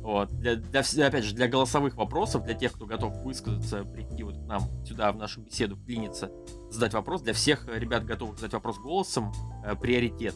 Вот. 0.04 0.30
Для, 0.38 0.56
для, 0.56 0.82
опять 1.08 1.24
же, 1.24 1.34
для 1.34 1.48
голосовых 1.48 1.96
вопросов, 1.96 2.44
для 2.44 2.54
тех, 2.54 2.74
кто 2.74 2.86
готов 2.86 3.16
высказаться, 3.24 3.86
прийти 3.86 4.24
вот 4.24 4.36
к 4.36 4.46
нам 4.46 4.64
сюда 4.86 5.12
в 5.12 5.16
нашу 5.16 5.42
беседу, 5.42 5.78
вклиниться, 5.78 6.30
задать 6.70 6.94
вопрос, 6.94 7.22
для 7.22 7.34
всех 7.34 7.68
ребят, 7.68 8.06
готовых 8.06 8.38
задать 8.38 8.54
вопрос 8.54 8.78
голосом, 8.80 9.32
э, 9.66 9.76
приоритет 9.76 10.36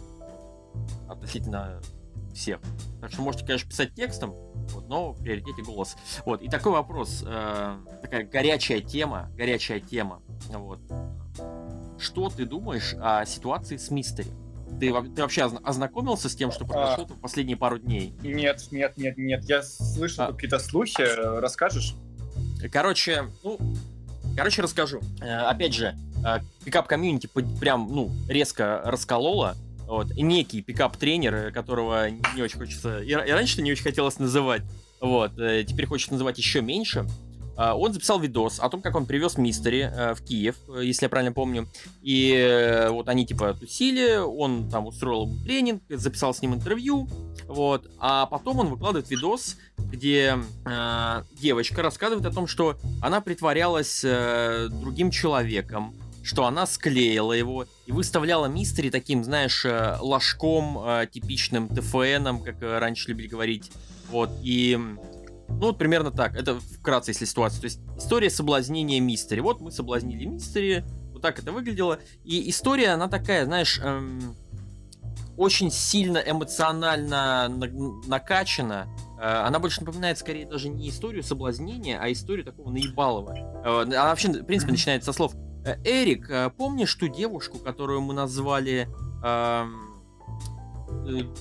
относительно 1.09 1.81
всех. 2.33 2.59
Так 3.01 3.11
что 3.11 3.21
можете, 3.23 3.45
конечно, 3.45 3.69
писать 3.69 3.93
текстом, 3.93 4.31
вот, 4.73 4.87
но 4.87 5.11
в 5.11 5.21
приоритете 5.21 5.63
голос. 5.63 5.97
Вот, 6.25 6.41
и 6.41 6.47
такой 6.47 6.71
вопрос, 6.71 7.23
э, 7.27 7.77
такая 8.01 8.25
горячая 8.25 8.79
тема, 8.79 9.29
горячая 9.35 9.81
тема. 9.81 10.21
Вот. 10.49 10.79
Что 11.99 12.29
ты 12.29 12.45
думаешь 12.45 12.95
о 13.01 13.25
ситуации 13.25 13.75
с 13.75 13.91
Мистери? 13.91 14.31
Ты, 14.79 14.93
ты 15.15 15.21
вообще 15.21 15.43
ознакомился 15.63 16.29
с 16.29 16.35
тем, 16.35 16.51
что 16.51 16.65
произошло 16.65 17.07
а, 17.09 17.13
в 17.13 17.19
последние 17.19 17.57
пару 17.57 17.79
дней? 17.79 18.13
Нет, 18.21 18.67
нет, 18.71 18.97
нет, 18.97 19.17
нет. 19.17 19.43
Я 19.45 19.63
слышал 19.63 20.25
а. 20.25 20.33
какие-то 20.33 20.59
слухи. 20.59 21.03
Расскажешь? 21.39 21.95
Короче, 22.71 23.25
ну, 23.43 23.57
короче, 24.35 24.61
расскажу. 24.61 25.01
Э, 25.21 25.47
опять 25.47 25.73
же, 25.73 25.95
э, 26.25 26.39
пикап-комьюнити 26.65 27.29
прям, 27.59 27.87
ну, 27.89 28.11
резко 28.27 28.81
расколола. 28.83 29.55
Вот, 29.87 30.11
некий 30.15 30.61
пикап-тренер, 30.61 31.33
э, 31.35 31.51
которого 31.51 32.09
не 32.09 32.41
очень 32.41 32.59
хочется... 32.59 32.99
И, 32.99 33.13
раньше 33.13 33.61
не 33.61 33.71
очень 33.71 33.83
хотелось 33.83 34.19
называть. 34.19 34.63
Вот, 34.99 35.35
теперь 35.35 35.85
хочет 35.85 36.11
называть 36.11 36.39
еще 36.39 36.61
меньше. 36.61 37.05
А, 37.57 37.75
он 37.75 37.91
записал 37.91 38.19
видос 38.19 38.59
о 38.59 38.69
том, 38.69 38.81
как 38.81 38.95
он 38.95 39.05
привез 39.05 39.37
Мистери 39.37 39.91
э, 39.91 40.13
в 40.13 40.21
Киев, 40.21 40.55
э, 40.69 40.81
если 40.83 41.05
я 41.05 41.09
правильно 41.09 41.33
помню. 41.33 41.67
И 42.03 42.31
э, 42.33 42.89
вот 42.89 43.09
они 43.09 43.25
типа 43.25 43.55
тусили, 43.55 44.17
он 44.17 44.69
там 44.69 44.85
устроил 44.85 45.27
тренинг, 45.43 45.81
записал 45.89 46.35
с 46.35 46.41
ним 46.41 46.53
интервью. 46.53 47.09
Вот. 47.47 47.89
А 47.97 48.27
потом 48.27 48.59
он 48.59 48.67
выкладывает 48.69 49.09
видос, 49.09 49.57
где 49.77 50.37
э, 50.65 51.23
девочка 51.41 51.81
рассказывает 51.81 52.25
о 52.27 52.31
том, 52.31 52.45
что 52.45 52.77
она 53.01 53.21
притворялась 53.21 54.03
э, 54.03 54.67
другим 54.69 55.09
человеком, 55.09 55.95
что 56.21 56.45
она 56.45 56.67
склеила 56.67 57.33
его 57.33 57.65
и 57.87 57.91
выставляла 57.91 58.45
мистери 58.45 58.91
таким, 58.91 59.23
знаешь, 59.23 59.65
ложком, 59.99 60.77
э, 60.85 61.07
типичным 61.11 61.69
ТФНом, 61.69 62.43
как 62.43 62.57
раньше 62.61 63.09
любили 63.09 63.27
говорить. 63.27 63.71
Вот, 64.11 64.29
и 64.41 64.79
ну, 65.49 65.67
вот 65.67 65.77
примерно 65.77 66.11
так. 66.11 66.35
Это 66.35 66.59
вкратце, 66.59 67.11
если 67.11 67.25
ситуация. 67.25 67.61
То 67.61 67.65
есть 67.65 67.79
история 67.97 68.29
соблазнения 68.29 68.99
мистери. 68.99 69.39
Вот 69.39 69.61
мы 69.61 69.71
соблазнили 69.71 70.25
мистери, 70.25 70.83
вот 71.13 71.21
так 71.21 71.39
это 71.39 71.51
выглядело. 71.51 71.99
И 72.23 72.49
история, 72.49 72.89
она 72.89 73.07
такая, 73.07 73.45
знаешь, 73.45 73.79
эм, 73.83 74.35
очень 75.35 75.71
сильно 75.71 76.17
эмоционально 76.17 77.49
накачана. 78.07 78.87
Э, 79.19 79.45
она 79.45 79.59
больше 79.59 79.83
напоминает 79.83 80.17
скорее 80.17 80.45
даже 80.45 80.69
не 80.69 80.89
историю 80.89 81.23
соблазнения, 81.23 81.99
а 81.99 82.11
историю 82.11 82.45
такого 82.45 82.69
наебалого. 82.71 83.35
Э, 83.63 83.81
она 83.83 84.05
вообще, 84.05 84.29
в 84.29 84.45
принципе, 84.45 84.71
начинается 84.71 85.11
со 85.11 85.15
слов. 85.15 85.33
«Э, 85.65 85.77
Эрик, 85.83 86.29
э, 86.29 86.51
помнишь 86.55 86.93
ту 86.95 87.07
девушку, 87.07 87.57
которую 87.57 88.01
мы 88.01 88.13
назвали... 88.13 88.87
Эм, 89.23 89.86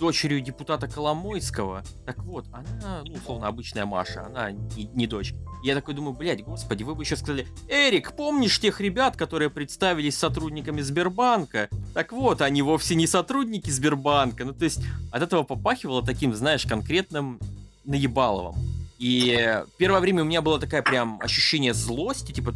дочерью 0.01 0.41
депутата 0.41 0.89
Коломойского. 0.89 1.83
Так 2.05 2.23
вот, 2.25 2.47
она, 2.53 3.03
ну, 3.05 3.15
условно, 3.15 3.47
обычная 3.47 3.87
Маша, 3.87 4.27
она 4.27 4.51
не, 4.51 4.85
не 4.95 5.07
дочь. 5.07 5.35
Я 5.63 5.75
такой 5.75 5.95
думаю, 5.95 6.13
блядь, 6.15 6.45
господи, 6.45 6.83
вы 6.83 6.95
бы 6.95 7.03
еще 7.03 7.17
сказали, 7.17 7.47
Эрик, 7.69 8.15
помнишь 8.15 8.61
тех 8.61 8.81
ребят, 8.81 9.17
которые 9.17 9.51
представились 9.51 10.17
сотрудниками 10.17 10.81
Сбербанка? 10.81 11.69
Так 11.95 12.13
вот, 12.13 12.43
они 12.43 12.63
вовсе 12.63 12.95
не 12.95 13.07
сотрудники 13.07 13.71
Сбербанка. 13.71 14.45
Ну, 14.45 14.53
то 14.53 14.65
есть, 14.65 14.81
от 15.11 15.23
этого 15.23 15.43
попахивало 15.43 16.05
таким, 16.05 16.35
знаешь, 16.35 16.67
конкретным 16.67 17.41
наебаловым. 17.85 18.57
И 18.99 19.61
первое 19.77 20.01
время 20.01 20.23
у 20.23 20.27
меня 20.27 20.41
было 20.41 20.59
такое 20.59 20.83
прям 20.83 21.21
ощущение 21.21 21.75
злости, 21.75 22.33
типа, 22.33 22.55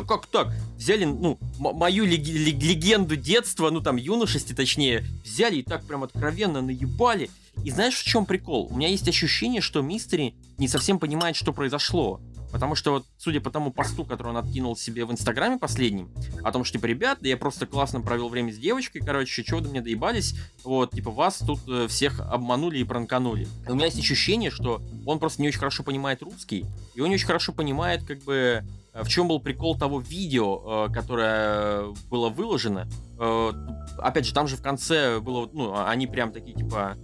да 0.00 0.06
как 0.06 0.26
так? 0.26 0.52
Взяли, 0.76 1.04
ну, 1.04 1.38
мою 1.58 2.04
легенду 2.04 3.16
детства, 3.16 3.70
ну 3.70 3.80
там 3.80 3.96
юношести 3.96 4.54
точнее, 4.54 5.04
взяли 5.24 5.56
и 5.56 5.62
так 5.62 5.84
прям 5.84 6.04
откровенно 6.04 6.62
наебали. 6.62 7.30
И 7.64 7.70
знаешь, 7.70 7.96
в 7.96 8.04
чем 8.04 8.24
прикол? 8.24 8.68
У 8.70 8.76
меня 8.76 8.88
есть 8.88 9.08
ощущение, 9.08 9.60
что 9.60 9.82
Мистери 9.82 10.34
не 10.58 10.68
совсем 10.68 10.98
понимает, 10.98 11.36
что 11.36 11.52
произошло. 11.52 12.20
Потому 12.50 12.74
что 12.74 12.92
вот, 12.92 13.06
судя 13.18 13.40
по 13.40 13.50
тому 13.50 13.70
посту, 13.70 14.04
который 14.04 14.28
он 14.28 14.38
откинул 14.38 14.74
себе 14.74 15.04
в 15.04 15.12
Инстаграме 15.12 15.58
последним, 15.58 16.10
о 16.42 16.50
том, 16.50 16.64
что, 16.64 16.78
типа, 16.78 16.86
ребят, 16.86 17.18
я 17.22 17.36
просто 17.36 17.66
классно 17.66 18.00
провел 18.00 18.28
время 18.28 18.52
с 18.52 18.56
девочкой, 18.56 19.02
короче, 19.02 19.44
чего 19.44 19.60
до 19.60 19.68
меня 19.68 19.82
доебались, 19.82 20.34
вот, 20.64 20.92
типа, 20.92 21.10
вас 21.10 21.38
тут 21.46 21.60
э, 21.68 21.88
всех 21.88 22.20
обманули 22.20 22.78
и 22.78 22.84
пранканули. 22.84 23.46
И 23.66 23.70
у 23.70 23.74
меня 23.74 23.86
есть 23.86 23.98
ощущение, 23.98 24.50
что 24.50 24.80
он 25.04 25.18
просто 25.18 25.42
не 25.42 25.48
очень 25.48 25.58
хорошо 25.58 25.82
понимает 25.82 26.22
русский, 26.22 26.64
и 26.94 27.00
он 27.00 27.10
не 27.10 27.16
очень 27.16 27.26
хорошо 27.26 27.52
понимает, 27.52 28.04
как 28.04 28.22
бы, 28.22 28.64
в 29.04 29.08
чем 29.08 29.28
был 29.28 29.40
прикол 29.40 29.76
того 29.76 30.00
видео, 30.00 30.86
э, 30.86 30.92
которое 30.92 31.94
было 32.10 32.28
выложено? 32.28 32.88
Э, 33.18 33.52
опять 33.98 34.26
же, 34.26 34.34
там 34.34 34.46
же 34.48 34.56
в 34.56 34.62
конце 34.62 35.20
было, 35.20 35.48
ну, 35.52 35.74
а, 35.74 35.90
они 35.90 36.06
прям 36.06 36.32
такие, 36.32 36.56
типа, 36.56 36.96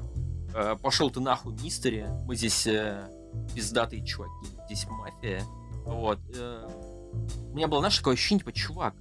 пошел 0.83 1.11
ты 1.11 1.19
нахуй, 1.19 1.53
мистери, 1.55 2.07
мы 2.27 2.37
здесь 2.37 2.69
пиздатые 3.55 4.07
чуваки, 4.07 4.47
здесь 4.67 4.87
мафия. 4.89 5.43
Вот. 5.85 6.21
У 7.51 7.57
меня 7.57 7.67
было, 7.67 7.81
знаешь, 7.81 7.99
такое 7.99 8.15
ощущение, 8.15 8.45
типа, 8.45 8.53
чувак, 8.53 8.95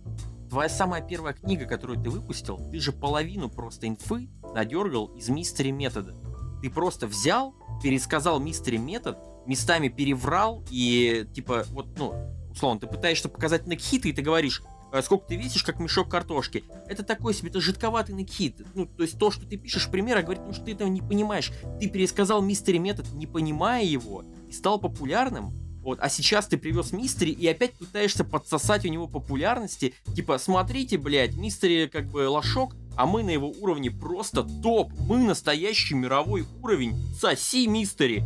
твоя 0.50 0.68
самая 0.68 1.02
первая 1.02 1.36
книга, 1.36 1.66
которую 1.66 2.02
ты 2.02 2.10
выпустил, 2.10 2.58
ты 2.72 2.80
же 2.80 2.92
половину 2.92 3.50
просто 3.50 3.88
инфы 3.88 4.30
надергал 4.56 5.08
из 5.16 5.30
мистери 5.30 5.70
метода. 5.70 6.16
Ты 6.64 6.72
просто 6.72 7.06
взял, 7.06 7.54
пересказал 7.84 8.40
мистери 8.40 8.78
метод, 8.78 9.18
местами 9.46 9.90
переврал 9.90 10.64
и, 10.70 11.28
типа, 11.34 11.66
вот, 11.70 11.88
ну, 11.98 12.14
условно, 12.54 12.80
ты 12.80 12.88
пытаешься 12.88 13.30
показать 13.30 13.68
некхит, 13.68 14.06
и 14.06 14.14
ты 14.14 14.22
говоришь, 14.22 14.62
«Э, 14.92 15.02
сколько 15.02 15.28
ты 15.28 15.36
весишь, 15.36 15.64
как 15.64 15.80
мешок 15.80 16.10
картошки. 16.10 16.64
Это 16.88 17.04
такой 17.04 17.34
себе, 17.34 17.50
это 17.50 17.60
жидковатый 17.60 18.14
некхит. 18.16 18.62
Ну, 18.76 18.86
то 18.86 19.04
есть 19.04 19.18
то, 19.18 19.32
что 19.32 19.46
ты 19.46 19.58
пишешь 19.58 19.90
пример, 19.90 20.22
говорит, 20.22 20.44
ну, 20.46 20.54
что 20.54 20.64
ты 20.64 20.74
этого 20.74 20.88
не 20.88 21.02
понимаешь. 21.02 21.52
Ты 21.80 21.90
пересказал 21.90 22.42
мистери 22.42 22.78
метод, 22.78 23.12
не 23.14 23.26
понимая 23.26 23.84
его, 23.84 24.24
и 24.48 24.52
стал 24.52 24.80
популярным. 24.80 25.52
Вот, 25.82 26.00
а 26.02 26.08
сейчас 26.08 26.48
ты 26.48 26.58
привез 26.58 26.94
Мистери 26.94 27.32
и 27.32 27.46
опять 27.46 27.74
пытаешься 27.74 28.24
подсосать 28.24 28.86
у 28.86 28.88
него 28.88 29.08
популярности. 29.08 29.94
Типа, 30.16 30.38
смотрите, 30.38 30.98
блядь, 30.98 31.36
Мистери 31.36 31.88
как 31.88 32.08
бы 32.08 32.30
лошок, 32.30 32.74
а 32.96 33.06
мы 33.06 33.22
на 33.22 33.32
его 33.32 33.50
уровне 33.50 33.92
просто 33.92 34.44
топ. 34.62 34.94
Мы 34.98 35.18
настоящий 35.18 35.96
мировой 35.96 36.46
уровень. 36.62 36.96
Соси, 37.20 37.68
Мистери 37.68 38.24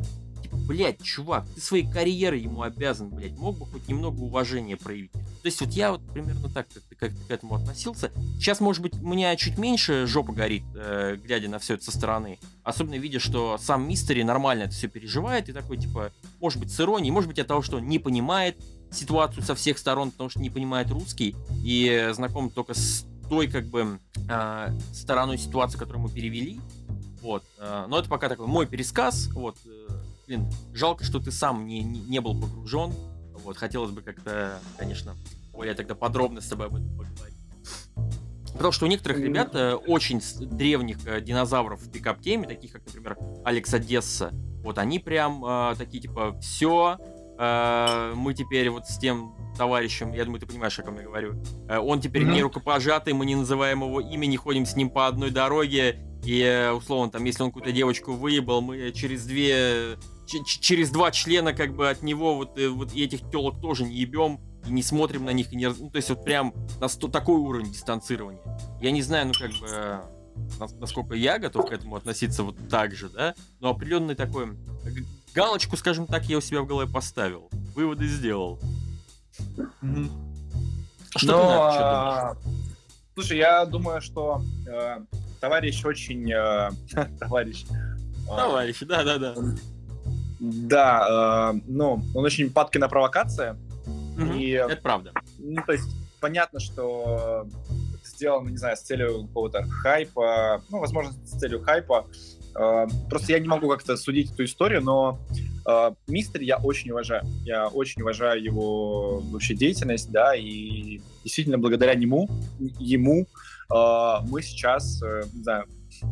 блядь, 0.68 1.02
чувак, 1.02 1.46
ты 1.56 1.62
своей 1.62 1.90
карьерой 1.90 2.42
ему 2.42 2.62
обязан, 2.62 3.10
блядь, 3.10 3.38
мог 3.38 3.58
бы 3.58 3.66
хоть 3.66 3.88
немного 3.88 4.20
уважения 4.20 4.76
проявить. 4.76 5.12
То 5.14 5.46
есть 5.46 5.62
вот 5.62 5.72
я 5.72 5.92
вот 5.92 6.02
примерно 6.12 6.50
так 6.50 6.68
как, 6.74 6.84
как 7.00 7.28
к 7.28 7.32
этому 7.32 7.56
относился. 7.56 8.12
Сейчас, 8.38 8.60
может 8.60 8.82
быть, 8.82 8.94
у 8.96 9.08
меня 9.08 9.36
чуть 9.38 9.58
меньше 9.58 10.06
жопа 10.06 10.34
горит, 10.34 10.64
э, 10.76 11.18
глядя 11.24 11.48
на 11.48 11.60
все 11.60 11.76
это 11.76 11.86
со 11.86 11.92
стороны. 11.92 12.38
Особенно 12.64 12.96
видя, 12.96 13.20
что 13.20 13.58
сам 13.58 13.88
Мистери 13.88 14.24
нормально 14.24 14.64
это 14.64 14.74
все 14.74 14.90
переживает 14.90 15.48
и 15.48 15.54
такой, 15.54 15.78
типа, 15.78 16.12
может 16.42 16.60
быть, 16.60 16.72
с 16.72 16.80
иронией, 16.82 17.12
может 17.12 17.30
быть, 17.30 17.40
от 17.40 17.48
того, 17.48 17.62
что 17.62 17.78
он 17.78 17.88
не 17.88 17.98
понимает 17.98 18.62
ситуацию 18.92 19.44
со 19.44 19.56
всех 19.56 19.78
сторон, 19.78 20.12
потому 20.12 20.30
что 20.30 20.40
не 20.40 20.50
понимает 20.50 20.92
русский 20.92 21.36
и 21.64 22.10
знаком 22.14 22.50
только 22.50 22.74
с 22.74 23.06
той, 23.30 23.48
как 23.48 23.68
бы, 23.68 24.00
э, 24.30 24.80
стороной 24.94 25.38
ситуации, 25.38 25.78
которую 25.78 26.04
мы 26.04 26.10
перевели. 26.10 26.60
Вот. 27.22 27.44
Э, 27.58 27.86
но 27.88 28.00
это 28.00 28.10
пока 28.10 28.28
такой 28.28 28.48
мой 28.48 28.66
пересказ. 28.66 29.28
Вот. 29.28 29.58
Блин, 30.28 30.46
жалко, 30.74 31.06
что 31.06 31.20
ты 31.20 31.32
сам 31.32 31.66
не, 31.66 31.82
не, 31.82 32.02
не 32.02 32.20
был 32.20 32.40
погружен. 32.40 32.94
Вот, 33.44 33.56
хотелось 33.56 33.92
бы 33.92 34.02
как-то, 34.02 34.60
конечно, 34.78 35.16
более 35.54 35.74
тогда 35.74 35.96
подробно 35.96 36.42
с 36.42 36.48
тобой 36.48 36.68
об 36.68 36.76
этом 36.76 36.90
поговорить. 36.98 37.38
Потому 38.52 38.72
что 38.74 38.86
у 38.86 38.90
некоторых 38.90 39.20
ребят 39.20 39.56
э, 39.56 39.76
очень 39.76 40.20
древних 40.42 40.98
э, 41.08 41.22
динозавров 41.22 41.80
в 41.80 41.90
пикап-теме, 41.90 42.46
таких 42.46 42.74
как, 42.74 42.86
например, 42.88 43.18
Алекс 43.46 43.74
Одесса, 43.74 44.32
вот 44.64 44.80
они 44.80 45.00
прям 45.00 45.46
э, 45.46 45.76
такие, 45.78 46.02
типа, 46.02 46.38
все, 46.42 46.98
э, 47.38 48.14
мы 48.16 48.34
теперь 48.34 48.70
вот 48.70 48.88
с 48.88 48.98
тем 48.98 49.34
товарищем, 49.58 50.12
я 50.12 50.26
думаю, 50.26 50.42
ты 50.42 50.46
понимаешь, 50.48 50.78
о 50.78 50.84
ком 50.84 50.98
я 50.98 51.04
говорю, 51.04 51.36
э, 51.70 51.78
он 51.78 52.02
теперь 52.02 52.24
mm-hmm. 52.24 52.34
не 52.34 52.42
рукопожатый, 52.42 53.14
мы 53.14 53.26
не 53.26 53.36
называем 53.36 53.84
его 53.84 54.02
имя, 54.02 54.26
не 54.26 54.38
ходим 54.38 54.66
с 54.66 54.76
ним 54.76 54.90
по 54.90 55.08
одной 55.08 55.30
дороге, 55.30 56.02
и, 56.24 56.42
э, 56.42 56.72
условно, 56.72 57.12
там, 57.12 57.24
если 57.24 57.44
он 57.44 57.50
какую-то 57.50 57.72
девочку 57.72 58.14
выебал, 58.14 58.62
мы 58.62 58.92
через 58.92 59.26
две 59.26 59.98
через 60.28 60.92
два 60.92 61.12
члена 61.12 61.54
как 61.54 61.76
бы 61.76 61.90
от 61.90 62.04
него 62.04 62.36
вот, 62.36 62.58
э, 62.58 62.68
вот 62.70 62.94
этих 62.94 63.30
телок 63.32 63.60
тоже 63.62 63.84
не 63.84 63.96
ебем 63.96 64.40
и 64.68 64.72
не 64.72 64.84
смотрим 64.84 65.26
на 65.26 65.32
них 65.32 65.52
и 65.54 65.56
не 65.56 65.70
ну, 65.70 65.90
то 65.90 65.96
есть 65.98 66.10
вот 66.10 66.24
прям 66.24 66.54
на 66.80 66.88
сто, 66.88 67.08
такой 67.08 67.38
уровень 67.38 67.72
дистанцирования. 67.72 68.42
Я 68.82 68.92
не 68.92 69.02
знаю 69.02 69.28
ну 69.28 69.34
как 69.34 69.52
бы 69.52 70.02
насколько 70.80 71.16
я 71.16 71.40
готов 71.40 71.68
к 71.68 71.72
этому 71.72 71.96
относиться 71.96 72.44
вот 72.44 72.56
так 72.70 72.94
же 72.94 73.10
да 73.10 73.34
но 73.60 73.70
определенный 73.70 74.16
такой 74.16 74.56
галочку 75.34 75.78
скажем 75.78 76.06
так 76.06 76.26
я 76.26 76.38
у 76.38 76.42
себя 76.42 76.62
в 76.62 76.68
голове 76.68 76.92
поставил 76.92 77.50
выводы 77.74 78.08
сделал. 78.08 78.60
Mm-hmm. 79.82 80.10
что 81.16 81.28
но, 81.28 81.42
ты 81.42 81.80
на 81.80 82.30
а... 82.32 82.38
слушай 83.14 83.38
я 83.38 83.66
думаю 83.66 84.02
что 84.02 84.42
э, 84.68 85.00
товарищ 85.40 85.86
очень 85.86 86.32
э, 86.32 86.72
товарищ 87.20 87.66
товарищ 88.28 88.80
да 88.82 89.04
да 89.04 89.18
да 89.18 89.36
Да, 90.40 91.54
э, 91.54 91.60
ну, 91.68 92.02
он 92.14 92.26
очень 92.26 92.52
падкий 92.52 92.80
на 92.80 92.88
провокации. 92.88 93.56
Мгм, 94.18 94.32
И, 94.34 94.50
Это 94.52 94.78
правда. 94.78 95.12
ну, 95.38 95.62
то 95.66 95.74
есть, 95.74 95.88
понятно, 96.20 96.60
что 96.60 97.48
сделано, 98.04 98.50
не 98.50 98.58
знаю, 98.58 98.76
с 98.76 98.82
целью 98.82 99.28
какого-то 99.28 99.64
хайпа, 99.64 100.62
ну, 100.70 100.80
возможно, 100.80 101.14
с 101.26 101.40
целью 101.40 101.62
хайпа. 101.62 102.08
Э, 102.56 102.88
Просто 103.10 103.32
я 103.34 103.40
не 103.40 103.48
могу 103.48 103.70
как-то 103.70 103.96
судить 103.98 104.32
эту 104.32 104.44
историю, 104.46 104.82
но 104.82 105.20
э, 105.68 105.92
Мистер 106.08 106.42
я 106.42 106.58
очень 106.58 106.92
уважаю. 106.92 107.24
Я 107.46 107.68
очень 107.68 108.02
уважаю 108.02 108.44
его 108.44 109.20
вообще 109.20 109.54
деятельность, 109.54 110.12
да, 110.12 110.36
и 110.36 111.00
действительно 111.24 111.58
благодаря 111.58 111.94
нему, 111.96 112.30
ему 112.80 113.28
э, 113.74 114.28
мы 114.28 114.42
сейчас, 114.42 115.02
э, 115.04 115.24
не 115.34 115.44
знаю, 115.44 115.66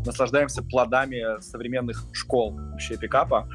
наслаждаемся 0.06 0.64
плодами 0.64 1.42
современных 1.42 2.06
школ 2.12 2.52
вообще 2.72 2.98
пикапа, 2.98 3.48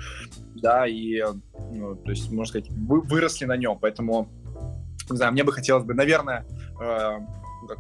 да, 0.61 0.87
и, 0.87 1.21
э, 1.21 1.33
ну, 1.73 1.97
то 1.97 2.11
есть, 2.11 2.31
можно 2.31 2.47
сказать, 2.47 2.69
вы, 2.71 3.01
выросли 3.01 3.45
на 3.45 3.57
нем, 3.57 3.79
поэтому, 3.81 4.29
не 5.11 5.17
знаю, 5.17 5.33
мне 5.33 5.45
бы 5.45 5.53
хотелось 5.53 5.85
бы, 5.85 5.95
наверное, 5.95 6.47
э, 6.81 7.19
ну, 7.69 7.75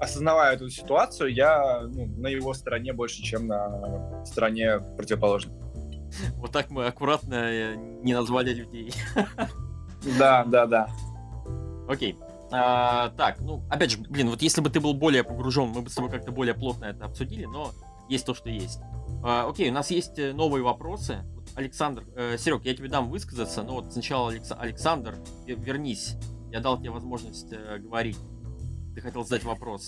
осознавая 0.00 0.54
эту 0.54 0.68
ситуацию, 0.68 1.32
я 1.32 1.82
ну, 1.82 2.06
на 2.06 2.26
его 2.26 2.54
стороне 2.54 2.92
больше, 2.92 3.22
чем 3.22 3.46
на 3.46 4.24
стороне 4.24 4.80
противоположной. 4.96 5.54
Вот 6.36 6.52
так 6.52 6.70
мы 6.70 6.86
аккуратно 6.86 7.34
э, 7.34 7.76
не 8.02 8.14
назвали 8.14 8.52
людей. 8.52 8.92
Да, 10.18 10.44
да, 10.44 10.66
да. 10.66 10.88
Окей. 11.88 12.18
А, 12.50 13.10
так, 13.16 13.40
ну, 13.40 13.62
опять 13.70 13.92
же, 13.92 13.98
блин, 13.98 14.28
вот 14.28 14.42
если 14.42 14.60
бы 14.60 14.68
ты 14.68 14.80
был 14.80 14.94
более 14.94 15.22
погружен, 15.22 15.68
мы 15.68 15.80
бы 15.80 15.88
с 15.88 15.94
тобой 15.94 16.10
как-то 16.10 16.32
более 16.32 16.54
плотно 16.54 16.86
это 16.86 17.04
обсудили, 17.04 17.44
но 17.44 17.70
есть 18.08 18.26
то, 18.26 18.34
что 18.34 18.50
есть. 18.50 18.80
А, 19.24 19.48
окей, 19.48 19.70
у 19.70 19.72
нас 19.72 19.90
есть 19.90 20.18
э, 20.18 20.32
новые 20.32 20.62
вопросы. 20.62 21.24
Александр, 21.54 22.04
э, 22.16 22.36
Серег, 22.38 22.64
я 22.64 22.74
тебе 22.74 22.88
дам 22.88 23.10
высказаться, 23.10 23.62
но 23.62 23.74
вот 23.74 23.92
сначала 23.92 24.30
Алекса- 24.32 24.56
Александр, 24.58 25.16
ве- 25.46 25.54
вернись. 25.62 26.14
Я 26.50 26.60
дал 26.60 26.78
тебе 26.78 26.90
возможность 26.90 27.52
э, 27.52 27.78
говорить. 27.78 28.18
Ты 28.94 29.00
хотел 29.00 29.24
задать 29.24 29.44
вопрос. 29.44 29.86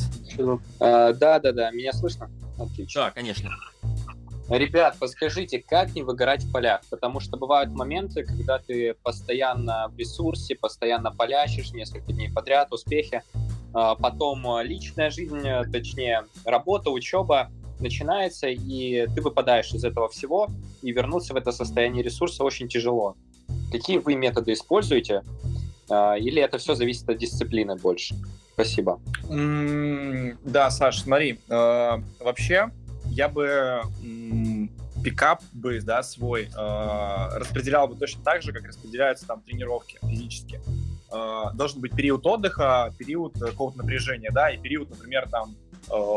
А, 0.81 1.13
Да, 1.13 1.39
да, 1.39 1.53
да, 1.53 1.71
меня 1.71 1.93
слышно? 1.93 2.31
Отлично. 2.59 3.03
Да, 3.03 3.11
конечно. 3.11 3.51
Ребят, 4.51 4.97
подскажите, 4.99 5.63
как 5.67 5.95
не 5.95 6.03
выгорать 6.03 6.45
в 6.45 6.53
полях? 6.53 6.83
Потому 6.91 7.19
что 7.21 7.39
бывают 7.39 7.71
моменты, 7.73 8.25
когда 8.25 8.59
ты 8.59 8.95
постоянно 9.03 9.89
в 9.89 9.97
ресурсе, 9.99 10.55
постоянно 10.55 11.11
полящешь 11.11 11.73
несколько 11.73 12.13
дней 12.13 12.31
подряд, 12.31 12.71
успехи. 12.73 13.23
А 13.73 13.95
Потом 13.95 14.47
э, 14.59 14.65
личная 14.65 15.11
жизнь, 15.11 15.47
э, 15.47 15.65
точнее, 15.73 16.25
работа, 16.45 16.91
учеба 16.91 17.51
начинается, 17.85 18.49
и 18.49 19.07
ты 19.15 19.23
выпадаешь 19.23 19.73
из 19.73 19.85
этого 19.85 20.09
всего, 20.09 20.49
и 20.83 20.91
вернуться 20.93 21.35
в 21.35 21.37
это 21.37 21.53
состояние 21.53 22.03
ресурса 22.03 22.43
очень 22.43 22.69
тяжело. 22.69 23.15
Какие 23.71 23.99
вы 23.99 24.17
методы 24.17 24.53
используете? 24.53 25.23
А, 25.91 26.15
Или 26.17 26.43
это 26.43 26.59
все 26.59 26.75
зависит 26.75 27.09
от 27.09 27.19
дисциплины 27.19 27.77
больше? 27.77 28.17
Спасибо. 28.55 29.01
М, 29.31 30.39
Да, 30.45 30.71
Саш, 30.71 31.03
смотри, 31.03 31.39
э, 31.49 31.97
вообще 32.21 32.71
я 33.07 33.29
бы 33.29 33.83
м, 34.03 34.71
пикап 35.05 35.43
бы, 35.53 35.81
да, 35.83 36.03
свой 36.03 36.45
э, 36.45 37.39
распределял 37.39 37.87
бы 37.89 37.97
точно 37.97 38.23
так 38.25 38.43
же, 38.43 38.53
как 38.53 38.65
распределяются 38.67 39.27
там 39.27 39.41
тренировки 39.43 39.99
физически. 40.03 40.61
Э, 41.13 41.51
Должен 41.55 41.81
быть 41.81 41.95
период 41.95 42.27
отдыха, 42.27 42.93
период 42.97 43.37
э, 43.43 43.47
какого-то 43.47 43.79
напряжения, 43.79 44.31
да, 44.33 44.51
и 44.51 44.57
период, 44.57 44.89
например, 44.91 45.29
там 45.29 45.55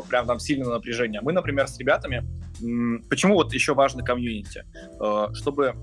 прям 0.09 0.27
там 0.27 0.39
сильного 0.39 0.73
напряжения. 0.73 1.21
Мы, 1.21 1.33
например, 1.33 1.67
с 1.67 1.77
ребятами, 1.77 2.23
почему 3.09 3.35
вот 3.35 3.53
еще 3.53 3.73
важно 3.73 4.03
комьюнити, 4.03 4.63
Э, 4.99 5.27
чтобы 5.33 5.75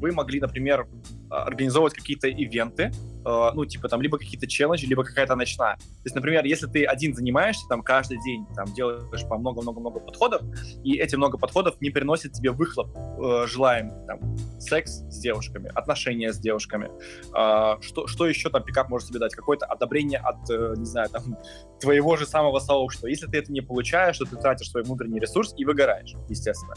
вы 0.00 0.12
могли, 0.12 0.40
например, 0.40 0.88
организовывать 1.30 1.94
какие-то 1.94 2.28
ивенты, 2.28 2.90
э, 3.24 3.50
ну, 3.54 3.64
типа 3.64 3.88
там 3.88 4.02
либо 4.02 4.18
какие-то 4.18 4.46
челленджи, 4.46 4.86
либо 4.86 5.04
какая-то 5.04 5.36
ночная. 5.36 5.76
То 5.76 6.04
есть, 6.04 6.16
например, 6.16 6.44
если 6.44 6.66
ты 6.66 6.84
один 6.84 7.14
занимаешься 7.14 7.66
там 7.68 7.82
каждый 7.82 8.20
день, 8.22 8.46
там 8.56 8.66
делаешь 8.74 9.28
по 9.28 9.38
много-много-много 9.38 10.00
подходов, 10.00 10.42
и 10.82 10.96
эти 10.96 11.16
много 11.16 11.38
подходов 11.38 11.80
не 11.80 11.90
приносят 11.90 12.32
тебе 12.32 12.50
выхлоп 12.50 12.88
э, 12.96 13.46
желаемый, 13.46 14.06
там, 14.06 14.36
секс 14.58 15.02
с 15.08 15.20
девушками, 15.20 15.70
отношения 15.74 16.32
с 16.32 16.38
девушками, 16.38 16.90
А, 17.32 17.80
что, 17.80 18.06
что 18.06 18.26
еще 18.26 18.50
там 18.50 18.64
пикап 18.64 18.88
может 18.88 19.08
себе 19.08 19.20
дать? 19.20 19.34
Какое-то 19.34 19.66
одобрение 19.66 20.18
от, 20.18 20.50
э, 20.50 20.74
не 20.76 20.86
знаю, 20.86 21.08
там, 21.10 21.38
твоего 21.80 22.16
же 22.16 22.26
самого 22.26 22.58
сообщества. 22.58 23.06
Если 23.06 23.26
ты 23.26 23.38
это 23.38 23.52
не 23.52 23.60
получаешь, 23.60 24.18
то 24.18 24.24
ты 24.24 24.36
тратишь 24.36 24.70
свой 24.70 24.82
внутренний 24.82 25.20
ресурс 25.20 25.54
и 25.56 25.64
выгораешь, 25.64 26.14
естественно. 26.28 26.74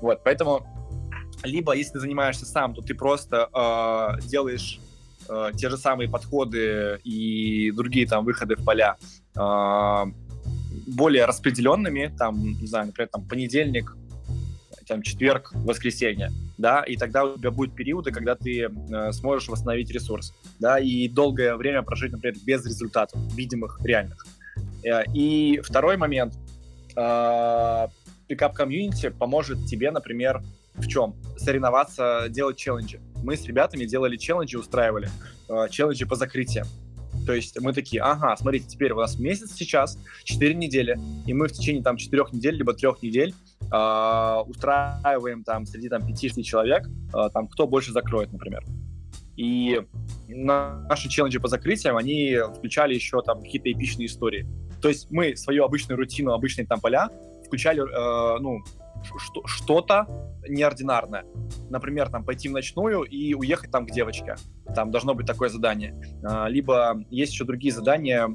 Вот, 0.00 0.22
поэтому 0.24 0.66
либо 1.44 1.74
если 1.74 1.92
ты 1.94 2.00
занимаешься 2.00 2.46
сам, 2.46 2.74
то 2.74 2.82
ты 2.82 2.94
просто 2.94 3.48
э, 3.52 4.20
делаешь 4.26 4.80
э, 5.28 5.50
те 5.56 5.68
же 5.68 5.76
самые 5.76 6.08
подходы 6.08 7.00
и 7.04 7.70
другие 7.72 8.06
там 8.06 8.24
выходы 8.24 8.56
в 8.56 8.64
поля 8.64 8.96
э, 9.36 10.04
более 10.86 11.24
распределенными, 11.24 12.14
там, 12.18 12.40
не 12.60 12.66
знаю, 12.66 12.86
например, 12.86 13.08
там 13.08 13.26
понедельник, 13.26 13.96
там 14.86 15.02
четверг, 15.02 15.52
воскресенье, 15.54 16.30
да, 16.58 16.82
и 16.82 16.96
тогда 16.96 17.24
у 17.24 17.38
тебя 17.38 17.50
будут 17.50 17.74
периоды, 17.74 18.10
когда 18.10 18.34
ты 18.34 18.62
э, 18.62 19.12
сможешь 19.12 19.48
восстановить 19.48 19.90
ресурс, 19.90 20.34
да, 20.58 20.78
и 20.78 21.08
долгое 21.08 21.56
время 21.56 21.82
прожить, 21.82 22.12
например, 22.12 22.36
без 22.44 22.64
результатов, 22.64 23.20
видимых, 23.34 23.80
реальных. 23.82 24.26
Э, 24.84 25.04
и 25.14 25.60
второй 25.62 25.96
момент, 25.96 26.34
э, 26.96 27.88
пикап 28.26 28.54
комьюнити 28.54 29.08
поможет 29.10 29.66
тебе, 29.66 29.90
например, 29.90 30.42
в 30.74 30.86
чем? 30.86 31.14
Соревноваться, 31.36 32.26
делать 32.28 32.56
челленджи. 32.56 33.00
Мы 33.22 33.36
с 33.36 33.44
ребятами 33.46 33.84
делали 33.84 34.16
челленджи, 34.16 34.58
устраивали 34.58 35.08
э, 35.48 35.68
челленджи 35.70 36.06
по 36.06 36.16
закрытиям. 36.16 36.66
То 37.26 37.34
есть 37.34 37.60
мы 37.60 37.72
такие, 37.72 38.02
ага, 38.02 38.36
смотрите, 38.36 38.66
теперь 38.66 38.92
у 38.92 38.96
нас 38.96 39.18
месяц 39.18 39.52
сейчас, 39.52 39.98
4 40.24 40.54
недели, 40.54 40.98
и 41.26 41.34
мы 41.34 41.46
в 41.46 41.52
течение 41.52 41.82
там 41.82 41.96
4 41.96 42.24
недель, 42.32 42.56
либо 42.56 42.74
3 42.74 42.88
недель 43.02 43.34
э, 43.60 44.42
устраиваем 44.46 45.44
там 45.44 45.66
среди 45.66 45.88
там 45.88 46.02
5-6 46.02 46.42
человек, 46.42 46.88
э, 47.14 47.28
там 47.32 47.46
кто 47.48 47.66
больше 47.66 47.92
закроет, 47.92 48.32
например. 48.32 48.64
И 49.36 49.80
на- 50.28 50.80
наши 50.88 51.08
челленджи 51.08 51.38
по 51.38 51.48
закрытиям, 51.48 51.96
они 51.96 52.38
включали 52.56 52.94
еще 52.94 53.22
там 53.22 53.40
какие-то 53.40 53.70
эпичные 53.70 54.06
истории. 54.06 54.46
То 54.80 54.88
есть 54.88 55.10
мы 55.10 55.36
свою 55.36 55.64
обычную 55.64 55.96
рутину, 55.96 56.32
обычные 56.32 56.66
там 56.66 56.80
поля 56.80 57.08
включали, 57.46 57.82
э, 57.82 58.38
ну, 58.40 58.62
что-то 59.46 60.06
неординарное. 60.48 61.24
Например, 61.70 62.08
там 62.08 62.24
пойти 62.24 62.48
в 62.48 62.52
ночную 62.52 63.02
и 63.02 63.34
уехать 63.34 63.70
там 63.70 63.86
к 63.86 63.90
девочке. 63.90 64.36
Там 64.74 64.90
должно 64.90 65.14
быть 65.14 65.26
такое 65.26 65.48
задание. 65.48 65.94
А, 66.24 66.46
Либо 66.48 67.04
есть 67.10 67.32
еще 67.32 67.44
другие 67.44 67.72
задания 67.72 68.28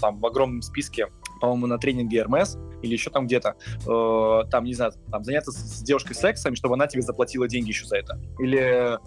там 0.00 0.20
в 0.20 0.26
огромном 0.26 0.62
списке, 0.62 1.08
по-моему, 1.40 1.66
на 1.66 1.78
тренинге 1.78 2.22
РМС 2.22 2.56
или 2.82 2.92
еще 2.92 3.10
там 3.10 3.26
где-то. 3.26 3.56
Э, 3.86 4.48
Там, 4.50 4.64
не 4.64 4.74
знаю, 4.74 4.92
там 5.10 5.24
заняться 5.24 5.50
с 5.50 5.82
девушкой 5.82 6.14
сексом, 6.14 6.54
чтобы 6.54 6.74
она 6.74 6.86
тебе 6.86 7.02
заплатила 7.02 7.48
деньги 7.48 7.68
еще 7.68 7.86
за 7.86 7.96
это. 7.96 8.20
Или 8.38 8.98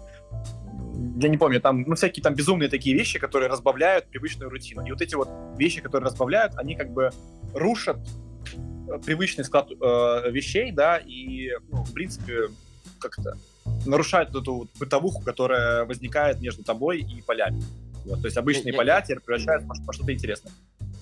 я 1.20 1.28
не 1.28 1.38
помню, 1.38 1.60
там, 1.60 1.82
ну, 1.82 1.94
всякие 1.94 2.22
там 2.22 2.34
безумные 2.34 2.68
такие 2.68 2.96
вещи, 2.96 3.18
которые 3.18 3.48
разбавляют 3.48 4.08
привычную 4.08 4.50
рутину. 4.50 4.84
И 4.84 4.90
вот 4.90 5.00
эти 5.00 5.14
вот 5.14 5.28
вещи, 5.56 5.80
которые 5.80 6.08
разбавляют, 6.08 6.54
они 6.56 6.74
как 6.74 6.92
бы 6.92 7.10
рушат 7.54 7.98
привычный 9.04 9.44
склад 9.44 9.70
э, 9.70 10.30
вещей, 10.30 10.72
да, 10.72 10.98
и, 10.98 11.50
ну, 11.70 11.84
в 11.84 11.92
принципе, 11.92 12.48
как 12.98 13.18
это, 13.18 13.36
нарушают 13.86 14.30
вот 14.32 14.42
эту 14.42 14.54
вот 14.54 14.68
бытовуху, 14.78 15.22
которая 15.22 15.84
возникает 15.84 16.40
между 16.40 16.62
тобой 16.64 17.00
и 17.00 17.22
полями. 17.22 17.62
Вот, 18.04 18.20
то 18.20 18.26
есть 18.26 18.36
обычные 18.36 18.72
Я- 18.72 18.78
поля 18.78 19.00
теперь 19.00 19.20
превращаются 19.20 19.68
во 19.84 19.92
что-то 19.92 20.12
интересное. 20.12 20.52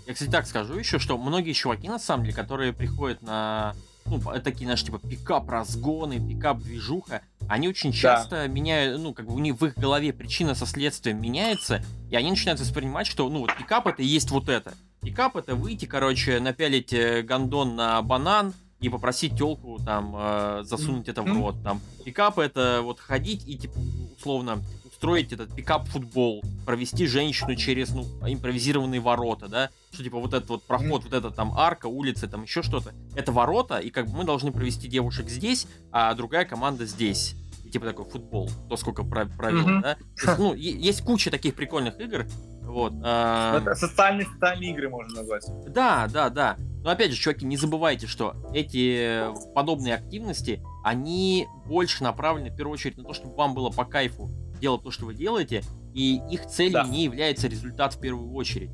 Я, 0.06 0.14
кстати, 0.14 0.30
так 0.30 0.46
скажу 0.46 0.74
еще, 0.74 0.98
что 0.98 1.16
многие 1.18 1.52
чуваки, 1.52 1.88
на 1.88 1.98
самом 1.98 2.24
деле, 2.24 2.36
которые 2.36 2.72
приходят 2.72 3.22
на 3.22 3.74
ну, 4.06 4.20
такие, 4.42 4.66
знаешь, 4.66 4.82
типа 4.82 4.98
пикап-разгоны, 4.98 6.18
пикап-движуха, 6.18 7.22
они 7.48 7.68
очень 7.68 7.92
часто 7.92 8.48
меняют, 8.48 9.00
ну, 9.00 9.14
как 9.14 9.26
бы 9.26 9.34
у 9.34 9.38
них 9.38 9.60
в 9.60 9.66
их 9.66 9.76
голове 9.76 10.12
причина 10.12 10.54
со 10.54 10.66
следствием 10.66 11.20
меняется, 11.20 11.82
и 12.10 12.16
они 12.16 12.30
начинают 12.30 12.60
воспринимать, 12.60 13.06
что, 13.06 13.28
ну, 13.28 13.40
вот 13.40 13.56
пикап 13.56 13.86
это 13.86 14.02
и 14.02 14.06
есть 14.06 14.30
вот 14.30 14.48
это. 14.48 14.74
Пикап 15.02 15.36
это 15.36 15.54
выйти, 15.54 15.86
короче, 15.86 16.40
напялить 16.40 16.92
э, 16.92 17.22
гондон 17.22 17.76
на 17.76 18.02
банан 18.02 18.52
и 18.80 18.88
попросить 18.88 19.36
телку 19.36 19.78
там 19.84 20.14
э, 20.16 20.62
засунуть 20.64 21.08
это 21.08 21.22
в 21.22 21.26
рот. 21.26 21.56
Там 21.62 21.80
пикап 22.04 22.38
это 22.38 22.80
вот 22.82 22.98
ходить 23.00 23.46
и 23.46 23.56
типа 23.56 23.78
условно 24.18 24.62
устроить 25.00 25.32
этот 25.32 25.54
пикап-футбол, 25.56 26.42
провести 26.66 27.06
женщину 27.06 27.56
через 27.56 27.88
ну, 27.88 28.04
импровизированные 28.28 29.00
ворота, 29.00 29.48
да, 29.48 29.70
что 29.92 30.04
типа 30.04 30.18
вот 30.18 30.34
этот 30.34 30.50
вот 30.50 30.62
проход, 30.64 31.04
вот 31.04 31.14
эта 31.14 31.30
там 31.30 31.54
арка, 31.56 31.86
улица, 31.86 32.28
там 32.28 32.42
еще 32.42 32.62
что-то, 32.62 32.92
это 33.16 33.32
ворота, 33.32 33.78
и 33.78 33.88
как 33.88 34.08
бы 34.10 34.18
мы 34.18 34.24
должны 34.24 34.52
провести 34.52 34.88
девушек 34.88 35.30
здесь, 35.30 35.66
а 35.90 36.12
другая 36.12 36.44
команда 36.44 36.84
здесь. 36.84 37.34
И 37.64 37.70
типа 37.70 37.86
такой 37.86 38.04
футбол, 38.10 38.50
то 38.68 38.76
сколько 38.76 39.02
про- 39.02 39.24
провел, 39.24 39.62
Мгм. 39.66 39.80
да. 39.80 39.94
То 39.94 40.26
есть, 40.26 40.38
ну, 40.38 40.52
есть 40.54 41.00
куча 41.02 41.30
таких 41.30 41.54
прикольных 41.54 41.98
игр, 41.98 42.26
вот. 42.64 42.92
а, 43.02 43.56
Это 43.58 43.74
социальные, 43.74 44.26
социальные 44.26 44.72
игры 44.72 44.90
можно 44.90 45.20
назвать. 45.22 45.46
да, 45.66 46.08
да, 46.12 46.28
да. 46.28 46.56
Но 46.82 46.90
опять 46.90 47.10
же, 47.10 47.16
чуваки, 47.18 47.44
не 47.46 47.56
забывайте, 47.56 48.06
что 48.06 48.34
эти 48.54 49.22
подобные 49.54 49.94
активности, 49.94 50.62
они 50.84 51.46
больше 51.66 52.02
направлены 52.02 52.50
в 52.50 52.56
первую 52.56 52.74
очередь 52.74 52.96
на 52.98 53.04
то, 53.04 53.12
чтобы 53.14 53.34
вам 53.34 53.54
было 53.54 53.70
по 53.70 53.84
кайфу 53.84 54.30
делать 54.60 54.82
то, 54.82 54.90
что 54.90 55.06
вы 55.06 55.14
делаете, 55.14 55.62
и 55.94 56.20
их 56.30 56.46
целью 56.46 56.72
Да. 56.74 56.84
не 56.84 57.04
является 57.04 57.48
результат 57.48 57.94
в 57.94 58.00
первую 58.00 58.32
очередь. 58.34 58.70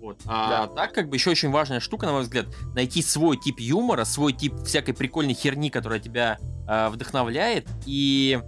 Вот. 0.00 0.20
А 0.26 0.66
Да. 0.66 0.74
так, 0.74 0.92
как 0.94 1.08
бы, 1.08 1.16
еще 1.16 1.30
очень 1.30 1.50
важная 1.50 1.80
штука, 1.80 2.06
на 2.06 2.12
мой 2.12 2.22
взгляд, 2.22 2.46
найти 2.74 3.02
свой 3.02 3.36
тип 3.36 3.58
юмора, 3.60 4.04
свой 4.04 4.32
тип 4.32 4.54
всякой 4.64 4.94
прикольной 4.94 5.34
херни, 5.34 5.68
которая 5.70 5.98
тебя 6.00 6.38
э, 6.68 6.88
вдохновляет, 6.88 7.68
и 7.86 8.40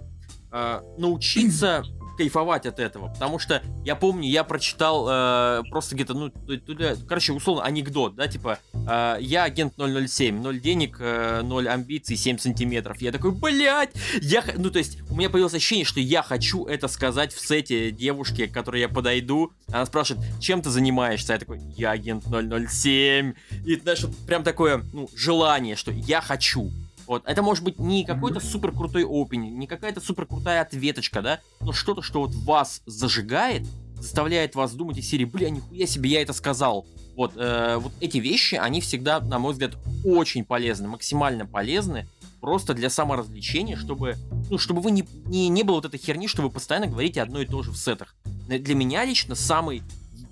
э, 0.51 0.81
научиться 0.97 1.83
кайфовать 2.19 2.65
от 2.65 2.79
этого. 2.79 3.07
Потому 3.13 3.39
что 3.39 3.63
я 3.85 3.95
помню, 3.95 4.29
я 4.29 4.43
прочитал 4.43 5.07
э, 5.09 5.63
просто 5.69 5.95
где-то, 5.95 6.13
ну, 6.13 6.29
ту- 6.29 6.57
туда, 6.57 6.95
короче, 7.07 7.31
условно, 7.31 7.63
анекдот, 7.63 8.15
да, 8.15 8.27
типа, 8.27 8.59
э, 8.73 9.17
я 9.21 9.43
агент 9.45 9.73
007, 9.77 10.41
0 10.41 10.59
денег, 10.59 10.97
э, 10.99 11.41
0 11.43 11.69
амбиций, 11.69 12.17
7 12.17 12.37
сантиметров. 12.37 13.01
Я 13.01 13.13
такой, 13.13 13.31
блядь, 13.31 13.91
я, 14.21 14.41
х-» 14.41 14.53
ну, 14.57 14.69
то 14.69 14.79
есть, 14.79 14.99
у 15.09 15.15
меня 15.15 15.29
появилось 15.29 15.53
ощущение, 15.53 15.85
что 15.85 16.01
я 16.01 16.21
хочу 16.21 16.65
это 16.65 16.89
сказать 16.89 17.33
в 17.33 17.39
сете 17.39 17.91
девушке, 17.91 18.47
к 18.47 18.53
которой 18.53 18.81
я 18.81 18.89
подойду. 18.89 19.53
Она 19.69 19.85
спрашивает, 19.85 20.25
чем 20.41 20.61
ты 20.61 20.69
занимаешься? 20.69 21.31
Я 21.33 21.39
такой, 21.39 21.61
я 21.77 21.91
агент 21.91 22.25
007. 22.25 23.33
И, 23.65 23.75
знаешь, 23.77 24.03
вот 24.03 24.13
прям 24.27 24.43
такое, 24.43 24.83
ну, 24.91 25.09
желание, 25.15 25.77
что 25.77 25.91
я 25.91 26.19
хочу. 26.19 26.69
Вот, 27.09 27.23
это 27.25 27.41
может 27.41 27.63
быть 27.63 27.79
не 27.79 28.05
какой-то 28.05 28.39
супер 28.39 28.71
крутой 28.71 29.03
опенинг, 29.03 29.57
не 29.57 29.65
какая-то 29.65 29.99
супер 29.99 30.27
крутая 30.27 30.61
ответочка, 30.61 31.23
да, 31.23 31.39
но 31.59 31.73
что-то, 31.73 32.03
что 32.03 32.21
вот 32.21 32.35
вас 32.35 32.83
зажигает, 32.85 33.65
заставляет 33.95 34.53
вас 34.53 34.73
думать 34.75 34.99
из 34.99 35.09
серии, 35.09 35.25
бля, 35.25 35.49
нихуя 35.49 35.87
себе, 35.87 36.11
я 36.11 36.21
это 36.21 36.33
сказал. 36.33 36.85
Вот, 37.15 37.33
э, 37.35 37.77
вот 37.77 37.93
эти 37.99 38.17
вещи, 38.17 38.53
они 38.53 38.79
всегда, 38.79 39.19
на 39.21 39.39
мой 39.39 39.53
взгляд, 39.53 39.75
очень 40.05 40.45
полезны, 40.45 40.87
максимально 40.87 41.47
полезны, 41.47 42.07
просто 42.41 42.75
для 42.75 42.91
саморазвлечения, 42.91 43.75
чтобы, 43.75 44.15
ну, 44.51 44.59
чтобы 44.59 44.79
вы 44.79 44.91
не, 44.91 45.03
не, 45.25 45.49
не 45.49 45.63
было 45.63 45.77
вот 45.77 45.85
этой 45.85 45.99
херни, 45.99 46.27
что 46.27 46.43
вы 46.43 46.51
постоянно 46.51 46.85
говорите 46.85 47.23
одно 47.23 47.41
и 47.41 47.45
то 47.47 47.63
же 47.63 47.71
в 47.71 47.75
сетах. 47.75 48.15
Для 48.47 48.75
меня 48.75 49.03
лично 49.03 49.33
самый 49.33 49.81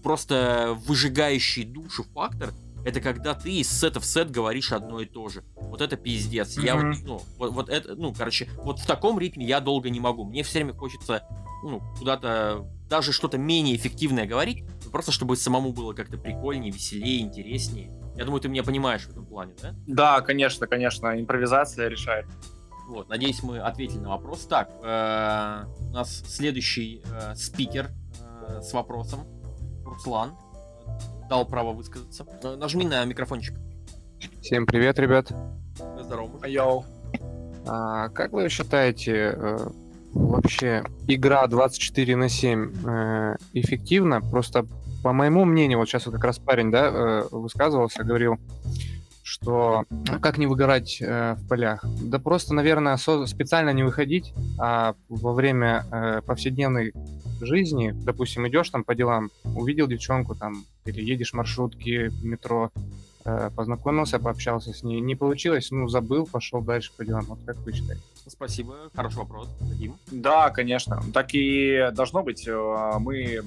просто 0.03 0.77
выжигающий 0.85 1.63
душу 1.63 2.05
фактор 2.13 2.53
это 2.87 3.01
когда 3.01 3.33
ты 3.33 3.51
из 3.59 3.69
сета 3.69 3.99
в 3.99 4.05
сет 4.05 4.31
говоришь 4.31 4.71
одно 4.71 5.01
и 5.01 5.05
то 5.05 5.27
же. 5.27 5.43
Вот 5.55 5.81
это 5.81 5.97
пиздец. 5.97 6.57
Я 6.57 6.77
Мгм. 6.77 6.93
вот, 6.93 7.03
ну, 7.03 7.21
вот, 7.37 7.51
вот 7.51 7.69
это, 7.69 7.95
ну, 7.95 8.13
короче, 8.13 8.47
вот 8.63 8.79
в 8.79 8.85
таком 8.85 9.19
ритме 9.19 9.45
я 9.45 9.59
долго 9.59 9.89
не 9.89 9.99
могу. 9.99 10.23
Мне 10.23 10.41
все 10.41 10.59
время 10.59 10.73
хочется, 10.73 11.21
ну, 11.63 11.81
куда-то 11.99 12.65
даже 12.89 13.11
что-то 13.11 13.37
менее 13.37 13.75
эффективное 13.75 14.25
говорить, 14.25 14.63
просто 14.89 15.11
чтобы 15.11 15.35
самому 15.35 15.73
было 15.73 15.91
как-то 15.91 16.17
прикольнее, 16.17 16.71
веселее, 16.71 17.19
интереснее. 17.19 17.91
Я 18.15 18.23
думаю, 18.23 18.39
ты 18.39 18.47
меня 18.47 18.63
понимаешь 18.63 19.01
в 19.01 19.09
этом 19.09 19.25
плане, 19.25 19.53
да? 19.61 19.75
Да, 19.85 20.21
конечно, 20.21 20.65
конечно, 20.65 21.19
импровизация 21.19 21.89
решает. 21.89 22.25
Вот, 22.87 23.09
надеюсь, 23.09 23.43
мы 23.43 23.59
ответили 23.59 23.99
на 23.99 24.11
вопрос. 24.11 24.45
Так, 24.45 24.69
э, 24.81 25.65
у 25.89 25.91
нас 25.91 26.23
следующий 26.25 27.03
э, 27.11 27.35
спикер 27.35 27.89
э, 28.47 28.61
с 28.61 28.71
вопросом. 28.71 29.25
Руслан 29.83 30.37
дал 31.29 31.45
право 31.45 31.73
высказаться. 31.73 32.25
Нажми 32.57 32.85
на 32.85 33.03
микрофончик. 33.05 33.55
Всем 34.41 34.65
привет, 34.65 34.99
ребят. 34.99 35.31
Здорово. 35.99 36.45
Йоу. 36.45 36.85
А, 37.65 38.09
как 38.09 38.31
вы 38.31 38.49
считаете, 38.49 39.33
э, 39.35 39.57
вообще 40.13 40.83
игра 41.07 41.45
24 41.47 42.15
на 42.15 42.29
7 42.29 42.73
э, 42.85 43.35
эффективна? 43.53 44.21
Просто 44.21 44.65
по 45.03 45.13
моему 45.13 45.45
мнению, 45.45 45.79
вот 45.79 45.87
сейчас 45.87 46.05
вот 46.05 46.15
как 46.15 46.23
раз 46.23 46.39
парень, 46.39 46.71
да, 46.71 46.87
э, 46.87 47.27
высказывался, 47.31 48.03
говорил, 48.03 48.37
что 49.23 49.85
ну, 49.89 50.19
как 50.19 50.37
не 50.37 50.47
выгорать 50.47 50.97
э, 51.01 51.35
в 51.35 51.47
полях? 51.47 51.85
Да 52.01 52.19
просто, 52.19 52.53
наверное, 52.53 52.97
со- 52.97 53.25
специально 53.25 53.69
не 53.71 53.83
выходить, 53.83 54.33
а 54.59 54.95
во 55.09 55.33
время 55.33 55.85
э, 55.91 56.21
повседневной 56.25 56.93
жизни, 57.45 57.93
допустим, 57.93 58.47
идешь 58.47 58.69
там 58.69 58.83
по 58.83 58.95
делам, 58.95 59.29
увидел 59.43 59.87
девчонку 59.87 60.35
там, 60.35 60.65
или 60.85 61.01
едешь 61.01 61.31
в 61.31 61.33
маршрутке, 61.33 62.09
в 62.09 62.25
метро, 62.25 62.71
э, 63.25 63.49
познакомился, 63.55 64.19
пообщался 64.19 64.73
с 64.73 64.83
ней, 64.83 64.99
не 65.01 65.15
получилось, 65.15 65.71
ну, 65.71 65.87
забыл, 65.87 66.25
пошел 66.25 66.61
дальше 66.61 66.91
по 66.97 67.05
делам. 67.05 67.25
Вот 67.25 67.39
как 67.45 67.57
вы 67.57 67.73
считаете? 67.73 68.03
Спасибо. 68.27 68.75
Хороший 68.95 69.17
вопрос. 69.17 69.49
Дим. 69.79 69.95
Да, 70.11 70.49
конечно. 70.49 71.01
Так 71.13 71.33
и 71.33 71.89
должно 71.93 72.23
быть. 72.23 72.47
Э, 72.47 72.97
Мы 72.99 73.41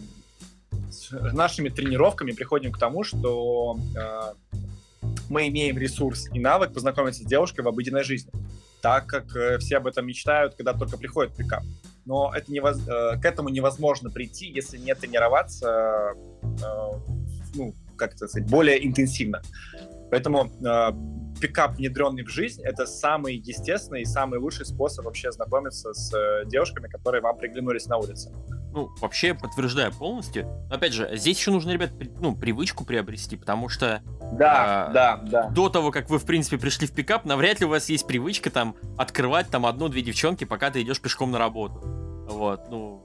с 0.91 1.11
нашими 1.33 1.69
тренировками 1.69 2.33
приходим 2.33 2.73
к 2.73 2.79
тому, 2.79 3.05
что 3.05 3.79
э, 3.97 5.07
мы 5.29 5.49
имеем 5.49 5.79
ресурс 5.79 6.29
и 6.33 6.41
навык 6.41 6.73
познакомиться 6.73 7.23
с 7.23 7.27
девушкой 7.27 7.61
в 7.61 7.69
обыденной 7.69 8.05
жизни, 8.05 8.33
так 8.81 9.07
как 9.07 9.35
э, 9.37 9.59
все 9.59 9.77
об 9.77 9.87
этом 9.87 10.07
мечтают, 10.07 10.55
когда 10.55 10.73
только 10.73 10.97
приходит 10.97 11.35
пикап. 11.37 11.63
Но 12.11 12.33
это 12.35 12.51
невоз- 12.51 12.89
э, 12.89 13.21
к 13.21 13.25
этому 13.25 13.51
невозможно 13.51 14.11
прийти, 14.11 14.47
если 14.47 14.79
не 14.79 14.93
тренироваться, 14.97 16.15
э, 16.43 16.91
ну, 17.55 17.73
как 17.97 18.15
это 18.15 18.27
сказать, 18.27 18.51
более 18.51 18.85
интенсивно. 18.85 19.43
Поэтому 20.11 20.47
э, 20.47 21.41
пикап, 21.41 21.77
внедренный 21.77 22.25
в 22.25 22.29
жизнь, 22.29 22.63
это 22.65 22.87
самый 22.87 23.37
естественный 23.37 24.03
и 24.03 24.05
самый 24.05 24.41
лучший 24.41 24.67
способ 24.67 25.05
вообще 25.05 25.31
знакомиться 25.31 25.95
с 25.95 26.11
девушками, 26.47 26.89
которые 26.89 27.23
вам 27.23 27.39
приглянулись 27.39 27.87
на 27.87 27.99
улице. 27.99 28.33
Ну, 28.73 28.89
вообще 29.01 29.35
подтверждаю 29.35 29.93
полностью. 29.93 30.47
Но 30.69 30.77
опять 30.77 30.93
же, 30.93 31.11
здесь 31.17 31.39
еще 31.39 31.51
нужно, 31.51 31.71
ребят, 31.73 31.97
при- 31.99 32.11
ну, 32.21 32.37
привычку 32.37 32.85
приобрести, 32.85 33.37
потому 33.37 33.69
что 33.69 34.01
Да, 34.33 34.87
А, 34.87 34.93
да, 34.93 35.17
да. 35.17 35.49
до 35.49 35.69
того, 35.69 35.91
как 35.91 36.09
вы, 36.09 36.19
в 36.21 36.25
принципе, 36.25 36.57
пришли 36.57 36.87
в 36.87 36.93
пикап, 36.93 37.25
навряд 37.25 37.59
ли 37.61 37.67
у 37.67 37.69
вас 37.69 37.89
есть 37.89 38.07
привычка 38.07 38.49
там 38.51 38.77
открывать 38.97 39.49
там 39.49 39.67
одну-две 39.67 40.03
девчонки, 40.03 40.45
пока 40.45 40.71
ты 40.71 40.83
идешь 40.83 41.01
пешком 41.01 41.33
на 41.33 41.39
работу. 41.39 41.81
Вот, 42.31 42.69
ну, 42.71 43.03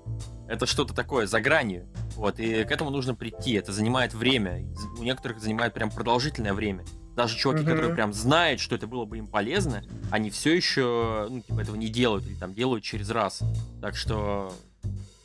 это 0.48 0.68
что-то 0.68 0.94
такое 0.94 1.26
за 1.26 1.42
гранью. 1.42 1.88
Вот, 2.16 2.40
и 2.40 2.64
к 2.64 2.72
этому 2.72 2.92
нужно 2.92 3.16
прийти. 3.16 3.54
Это 3.54 3.72
занимает 3.72 4.14
время. 4.14 4.64
У 5.00 5.04
некоторых 5.04 5.40
занимает 5.40 5.74
прям 5.74 5.90
продолжительное 5.90 6.54
время. 6.54 6.86
Даже 7.16 7.36
чуваки, 7.36 7.64
Мгм. 7.64 7.72
которые 7.72 7.96
прям 7.96 8.14
знают, 8.14 8.60
что 8.60 8.76
это 8.76 8.86
было 8.86 9.06
бы 9.06 9.18
им 9.18 9.26
полезно, 9.26 9.82
они 10.12 10.30
все 10.30 10.54
еще, 10.56 11.28
ну, 11.30 11.40
типа, 11.42 11.62
этого 11.62 11.76
не 11.76 11.88
делают 11.88 12.28
или 12.28 12.36
там 12.36 12.54
делают 12.54 12.84
через 12.84 13.10
раз. 13.10 13.40
Так 13.82 13.96
что 13.96 14.54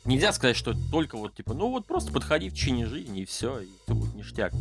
нельзя 0.05 0.33
сказать, 0.33 0.55
что 0.55 0.73
только 0.91 1.17
вот, 1.17 1.35
типа, 1.35 1.53
ну 1.53 1.69
вот 1.69 1.85
просто 1.85 2.11
подходи 2.11 2.49
в 2.49 2.53
течение 2.53 2.85
жизни 2.85 3.21
и 3.21 3.25
все, 3.25 3.59
и 3.59 3.67
все 3.83 3.93
будет 3.93 4.15
ништяк. 4.15 4.53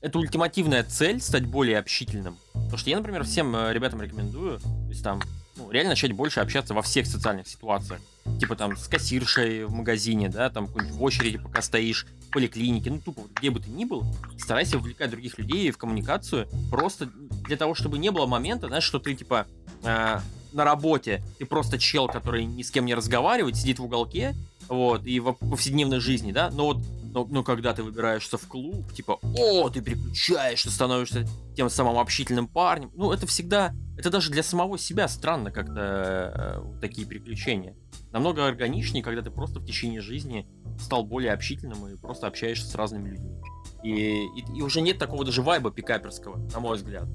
Это 0.00 0.18
ультимативная 0.18 0.84
цель 0.84 1.20
стать 1.20 1.44
более 1.46 1.78
общительным. 1.78 2.38
Потому 2.52 2.78
что 2.78 2.90
я, 2.90 2.98
например, 2.98 3.24
всем 3.24 3.54
э, 3.56 3.72
ребятам 3.72 4.00
рекомендую, 4.00 4.60
то 4.60 4.88
есть 4.88 5.02
там, 5.02 5.20
ну, 5.56 5.70
реально 5.70 5.90
начать 5.90 6.12
больше 6.12 6.38
общаться 6.40 6.72
во 6.72 6.82
всех 6.82 7.06
социальных 7.06 7.48
ситуациях. 7.48 8.00
Типа 8.38 8.54
там 8.54 8.76
с 8.76 8.86
кассиршей 8.86 9.64
в 9.64 9.72
магазине, 9.72 10.28
да, 10.28 10.50
там 10.50 10.66
в 10.66 11.02
очереди 11.02 11.38
пока 11.38 11.62
стоишь, 11.62 12.06
в 12.28 12.30
поликлинике, 12.30 12.90
ну 12.90 13.00
тупо, 13.00 13.22
где 13.34 13.50
бы 13.50 13.58
ты 13.58 13.70
ни 13.70 13.84
был, 13.84 14.04
старайся 14.38 14.78
вовлекать 14.78 15.10
других 15.10 15.38
людей 15.38 15.70
в 15.70 15.78
коммуникацию, 15.78 16.46
просто 16.70 17.06
для 17.46 17.56
того, 17.56 17.74
чтобы 17.74 17.98
не 17.98 18.10
было 18.10 18.26
момента, 18.26 18.68
знаешь, 18.68 18.84
что 18.84 18.98
ты 18.98 19.14
типа 19.14 19.46
э, 19.82 20.20
на 20.52 20.64
работе, 20.64 21.22
ты 21.38 21.46
просто 21.46 21.78
чел, 21.78 22.06
который 22.06 22.44
ни 22.44 22.62
с 22.62 22.70
кем 22.70 22.84
не 22.84 22.94
разговаривает, 22.94 23.56
сидит 23.56 23.78
в 23.78 23.84
уголке, 23.84 24.34
вот, 24.68 25.04
и 25.06 25.20
в 25.20 25.32
повседневной 25.32 26.00
жизни, 26.00 26.32
да, 26.32 26.50
но 26.50 26.66
вот 26.66 26.78
но, 27.12 27.26
но 27.28 27.42
когда 27.42 27.72
ты 27.72 27.82
выбираешься 27.82 28.36
в 28.36 28.46
клуб, 28.46 28.92
типа, 28.92 29.18
о, 29.22 29.68
ты 29.70 29.80
переключаешься, 29.80 30.70
становишься 30.70 31.26
тем 31.56 31.70
самым 31.70 31.98
общительным 31.98 32.46
парнем. 32.46 32.90
Ну, 32.94 33.12
это 33.12 33.26
всегда, 33.26 33.74
это 33.96 34.10
даже 34.10 34.30
для 34.30 34.42
самого 34.42 34.78
себя 34.78 35.08
странно 35.08 35.50
как-то 35.50 36.62
э, 36.76 36.80
такие 36.80 37.06
приключения. 37.06 37.74
Намного 38.12 38.46
органичнее, 38.46 39.02
когда 39.02 39.22
ты 39.22 39.30
просто 39.30 39.58
в 39.60 39.64
течение 39.64 40.00
жизни 40.00 40.46
стал 40.80 41.04
более 41.04 41.32
общительным 41.32 41.88
и 41.88 41.96
просто 41.96 42.26
общаешься 42.26 42.68
с 42.68 42.74
разными 42.74 43.10
людьми. 43.10 43.40
И, 43.82 43.90
и, 43.90 44.58
и 44.58 44.62
уже 44.62 44.80
нет 44.80 44.98
такого 44.98 45.24
даже 45.24 45.42
вайба 45.42 45.70
пикаперского, 45.70 46.36
на 46.52 46.60
мой 46.60 46.76
взгляд. 46.76 47.06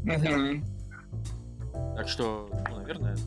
Так 1.96 2.08
что, 2.08 2.50
ну, 2.70 2.78
наверное, 2.78 3.18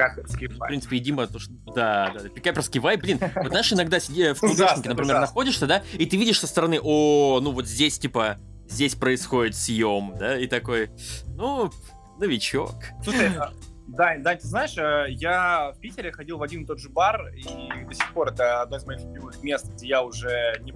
да. 0.00 0.14
Каперский 0.14 0.46
В 0.48 0.56
вайб. 0.58 0.68
принципе, 0.70 0.96
и 0.96 1.00
Дима, 1.00 1.26
то, 1.26 1.38
что... 1.38 1.52
да, 1.74 2.12
да, 2.14 2.20
да, 2.20 2.28
пикаперский 2.28 2.80
вайб, 2.80 3.00
блин, 3.00 3.18
вот 3.36 3.48
знаешь, 3.48 3.72
иногда 3.72 4.00
сидя 4.00 4.34
в 4.34 4.40
КГшнике, 4.40 4.88
например, 4.88 5.20
находишься, 5.20 5.66
да, 5.66 5.82
и 5.92 6.06
ты 6.06 6.16
видишь 6.16 6.40
со 6.40 6.46
стороны, 6.46 6.80
о, 6.82 7.40
ну 7.40 7.52
вот 7.52 7.66
здесь, 7.66 7.98
типа, 7.98 8.38
здесь 8.68 8.94
происходит 8.94 9.54
съем, 9.56 10.14
да, 10.18 10.38
и 10.38 10.46
такой, 10.46 10.90
ну, 11.36 11.70
новичок. 12.18 12.74
Слушай, 13.02 13.30
а, 13.36 13.52
Дань, 13.88 14.22
Дань, 14.22 14.38
ты 14.38 14.46
знаешь, 14.46 14.76
э, 14.78 15.06
я 15.10 15.72
в 15.76 15.80
Питере 15.80 16.12
ходил 16.12 16.38
в 16.38 16.42
один 16.42 16.62
и 16.62 16.66
тот 16.66 16.78
же 16.78 16.88
бар, 16.88 17.28
и 17.34 17.84
до 17.84 17.94
сих 17.94 18.12
пор 18.12 18.28
это 18.28 18.62
одно 18.62 18.76
из 18.76 18.84
моих 18.86 19.00
любимых 19.00 19.42
мест, 19.42 19.66
где 19.74 19.88
я 19.88 20.02
уже 20.04 20.54
не, 20.60 20.72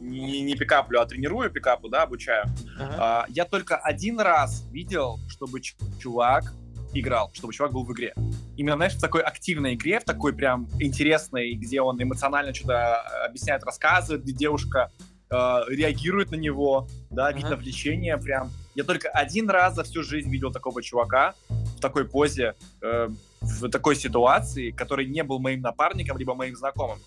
не, 0.00 0.40
не 0.40 0.54
пикаплю, 0.54 1.00
а 1.00 1.06
тренирую 1.06 1.50
пикапу, 1.50 1.90
да, 1.90 2.02
обучаю. 2.02 2.46
А, 2.78 3.26
Я 3.28 3.44
только 3.44 3.76
один 3.76 4.20
раз 4.20 4.66
видел, 4.70 5.18
чтобы 5.28 5.60
чувак 6.00 6.54
играл, 6.92 7.30
чтобы 7.32 7.52
чувак 7.52 7.72
был 7.72 7.84
в 7.84 7.92
игре. 7.92 8.14
Именно, 8.56 8.76
знаешь, 8.76 8.94
в 8.94 9.00
такой 9.00 9.22
активной 9.22 9.74
игре, 9.74 10.00
в 10.00 10.04
такой 10.04 10.32
прям 10.32 10.68
интересной, 10.78 11.54
где 11.54 11.80
он 11.80 12.02
эмоционально 12.02 12.54
что-то 12.54 12.72
э, 12.74 13.26
объясняет, 13.26 13.62
рассказывает, 13.64 14.22
где 14.22 14.32
девушка 14.32 14.90
э, 15.30 15.60
реагирует 15.68 16.30
на 16.30 16.36
него, 16.36 16.88
да, 17.10 17.32
видно 17.32 17.50
Ага. 17.50 17.60
влечение 17.62 18.16
прям. 18.18 18.50
Я 18.74 18.84
только 18.84 19.08
один 19.08 19.48
раз 19.50 19.74
за 19.74 19.84
всю 19.84 20.02
жизнь 20.02 20.30
видел 20.30 20.52
такого 20.52 20.82
чувака 20.82 21.34
в 21.48 21.80
такой 21.80 22.04
позе, 22.04 22.54
э, 22.82 23.08
в 23.40 23.68
такой 23.70 23.96
ситуации, 23.96 24.70
который 24.70 25.06
не 25.06 25.22
был 25.22 25.38
моим 25.38 25.60
напарником, 25.60 26.18
либо 26.18 26.34
моим 26.34 26.56
знакомым. 26.56 26.98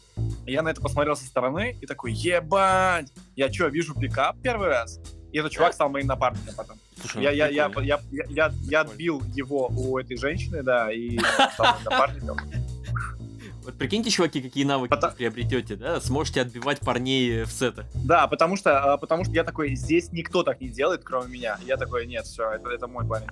Я 0.45 0.61
на 0.61 0.69
это 0.69 0.81
посмотрел 0.81 1.15
со 1.15 1.25
стороны 1.25 1.77
и 1.81 1.85
такой, 1.85 2.11
ебать, 2.11 3.11
я 3.35 3.51
что, 3.51 3.67
вижу 3.67 3.93
пикап 3.93 4.37
первый 4.41 4.69
раз? 4.69 4.99
И 5.33 5.37
этот 5.39 5.51
чувак 5.51 5.73
стал 5.73 5.89
моим 5.89 6.05
напарником 6.05 6.53
потом. 6.55 6.77
Слушай, 7.01 7.23
Я, 7.23 7.29
ну, 7.31 7.35
я, 7.35 7.47
я, 7.47 7.71
я, 7.81 7.99
я, 8.11 8.25
я, 8.29 8.53
я 8.69 8.81
отбил 8.81 9.21
его 9.33 9.67
у 9.67 9.97
этой 9.97 10.15
женщины, 10.15 10.61
да, 10.61 10.93
и 10.93 11.17
стал 11.53 11.73
моим 11.73 11.83
напарником. 11.85 12.37
Вот 13.63 13.73
прикиньте, 13.75 14.11
чуваки, 14.11 14.41
какие 14.41 14.63
навыки 14.63 14.91
Пота- 14.91 15.09
вы 15.09 15.15
приобретете, 15.15 15.75
да? 15.75 15.99
Сможете 16.01 16.41
отбивать 16.41 16.81
парней 16.81 17.43
в 17.45 17.51
сетах. 17.51 17.85
Да, 17.95 18.27
потому 18.27 18.57
что, 18.57 18.93
а, 18.93 18.97
потому 18.97 19.23
что 19.23 19.33
я 19.33 19.43
такой, 19.43 19.73
здесь 19.75 20.11
никто 20.11 20.43
так 20.43 20.61
не 20.61 20.67
делает, 20.67 21.03
кроме 21.03 21.29
меня. 21.29 21.57
Я 21.65 21.77
такой, 21.77 22.05
нет, 22.05 22.25
все, 22.25 22.51
это, 22.51 22.69
это 22.69 22.87
мой 22.87 23.07
парень. 23.07 23.27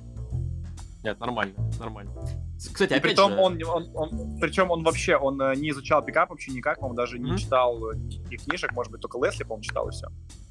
Нет, 1.03 1.19
нормально, 1.19 1.53
нормально. 1.79 2.13
Кстати, 2.57 2.93
И 2.93 2.95
опять 2.95 3.01
притом 3.03 3.33
же, 3.33 3.37
он, 3.39 3.61
он, 3.63 3.89
он, 3.93 4.37
причем 4.39 4.71
он 4.71 4.83
вообще, 4.83 5.17
он 5.17 5.39
э, 5.41 5.55
не 5.55 5.71
изучал 5.71 6.01
пикап 6.03 6.29
вообще 6.29 6.51
никак, 6.51 6.81
он 6.81 6.95
даже 6.95 7.19
не 7.19 7.29
Мгм. 7.31 7.37
читал 7.37 7.93
никаких 7.93 8.43
книжек, 8.45 8.71
может 8.71 8.91
быть, 8.91 9.01
только 9.01 9.17
Лесли, 9.23 9.43
по-моему, 9.43 9.63
читал 9.63 9.89
и 9.89 9.91
все. 9.91 10.07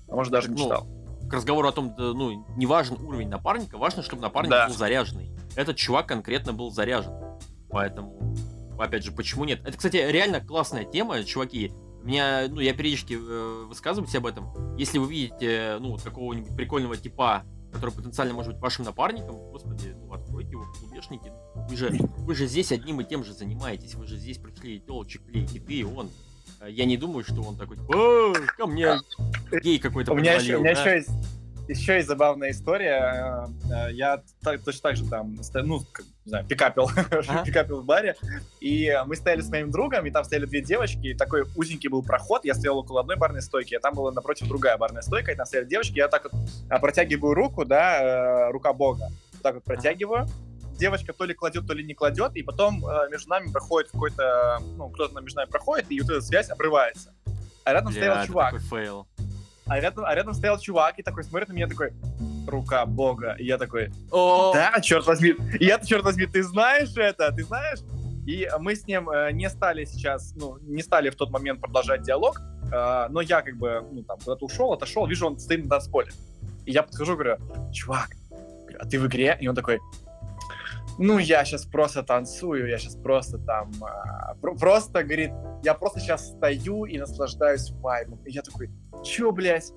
А 0.09 0.15
может, 0.15 0.33
даже 0.33 0.49
не 0.49 0.57
Ну, 0.57 0.65
читал. 0.65 0.87
К 1.31 1.35
разговору 1.35 1.69
о 1.69 1.73
том, 1.73 1.95
да, 1.95 2.13
ну, 2.13 2.45
не 2.57 2.67
важен 2.67 3.01
уровень 3.01 3.29
напарника, 3.29 3.79
важно, 3.79 4.03
чтобы 4.03 4.23
напарник 4.23 4.51
Да. 4.51 4.67
был 4.67 4.75
заряженный. 4.75 5.31
Этот 5.55 5.77
чувак 5.77 6.07
конкретно 6.07 6.53
был 6.53 6.71
заряжен. 6.73 7.13
Поэтому, 7.71 8.35
опять 8.79 9.05
же, 9.05 9.13
почему 9.13 9.45
нет? 9.45 9.61
Это, 9.65 9.77
кстати, 9.77 9.97
реально 9.97 10.41
классная 10.41 10.85
тема, 10.85 11.23
чуваки. 11.25 11.73
Меня, 12.03 12.47
ну, 12.49 12.61
я 12.61 12.73
периодически 12.73 13.15
э, 13.15 13.65
высказываюсь 13.69 14.15
об 14.17 14.27
этом. 14.27 14.77
Если 14.77 14.99
вы 14.99 15.09
видите, 15.09 15.77
ну, 15.81 15.91
вот 15.93 16.03
какого-нибудь 16.03 16.57
прикольного 16.57 16.97
типа, 16.97 17.45
который 17.73 17.95
потенциально 17.95 18.35
может 18.35 18.53
быть 18.53 18.61
вашим 18.61 18.85
напарником, 18.87 19.37
господи, 19.51 19.95
ну, 19.97 20.13
откройте 20.13 20.53
его 20.53 20.65
в 20.65 20.81
клубешнике. 20.81 21.33
Вы 21.69 21.77
же, 21.77 21.91
вы 21.91 22.35
же 22.35 22.47
здесь 22.47 22.73
одним 22.73 23.01
и 23.01 23.05
тем 23.05 23.23
же 23.23 23.35
занимаетесь. 23.35 23.95
Вы 23.95 24.07
же 24.07 24.17
здесь 24.17 24.39
пришли 24.39 24.81
телочек 24.81 25.23
и 25.29 25.45
ты, 25.45 25.75
и 25.75 25.85
он. 25.85 26.11
Я 26.67 26.85
не 26.85 26.97
думаю, 26.97 27.25
что 27.25 27.43
он 27.43 27.57
такой, 27.57 27.79
«О, 27.89 28.35
ко 28.57 28.67
мне 28.67 28.99
гей 29.63 29.79
какой-то 29.79 30.13
У 30.13 30.17
меня, 30.17 30.35
еще, 30.35 30.57
у 30.57 30.61
меня 30.61 30.75
да?» 30.75 30.81
еще 30.81 30.95
есть 30.97 31.11
еще 31.71 31.95
есть 31.95 32.09
забавная 32.09 32.51
история. 32.51 33.47
Э, 33.71 33.89
э, 33.89 33.93
Я 33.93 34.23
так- 34.43 34.63
точно 34.63 34.91
так 34.91 34.97
же 34.97 35.09
там, 35.09 35.37
ну, 35.65 35.79
не 36.25 36.29
знаю, 36.29 36.45
пикапил, 36.45 36.91
Ага. 37.29 37.45
пикапил 37.45 37.81
в 37.81 37.85
баре, 37.85 38.17
и 38.61 38.93
мы 39.07 39.17
стояли 39.17 39.41
с 39.41 39.49
моим 39.49 39.71
другом, 39.71 40.05
и 40.07 40.11
там 40.11 40.25
стояли 40.25 40.47
две 40.47 40.63
девочки, 40.63 41.09
и 41.09 41.15
такой 41.15 41.45
узенький 41.57 41.89
был 41.89 42.03
проход, 42.03 42.45
я 42.45 42.55
стоял 42.55 42.79
около 42.79 43.01
одной 43.01 43.17
барной 43.17 43.43
стойки, 43.43 43.75
а 43.75 43.81
там 43.81 43.95
была 43.95 44.11
напротив 44.13 44.49
другая 44.49 44.77
барная 44.77 45.03
стойка, 45.03 45.33
и 45.33 45.35
там 45.37 45.47
стояли 45.47 45.67
девочки, 45.67 45.97
я 45.99 46.09
так 46.09 46.25
вот 46.25 46.33
а, 46.69 46.79
протягиваю 46.79 47.35
руку, 47.35 47.65
да, 47.65 48.49
э, 48.49 48.51
рука 48.51 48.73
бога, 48.73 49.09
вот 49.33 49.43
так 49.43 49.55
вот 49.55 49.65
протягиваю, 49.65 50.27
девочка 50.81 51.13
то 51.13 51.25
ли 51.25 51.35
кладет, 51.35 51.67
то 51.67 51.75
ли 51.75 51.85
не 51.85 51.95
кладет, 51.95 52.35
и 52.35 52.43
потом 52.43 52.85
э, 52.85 53.09
между 53.11 53.29
нами 53.29 53.53
проходит 53.53 53.91
какой-то, 53.93 54.59
ну, 54.77 54.89
кто-то 54.89 55.21
между 55.21 55.37
нами 55.37 55.51
проходит, 55.51 55.87
и 55.91 56.01
вот 56.01 56.11
эта 56.11 56.21
связь 56.23 56.51
обрывается. 56.51 57.15
А 57.65 57.73
рядом 57.73 57.93
Бля, 57.93 58.01
стоял 58.01 58.27
чувак, 58.27 58.55
такой 58.55 58.67
фейл. 58.67 59.07
а 59.67 59.79
рядом, 59.79 60.05
а 60.07 60.15
рядом 60.15 60.35
стоял 60.35 60.59
чувак 60.59 60.99
и 60.99 61.03
такой 61.03 61.23
смотрит 61.23 61.49
на 61.49 61.53
меня 61.53 61.69
такой, 61.69 61.93
рука 62.49 62.85
бога. 62.87 63.37
И 63.39 63.45
я 63.45 63.59
такой, 63.59 63.93
О, 64.11 64.53
да, 64.55 64.81
черт 64.81 65.07
возьми. 65.07 65.35
И 65.61 65.67
я, 65.67 65.79
черт 65.79 66.03
возьми, 66.03 66.27
ты 66.27 66.43
знаешь 66.43 66.97
это, 66.97 67.31
ты 67.31 67.45
знаешь? 67.45 67.81
И 68.27 68.49
мы 68.59 68.75
с 68.75 68.87
ним 68.87 69.11
э, 69.11 69.33
не 69.33 69.49
стали 69.51 69.85
сейчас, 69.85 70.33
ну, 70.37 70.59
не 70.63 70.83
стали 70.83 71.11
в 71.11 71.17
тот 71.17 71.31
момент 71.31 71.61
продолжать 71.61 72.03
диалог, 72.03 72.41
э, 72.73 73.07
но 73.11 73.21
я 73.21 73.43
как 73.43 73.57
бы, 73.57 73.85
ну, 73.93 74.03
там, 74.03 74.19
куда-то 74.19 74.47
ушел, 74.47 74.73
отошел, 74.73 75.07
вижу, 75.07 75.27
он 75.27 75.39
стоит 75.39 75.65
на 75.65 75.71
танцполе. 75.71 76.11
И 76.65 76.73
я 76.73 76.83
подхожу, 76.83 77.15
говорю, 77.15 77.37
чувак, 77.73 78.11
а 78.79 78.87
ты 78.87 78.99
в 78.99 79.07
игре? 79.07 79.37
И 79.41 79.49
он 79.49 79.55
такой, 79.55 79.81
ну, 81.01 81.17
я 81.19 81.47
сейчас 81.47 81.65
просто 81.65 82.03
танцую, 82.03 82.69
я 82.69 82.77
сейчас 82.77 82.95
просто 82.95 83.39
там, 83.39 83.71
а, 83.83 84.35
про- 84.35 84.55
просто, 84.55 85.03
говорит, 85.03 85.31
я 85.65 85.73
просто 85.73 85.99
сейчас 85.99 86.29
стою 86.29 86.85
и 86.85 86.99
наслаждаюсь 86.99 87.71
вайбом. 87.71 88.23
И 88.27 88.33
я 88.33 88.43
такой, 88.43 88.71
чё, 89.03 89.33
блядь, 89.33 89.73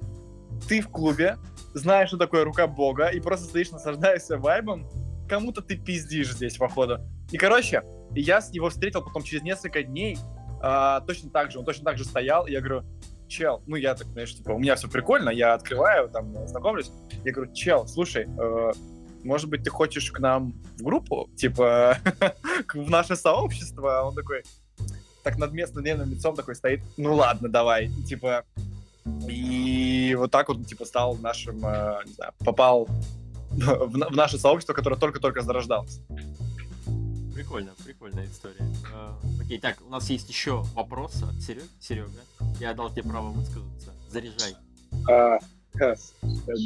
ты 0.68 0.82
в 0.82 0.90
клубе, 0.90 1.38
знаешь, 1.74 2.10
что 2.10 2.18
такое 2.18 2.44
рука 2.44 2.68
бога, 2.68 3.08
и 3.08 3.22
просто 3.22 3.48
стоишь, 3.48 3.72
наслаждаешься 3.72 4.38
вайбом, 4.38 4.90
кому-то 5.30 5.62
ты 5.62 5.78
пиздишь 5.78 6.34
здесь, 6.34 6.58
походу. 6.58 7.00
И, 7.32 7.38
короче, 7.38 7.84
я 8.12 8.41
с 8.41 8.52
него 8.52 8.70
встретил 8.70 9.02
потом 9.02 9.24
через 9.24 9.44
несколько 9.44 9.82
дней, 9.82 10.18
а, 10.62 11.00
точно 11.02 11.30
так 11.30 11.52
же, 11.52 11.60
он 11.60 11.64
точно 11.64 11.86
так 11.86 11.98
же 11.98 12.04
стоял, 12.04 12.45
и 12.48 12.52
я 12.52 12.60
говорю, 12.60 12.84
чел, 13.30 13.64
ну 13.66 13.78
я 13.78 13.95
так, 13.95 14.08
знаешь, 14.08 14.36
типа, 14.36 14.52
у 14.52 14.60
меня 14.60 14.76
все 14.76 14.90
прикольно, 14.90 15.30
я 15.30 15.54
открываю, 15.54 16.10
там, 16.10 16.36
знакомлюсь, 16.48 16.91
я 17.24 17.32
говорю, 17.32 17.54
чел, 17.54 17.88
слушай, 17.88 18.28
э, 18.28 18.72
может 19.24 19.50
быть, 19.50 19.64
ты 19.64 19.70
хочешь 19.70 20.12
к 20.12 20.20
нам 20.20 20.54
в 20.78 20.84
группу, 20.84 21.30
типа, 21.36 21.98
в 22.74 22.90
наше 22.90 23.16
сообщество? 23.16 24.00
А 24.00 24.04
Он 24.04 24.16
такой, 24.16 24.44
так 25.24 25.38
над 25.38 25.54
местным 25.54 25.84
лицом 25.86 26.36
такой 26.36 26.56
стоит, 26.56 26.82
ну 26.98 27.16
ладно, 27.16 27.50
давай, 27.50 27.90
типа, 28.08 28.44
и 29.28 30.16
вот 30.18 30.32
так 30.32 30.48
вот, 30.50 30.66
типа, 30.66 30.86
стал 30.86 31.16
нашим, 31.18 31.66
э, 31.66 32.00
не 32.06 32.14
знаю, 32.14 32.34
попал 32.40 32.86
в, 33.52 33.98
на- 33.98 34.08
в 34.10 34.16
наше 34.16 34.38
сообщество, 34.38 34.74
которое 34.74 34.98
только-только 34.98 35.41
зарождалось. 35.41 36.00
Прикольно, 37.34 37.72
прикольная 37.84 38.26
история. 38.26 38.66
А, 38.94 39.20
Окей, 39.44 39.60
так, 39.60 39.78
у 39.86 39.90
нас 39.90 40.10
есть 40.10 40.30
еще 40.30 40.64
вопрос 40.76 41.22
от 41.24 41.41
Сереги. 41.41 41.66
Серега, 41.80 42.10
я 42.60 42.74
дал 42.74 42.90
тебе 42.91 43.04
право 43.04 43.30
высказаться. 43.32 43.91
Заряжай. 44.10 44.56
А, 45.10 45.36
э, 45.36 45.40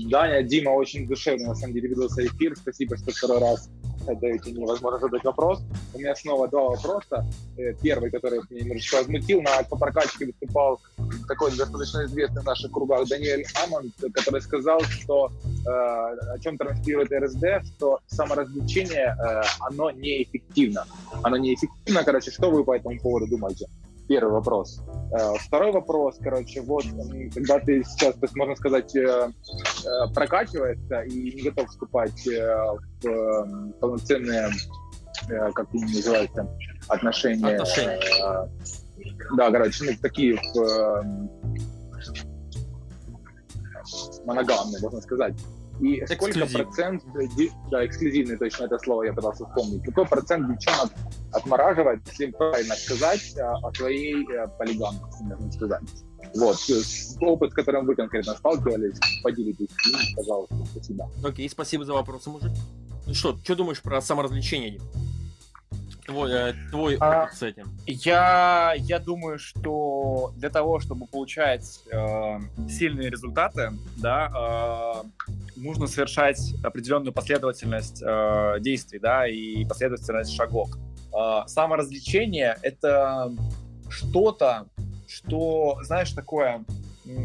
Даня, 0.10 0.44
Дима, 0.44 0.70
очень 0.72 1.08
душевно, 1.08 1.48
на 1.48 1.56
самом 1.56 1.74
деле, 1.74 1.90
ведется 1.90 2.26
эфир. 2.26 2.56
Спасибо, 2.56 2.98
что 2.98 3.12
второй 3.12 3.40
раз 3.40 3.70
даете 4.16 4.52
мне 4.52 4.66
возможность 4.66 5.04
задать 5.04 5.24
вопрос. 5.24 5.62
У 5.94 6.00
меня 6.00 6.16
снова 6.16 6.48
два 6.48 6.70
вопроса. 6.70 7.26
Э, 7.58 7.74
Первый, 7.82 8.10
который 8.10 8.40
меня 8.50 8.64
немножечко 8.64 8.98
возмутил, 8.98 9.42
на 9.42 9.64
по 9.64 9.78
прокачке 9.78 10.28
выступал 10.28 10.80
такой 11.28 11.56
достаточно 11.56 12.06
известный 12.06 12.42
в 12.42 12.46
наших 12.46 12.72
кругах 12.72 13.08
Даниэль 13.08 13.46
Амонд, 13.64 13.94
который 14.14 14.42
сказал, 14.42 14.82
что 14.82 15.32
э, 15.66 15.70
о 15.70 16.40
чем 16.40 16.58
транслирует 16.58 17.12
РСД, 17.12 17.68
что 17.76 18.00
саморазвлечение, 18.08 19.16
э, 19.18 19.42
оно 19.60 19.92
неэффективно. 19.92 20.86
Оно 21.24 21.38
неэффективно, 21.38 22.04
короче, 22.04 22.32
что 22.32 22.50
вы 22.50 22.64
по 22.64 22.76
этому 22.76 23.00
поводу 23.00 23.28
думаете? 23.28 23.68
Первый 24.08 24.32
вопрос. 24.34 24.82
Э, 25.12 25.34
Второй 25.40 25.72
вопрос, 25.72 26.18
короче, 26.22 26.62
вот, 26.62 26.86
когда 27.34 27.60
ты 27.60 27.84
сейчас, 27.84 28.14
то 28.16 28.22
есть, 28.24 28.36
можно 28.36 28.56
сказать, 28.56 28.96
э, 28.96 29.30
э, 29.30 30.14
прокачиваешься 30.14 31.02
и 31.02 31.36
не 31.36 31.50
готов 31.50 31.70
вступать 31.70 32.26
в 32.26 33.08
э, 33.08 33.72
полноценные, 33.80 34.50
как 35.28 35.68
они 35.74 35.84
называются, 35.84 36.48
отношения. 36.88 37.56
Отношения. 37.56 38.50
Да, 39.36 39.52
короче, 39.52 39.84
ну, 39.84 39.92
такие 40.02 40.36
в, 40.36 40.58
э, 40.58 41.04
моногамные, 44.26 44.82
можно 44.82 45.02
сказать. 45.02 45.34
И 45.80 46.04
сколько 46.08 46.46
процент, 46.48 47.04
э, 47.16 47.48
да, 47.70 47.86
эксклюзивный, 47.86 48.38
точно 48.38 48.66
это 48.66 48.80
слово 48.80 49.04
я 49.04 49.14
пытался 49.14 49.46
вспомнить, 49.46 49.84
какой 49.84 50.08
процент 50.08 50.48
девчонок 50.50 50.92
отмораживает, 51.32 52.02
если 52.08 52.32
правильно 52.32 52.76
сказать, 52.76 53.34
э, 53.36 53.42
о 53.42 53.72
своей 53.74 54.26
э, 54.32 54.48
полигамности, 54.58 55.24
можно 55.24 55.52
сказать. 55.52 55.84
Вот, 56.36 56.58
опыт, 57.22 57.52
с 57.52 57.54
которым 57.54 57.86
вы 57.86 57.96
конкретно 57.96 58.34
сталкивались, 58.34 58.98
поделитесь, 59.24 59.70
им, 59.88 60.16
пожалуйста, 60.16 60.56
спасибо. 60.72 61.12
Окей, 61.24 61.50
спасибо 61.50 61.86
за 61.86 61.94
вопросы, 61.94 62.30
мужик. 62.30 62.52
Ну 63.06 63.14
что, 63.14 63.38
что 63.44 63.56
думаешь 63.56 63.82
про 63.82 64.02
саморазвлечение? 64.02 64.80
Твой, 66.08 66.32
э, 66.32 66.54
твой 66.72 66.96
А, 67.02 67.24
опыт 67.24 67.38
с 67.38 67.44
этим. 67.44 67.78
Я, 67.86 68.74
я 68.78 69.00
думаю, 69.00 69.38
что 69.38 70.32
для 70.38 70.50
того, 70.50 70.80
чтобы 70.80 71.06
получать 71.06 71.82
э, 71.92 72.40
сильные 72.70 73.10
результаты, 73.10 73.74
да, 73.98 75.04
э, 75.06 75.28
нужно 75.58 75.88
совершать 75.88 76.40
определенную 76.64 77.12
последовательность 77.12 78.02
э, 78.02 78.56
действий, 78.62 79.00
да, 79.00 79.28
и 79.28 79.66
последовательность 79.66 80.34
шагов. 80.34 80.70
Э, 81.14 81.42
саморазвлечение— 81.48 82.58
это 82.62 83.30
что-то, 83.90 84.68
что, 85.10 85.80
знаешь, 85.82 86.12
такое, 86.12 86.64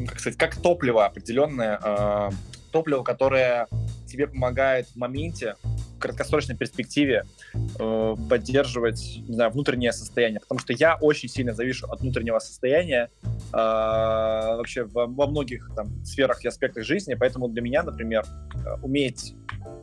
как 0.09 0.19
сказать, 0.19 0.39
как 0.39 0.57
топливо 0.57 1.07
определенное, 1.07 1.79
э, 1.81 2.31
топливо, 2.73 3.05
которое 3.05 3.69
тебе 4.09 4.27
помогает 4.27 4.89
в 4.89 4.97
моменте, 4.97 5.55
в 5.63 5.99
краткосрочной 6.01 6.57
перспективе 6.57 7.27
э, 7.55 8.17
поддерживать, 8.29 9.23
не 9.29 9.35
знаю, 9.35 9.51
внутреннее 9.51 9.93
состояние, 9.93 10.41
потому 10.41 10.59
что 10.59 10.73
я 10.73 10.97
очень 11.01 11.29
сильно 11.29 11.55
завишу 11.55 11.87
от 11.89 12.01
внутреннего 12.01 12.39
состояния 12.39 13.11
э, 13.23 13.53
вообще 13.53 14.85
во, 14.85 15.07
во 15.07 15.27
многих 15.27 15.71
там 15.75 16.05
сферах 16.05 16.45
и 16.45 16.49
аспектах 16.49 16.85
жизни, 16.85 17.15
поэтому 17.15 17.49
для 17.49 17.63
меня, 17.63 17.83
например, 17.83 18.25
э, 18.55 18.81
уметь 18.83 19.35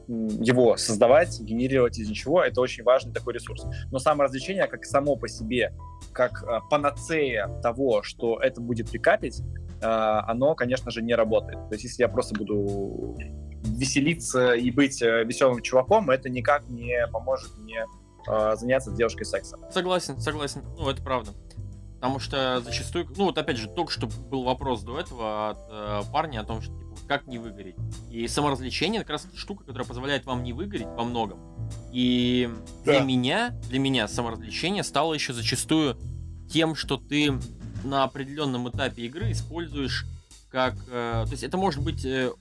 его 0.07 0.75
создавать, 0.77 1.39
генерировать 1.39 1.99
из 1.99 2.09
ничего, 2.09 2.41
это 2.43 2.61
очень 2.61 2.83
важный 2.83 3.13
такой 3.13 3.33
ресурс. 3.33 3.65
Но 3.91 3.99
саморазвлечение 3.99 4.65
как 4.67 4.83
само 4.85 5.15
по 5.15 5.27
себе, 5.27 5.73
как 6.13 6.43
э, 6.43 6.59
панацея 6.69 7.47
того, 7.61 8.01
что 8.01 8.39
это 8.41 8.59
будет 8.59 8.89
прикапить, 8.89 9.41
э, 9.81 9.85
оно, 9.85 10.55
конечно 10.55 10.89
же, 10.89 11.01
не 11.03 11.13
работает. 11.13 11.69
То 11.69 11.73
есть 11.73 11.83
если 11.83 12.03
я 12.03 12.09
просто 12.09 12.35
буду 12.35 13.15
веселиться 13.63 14.53
и 14.53 14.71
быть 14.71 15.01
э, 15.01 15.23
веселым 15.23 15.61
чуваком, 15.61 16.09
это 16.09 16.29
никак 16.29 16.67
не 16.69 17.07
поможет 17.07 17.57
мне 17.57 17.85
э, 18.27 18.55
заняться 18.55 18.91
с 18.91 18.93
девушкой 18.93 19.25
сексом. 19.25 19.61
Согласен, 19.71 20.19
согласен. 20.19 20.63
Ну, 20.77 20.89
это 20.89 21.01
правда. 21.01 21.31
Потому 21.95 22.19
что 22.19 22.61
зачастую, 22.61 23.07
ну 23.17 23.25
вот 23.25 23.37
опять 23.37 23.57
же, 23.57 23.67
только 23.67 23.91
что 23.91 24.07
был 24.07 24.43
вопрос 24.43 24.83
до 24.83 24.97
этого 24.97 25.49
от 25.49 25.57
э, 25.69 26.01
парня 26.13 26.39
о 26.39 26.43
том, 26.45 26.61
что 26.61 26.73
типа, 26.73 26.95
как 27.09 27.27
не 27.27 27.39
выгореть. 27.39 27.75
И 28.09 28.25
саморазвлечение 28.29 29.01
как 29.01 29.09
раз 29.09 29.27
штука, 29.35 29.65
которая 29.65 29.85
позволяет 29.85 30.25
вам 30.25 30.43
не 30.43 30.53
выгореть 30.53 30.87
во 30.87 31.03
многом. 31.03 31.39
И 31.91 32.49
да. 32.85 32.93
для 32.93 33.01
меня, 33.01 33.49
для 33.67 33.79
меня 33.79 34.07
саморазвлечение 34.07 34.83
стало 34.83 35.13
еще 35.13 35.33
зачастую 35.33 35.97
тем, 36.49 36.75
что 36.75 36.95
ты 36.95 37.33
на 37.83 38.05
определенном 38.05 38.69
этапе 38.69 39.03
игры 39.03 39.31
используешь 39.31 40.05
как... 40.49 40.75
Э, 40.87 41.23
то 41.25 41.31
есть 41.31 41.43
это 41.43 41.57
может 41.57 41.83
быть 41.83 42.05
э, 42.05 42.31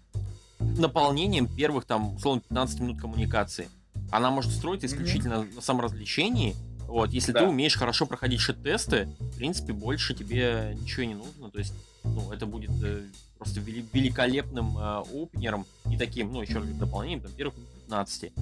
наполнением 0.61 1.47
первых, 1.47 1.85
там, 1.85 2.15
условно, 2.17 2.43
15 2.49 2.81
минут 2.81 3.01
коммуникации. 3.01 3.69
Она 4.11 4.31
может 4.31 4.53
строиться 4.53 4.87
исключительно 4.87 5.35
mm-hmm. 5.35 5.55
на 5.57 5.61
саморазвлечении. 5.61 6.55
Вот, 6.87 7.11
если 7.11 7.33
да. 7.33 7.41
ты 7.41 7.47
умеешь 7.47 7.77
хорошо 7.77 8.07
проходить 8.07 8.41
шит-тесты, 8.41 9.11
в 9.21 9.37
принципе, 9.37 9.75
больше 9.75 10.15
тебе 10.15 10.75
ничего 10.81 11.05
не 11.05 11.15
нужно. 11.15 11.51
То 11.51 11.59
есть, 11.59 11.75
ну, 12.03 12.33
это 12.33 12.47
будет 12.47 12.71
э, 12.83 13.03
просто 13.37 13.61
вели- 13.61 13.87
великолепным 13.93 14.79
э, 14.79 15.03
опенером 15.13 15.67
и 15.91 15.99
таким, 15.99 16.33
ну, 16.33 16.41
еще 16.41 16.55
раз 16.55 16.69
дополнением, 16.69 17.21
там, 17.21 17.33
первых 17.33 17.55
15. 17.89 18.33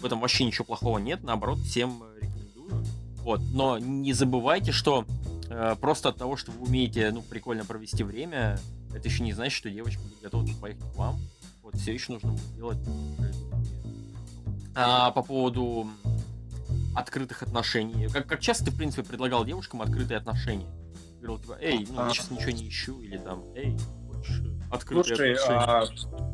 В 0.00 0.04
этом 0.04 0.20
вообще 0.20 0.44
ничего 0.44 0.64
плохого 0.64 0.98
нет, 0.98 1.22
наоборот, 1.22 1.60
всем 1.60 2.02
рекомендую. 2.20 2.84
Вот, 3.18 3.40
но 3.52 3.78
не 3.78 4.12
забывайте, 4.12 4.72
что 4.72 5.04
э, 5.48 5.76
просто 5.80 6.08
от 6.08 6.16
того, 6.16 6.36
что 6.36 6.50
вы 6.50 6.66
умеете, 6.66 7.12
ну, 7.12 7.22
прикольно 7.22 7.64
провести 7.64 8.02
время, 8.02 8.58
это 8.92 9.08
еще 9.08 9.22
не 9.22 9.32
значит, 9.32 9.56
что 9.56 9.70
девочка 9.70 10.02
будет 10.02 10.20
готова 10.20 10.46
поехать 10.60 10.82
к 10.92 10.96
вам. 10.96 11.20
Вот, 11.62 11.76
все 11.76 11.94
еще 11.94 12.12
нужно 12.12 12.32
будет 12.32 12.54
делать. 12.56 12.78
А, 14.74 15.10
по 15.12 15.22
поводу 15.22 15.88
открытых 16.94 17.42
отношений. 17.42 18.08
Как, 18.08 18.26
как 18.26 18.40
часто 18.40 18.66
ты, 18.66 18.70
в 18.72 18.76
принципе, 18.76 19.02
предлагал 19.02 19.44
девушкам 19.44 19.82
открытые 19.82 20.18
отношения? 20.18 20.66
Говорил, 21.20 21.38
типа, 21.38 21.58
эй, 21.60 21.86
ну, 21.88 22.04
я 22.06 22.10
сейчас 22.10 22.30
ничего 22.30 22.50
не 22.50 22.68
ищу, 22.68 23.00
или 23.00 23.16
там, 23.16 23.44
эй, 23.54 23.76
хочешь 24.12 24.42
открытые 24.70 25.36
Слушай, 25.36 25.56
отношения? 25.56 26.24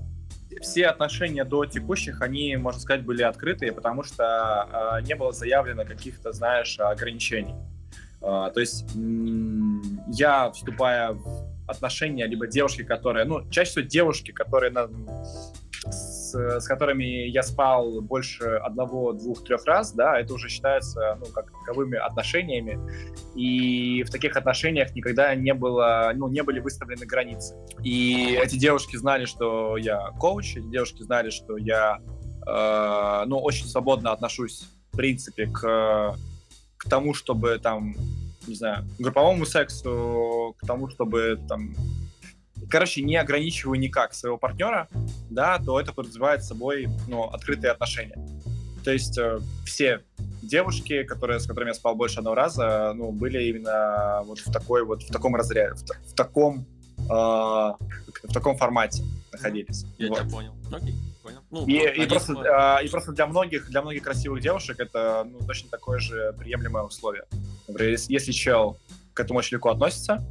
А, 0.56 0.60
все 0.62 0.86
отношения 0.86 1.44
до 1.44 1.66
текущих, 1.66 2.22
они, 2.22 2.56
можно 2.56 2.80
сказать, 2.80 3.04
были 3.04 3.22
открытые, 3.22 3.72
потому 3.72 4.02
что 4.02 4.24
а, 4.24 5.00
не 5.02 5.14
было 5.14 5.32
заявлено 5.32 5.84
каких-то, 5.84 6.32
знаешь, 6.32 6.78
ограничений. 6.80 7.54
А, 8.20 8.50
то 8.50 8.60
есть 8.60 8.86
я, 10.08 10.50
вступая 10.50 11.12
в 11.12 11.47
отношения, 11.68 12.26
либо 12.26 12.46
девушки, 12.46 12.82
которые, 12.82 13.24
ну, 13.24 13.48
чаще 13.50 13.70
всего 13.70 13.84
девушки, 13.84 14.32
которые 14.32 14.70
на, 14.72 14.88
с, 15.90 16.34
с 16.34 16.66
которыми 16.66 17.28
я 17.28 17.42
спал 17.42 18.00
больше 18.00 18.44
одного, 18.44 19.12
двух, 19.12 19.44
трех 19.44 19.64
раз, 19.66 19.92
да, 19.92 20.18
это 20.18 20.34
уже 20.34 20.48
считается, 20.48 21.18
ну, 21.20 21.26
как 21.26 21.50
таковыми 21.52 21.96
отношениями. 21.96 22.78
И 23.34 24.02
в 24.02 24.10
таких 24.10 24.36
отношениях 24.36 24.94
никогда 24.94 25.34
не 25.34 25.54
было, 25.54 26.12
ну, 26.14 26.28
не 26.28 26.42
были 26.42 26.60
выставлены 26.60 27.06
границы. 27.06 27.54
И 27.82 28.38
эти 28.42 28.56
девушки 28.56 28.96
знали, 28.96 29.24
что 29.24 29.76
я 29.76 30.10
коуч, 30.18 30.56
эти 30.56 30.66
девушки 30.66 31.02
знали, 31.02 31.30
что 31.30 31.56
я, 31.56 32.00
э, 32.46 33.24
ну, 33.26 33.38
очень 33.38 33.66
свободно 33.66 34.12
отношусь, 34.12 34.64
в 34.92 34.96
принципе, 34.96 35.46
к, 35.46 36.16
к 36.76 36.88
тому, 36.88 37.14
чтобы 37.14 37.58
там 37.58 37.94
не 38.48 38.54
знаю, 38.54 38.84
групповому 38.98 39.46
сексу, 39.46 40.56
к 40.58 40.66
тому, 40.66 40.88
чтобы 40.88 41.38
там 41.48 41.74
короче, 42.70 43.02
не 43.02 43.16
ограничиваю 43.16 43.78
никак 43.78 44.14
своего 44.14 44.38
партнера, 44.38 44.88
да, 45.30 45.58
то 45.58 45.80
это 45.80 45.92
подразумевает 45.92 46.44
собой, 46.44 46.88
ну, 47.06 47.24
открытые 47.24 47.72
отношения. 47.72 48.18
То 48.84 48.92
есть 48.92 49.18
э, 49.18 49.40
все 49.64 50.02
девушки, 50.42 51.02
которые, 51.02 51.40
с 51.40 51.46
которыми 51.46 51.70
я 51.70 51.74
спал 51.74 51.94
больше 51.94 52.18
одного 52.18 52.36
раза, 52.36 52.92
ну, 52.94 53.12
были 53.12 53.42
именно 53.44 54.22
вот 54.24 54.38
в 54.38 54.52
такой 54.52 54.84
вот, 54.84 55.02
в 55.02 55.10
таком 55.10 55.34
разряде, 55.34 55.74
в, 55.74 55.82
в 55.82 56.14
таком, 56.14 56.66
э, 56.98 57.08
в 57.08 58.32
таком 58.32 58.56
формате 58.56 59.02
находились. 59.32 59.84
Я 59.98 60.08
вот. 60.08 60.20
тебя 60.20 60.30
понял. 60.30 60.54
Окей, 60.72 60.94
понял. 61.22 61.40
Ну, 61.50 61.66
и, 61.66 62.02
и, 62.02 62.06
просто, 62.06 62.78
э, 62.80 62.86
и 62.86 62.88
просто 62.88 63.12
для 63.12 63.26
многих, 63.26 63.68
для 63.68 63.82
многих 63.82 64.02
красивых 64.02 64.40
девушек 64.40 64.78
это 64.80 65.26
ну, 65.30 65.46
точно 65.46 65.68
такое 65.70 65.98
же 65.98 66.34
приемлемое 66.38 66.84
условие. 66.84 67.24
Например, 67.68 67.98
если, 68.08 68.32
чел 68.32 68.78
к 69.14 69.20
этому 69.20 69.40
очень 69.40 69.56
легко 69.56 69.70
относится, 69.70 70.24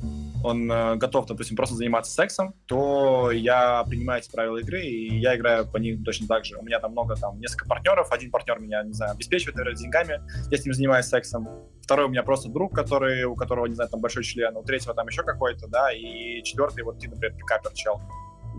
он 0.43 0.72
э, 0.72 0.95
готов, 0.95 1.26
допустим, 1.26 1.57
просто 1.57 1.76
заниматься 1.76 2.11
сексом, 2.11 2.53
то 2.68 3.31
я 3.31 3.84
принимаю 3.84 4.22
эти 4.22 4.31
правила 4.31 4.57
игры, 4.57 4.81
и 4.81 5.19
я 5.19 5.35
играю 5.35 5.68
по 5.68 5.76
ним 5.76 6.05
точно 6.05 6.26
так 6.27 6.45
же. 6.45 6.57
У 6.57 6.64
меня 6.64 6.80
там 6.80 6.93
много, 6.93 7.15
там, 7.15 7.38
несколько 7.39 7.68
партнеров, 7.68 8.11
один 8.11 8.31
партнер 8.31 8.59
меня, 8.59 8.81
не 8.84 8.93
знаю, 8.93 9.11
обеспечивает, 9.11 9.57
наверное, 9.57 9.77
деньгами, 9.77 10.22
я 10.49 10.57
с 10.57 10.64
ним 10.64 10.73
занимаюсь 10.73 11.05
сексом. 11.05 11.49
Второй 11.81 12.05
у 12.05 12.09
меня 12.09 12.23
просто 12.23 12.49
друг, 12.49 12.73
который, 12.73 13.26
у 13.26 13.35
которого, 13.35 13.65
не 13.65 13.76
знаю, 13.76 13.89
там 13.89 13.99
большой 13.99 14.23
член, 14.23 14.55
у 14.55 14.64
третьего 14.64 14.93
там 14.93 15.07
еще 15.07 15.23
какой-то, 15.23 15.68
да, 15.68 15.91
и 15.91 16.41
четвертый, 16.43 16.84
вот 16.84 16.99
ты, 16.99 17.09
например, 17.09 17.35
пикапер 17.35 17.73
чел. 17.73 18.01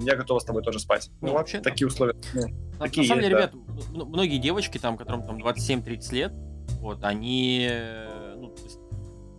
Я 0.01 0.15
готова 0.15 0.39
с 0.41 0.45
тобой 0.45 0.63
тоже 0.63 0.79
спать. 0.79 1.11
Ну, 1.21 1.33
вообще, 1.33 1.61
такие 1.61 1.87
условия. 1.87 2.15
Ну, 2.35 2.49
на, 2.79 2.85
такие 2.85 3.03
на 3.03 3.09
самом 3.09 3.23
есть, 3.23 3.31
деле, 3.31 3.31
да. 3.31 3.41
ребят, 3.41 4.09
многие 4.09 4.39
девочки, 4.39 4.79
там, 4.79 4.97
которым 4.97 5.23
там 5.23 5.39
27-30 5.39 6.15
лет, 6.15 6.33
вот, 6.81 7.03
они 7.03 7.67
э, 7.69 8.18
ну, 8.18 8.18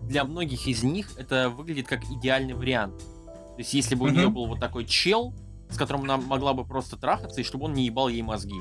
для 0.10 0.24
многих 0.24 0.68
из 0.68 0.84
них 0.84 1.08
это 1.18 1.50
выглядит 1.50 1.88
как 1.88 2.04
идеальный 2.04 2.56
вариант. 2.56 2.98
То 2.98 3.60
есть, 3.60 3.74
если 3.76 3.94
бы 3.94 4.08
у 4.08 4.10
нее 4.10 4.30
был 4.30 4.48
вот 4.48 4.60
такой 4.60 4.86
чел, 4.86 5.36
с 5.70 5.78
которым 5.78 6.04
она 6.04 6.18
могла 6.18 6.54
бы 6.54 6.66
просто 6.66 6.98
трахаться, 6.98 7.42
и 7.42 7.44
чтобы 7.44 7.66
он 7.66 7.74
не 7.74 7.86
ебал 7.86 8.10
ей 8.10 8.24
мозги. 8.24 8.60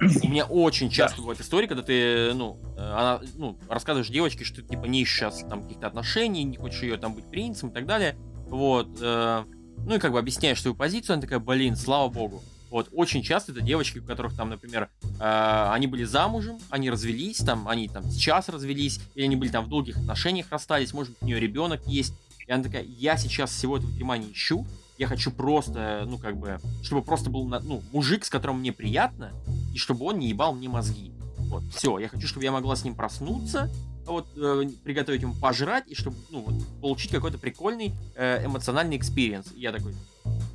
У 0.00 0.28
меня 0.28 0.44
очень 0.44 0.90
часто 0.90 1.18
да. 1.18 1.22
бывает 1.22 1.40
история, 1.40 1.68
когда 1.68 1.84
ты, 1.84 2.32
ну, 2.34 2.58
э, 2.76 2.80
она, 2.80 3.20
ну, 3.36 3.56
рассказываешь 3.68 4.08
девочке, 4.08 4.42
что 4.42 4.60
ты, 4.60 4.68
типа, 4.68 4.86
не 4.86 5.02
ищешь 5.02 5.18
сейчас 5.18 5.44
там 5.48 5.62
каких-то 5.62 5.86
отношений, 5.86 6.42
не 6.42 6.56
хочешь 6.56 6.82
ее 6.82 6.96
там 6.96 7.14
быть 7.14 7.26
принцем 7.26 7.68
и 7.68 7.72
так 7.72 7.86
далее. 7.86 8.16
Вот. 8.48 8.88
Э, 9.00 9.44
ну 9.86 9.94
и 9.94 9.98
как 10.00 10.10
бы 10.10 10.18
объясняешь 10.18 10.60
свою 10.60 10.74
позицию, 10.74 11.14
она 11.14 11.22
такая, 11.22 11.38
блин, 11.38 11.76
слава 11.76 12.08
богу. 12.08 12.42
Вот, 12.72 12.88
очень 12.90 13.22
часто 13.22 13.52
это 13.52 13.60
девочки, 13.60 13.98
у 13.98 14.02
которых 14.02 14.34
там, 14.34 14.48
например, 14.48 14.88
э, 15.20 15.68
они 15.72 15.86
были 15.86 16.04
замужем, 16.04 16.58
они 16.70 16.88
развелись, 16.88 17.36
там, 17.36 17.68
они 17.68 17.86
там 17.86 18.10
сейчас 18.10 18.48
развелись, 18.48 18.98
или 19.14 19.24
они 19.24 19.36
были 19.36 19.50
там 19.50 19.66
в 19.66 19.68
долгих 19.68 19.98
отношениях 19.98 20.46
расстались, 20.48 20.94
может 20.94 21.12
быть, 21.12 21.22
у 21.22 21.26
нее 21.26 21.38
ребенок 21.38 21.86
есть. 21.86 22.14
И 22.46 22.50
она 22.50 22.62
такая, 22.62 22.82
я 22.82 23.18
сейчас 23.18 23.50
всего 23.50 23.76
этого 23.76 23.92
дерьма 23.92 24.16
ищу, 24.16 24.66
я 24.96 25.06
хочу 25.06 25.30
просто, 25.30 26.04
ну, 26.06 26.16
как 26.16 26.38
бы, 26.38 26.60
чтобы 26.82 27.02
просто 27.02 27.28
был, 27.28 27.44
ну, 27.44 27.82
мужик, 27.92 28.24
с 28.24 28.30
которым 28.30 28.60
мне 28.60 28.72
приятно, 28.72 29.32
и 29.74 29.76
чтобы 29.76 30.06
он 30.06 30.18
не 30.18 30.30
ебал 30.30 30.54
мне 30.54 30.70
мозги. 30.70 31.12
Вот, 31.36 31.64
все, 31.74 31.98
я 31.98 32.08
хочу, 32.08 32.26
чтобы 32.26 32.44
я 32.44 32.52
могла 32.52 32.74
с 32.74 32.84
ним 32.84 32.94
проснуться, 32.94 33.68
вот, 34.06 34.26
э, 34.34 34.64
приготовить 34.82 35.20
ему 35.20 35.34
пожрать, 35.34 35.84
и 35.88 35.94
чтобы, 35.94 36.16
ну, 36.30 36.40
вот, 36.40 36.54
получить 36.80 37.10
какой-то 37.10 37.36
прикольный 37.36 37.92
э, 38.16 38.46
эмоциональный 38.46 38.96
experience. 38.96 39.52
я 39.56 39.72
такой, 39.72 39.94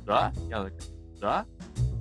да? 0.04 0.32
Я 0.48 0.64
такой, 0.64 0.80
да? 1.20 1.46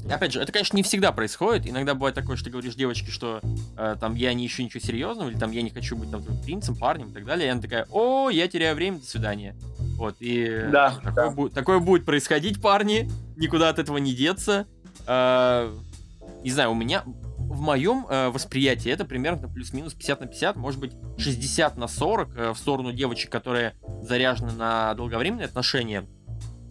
Опять 0.10 0.32
же, 0.32 0.41
это, 0.41 0.52
конечно, 0.52 0.76
не 0.76 0.84
всегда 0.84 1.11
происходит. 1.11 1.68
Иногда 1.68 1.94
бывает 1.94 2.15
такое, 2.15 2.38
что 2.38 2.45
ты 2.45 2.52
говоришь 2.52 2.76
девочке, 2.76 3.11
что 3.11 3.41
э, 3.78 3.95
там 3.99 4.15
я 4.15 4.34
не 4.34 4.48
ищу 4.48 4.64
ничего 4.64 4.80
серьезного, 4.80 5.30
или 5.30 5.38
там 5.38 5.52
я 5.52 5.61
не 5.61 5.69
хочу 5.69 5.98
быть 5.98 6.10
там 6.10 6.24
принцем, 6.44 6.76
парнем 6.76 7.10
и 7.10 7.14
так 7.14 7.26
далее. 7.26 7.48
И 7.48 7.49
она 7.49 7.61
такая, 7.61 7.88
о, 7.91 8.30
я 8.30 8.48
теряю 8.48 8.76
время, 8.76 8.99
до 8.99 9.06
свидания. 9.06 9.56
Вот, 9.98 10.15
и 10.19 10.68
да, 10.72 10.91
такое, 11.03 11.14
да. 11.14 11.30
Будет, 11.32 11.53
такое 11.53 11.80
будет 11.80 12.06
происходить, 12.06 12.61
парни. 12.61 13.10
Никуда 13.36 13.69
от 13.69 13.80
этого 13.80 13.98
не 13.98 14.14
деться. 14.14 14.65
Э, 15.07 15.74
не 16.44 16.52
знаю, 16.52 16.72
у 16.72 16.76
меня 16.76 17.03
в 17.57 17.61
моем 17.61 18.06
э, 18.10 18.30
восприятии 18.30 18.91
это 18.91 19.06
примерно 19.06 19.48
плюс-минус 19.48 19.94
50 19.94 20.22
на 20.22 20.28
50, 20.28 20.56
может 20.57 20.80
быть 20.80 20.94
60 21.18 21.78
на 21.78 21.88
40 21.88 22.38
э, 22.38 22.52
в 22.52 22.57
сторону 22.57 22.91
девочек, 22.91 23.32
которые 23.32 23.74
заряжены 24.03 24.52
на 24.52 24.94
долговременные 24.94 25.45
отношения. 25.45 26.06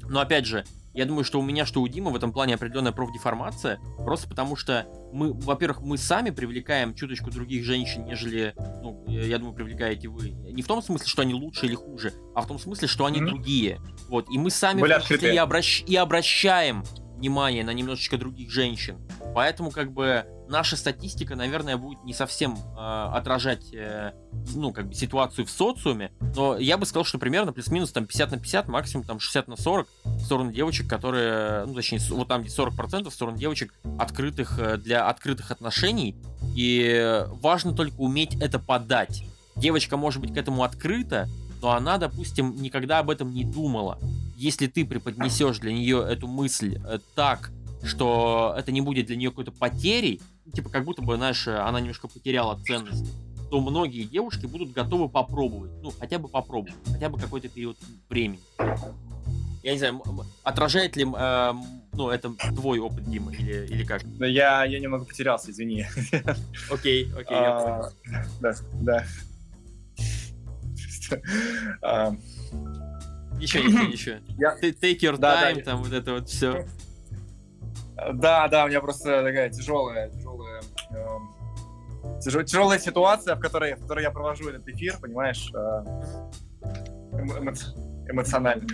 Но 0.09 0.20
опять 0.20 0.47
же, 0.47 0.65
я 0.97 1.05
думаю, 1.05 1.24
что 1.24 1.39
у 1.39 1.43
меня, 1.43 1.66
что 1.66 1.82
у 1.82 1.89
Димы 1.89 2.10
в 2.10 2.16
этом 2.16 2.32
плане 2.32 2.55
определенная 2.55 2.93
профдеформация, 2.93 3.78
просто 3.98 4.28
потому 4.28 4.56
что 4.56 4.86
мы, 5.12 5.32
во-первых, 5.32 5.82
мы 5.82 5.98
сами 5.98 6.31
привлекаем 6.31 6.94
чуточку 6.94 7.31
других 7.31 7.64
женщин, 7.64 8.05
нежели, 8.05 8.55
ну, 8.82 9.05
я 9.06 9.39
думаю, 9.39 9.55
привлекаете 9.55 10.09
вы. 10.09 10.31
Не 10.31 10.62
в 10.62 10.66
том 10.66 10.82
смысле, 10.82 11.06
что 11.06 11.23
они 11.23 11.35
лучше 11.35 11.66
или 11.66 11.74
хуже, 11.74 12.14
а 12.35 12.40
в 12.40 12.47
том 12.47 12.59
смысле, 12.59 12.89
что 12.89 13.05
они 13.05 13.20
mm-hmm. 13.20 13.27
другие. 13.27 13.81
Вот, 14.09 14.31
и 14.31 14.39
мы 14.39 14.51
сами 14.51 14.81
и, 14.81 15.36
обращ... 15.36 15.85
и 15.86 15.97
обращаем 15.97 16.82
внимание 17.16 17.64
на 17.64 17.70
немножечко 17.70 18.16
других 18.16 18.51
женщин. 18.51 18.98
Поэтому, 19.34 19.70
как 19.70 19.93
бы, 19.93 20.26
наша 20.48 20.76
статистика, 20.76 21.34
наверное, 21.34 21.76
будет 21.76 22.05
не 22.05 22.14
совсем 22.14 22.55
э, 22.55 22.78
отражать, 22.78 23.72
э, 23.72 24.12
ну, 24.55 24.72
как 24.72 24.88
бы, 24.88 24.94
ситуацию 24.94 25.47
в 25.47 25.51
социуме, 25.51 26.12
но 26.34 26.56
я 26.59 26.76
бы 26.78 26.86
сказал, 26.86 27.05
что 27.05 27.18
примерно 27.18 27.52
плюс-минус 27.52 27.93
там 27.93 28.06
50 28.06 28.30
на 28.30 28.38
50, 28.38 28.68
максимум 28.68 29.06
там 29.06 29.20
60 29.20 29.48
на 29.48 29.56
40 29.56 29.88
в 30.05 30.20
сторону 30.20 30.52
девочек, 30.52 30.88
которые, 30.88 31.64
ну, 31.66 31.74
точнее, 31.74 32.01
вот 32.10 32.28
там 32.28 32.43
где 32.43 32.51
40% 32.51 33.10
в 33.10 33.12
сторону 33.12 33.36
девочек 33.36 33.74
открытых 33.98 34.59
э, 34.59 34.76
для 34.76 35.09
открытых 35.09 35.51
отношений, 35.51 36.16
и 36.55 37.24
важно 37.43 37.72
только 37.72 37.97
уметь 37.97 38.34
это 38.40 38.59
подать. 38.59 39.24
Девочка 39.56 39.97
может 39.97 40.20
быть 40.20 40.34
к 40.34 40.36
этому 40.36 40.62
открыта, 40.64 41.28
но 41.66 41.72
она, 41.72 41.98
допустим, 41.98 42.55
никогда 42.62 43.01
об 43.01 43.10
этом 43.10 43.34
не 43.34 43.43
думала. 43.43 43.98
Если 44.36 44.68
ты 44.68 44.84
преподнесешь 44.84 45.59
для 45.59 45.72
нее 45.72 46.01
эту 46.09 46.28
мысль 46.28 46.78
э, 46.86 47.01
так, 47.16 47.51
что 47.82 48.55
это 48.56 48.70
не 48.70 48.80
будет 48.80 49.06
для 49.06 49.16
нее 49.16 49.30
какой-то 49.30 49.51
потерей, 49.51 50.20
типа 50.55 50.68
как 50.68 50.84
будто 50.84 51.02
бы, 51.02 51.16
знаешь, 51.16 51.48
она 51.48 51.80
немножко 51.80 52.06
потеряла 52.06 52.56
ценность, 52.62 53.10
то 53.51 53.60
многие 53.60 54.05
девушки 54.05 54.47
будут 54.47 54.70
готовы 54.70 55.09
попробовать, 55.09 55.72
ну, 55.82 55.90
хотя 55.98 56.20
бы 56.20 56.28
попробовать, 56.28 56.76
хотя 56.86 57.09
бы 57.09 57.18
какой-то 57.18 57.48
период 57.48 57.76
времени. 58.09 58.38
Я 59.64 59.72
не 59.72 59.78
знаю, 59.78 60.01
отражает 60.44 60.94
ли, 60.94 61.05
э, 61.05 61.52
ну, 61.94 62.10
это 62.10 62.32
твой 62.55 62.78
опыт, 62.78 63.10
Дима, 63.10 63.32
или, 63.32 63.66
или 63.66 63.82
как? 63.82 64.05
Я, 64.20 64.64
я 64.64 64.78
немного 64.78 65.05
потерялся, 65.05 65.51
извини. 65.51 65.84
Окей, 66.70 67.12
окей. 67.12 67.36
А, 67.36 67.90
да, 68.40 68.55
да. 68.82 69.05
Еще, 73.39 73.61
еще, 73.61 73.91
еще. 73.91 74.20
Take 74.62 75.01
your 75.01 75.19
time, 75.19 75.62
там 75.62 75.83
вот 75.83 75.93
это 75.93 76.12
вот 76.12 76.28
все. 76.28 76.66
Да, 78.15 78.49
да, 78.49 78.65
у 78.65 78.69
меня 78.69 78.81
просто 78.81 79.23
такая 79.23 79.49
тяжелая, 79.51 80.11
тяжелая, 80.11 80.61
э, 80.91 82.20
тяж, 82.20 82.45
тяжелая 82.45 82.78
ситуация, 82.78 83.37
в 83.37 83.41
которой, 83.41 83.74
в 83.74 83.81
которой 83.81 84.03
я 84.03 84.11
провожу 84.11 84.51
этот 84.51 84.69
эфир, 84.69 84.99
понимаешь, 85.01 85.51
э, 85.55 85.85
эмо, 87.12 87.55
эмоционально. 88.09 88.66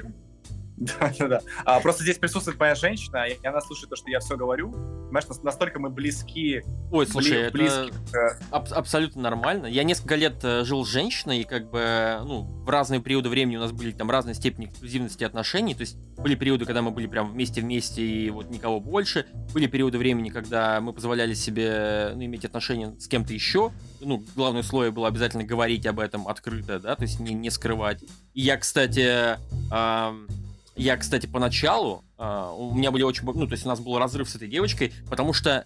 Да, 0.83 1.13
да, 1.19 1.29
да. 1.29 1.41
А, 1.65 1.81
просто 1.81 2.03
здесь 2.03 2.19
присутствует 2.19 2.59
моя 2.59 2.75
женщина, 2.75 3.25
и 3.27 3.47
она 3.47 3.61
слушает 3.61 3.91
то, 3.91 3.97
что 3.97 4.11
я 4.11 4.21
все 4.21 4.37
говорю. 4.37 4.73
Понимаешь, 4.73 5.27
настолько 5.43 5.79
мы 5.79 5.91
близки. 5.91 6.63
Ой, 6.91 7.07
слушай, 7.07 7.49
бли- 7.49 7.53
близки 7.53 7.93
это 8.09 8.39
аб- 8.51 8.73
абсолютно 8.73 9.23
нормально. 9.23 9.67
Я 9.67 9.85
несколько 9.85 10.15
лет 10.17 10.37
э, 10.43 10.65
жил 10.65 10.85
с 10.85 10.89
женщиной, 10.89 11.41
и 11.41 11.45
как 11.45 11.71
бы, 11.71 12.19
ну, 12.25 12.43
в 12.43 12.69
разные 12.69 13.01
периоды 13.01 13.29
времени 13.29 13.57
у 13.57 13.61
нас 13.61 13.73
были 13.73 13.93
там 13.93 14.11
разные 14.11 14.35
степени 14.35 14.67
эксклюзивности 14.67 15.25
отношений. 15.25 15.75
То 15.75 15.83
есть 15.83 15.97
были 16.17 16.35
периоды, 16.35 16.65
когда 16.65 16.83
мы 16.83 16.91
были 16.91 17.07
прям 17.07 17.31
вместе-вместе 17.33 18.03
и 18.03 18.31
вот 18.31 18.51
никого 18.51 18.81
больше. 18.81 19.27
Были 19.53 19.67
периоды 19.67 19.99
времени, 19.99 20.31
когда 20.31 20.81
мы 20.81 20.93
позволяли 20.93 21.35
себе 21.35 22.13
ну, 22.15 22.25
иметь 22.25 22.45
отношения 22.45 22.95
с 22.99 23.07
кем-то 23.07 23.33
еще. 23.33 23.71
Ну, 24.01 24.25
главное 24.35 24.63
условие 24.63 24.91
было 24.93 25.09
обязательно 25.09 25.45
говорить 25.45 25.87
об 25.87 26.01
этом 26.01 26.27
открыто, 26.27 26.81
да, 26.81 26.97
то 26.97 27.03
есть 27.03 27.21
не, 27.21 27.35
не 27.35 27.51
скрывать. 27.51 28.03
И 28.35 28.41
я, 28.41 28.57
кстати, 28.57 29.37
э- 29.71 30.27
я, 30.83 30.97
кстати, 30.97 31.27
поначалу, 31.27 32.05
э, 32.19 32.53
у 32.57 32.75
меня 32.75 32.91
были 32.91 33.05
очень... 33.05 33.25
Ну, 33.25 33.47
то 33.47 33.53
есть 33.53 33.65
у 33.65 33.69
нас 33.69 33.81
был 33.81 33.99
разрыв 33.99 34.29
с 34.29 34.35
этой 34.35 34.49
девочкой, 34.49 34.93
потому 35.09 35.33
что, 35.33 35.65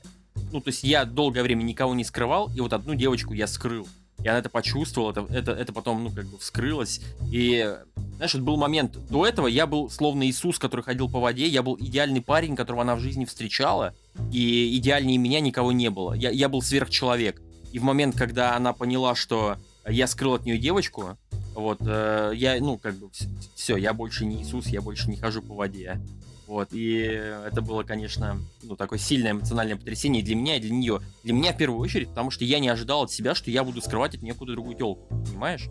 ну, 0.52 0.60
то 0.60 0.68
есть 0.68 0.84
я 0.84 1.04
долгое 1.04 1.42
время 1.42 1.62
никого 1.62 1.94
не 1.94 2.04
скрывал, 2.04 2.50
и 2.54 2.60
вот 2.60 2.72
одну 2.72 2.94
девочку 2.94 3.32
я 3.32 3.46
скрыл. 3.46 3.88
И 4.22 4.28
она 4.28 4.38
это 4.38 4.48
почувствовала, 4.48 5.10
это, 5.12 5.26
это, 5.30 5.52
это 5.52 5.72
потом, 5.72 6.04
ну, 6.04 6.10
как 6.10 6.26
бы 6.26 6.38
вскрылось. 6.38 7.00
И, 7.30 7.76
знаешь, 8.16 8.34
вот 8.34 8.42
был 8.42 8.56
момент, 8.56 8.98
до 9.08 9.26
этого 9.26 9.46
я 9.46 9.66
был 9.66 9.88
словно 9.90 10.26
Иисус, 10.28 10.58
который 10.58 10.82
ходил 10.82 11.10
по 11.10 11.20
воде, 11.20 11.46
я 11.46 11.62
был 11.62 11.76
идеальный 11.78 12.20
парень, 12.22 12.56
которого 12.56 12.82
она 12.82 12.96
в 12.96 13.00
жизни 13.00 13.24
встречала, 13.24 13.94
и 14.32 14.76
идеальнее 14.76 15.18
меня 15.18 15.40
никого 15.40 15.72
не 15.72 15.90
было. 15.90 16.12
Я, 16.12 16.30
я 16.30 16.48
был 16.48 16.62
сверхчеловек. 16.62 17.40
И 17.72 17.78
в 17.78 17.82
момент, 17.82 18.16
когда 18.16 18.56
она 18.56 18.72
поняла, 18.72 19.14
что 19.14 19.56
я 19.86 20.06
скрыл 20.06 20.34
от 20.34 20.44
нее 20.44 20.58
девочку, 20.58 21.16
вот, 21.56 21.78
э, 21.80 22.32
я, 22.34 22.60
ну, 22.60 22.76
как 22.76 22.96
бы, 22.96 23.08
все, 23.54 23.78
я 23.78 23.94
больше 23.94 24.26
не 24.26 24.42
Иисус, 24.42 24.66
я 24.66 24.82
больше 24.82 25.08
не 25.08 25.16
хожу 25.16 25.40
по 25.40 25.54
воде. 25.54 25.98
Вот, 26.46 26.68
и 26.72 26.98
это 26.98 27.62
было, 27.62 27.82
конечно, 27.82 28.38
ну, 28.62 28.76
такое 28.76 28.98
сильное 28.98 29.32
эмоциональное 29.32 29.76
потрясение 29.76 30.22
и 30.22 30.24
для 30.24 30.36
меня, 30.36 30.56
и 30.56 30.60
для 30.60 30.70
нее. 30.70 31.00
Для 31.24 31.32
меня 31.32 31.54
в 31.54 31.56
первую 31.56 31.80
очередь, 31.80 32.10
потому 32.10 32.30
что 32.30 32.44
я 32.44 32.60
не 32.60 32.68
ожидал 32.68 33.04
от 33.04 33.10
себя, 33.10 33.34
что 33.34 33.50
я 33.50 33.64
буду 33.64 33.80
скрывать 33.80 34.14
от 34.14 34.22
нее 34.22 34.34
какую-то 34.34 34.52
другую 34.52 34.76
телку, 34.76 35.08
понимаешь? 35.24 35.68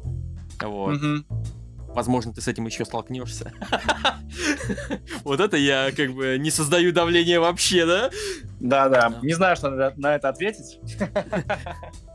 Вот. 0.60 1.00
Возможно, 1.90 2.34
ты 2.34 2.42
с 2.42 2.48
этим 2.48 2.66
еще 2.66 2.84
столкнешься. 2.84 3.54
Вот 5.24 5.40
это 5.40 5.56
я 5.56 5.92
как 5.96 6.14
бы 6.14 6.38
не 6.40 6.52
создаю 6.52 6.92
давления 6.92 7.40
вообще, 7.40 7.86
да? 7.86 8.10
Да, 8.60 8.90
да. 8.90 9.20
Не 9.22 9.34
знаю, 9.34 9.56
что 9.56 9.70
на 9.96 10.16
это 10.16 10.30
ответить. 10.30 10.80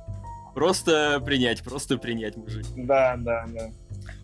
Просто 0.55 1.21
принять, 1.25 1.63
просто 1.63 1.99
принять, 1.99 2.37
мужик. 2.37 2.65
Да, 2.77 3.17
да, 3.17 3.47
да. 3.49 3.71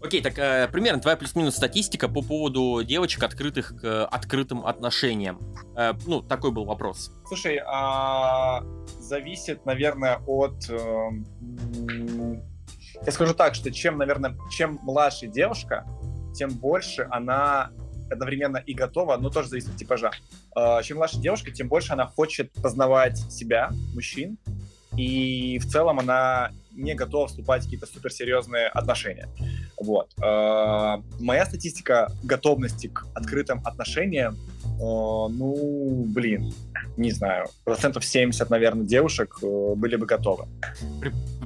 Окей, 0.02 0.22
так 0.22 0.38
э, 0.38 0.68
примерно 0.70 1.00
твоя 1.00 1.16
плюс-минус 1.16 1.56
статистика 1.56 2.08
по 2.08 2.22
поводу 2.22 2.82
девочек, 2.84 3.22
открытых 3.22 3.76
к 3.80 3.84
э, 3.84 4.04
открытым 4.04 4.66
отношениям. 4.66 5.40
Э, 5.76 5.94
ну, 6.06 6.22
такой 6.22 6.52
был 6.52 6.64
вопрос. 6.64 7.10
Слушай, 7.26 7.60
а, 7.64 8.62
зависит, 8.98 9.64
наверное, 9.64 10.20
от... 10.26 10.68
Э, 10.68 11.10
я 13.04 13.12
скажу 13.12 13.34
так, 13.34 13.54
что 13.54 13.70
чем, 13.72 13.98
наверное, 13.98 14.36
чем 14.50 14.78
младше 14.82 15.26
девушка, 15.26 15.86
тем 16.34 16.50
больше 16.50 17.06
она 17.10 17.70
одновременно 18.10 18.58
и 18.58 18.74
готова, 18.74 19.16
но 19.16 19.30
тоже 19.30 19.48
зависит 19.48 19.70
от 19.70 19.76
типажа. 19.76 20.10
Э, 20.54 20.82
чем 20.82 20.98
младше 20.98 21.18
девушка, 21.18 21.50
тем 21.50 21.68
больше 21.68 21.92
она 21.92 22.06
хочет 22.06 22.52
познавать 22.52 23.18
себя, 23.18 23.70
мужчин, 23.94 24.38
и 24.96 25.58
в 25.58 25.66
целом 25.66 25.98
она 25.98 26.50
не 26.76 26.94
готова 26.94 27.26
вступать 27.26 27.62
в 27.62 27.64
какие-то 27.64 27.86
суперсерьезные 27.86 28.68
отношения. 28.68 29.28
Вот. 29.80 30.10
Э, 30.22 30.96
моя 31.20 31.46
статистика 31.46 32.12
готовности 32.22 32.88
к 32.88 33.06
открытым 33.14 33.60
отношениям, 33.64 34.34
э, 34.34 34.78
ну, 34.78 36.04
блин, 36.08 36.52
не 36.96 37.10
знаю, 37.10 37.48
процентов 37.64 38.04
70, 38.04 38.48
наверное, 38.50 38.84
девушек 38.84 39.38
э, 39.42 39.74
были 39.74 39.96
бы 39.96 40.06
готовы. 40.06 40.46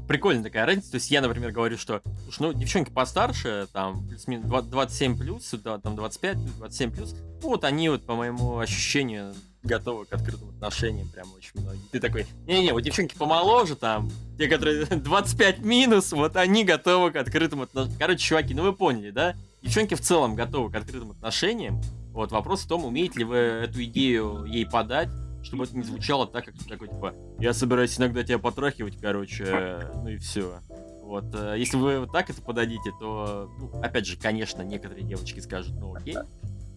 Прикольная 0.08 0.42
такая 0.42 0.66
разница. 0.66 0.90
То 0.90 0.96
есть 0.96 1.10
я, 1.10 1.20
например, 1.20 1.52
говорю, 1.52 1.78
что, 1.78 2.02
слушай, 2.24 2.42
ну, 2.42 2.52
девчонки 2.52 2.90
постарше, 2.90 3.68
там, 3.72 4.06
плюс-минус 4.08 4.64
27 4.64 5.16
плюс, 5.16 5.54
там, 5.62 5.96
25 5.96 6.36
плюс, 6.36 6.52
27 6.54 6.90
плюс, 6.90 7.14
вот 7.42 7.64
они 7.64 7.88
вот, 7.88 8.04
по 8.04 8.16
моему 8.16 8.58
ощущению, 8.58 9.34
готовы 9.62 10.06
к 10.06 10.12
открытым 10.12 10.50
отношениям, 10.50 11.08
прям 11.08 11.28
очень 11.34 11.50
многие. 11.54 11.82
Ты 11.90 12.00
такой, 12.00 12.26
не-не, 12.46 12.72
вот 12.72 12.80
девчонки 12.80 13.14
помоложе 13.16 13.76
там, 13.76 14.10
те, 14.38 14.48
которые 14.48 14.86
25 14.86 15.58
минус, 15.60 16.12
вот 16.12 16.36
они 16.36 16.64
готовы 16.64 17.10
к 17.10 17.16
открытым 17.16 17.62
отношениям. 17.62 17.98
Короче, 17.98 18.18
чуваки, 18.18 18.54
ну 18.54 18.62
вы 18.62 18.72
поняли, 18.72 19.10
да? 19.10 19.34
Девчонки 19.62 19.94
в 19.94 20.00
целом 20.00 20.34
готовы 20.34 20.70
к 20.70 20.74
открытым 20.74 21.10
отношениям. 21.10 21.80
Вот 22.12 22.32
вопрос 22.32 22.62
в 22.62 22.68
том, 22.68 22.84
умеете 22.84 23.20
ли 23.20 23.24
вы 23.24 23.36
эту 23.36 23.84
идею 23.84 24.44
ей 24.44 24.66
подать, 24.66 25.08
чтобы 25.42 25.64
это 25.64 25.76
не 25.76 25.82
звучало 25.82 26.26
так, 26.26 26.46
как 26.46 26.54
такой, 26.68 26.88
типа, 26.88 27.14
я 27.38 27.52
собираюсь 27.52 27.98
иногда 27.98 28.22
тебя 28.24 28.38
потрахивать, 28.38 28.98
короче, 29.00 29.88
ну 29.94 30.08
и 30.08 30.16
все. 30.16 30.58
Вот, 31.02 31.24
э, 31.34 31.56
если 31.58 31.76
вы 31.76 32.00
вот 32.00 32.12
так 32.12 32.30
это 32.30 32.40
подадите, 32.40 32.92
то, 33.00 33.50
ну, 33.58 33.80
опять 33.80 34.06
же, 34.06 34.16
конечно, 34.16 34.62
некоторые 34.62 35.04
девочки 35.04 35.40
скажут, 35.40 35.74
ну 35.78 35.94
окей, 35.94 36.16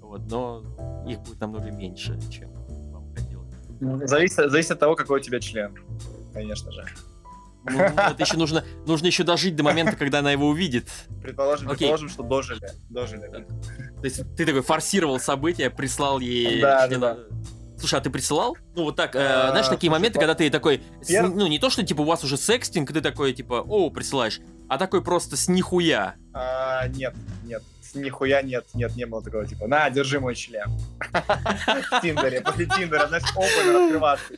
вот, 0.01 0.21
но 0.29 0.63
их 1.07 1.19
будет 1.19 1.39
намного 1.39 1.69
меньше, 1.71 2.19
чем 2.31 2.49
Зависит, 4.05 4.49
зависит 4.49 4.71
от 4.71 4.79
того, 4.79 4.95
какой 4.95 5.19
у 5.19 5.23
тебя 5.23 5.39
член, 5.39 5.77
конечно 6.33 6.71
же. 6.71 6.85
Ну, 7.65 7.79
это 7.79 8.15
еще 8.19 8.35
нужно, 8.35 8.65
нужно 8.85 9.07
еще 9.07 9.23
дожить 9.23 9.55
до 9.55 9.63
момента, 9.63 9.95
когда 9.95 10.19
она 10.19 10.31
его 10.31 10.47
увидит. 10.47 10.89
Предположим, 11.21 11.67
Окей. 11.67 11.77
предположим, 11.77 12.09
что 12.09 12.23
дожили. 12.23 12.71
дожили 12.89 13.29
да. 13.31 13.39
То 13.39 14.03
есть 14.03 14.35
ты 14.35 14.45
такой 14.45 14.61
форсировал 14.61 15.19
события, 15.19 15.69
прислал 15.69 16.19
ей 16.19 16.61
да, 16.61 16.87
члена... 16.87 17.15
да, 17.15 17.17
Слушай, 17.79 17.99
а 17.99 18.01
ты 18.01 18.09
присылал? 18.09 18.57
Ну, 18.75 18.83
вот 18.83 18.95
так, 18.95 19.15
э, 19.15 19.19
а, 19.19 19.49
знаешь, 19.49 19.67
такие 19.67 19.91
моменты, 19.91 20.17
когда 20.17 20.35
ты 20.35 20.49
такой, 20.49 20.81
Пер... 21.05 21.25
с, 21.25 21.29
ну, 21.29 21.47
не 21.47 21.59
то, 21.59 21.69
что, 21.69 21.83
типа, 21.83 22.01
у 22.01 22.05
вас 22.05 22.23
уже 22.23 22.37
секстинг, 22.37 22.91
ты 22.93 23.01
такой, 23.01 23.33
типа, 23.33 23.55
о, 23.55 23.89
присылаешь, 23.89 24.39
а 24.69 24.77
такой 24.77 25.03
просто 25.03 25.35
с 25.35 25.49
нихуя. 25.49 26.15
А, 26.33 26.87
нет, 26.87 27.13
нет 27.43 27.61
нихуя 27.95 28.41
нет, 28.41 28.65
нет, 28.73 28.95
не 28.95 29.05
было 29.05 29.21
такого 29.21 29.45
типа, 29.45 29.67
на, 29.67 29.89
держи 29.89 30.19
мой 30.19 30.35
член. 30.35 30.69
В 31.11 32.01
Тиндере, 32.01 32.41
после 32.41 32.65
Тиндера, 32.65 33.07
знаешь, 33.07 33.23
опен 33.35 33.85
открываться. 33.85 34.33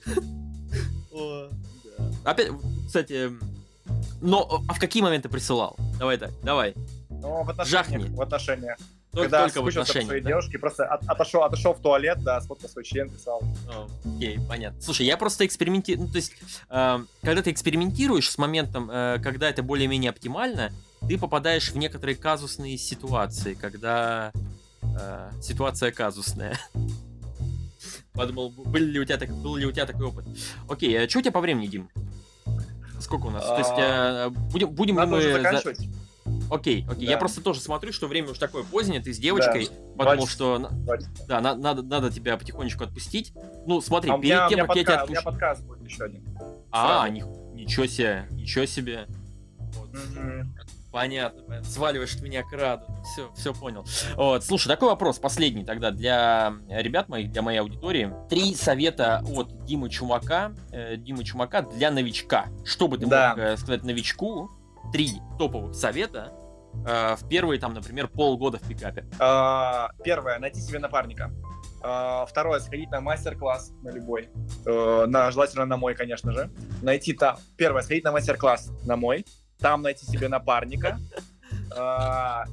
Опять, 2.24 2.52
кстати, 2.88 3.32
но, 4.22 4.64
а 4.68 4.74
в 4.74 4.80
какие 4.80 5.04
моменты 5.04 5.30
присылал? 5.30 5.78
Давай 6.00 6.18
так, 6.18 6.32
давай. 6.42 6.74
Ну, 7.10 7.44
в 7.44 7.50
отношениях. 7.50 7.88
Жахни. 7.88 8.16
В 8.16 8.22
отношениях. 8.22 8.78
Только, 9.12 9.30
Когда 9.30 9.48
только 9.48 9.62
в 9.62 9.68
отношениях, 9.68 10.08
своей 10.08 10.22
да? 10.22 10.30
девушке, 10.30 10.60
просто 10.60 10.86
от, 10.86 11.08
отошел, 11.08 11.44
отошел 11.44 11.74
в 11.74 11.80
туалет, 11.80 12.22
да, 12.22 12.42
сфоткал 12.42 12.70
свой 12.70 12.84
член, 12.84 13.10
писал. 13.10 13.42
Окей, 14.18 14.40
понятно. 14.50 14.82
Слушай, 14.82 15.06
я 15.06 15.16
просто 15.16 15.46
экспериментирую, 15.46 16.08
ну, 16.08 16.12
то 16.12 16.18
есть, 16.18 16.34
э, 16.70 17.00
когда 17.22 17.42
ты 17.42 17.52
экспериментируешь 17.52 18.30
с 18.30 18.38
моментом, 18.38 18.92
э, 18.92 19.20
когда 19.24 19.50
это 19.50 19.64
более-менее 19.64 20.10
оптимально, 20.10 20.74
ты 21.08 21.18
попадаешь 21.18 21.72
в 21.72 21.78
некоторые 21.78 22.16
казусные 22.16 22.78
ситуации, 22.78 23.54
когда 23.54 24.32
э, 24.82 25.32
ситуация 25.42 25.92
казусная. 25.92 26.60
Подумал, 28.14 28.50
был 28.50 28.82
ли, 28.82 29.00
у 29.00 29.06
тебя 29.06 29.18
так, 29.18 29.30
был 29.30 29.56
ли 29.58 29.66
у 29.66 29.72
тебя 29.72 29.86
такой 29.86 30.08
опыт. 30.08 30.26
Окей, 30.70 30.98
а 30.98 31.10
что 31.10 31.20
у 31.20 31.22
тебя 31.22 31.32
по 31.32 31.42
времени, 31.42 31.68
Дим? 31.68 31.90
Сколько 33.00 33.26
у 33.26 33.30
нас? 33.30 33.46
То 33.46 33.58
есть, 33.58 33.74
э, 33.78 34.30
будем, 34.52 34.70
будем 34.72 35.00
ли 35.00 35.06
мы... 35.06 35.22
заканчивать? 35.34 35.80
Окей, 36.50 36.86
окей. 36.90 37.06
Да. 37.06 37.12
Я 37.12 37.18
просто 37.18 37.42
тоже 37.42 37.60
смотрю, 37.60 37.92
что 37.92 38.08
время 38.08 38.32
уж 38.32 38.38
такое 38.38 38.64
позднее, 38.64 39.02
ты 39.02 39.14
с 39.14 39.18
девочкой, 39.18 39.68
да. 39.68 40.06
подумал, 40.06 40.28
что 40.28 40.70
да, 41.28 41.42
на, 41.42 41.56
надо, 41.56 41.82
надо 41.84 42.12
тебя 42.12 42.38
потихонечку 42.38 42.84
отпустить. 42.84 43.34
Ну, 43.66 43.82
смотри, 43.82 44.12
а 44.12 44.18
перед 44.18 44.50
тем, 44.50 44.68
как 44.68 44.76
я 44.76 44.84
тебя 44.84 45.02
отпущу... 45.02 45.06
У 45.06 45.10
меня 45.12 45.22
подкаст 45.22 45.64
будет 45.64 45.84
еще 45.84 46.04
один. 46.06 46.24
А, 46.72 47.08
ни, 47.10 47.24
ничего 47.56 47.86
себе, 47.86 48.28
ничего 48.32 48.66
себе. 48.66 49.08
Вот. 49.74 49.90
Понятно, 50.96 51.44
понятно. 51.44 51.70
Сваливаешь 51.70 52.16
от 52.16 52.22
меня 52.22 52.42
краду. 52.44 52.86
Все, 53.04 53.30
все 53.36 53.54
понял. 53.54 53.86
Вот, 54.16 54.46
слушай, 54.46 54.70
такой 54.70 54.88
вопрос, 54.88 55.20
последний 55.20 55.66
тогда 55.66 55.92
для 55.92 56.54
ребят 56.70 57.10
моих, 57.10 57.34
для 57.34 57.42
моей 57.42 57.58
аудитории. 57.60 58.14
Три 58.30 58.56
совета 58.56 59.22
от 59.30 59.66
Димы 59.66 59.90
Чумака, 59.90 60.56
э, 60.72 60.96
Димы 60.96 61.26
Чумака 61.26 61.64
для 61.64 61.92
новичка. 61.92 62.46
Что 62.64 62.88
бы 62.88 62.98
ты 62.98 63.08
Да. 63.08 63.32
мог 63.32 63.40
э, 63.40 63.58
сказать 63.58 63.84
новичку? 63.84 64.50
Три 64.94 65.20
топовых 65.38 65.76
совета 65.76 66.32
э, 66.88 67.16
в 67.18 67.28
первые, 67.28 67.60
там, 67.60 67.74
например, 67.74 68.08
полгода 68.08 68.58
в 68.58 68.62
пикапе. 68.66 69.06
А, 69.20 69.90
Первое, 70.02 70.40
найти 70.40 70.62
себе 70.62 70.80
напарника. 70.80 71.30
А, 71.84 72.26
Второе, 72.26 72.62
сходить 72.62 72.90
на 72.90 73.02
мастер-класс 73.02 73.74
на 73.84 73.90
любой. 73.90 74.30
Э, 74.66 75.06
На, 75.08 75.30
желательно 75.32 75.66
на 75.66 75.76
мой, 75.76 75.94
конечно 75.94 76.32
же. 76.32 76.50
Найти 76.82 77.12
там... 77.12 77.36
Первое, 77.58 77.82
сходить 77.82 78.06
на 78.06 78.14
мастер-класс 78.14 78.72
на 78.86 78.96
мой. 78.96 79.26
Там 79.60 79.82
найти 79.82 80.06
себе 80.06 80.28
напарника. 80.28 81.00
А, 81.78 82.46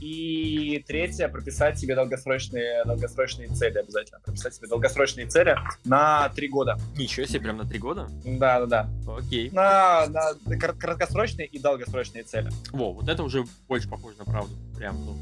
И 0.00 0.82
третье, 0.86 1.28
прописать 1.28 1.78
себе 1.78 1.94
долгосрочные, 1.94 2.84
долгосрочные 2.84 3.48
цели 3.48 3.78
обязательно. 3.78 4.20
Прописать 4.20 4.54
себе 4.54 4.68
долгосрочные 4.68 5.26
цели 5.26 5.56
на 5.84 6.30
три 6.30 6.48
года. 6.48 6.78
Ничего 6.96 7.26
себе, 7.26 7.40
прям 7.40 7.58
на 7.58 7.66
три 7.66 7.78
года? 7.78 8.08
Да-да-да. 8.24 8.88
Окей. 9.06 9.50
На, 9.50 10.06
на 10.06 10.56
краткосрочные 10.58 11.46
и 11.46 11.58
долгосрочные 11.58 12.22
цели. 12.24 12.50
Во, 12.72 12.92
вот 12.92 13.08
это 13.08 13.22
уже 13.22 13.44
больше 13.68 13.88
похоже 13.88 14.16
на 14.18 14.24
правду. 14.24 14.56
Прям, 14.76 14.96
ну, 15.04 15.18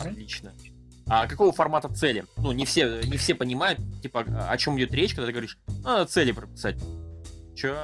отлично. 0.00 0.52
А 1.06 1.26
какого 1.26 1.52
формата 1.52 1.88
цели? 1.88 2.24
Ну, 2.36 2.52
не 2.52 2.66
все, 2.66 3.00
не 3.04 3.16
все 3.16 3.34
понимают, 3.34 3.80
типа, 4.02 4.26
о 4.50 4.58
чем 4.58 4.78
идет 4.78 4.92
речь, 4.92 5.14
когда 5.14 5.26
ты 5.26 5.32
говоришь, 5.32 5.58
а, 5.84 6.04
цели 6.04 6.32
прописать. 6.32 6.76
Че? 7.58 7.74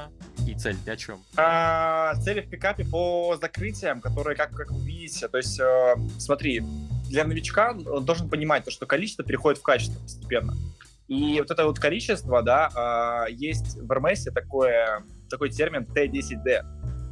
Цели? 0.56 0.76
Ты 0.84 0.92
о 0.92 0.96
чем? 0.96 1.24
А, 1.36 2.14
цели 2.20 2.42
в 2.42 2.48
пикапе 2.48 2.84
по 2.84 3.36
закрытиям, 3.40 4.00
которые, 4.00 4.36
как, 4.36 4.52
как 4.52 4.70
вы 4.70 4.80
видите, 4.86 5.26
то 5.26 5.36
есть, 5.36 5.58
э, 5.58 5.96
смотри, 6.18 6.62
для 7.08 7.24
новичка 7.24 7.72
он 7.72 8.04
должен 8.04 8.28
понимать, 8.30 8.64
то, 8.64 8.70
что 8.70 8.86
количество 8.86 9.24
переходит 9.24 9.58
в 9.58 9.62
качество 9.64 10.00
постепенно. 10.00 10.54
И 11.08 11.40
вот 11.40 11.50
это 11.50 11.66
вот 11.66 11.80
количество, 11.80 12.40
да, 12.42 12.70
а, 12.76 13.26
есть 13.28 13.76
в 13.76 13.90
РМС 13.90 14.26
такое, 14.32 15.02
такой 15.28 15.50
термин 15.50 15.82
Т10Д. 15.82 16.62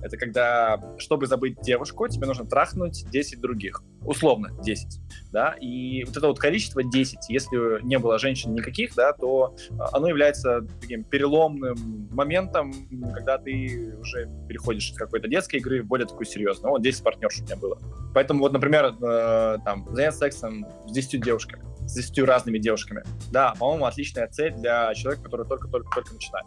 Это 0.02 0.16
когда, 0.16 0.80
чтобы 0.98 1.26
забыть 1.26 1.60
девушку, 1.62 2.08
тебе 2.08 2.26
нужно 2.26 2.44
трахнуть 2.44 3.08
10 3.10 3.40
других. 3.40 3.82
Условно 4.04 4.50
10. 4.62 5.00
Да? 5.30 5.54
И 5.60 6.04
вот 6.04 6.16
это 6.16 6.26
вот 6.26 6.38
количество 6.38 6.82
10, 6.82 7.30
если 7.30 7.82
не 7.84 7.98
было 7.98 8.18
женщин 8.18 8.52
никаких, 8.52 8.94
да, 8.94 9.12
то 9.12 9.54
а, 9.78 9.96
оно 9.96 10.08
является 10.08 10.66
таким 10.80 11.04
переломным 11.04 12.08
моментом, 12.10 12.72
когда 13.14 13.38
ты 13.38 13.94
уже 14.00 14.28
переходишь 14.48 14.90
из 14.90 14.96
какой-то 14.96 15.28
детской 15.28 15.56
игры 15.56 15.82
в 15.82 15.86
более 15.86 16.06
такую 16.06 16.26
серьезную. 16.26 16.72
Вот 16.72 16.82
10 16.82 17.02
партнерш 17.02 17.40
у 17.40 17.44
меня 17.44 17.56
было. 17.56 17.78
Поэтому 18.12 18.40
вот, 18.40 18.52
например, 18.52 18.94
э, 19.00 19.58
там, 19.64 19.86
заняться 19.94 20.20
сексом 20.20 20.66
с 20.86 20.92
10 20.92 21.22
девушками, 21.22 21.64
с 21.86 21.94
10 21.94 22.18
разными 22.26 22.58
девушками. 22.58 23.04
Да, 23.30 23.54
по-моему, 23.58 23.86
отличная 23.86 24.26
цель 24.26 24.52
для 24.54 24.92
человека, 24.94 25.24
который 25.24 25.46
только-только-только 25.46 26.12
начинает. 26.12 26.46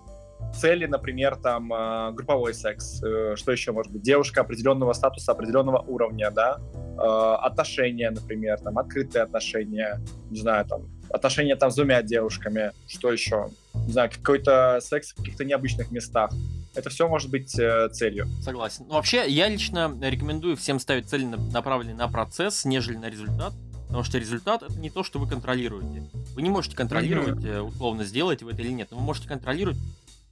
Цели, 0.59 0.85
например, 0.85 1.35
там, 1.35 1.71
э, 1.73 2.11
групповой 2.13 2.53
секс, 2.53 3.01
э, 3.03 3.35
что 3.35 3.51
еще 3.51 3.71
может 3.71 3.91
быть? 3.91 4.01
Девушка 4.01 4.41
определенного 4.41 4.93
статуса, 4.93 5.31
определенного 5.31 5.79
уровня, 5.79 6.31
да, 6.31 6.59
Э, 6.97 7.35
отношения, 7.41 8.09
например, 8.09 8.57
там, 8.59 8.77
открытые 8.77 9.23
отношения, 9.23 9.99
не 10.29 10.39
знаю, 10.39 10.65
там, 10.65 10.87
отношения 11.11 11.57
там 11.57 11.69
с 11.69 11.75
двумя 11.75 12.01
девушками, 12.01 12.71
что 12.87 13.11
еще? 13.11 13.49
Не 13.73 13.91
знаю, 13.91 14.09
какой-то 14.09 14.79
секс 14.81 15.11
в 15.11 15.17
каких-то 15.17 15.43
необычных 15.43 15.91
местах. 15.91 16.31
Это 16.73 16.89
все 16.89 17.09
может 17.09 17.29
быть 17.29 17.57
э, 17.59 17.89
целью. 17.89 18.27
Согласен. 18.41 18.85
Ну, 18.87 18.93
вообще, 18.93 19.27
я 19.27 19.49
лично 19.49 19.93
рекомендую 20.01 20.55
всем 20.55 20.79
ставить 20.79 21.09
цели, 21.09 21.25
на- 21.25 21.37
направленные 21.37 21.95
на 21.95 22.07
процесс, 22.07 22.63
нежели 22.63 22.95
на 22.95 23.09
результат. 23.09 23.53
Потому 23.87 24.03
что 24.03 24.17
результат 24.17 24.63
это 24.63 24.79
не 24.79 24.89
то, 24.89 25.03
что 25.03 25.19
вы 25.19 25.27
контролируете. 25.27 26.09
Вы 26.33 26.41
не 26.41 26.49
можете 26.49 26.75
контролировать, 26.75 27.43
э, 27.43 27.59
условно, 27.59 28.05
сделать 28.05 28.41
вы 28.41 28.51
это 28.51 28.61
или 28.61 28.71
нет. 28.71 28.87
Но 28.91 28.97
вы 28.97 29.03
можете 29.03 29.27
контролировать, 29.27 29.77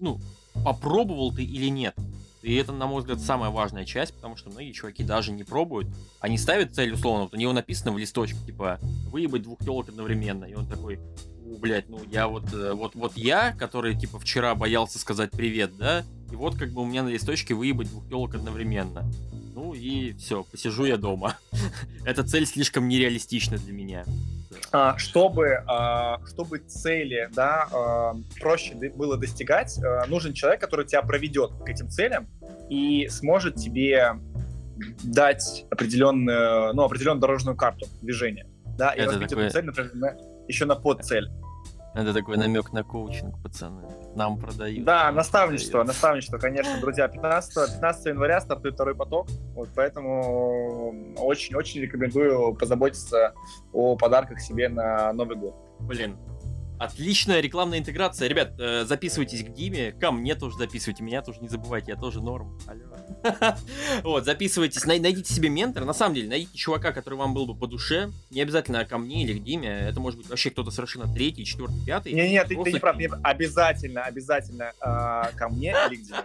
ну, 0.03 0.19
попробовал 0.63 1.33
ты 1.33 1.43
или 1.43 1.67
нет. 1.67 1.95
И 2.43 2.55
это, 2.55 2.73
на 2.73 2.87
мой 2.87 2.99
взгляд, 2.99 3.21
самая 3.21 3.49
важная 3.49 3.85
часть, 3.85 4.13
потому 4.13 4.35
что 4.35 4.49
многие 4.49 4.73
чуваки 4.73 5.03
даже 5.03 5.31
не 5.31 5.45
пробуют. 5.45 5.87
Они 6.19 6.37
ставят 6.37 6.75
цель, 6.75 6.91
условно, 6.91 7.23
вот 7.23 7.33
у 7.33 7.37
него 7.37 7.53
написано 7.53 7.93
в 7.93 7.97
листочке, 7.97 8.37
типа, 8.45 8.79
выебать 9.09 9.43
двух 9.43 9.59
телок 9.59 9.87
одновременно. 9.87 10.43
И 10.43 10.53
он 10.53 10.67
такой, 10.67 10.99
«У, 11.45 11.57
блядь, 11.57 11.87
ну 11.87 12.01
я 12.11 12.27
вот, 12.27 12.53
э, 12.53 12.73
вот, 12.73 12.95
вот 12.95 13.15
я, 13.15 13.53
который, 13.53 13.97
типа, 13.97 14.19
вчера 14.19 14.55
боялся 14.55 14.99
сказать 14.99 15.31
привет, 15.31 15.77
да, 15.77 16.03
и 16.31 16.35
вот 16.35 16.55
как 16.55 16.71
бы 16.71 16.81
у 16.81 16.85
меня 16.85 17.03
на 17.03 17.09
листочке 17.09 17.53
выебать 17.53 17.89
двух 17.89 18.09
телок 18.09 18.35
одновременно. 18.35 19.09
Ну 19.55 19.73
и 19.73 20.13
все, 20.13 20.43
посижу 20.43 20.83
я 20.83 20.97
дома. 20.97 21.37
Эта 22.05 22.23
цель 22.23 22.45
слишком 22.45 22.89
нереалистична 22.89 23.57
для 23.57 23.71
меня. 23.71 24.03
А, 24.71 24.97
чтобы, 24.97 25.63
а, 25.67 26.19
чтобы 26.27 26.59
цели 26.59 27.29
да, 27.33 27.67
а, 27.71 28.15
проще 28.39 28.75
было 28.95 29.17
достигать, 29.17 29.79
нужен 30.07 30.33
человек, 30.33 30.61
который 30.61 30.85
тебя 30.85 31.01
проведет 31.01 31.51
к 31.63 31.69
этим 31.69 31.89
целям 31.89 32.27
и 32.69 33.07
сможет 33.09 33.55
тебе 33.55 34.15
дать 35.03 35.65
определенную, 35.69 36.73
ну, 36.73 36.83
определенную 36.83 37.21
дорожную 37.21 37.55
карту 37.55 37.85
движения. 38.01 38.47
Да, 38.77 38.91
и 38.91 38.99
Это 39.01 39.11
разбить 39.11 39.29
такое- 39.29 39.45
эту 39.45 39.53
цель, 39.53 39.65
например, 39.65 39.91
на- 39.93 40.17
еще 40.47 40.65
на 40.65 40.75
подцель. 40.75 41.29
Это 41.93 42.11
такой 42.13 42.37
намек 42.37 42.73
на 42.73 42.83
коучинг, 42.83 43.41
пацаны. 43.43 43.83
Нам 44.15 44.37
продают. 44.37 44.85
Да, 44.85 45.11
наставничество, 45.11 45.79
продают. 45.79 45.87
наставничество, 45.87 46.37
конечно, 46.37 46.79
друзья. 46.79 47.07
15, 47.07 47.73
15 47.73 48.05
января 48.05 48.41
стартует 48.41 48.75
второй 48.75 48.95
поток, 48.95 49.27
вот 49.55 49.69
поэтому 49.75 51.15
очень-очень 51.17 51.81
рекомендую 51.81 52.55
позаботиться 52.55 53.33
о 53.71 53.95
подарках 53.95 54.39
себе 54.39 54.69
на 54.69 55.11
Новый 55.13 55.35
год. 55.37 55.55
Блин, 55.79 56.17
отличная 56.83 57.39
рекламная 57.39 57.79
интеграция. 57.79 58.27
Ребят, 58.27 58.53
э, 58.59 58.85
записывайтесь 58.85 59.43
к 59.43 59.53
Диме, 59.53 59.91
ко 59.91 60.11
мне 60.11 60.35
тоже 60.35 60.57
записывайте, 60.57 61.03
меня 61.03 61.21
тоже 61.21 61.39
не 61.41 61.49
забывайте, 61.49 61.91
я 61.91 61.97
тоже 61.97 62.21
норм. 62.21 62.59
Алло. 62.67 62.83
Вот, 64.03 64.25
записывайтесь, 64.25 64.85
най- 64.85 64.99
найдите 64.99 65.33
себе 65.33 65.49
ментора. 65.49 65.85
На 65.85 65.93
самом 65.93 66.15
деле, 66.15 66.29
найдите 66.29 66.57
чувака, 66.57 66.91
который 66.91 67.15
вам 67.15 67.33
был 67.33 67.45
бы 67.45 67.55
по 67.55 67.67
душе. 67.67 68.11
Не 68.31 68.41
обязательно 68.41 68.85
ко 68.85 68.97
мне 68.97 69.23
или 69.23 69.37
к 69.37 69.43
Диме. 69.43 69.69
Это 69.69 69.99
может 69.99 70.19
быть 70.19 70.29
вообще 70.29 70.49
кто-то 70.49 70.71
совершенно 70.71 71.11
третий, 71.13 71.45
четвертый, 71.45 71.83
пятый. 71.85 72.13
Не, 72.13 72.29
не, 72.29 72.43
ты, 72.43 72.55
ты 72.61 72.73
не 72.73 72.79
прав, 72.79 72.97
обязательно, 73.23 74.03
обязательно 74.03 74.71
а, 74.79 75.31
ко 75.35 75.49
мне 75.49 75.75
или 75.89 75.97
где. 75.97 76.15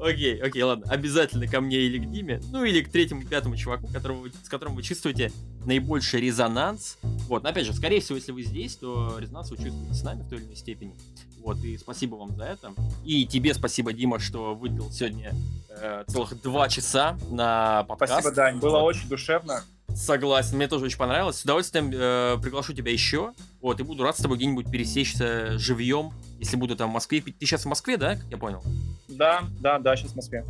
Окей, 0.00 0.40
окей, 0.40 0.62
ладно. 0.62 0.86
Обязательно 0.90 1.46
ко 1.46 1.60
мне 1.60 1.78
или 1.78 1.98
к 1.98 2.10
Диме. 2.10 2.40
Ну 2.50 2.64
или 2.64 2.82
к 2.82 2.90
третьему, 2.90 3.24
пятому 3.24 3.56
чуваку, 3.56 3.86
которого 3.88 4.28
с 4.28 4.48
которым 4.48 4.74
вы 4.74 4.82
чувствуете 4.82 5.32
наибольший 5.64 6.20
резонанс. 6.20 6.98
Вот, 7.28 7.42
но 7.42 7.50
опять 7.50 7.66
же, 7.66 7.72
скорее 7.72 8.00
всего, 8.00 8.16
если 8.16 8.32
вы 8.32 8.42
здесь, 8.42 8.76
то 8.76 9.16
резонанс 9.18 9.50
вы 9.50 9.56
чувствуете 9.56 9.94
с 9.94 10.02
нами 10.02 10.22
в 10.22 10.28
той 10.28 10.38
или 10.38 10.46
иной 10.46 10.56
степени. 10.56 10.94
Вот, 11.38 11.58
и 11.64 11.78
спасибо 11.78 12.16
вам 12.16 12.36
за 12.36 12.44
это. 12.44 12.72
И 13.04 13.26
тебе 13.26 13.54
спасибо, 13.54 13.92
Дима, 13.92 14.18
что 14.18 14.54
выделил 14.54 14.90
сегодня 14.90 15.32
э, 15.70 16.04
целых 16.06 16.40
два 16.42 16.68
часа 16.68 17.18
на 17.30 17.84
подкаст. 17.84 18.12
Спасибо, 18.12 18.34
Дань, 18.34 18.58
было 18.58 18.80
Вот. 18.80 18.84
очень 18.84 19.08
душевно. 19.08 19.62
Согласен, 19.94 20.56
мне 20.56 20.68
тоже 20.68 20.86
очень 20.86 20.98
понравилось. 20.98 21.36
С 21.38 21.44
удовольствием 21.44 21.90
э, 21.92 22.38
приглашу 22.42 22.72
тебя 22.72 22.90
еще. 22.92 23.32
Вот, 23.60 23.80
и 23.80 23.82
буду 23.82 24.02
рад 24.02 24.16
с 24.16 24.22
тобой 24.22 24.38
где-нибудь 24.38 24.70
пересечься 24.70 25.58
живьем, 25.58 26.12
если 26.38 26.56
буду 26.56 26.76
там 26.76 26.90
в 26.90 26.92
Москве. 26.94 27.20
Ты 27.20 27.34
сейчас 27.40 27.64
в 27.64 27.68
Москве, 27.68 27.96
да, 27.96 28.16
как 28.16 28.24
я 28.30 28.36
понял? 28.38 28.62
Да, 29.08 29.42
да, 29.60 29.78
да, 29.78 29.96
сейчас 29.96 30.12
в 30.12 30.16
Москве. 30.16 30.44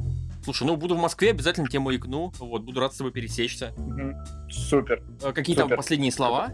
Слушай, 0.44 0.66
ну 0.66 0.76
буду 0.76 0.94
в 0.96 1.00
Москве, 1.00 1.30
обязательно 1.30 1.68
тебе 1.68 1.80
маякну. 1.80 2.32
Вот, 2.38 2.62
буду 2.62 2.80
рад 2.80 2.94
с 2.94 2.96
тобой 2.96 3.12
пересечься. 3.12 3.72
Мгм. 3.76 4.16
Супер. 4.50 5.02
Э, 5.22 5.32
Какие 5.32 5.56
там 5.56 5.64
Супер. 5.66 5.76
последние 5.76 6.12
слова? 6.12 6.50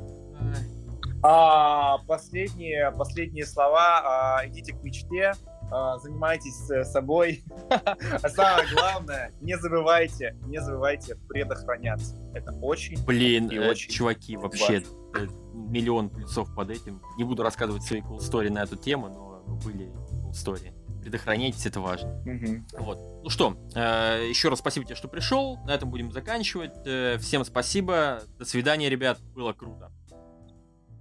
А, 1.22 1.98
последние, 2.06 2.92
последние 2.92 3.46
слова. 3.46 4.38
а, 4.38 4.46
идите 4.46 4.72
к 4.72 4.82
мечте, 4.82 5.32
а, 5.55 5.55
занимайтесь 5.98 6.70
э, 6.70 6.84
собой. 6.84 7.44
А 8.22 8.28
самое 8.28 8.66
главное, 8.72 9.32
не 9.40 9.58
забывайте, 9.58 10.36
не 10.46 10.60
забывайте 10.60 11.16
предохраняться. 11.28 12.16
Это 12.34 12.52
очень 12.52 13.04
Блин, 13.04 13.48
И 13.48 13.56
э, 13.56 13.70
очень 13.70 13.90
чуваки, 13.90 14.36
вообще 14.36 14.82
э, 15.14 15.26
миллион 15.52 16.10
плюсов 16.10 16.54
под 16.54 16.70
этим. 16.70 17.00
Не 17.16 17.24
буду 17.24 17.42
рассказывать 17.42 17.82
свои 17.82 18.00
cool 18.00 18.18
story 18.18 18.50
на 18.50 18.62
эту 18.62 18.76
тему, 18.76 19.08
но 19.08 19.56
были 19.64 19.86
cool 20.24 20.32
story. 20.32 20.72
Предохраняйтесь, 21.00 21.66
это 21.66 21.80
важно. 21.80 22.20
Мгм. 22.24 22.66
Вот. 22.78 22.98
Ну 23.22 23.30
что, 23.30 23.56
еще 23.74 24.48
раз 24.48 24.58
спасибо 24.58 24.86
тебе, 24.86 24.96
что 24.96 25.08
пришел. 25.08 25.58
На 25.64 25.74
этом 25.74 25.90
будем 25.90 26.10
заканчивать. 26.10 26.72
Всем 27.20 27.44
спасибо. 27.44 28.22
До 28.38 28.44
свидания, 28.44 28.88
ребят. 28.88 29.20
Было 29.34 29.52
круто. 29.52 29.92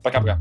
Пока-пока. 0.03 0.39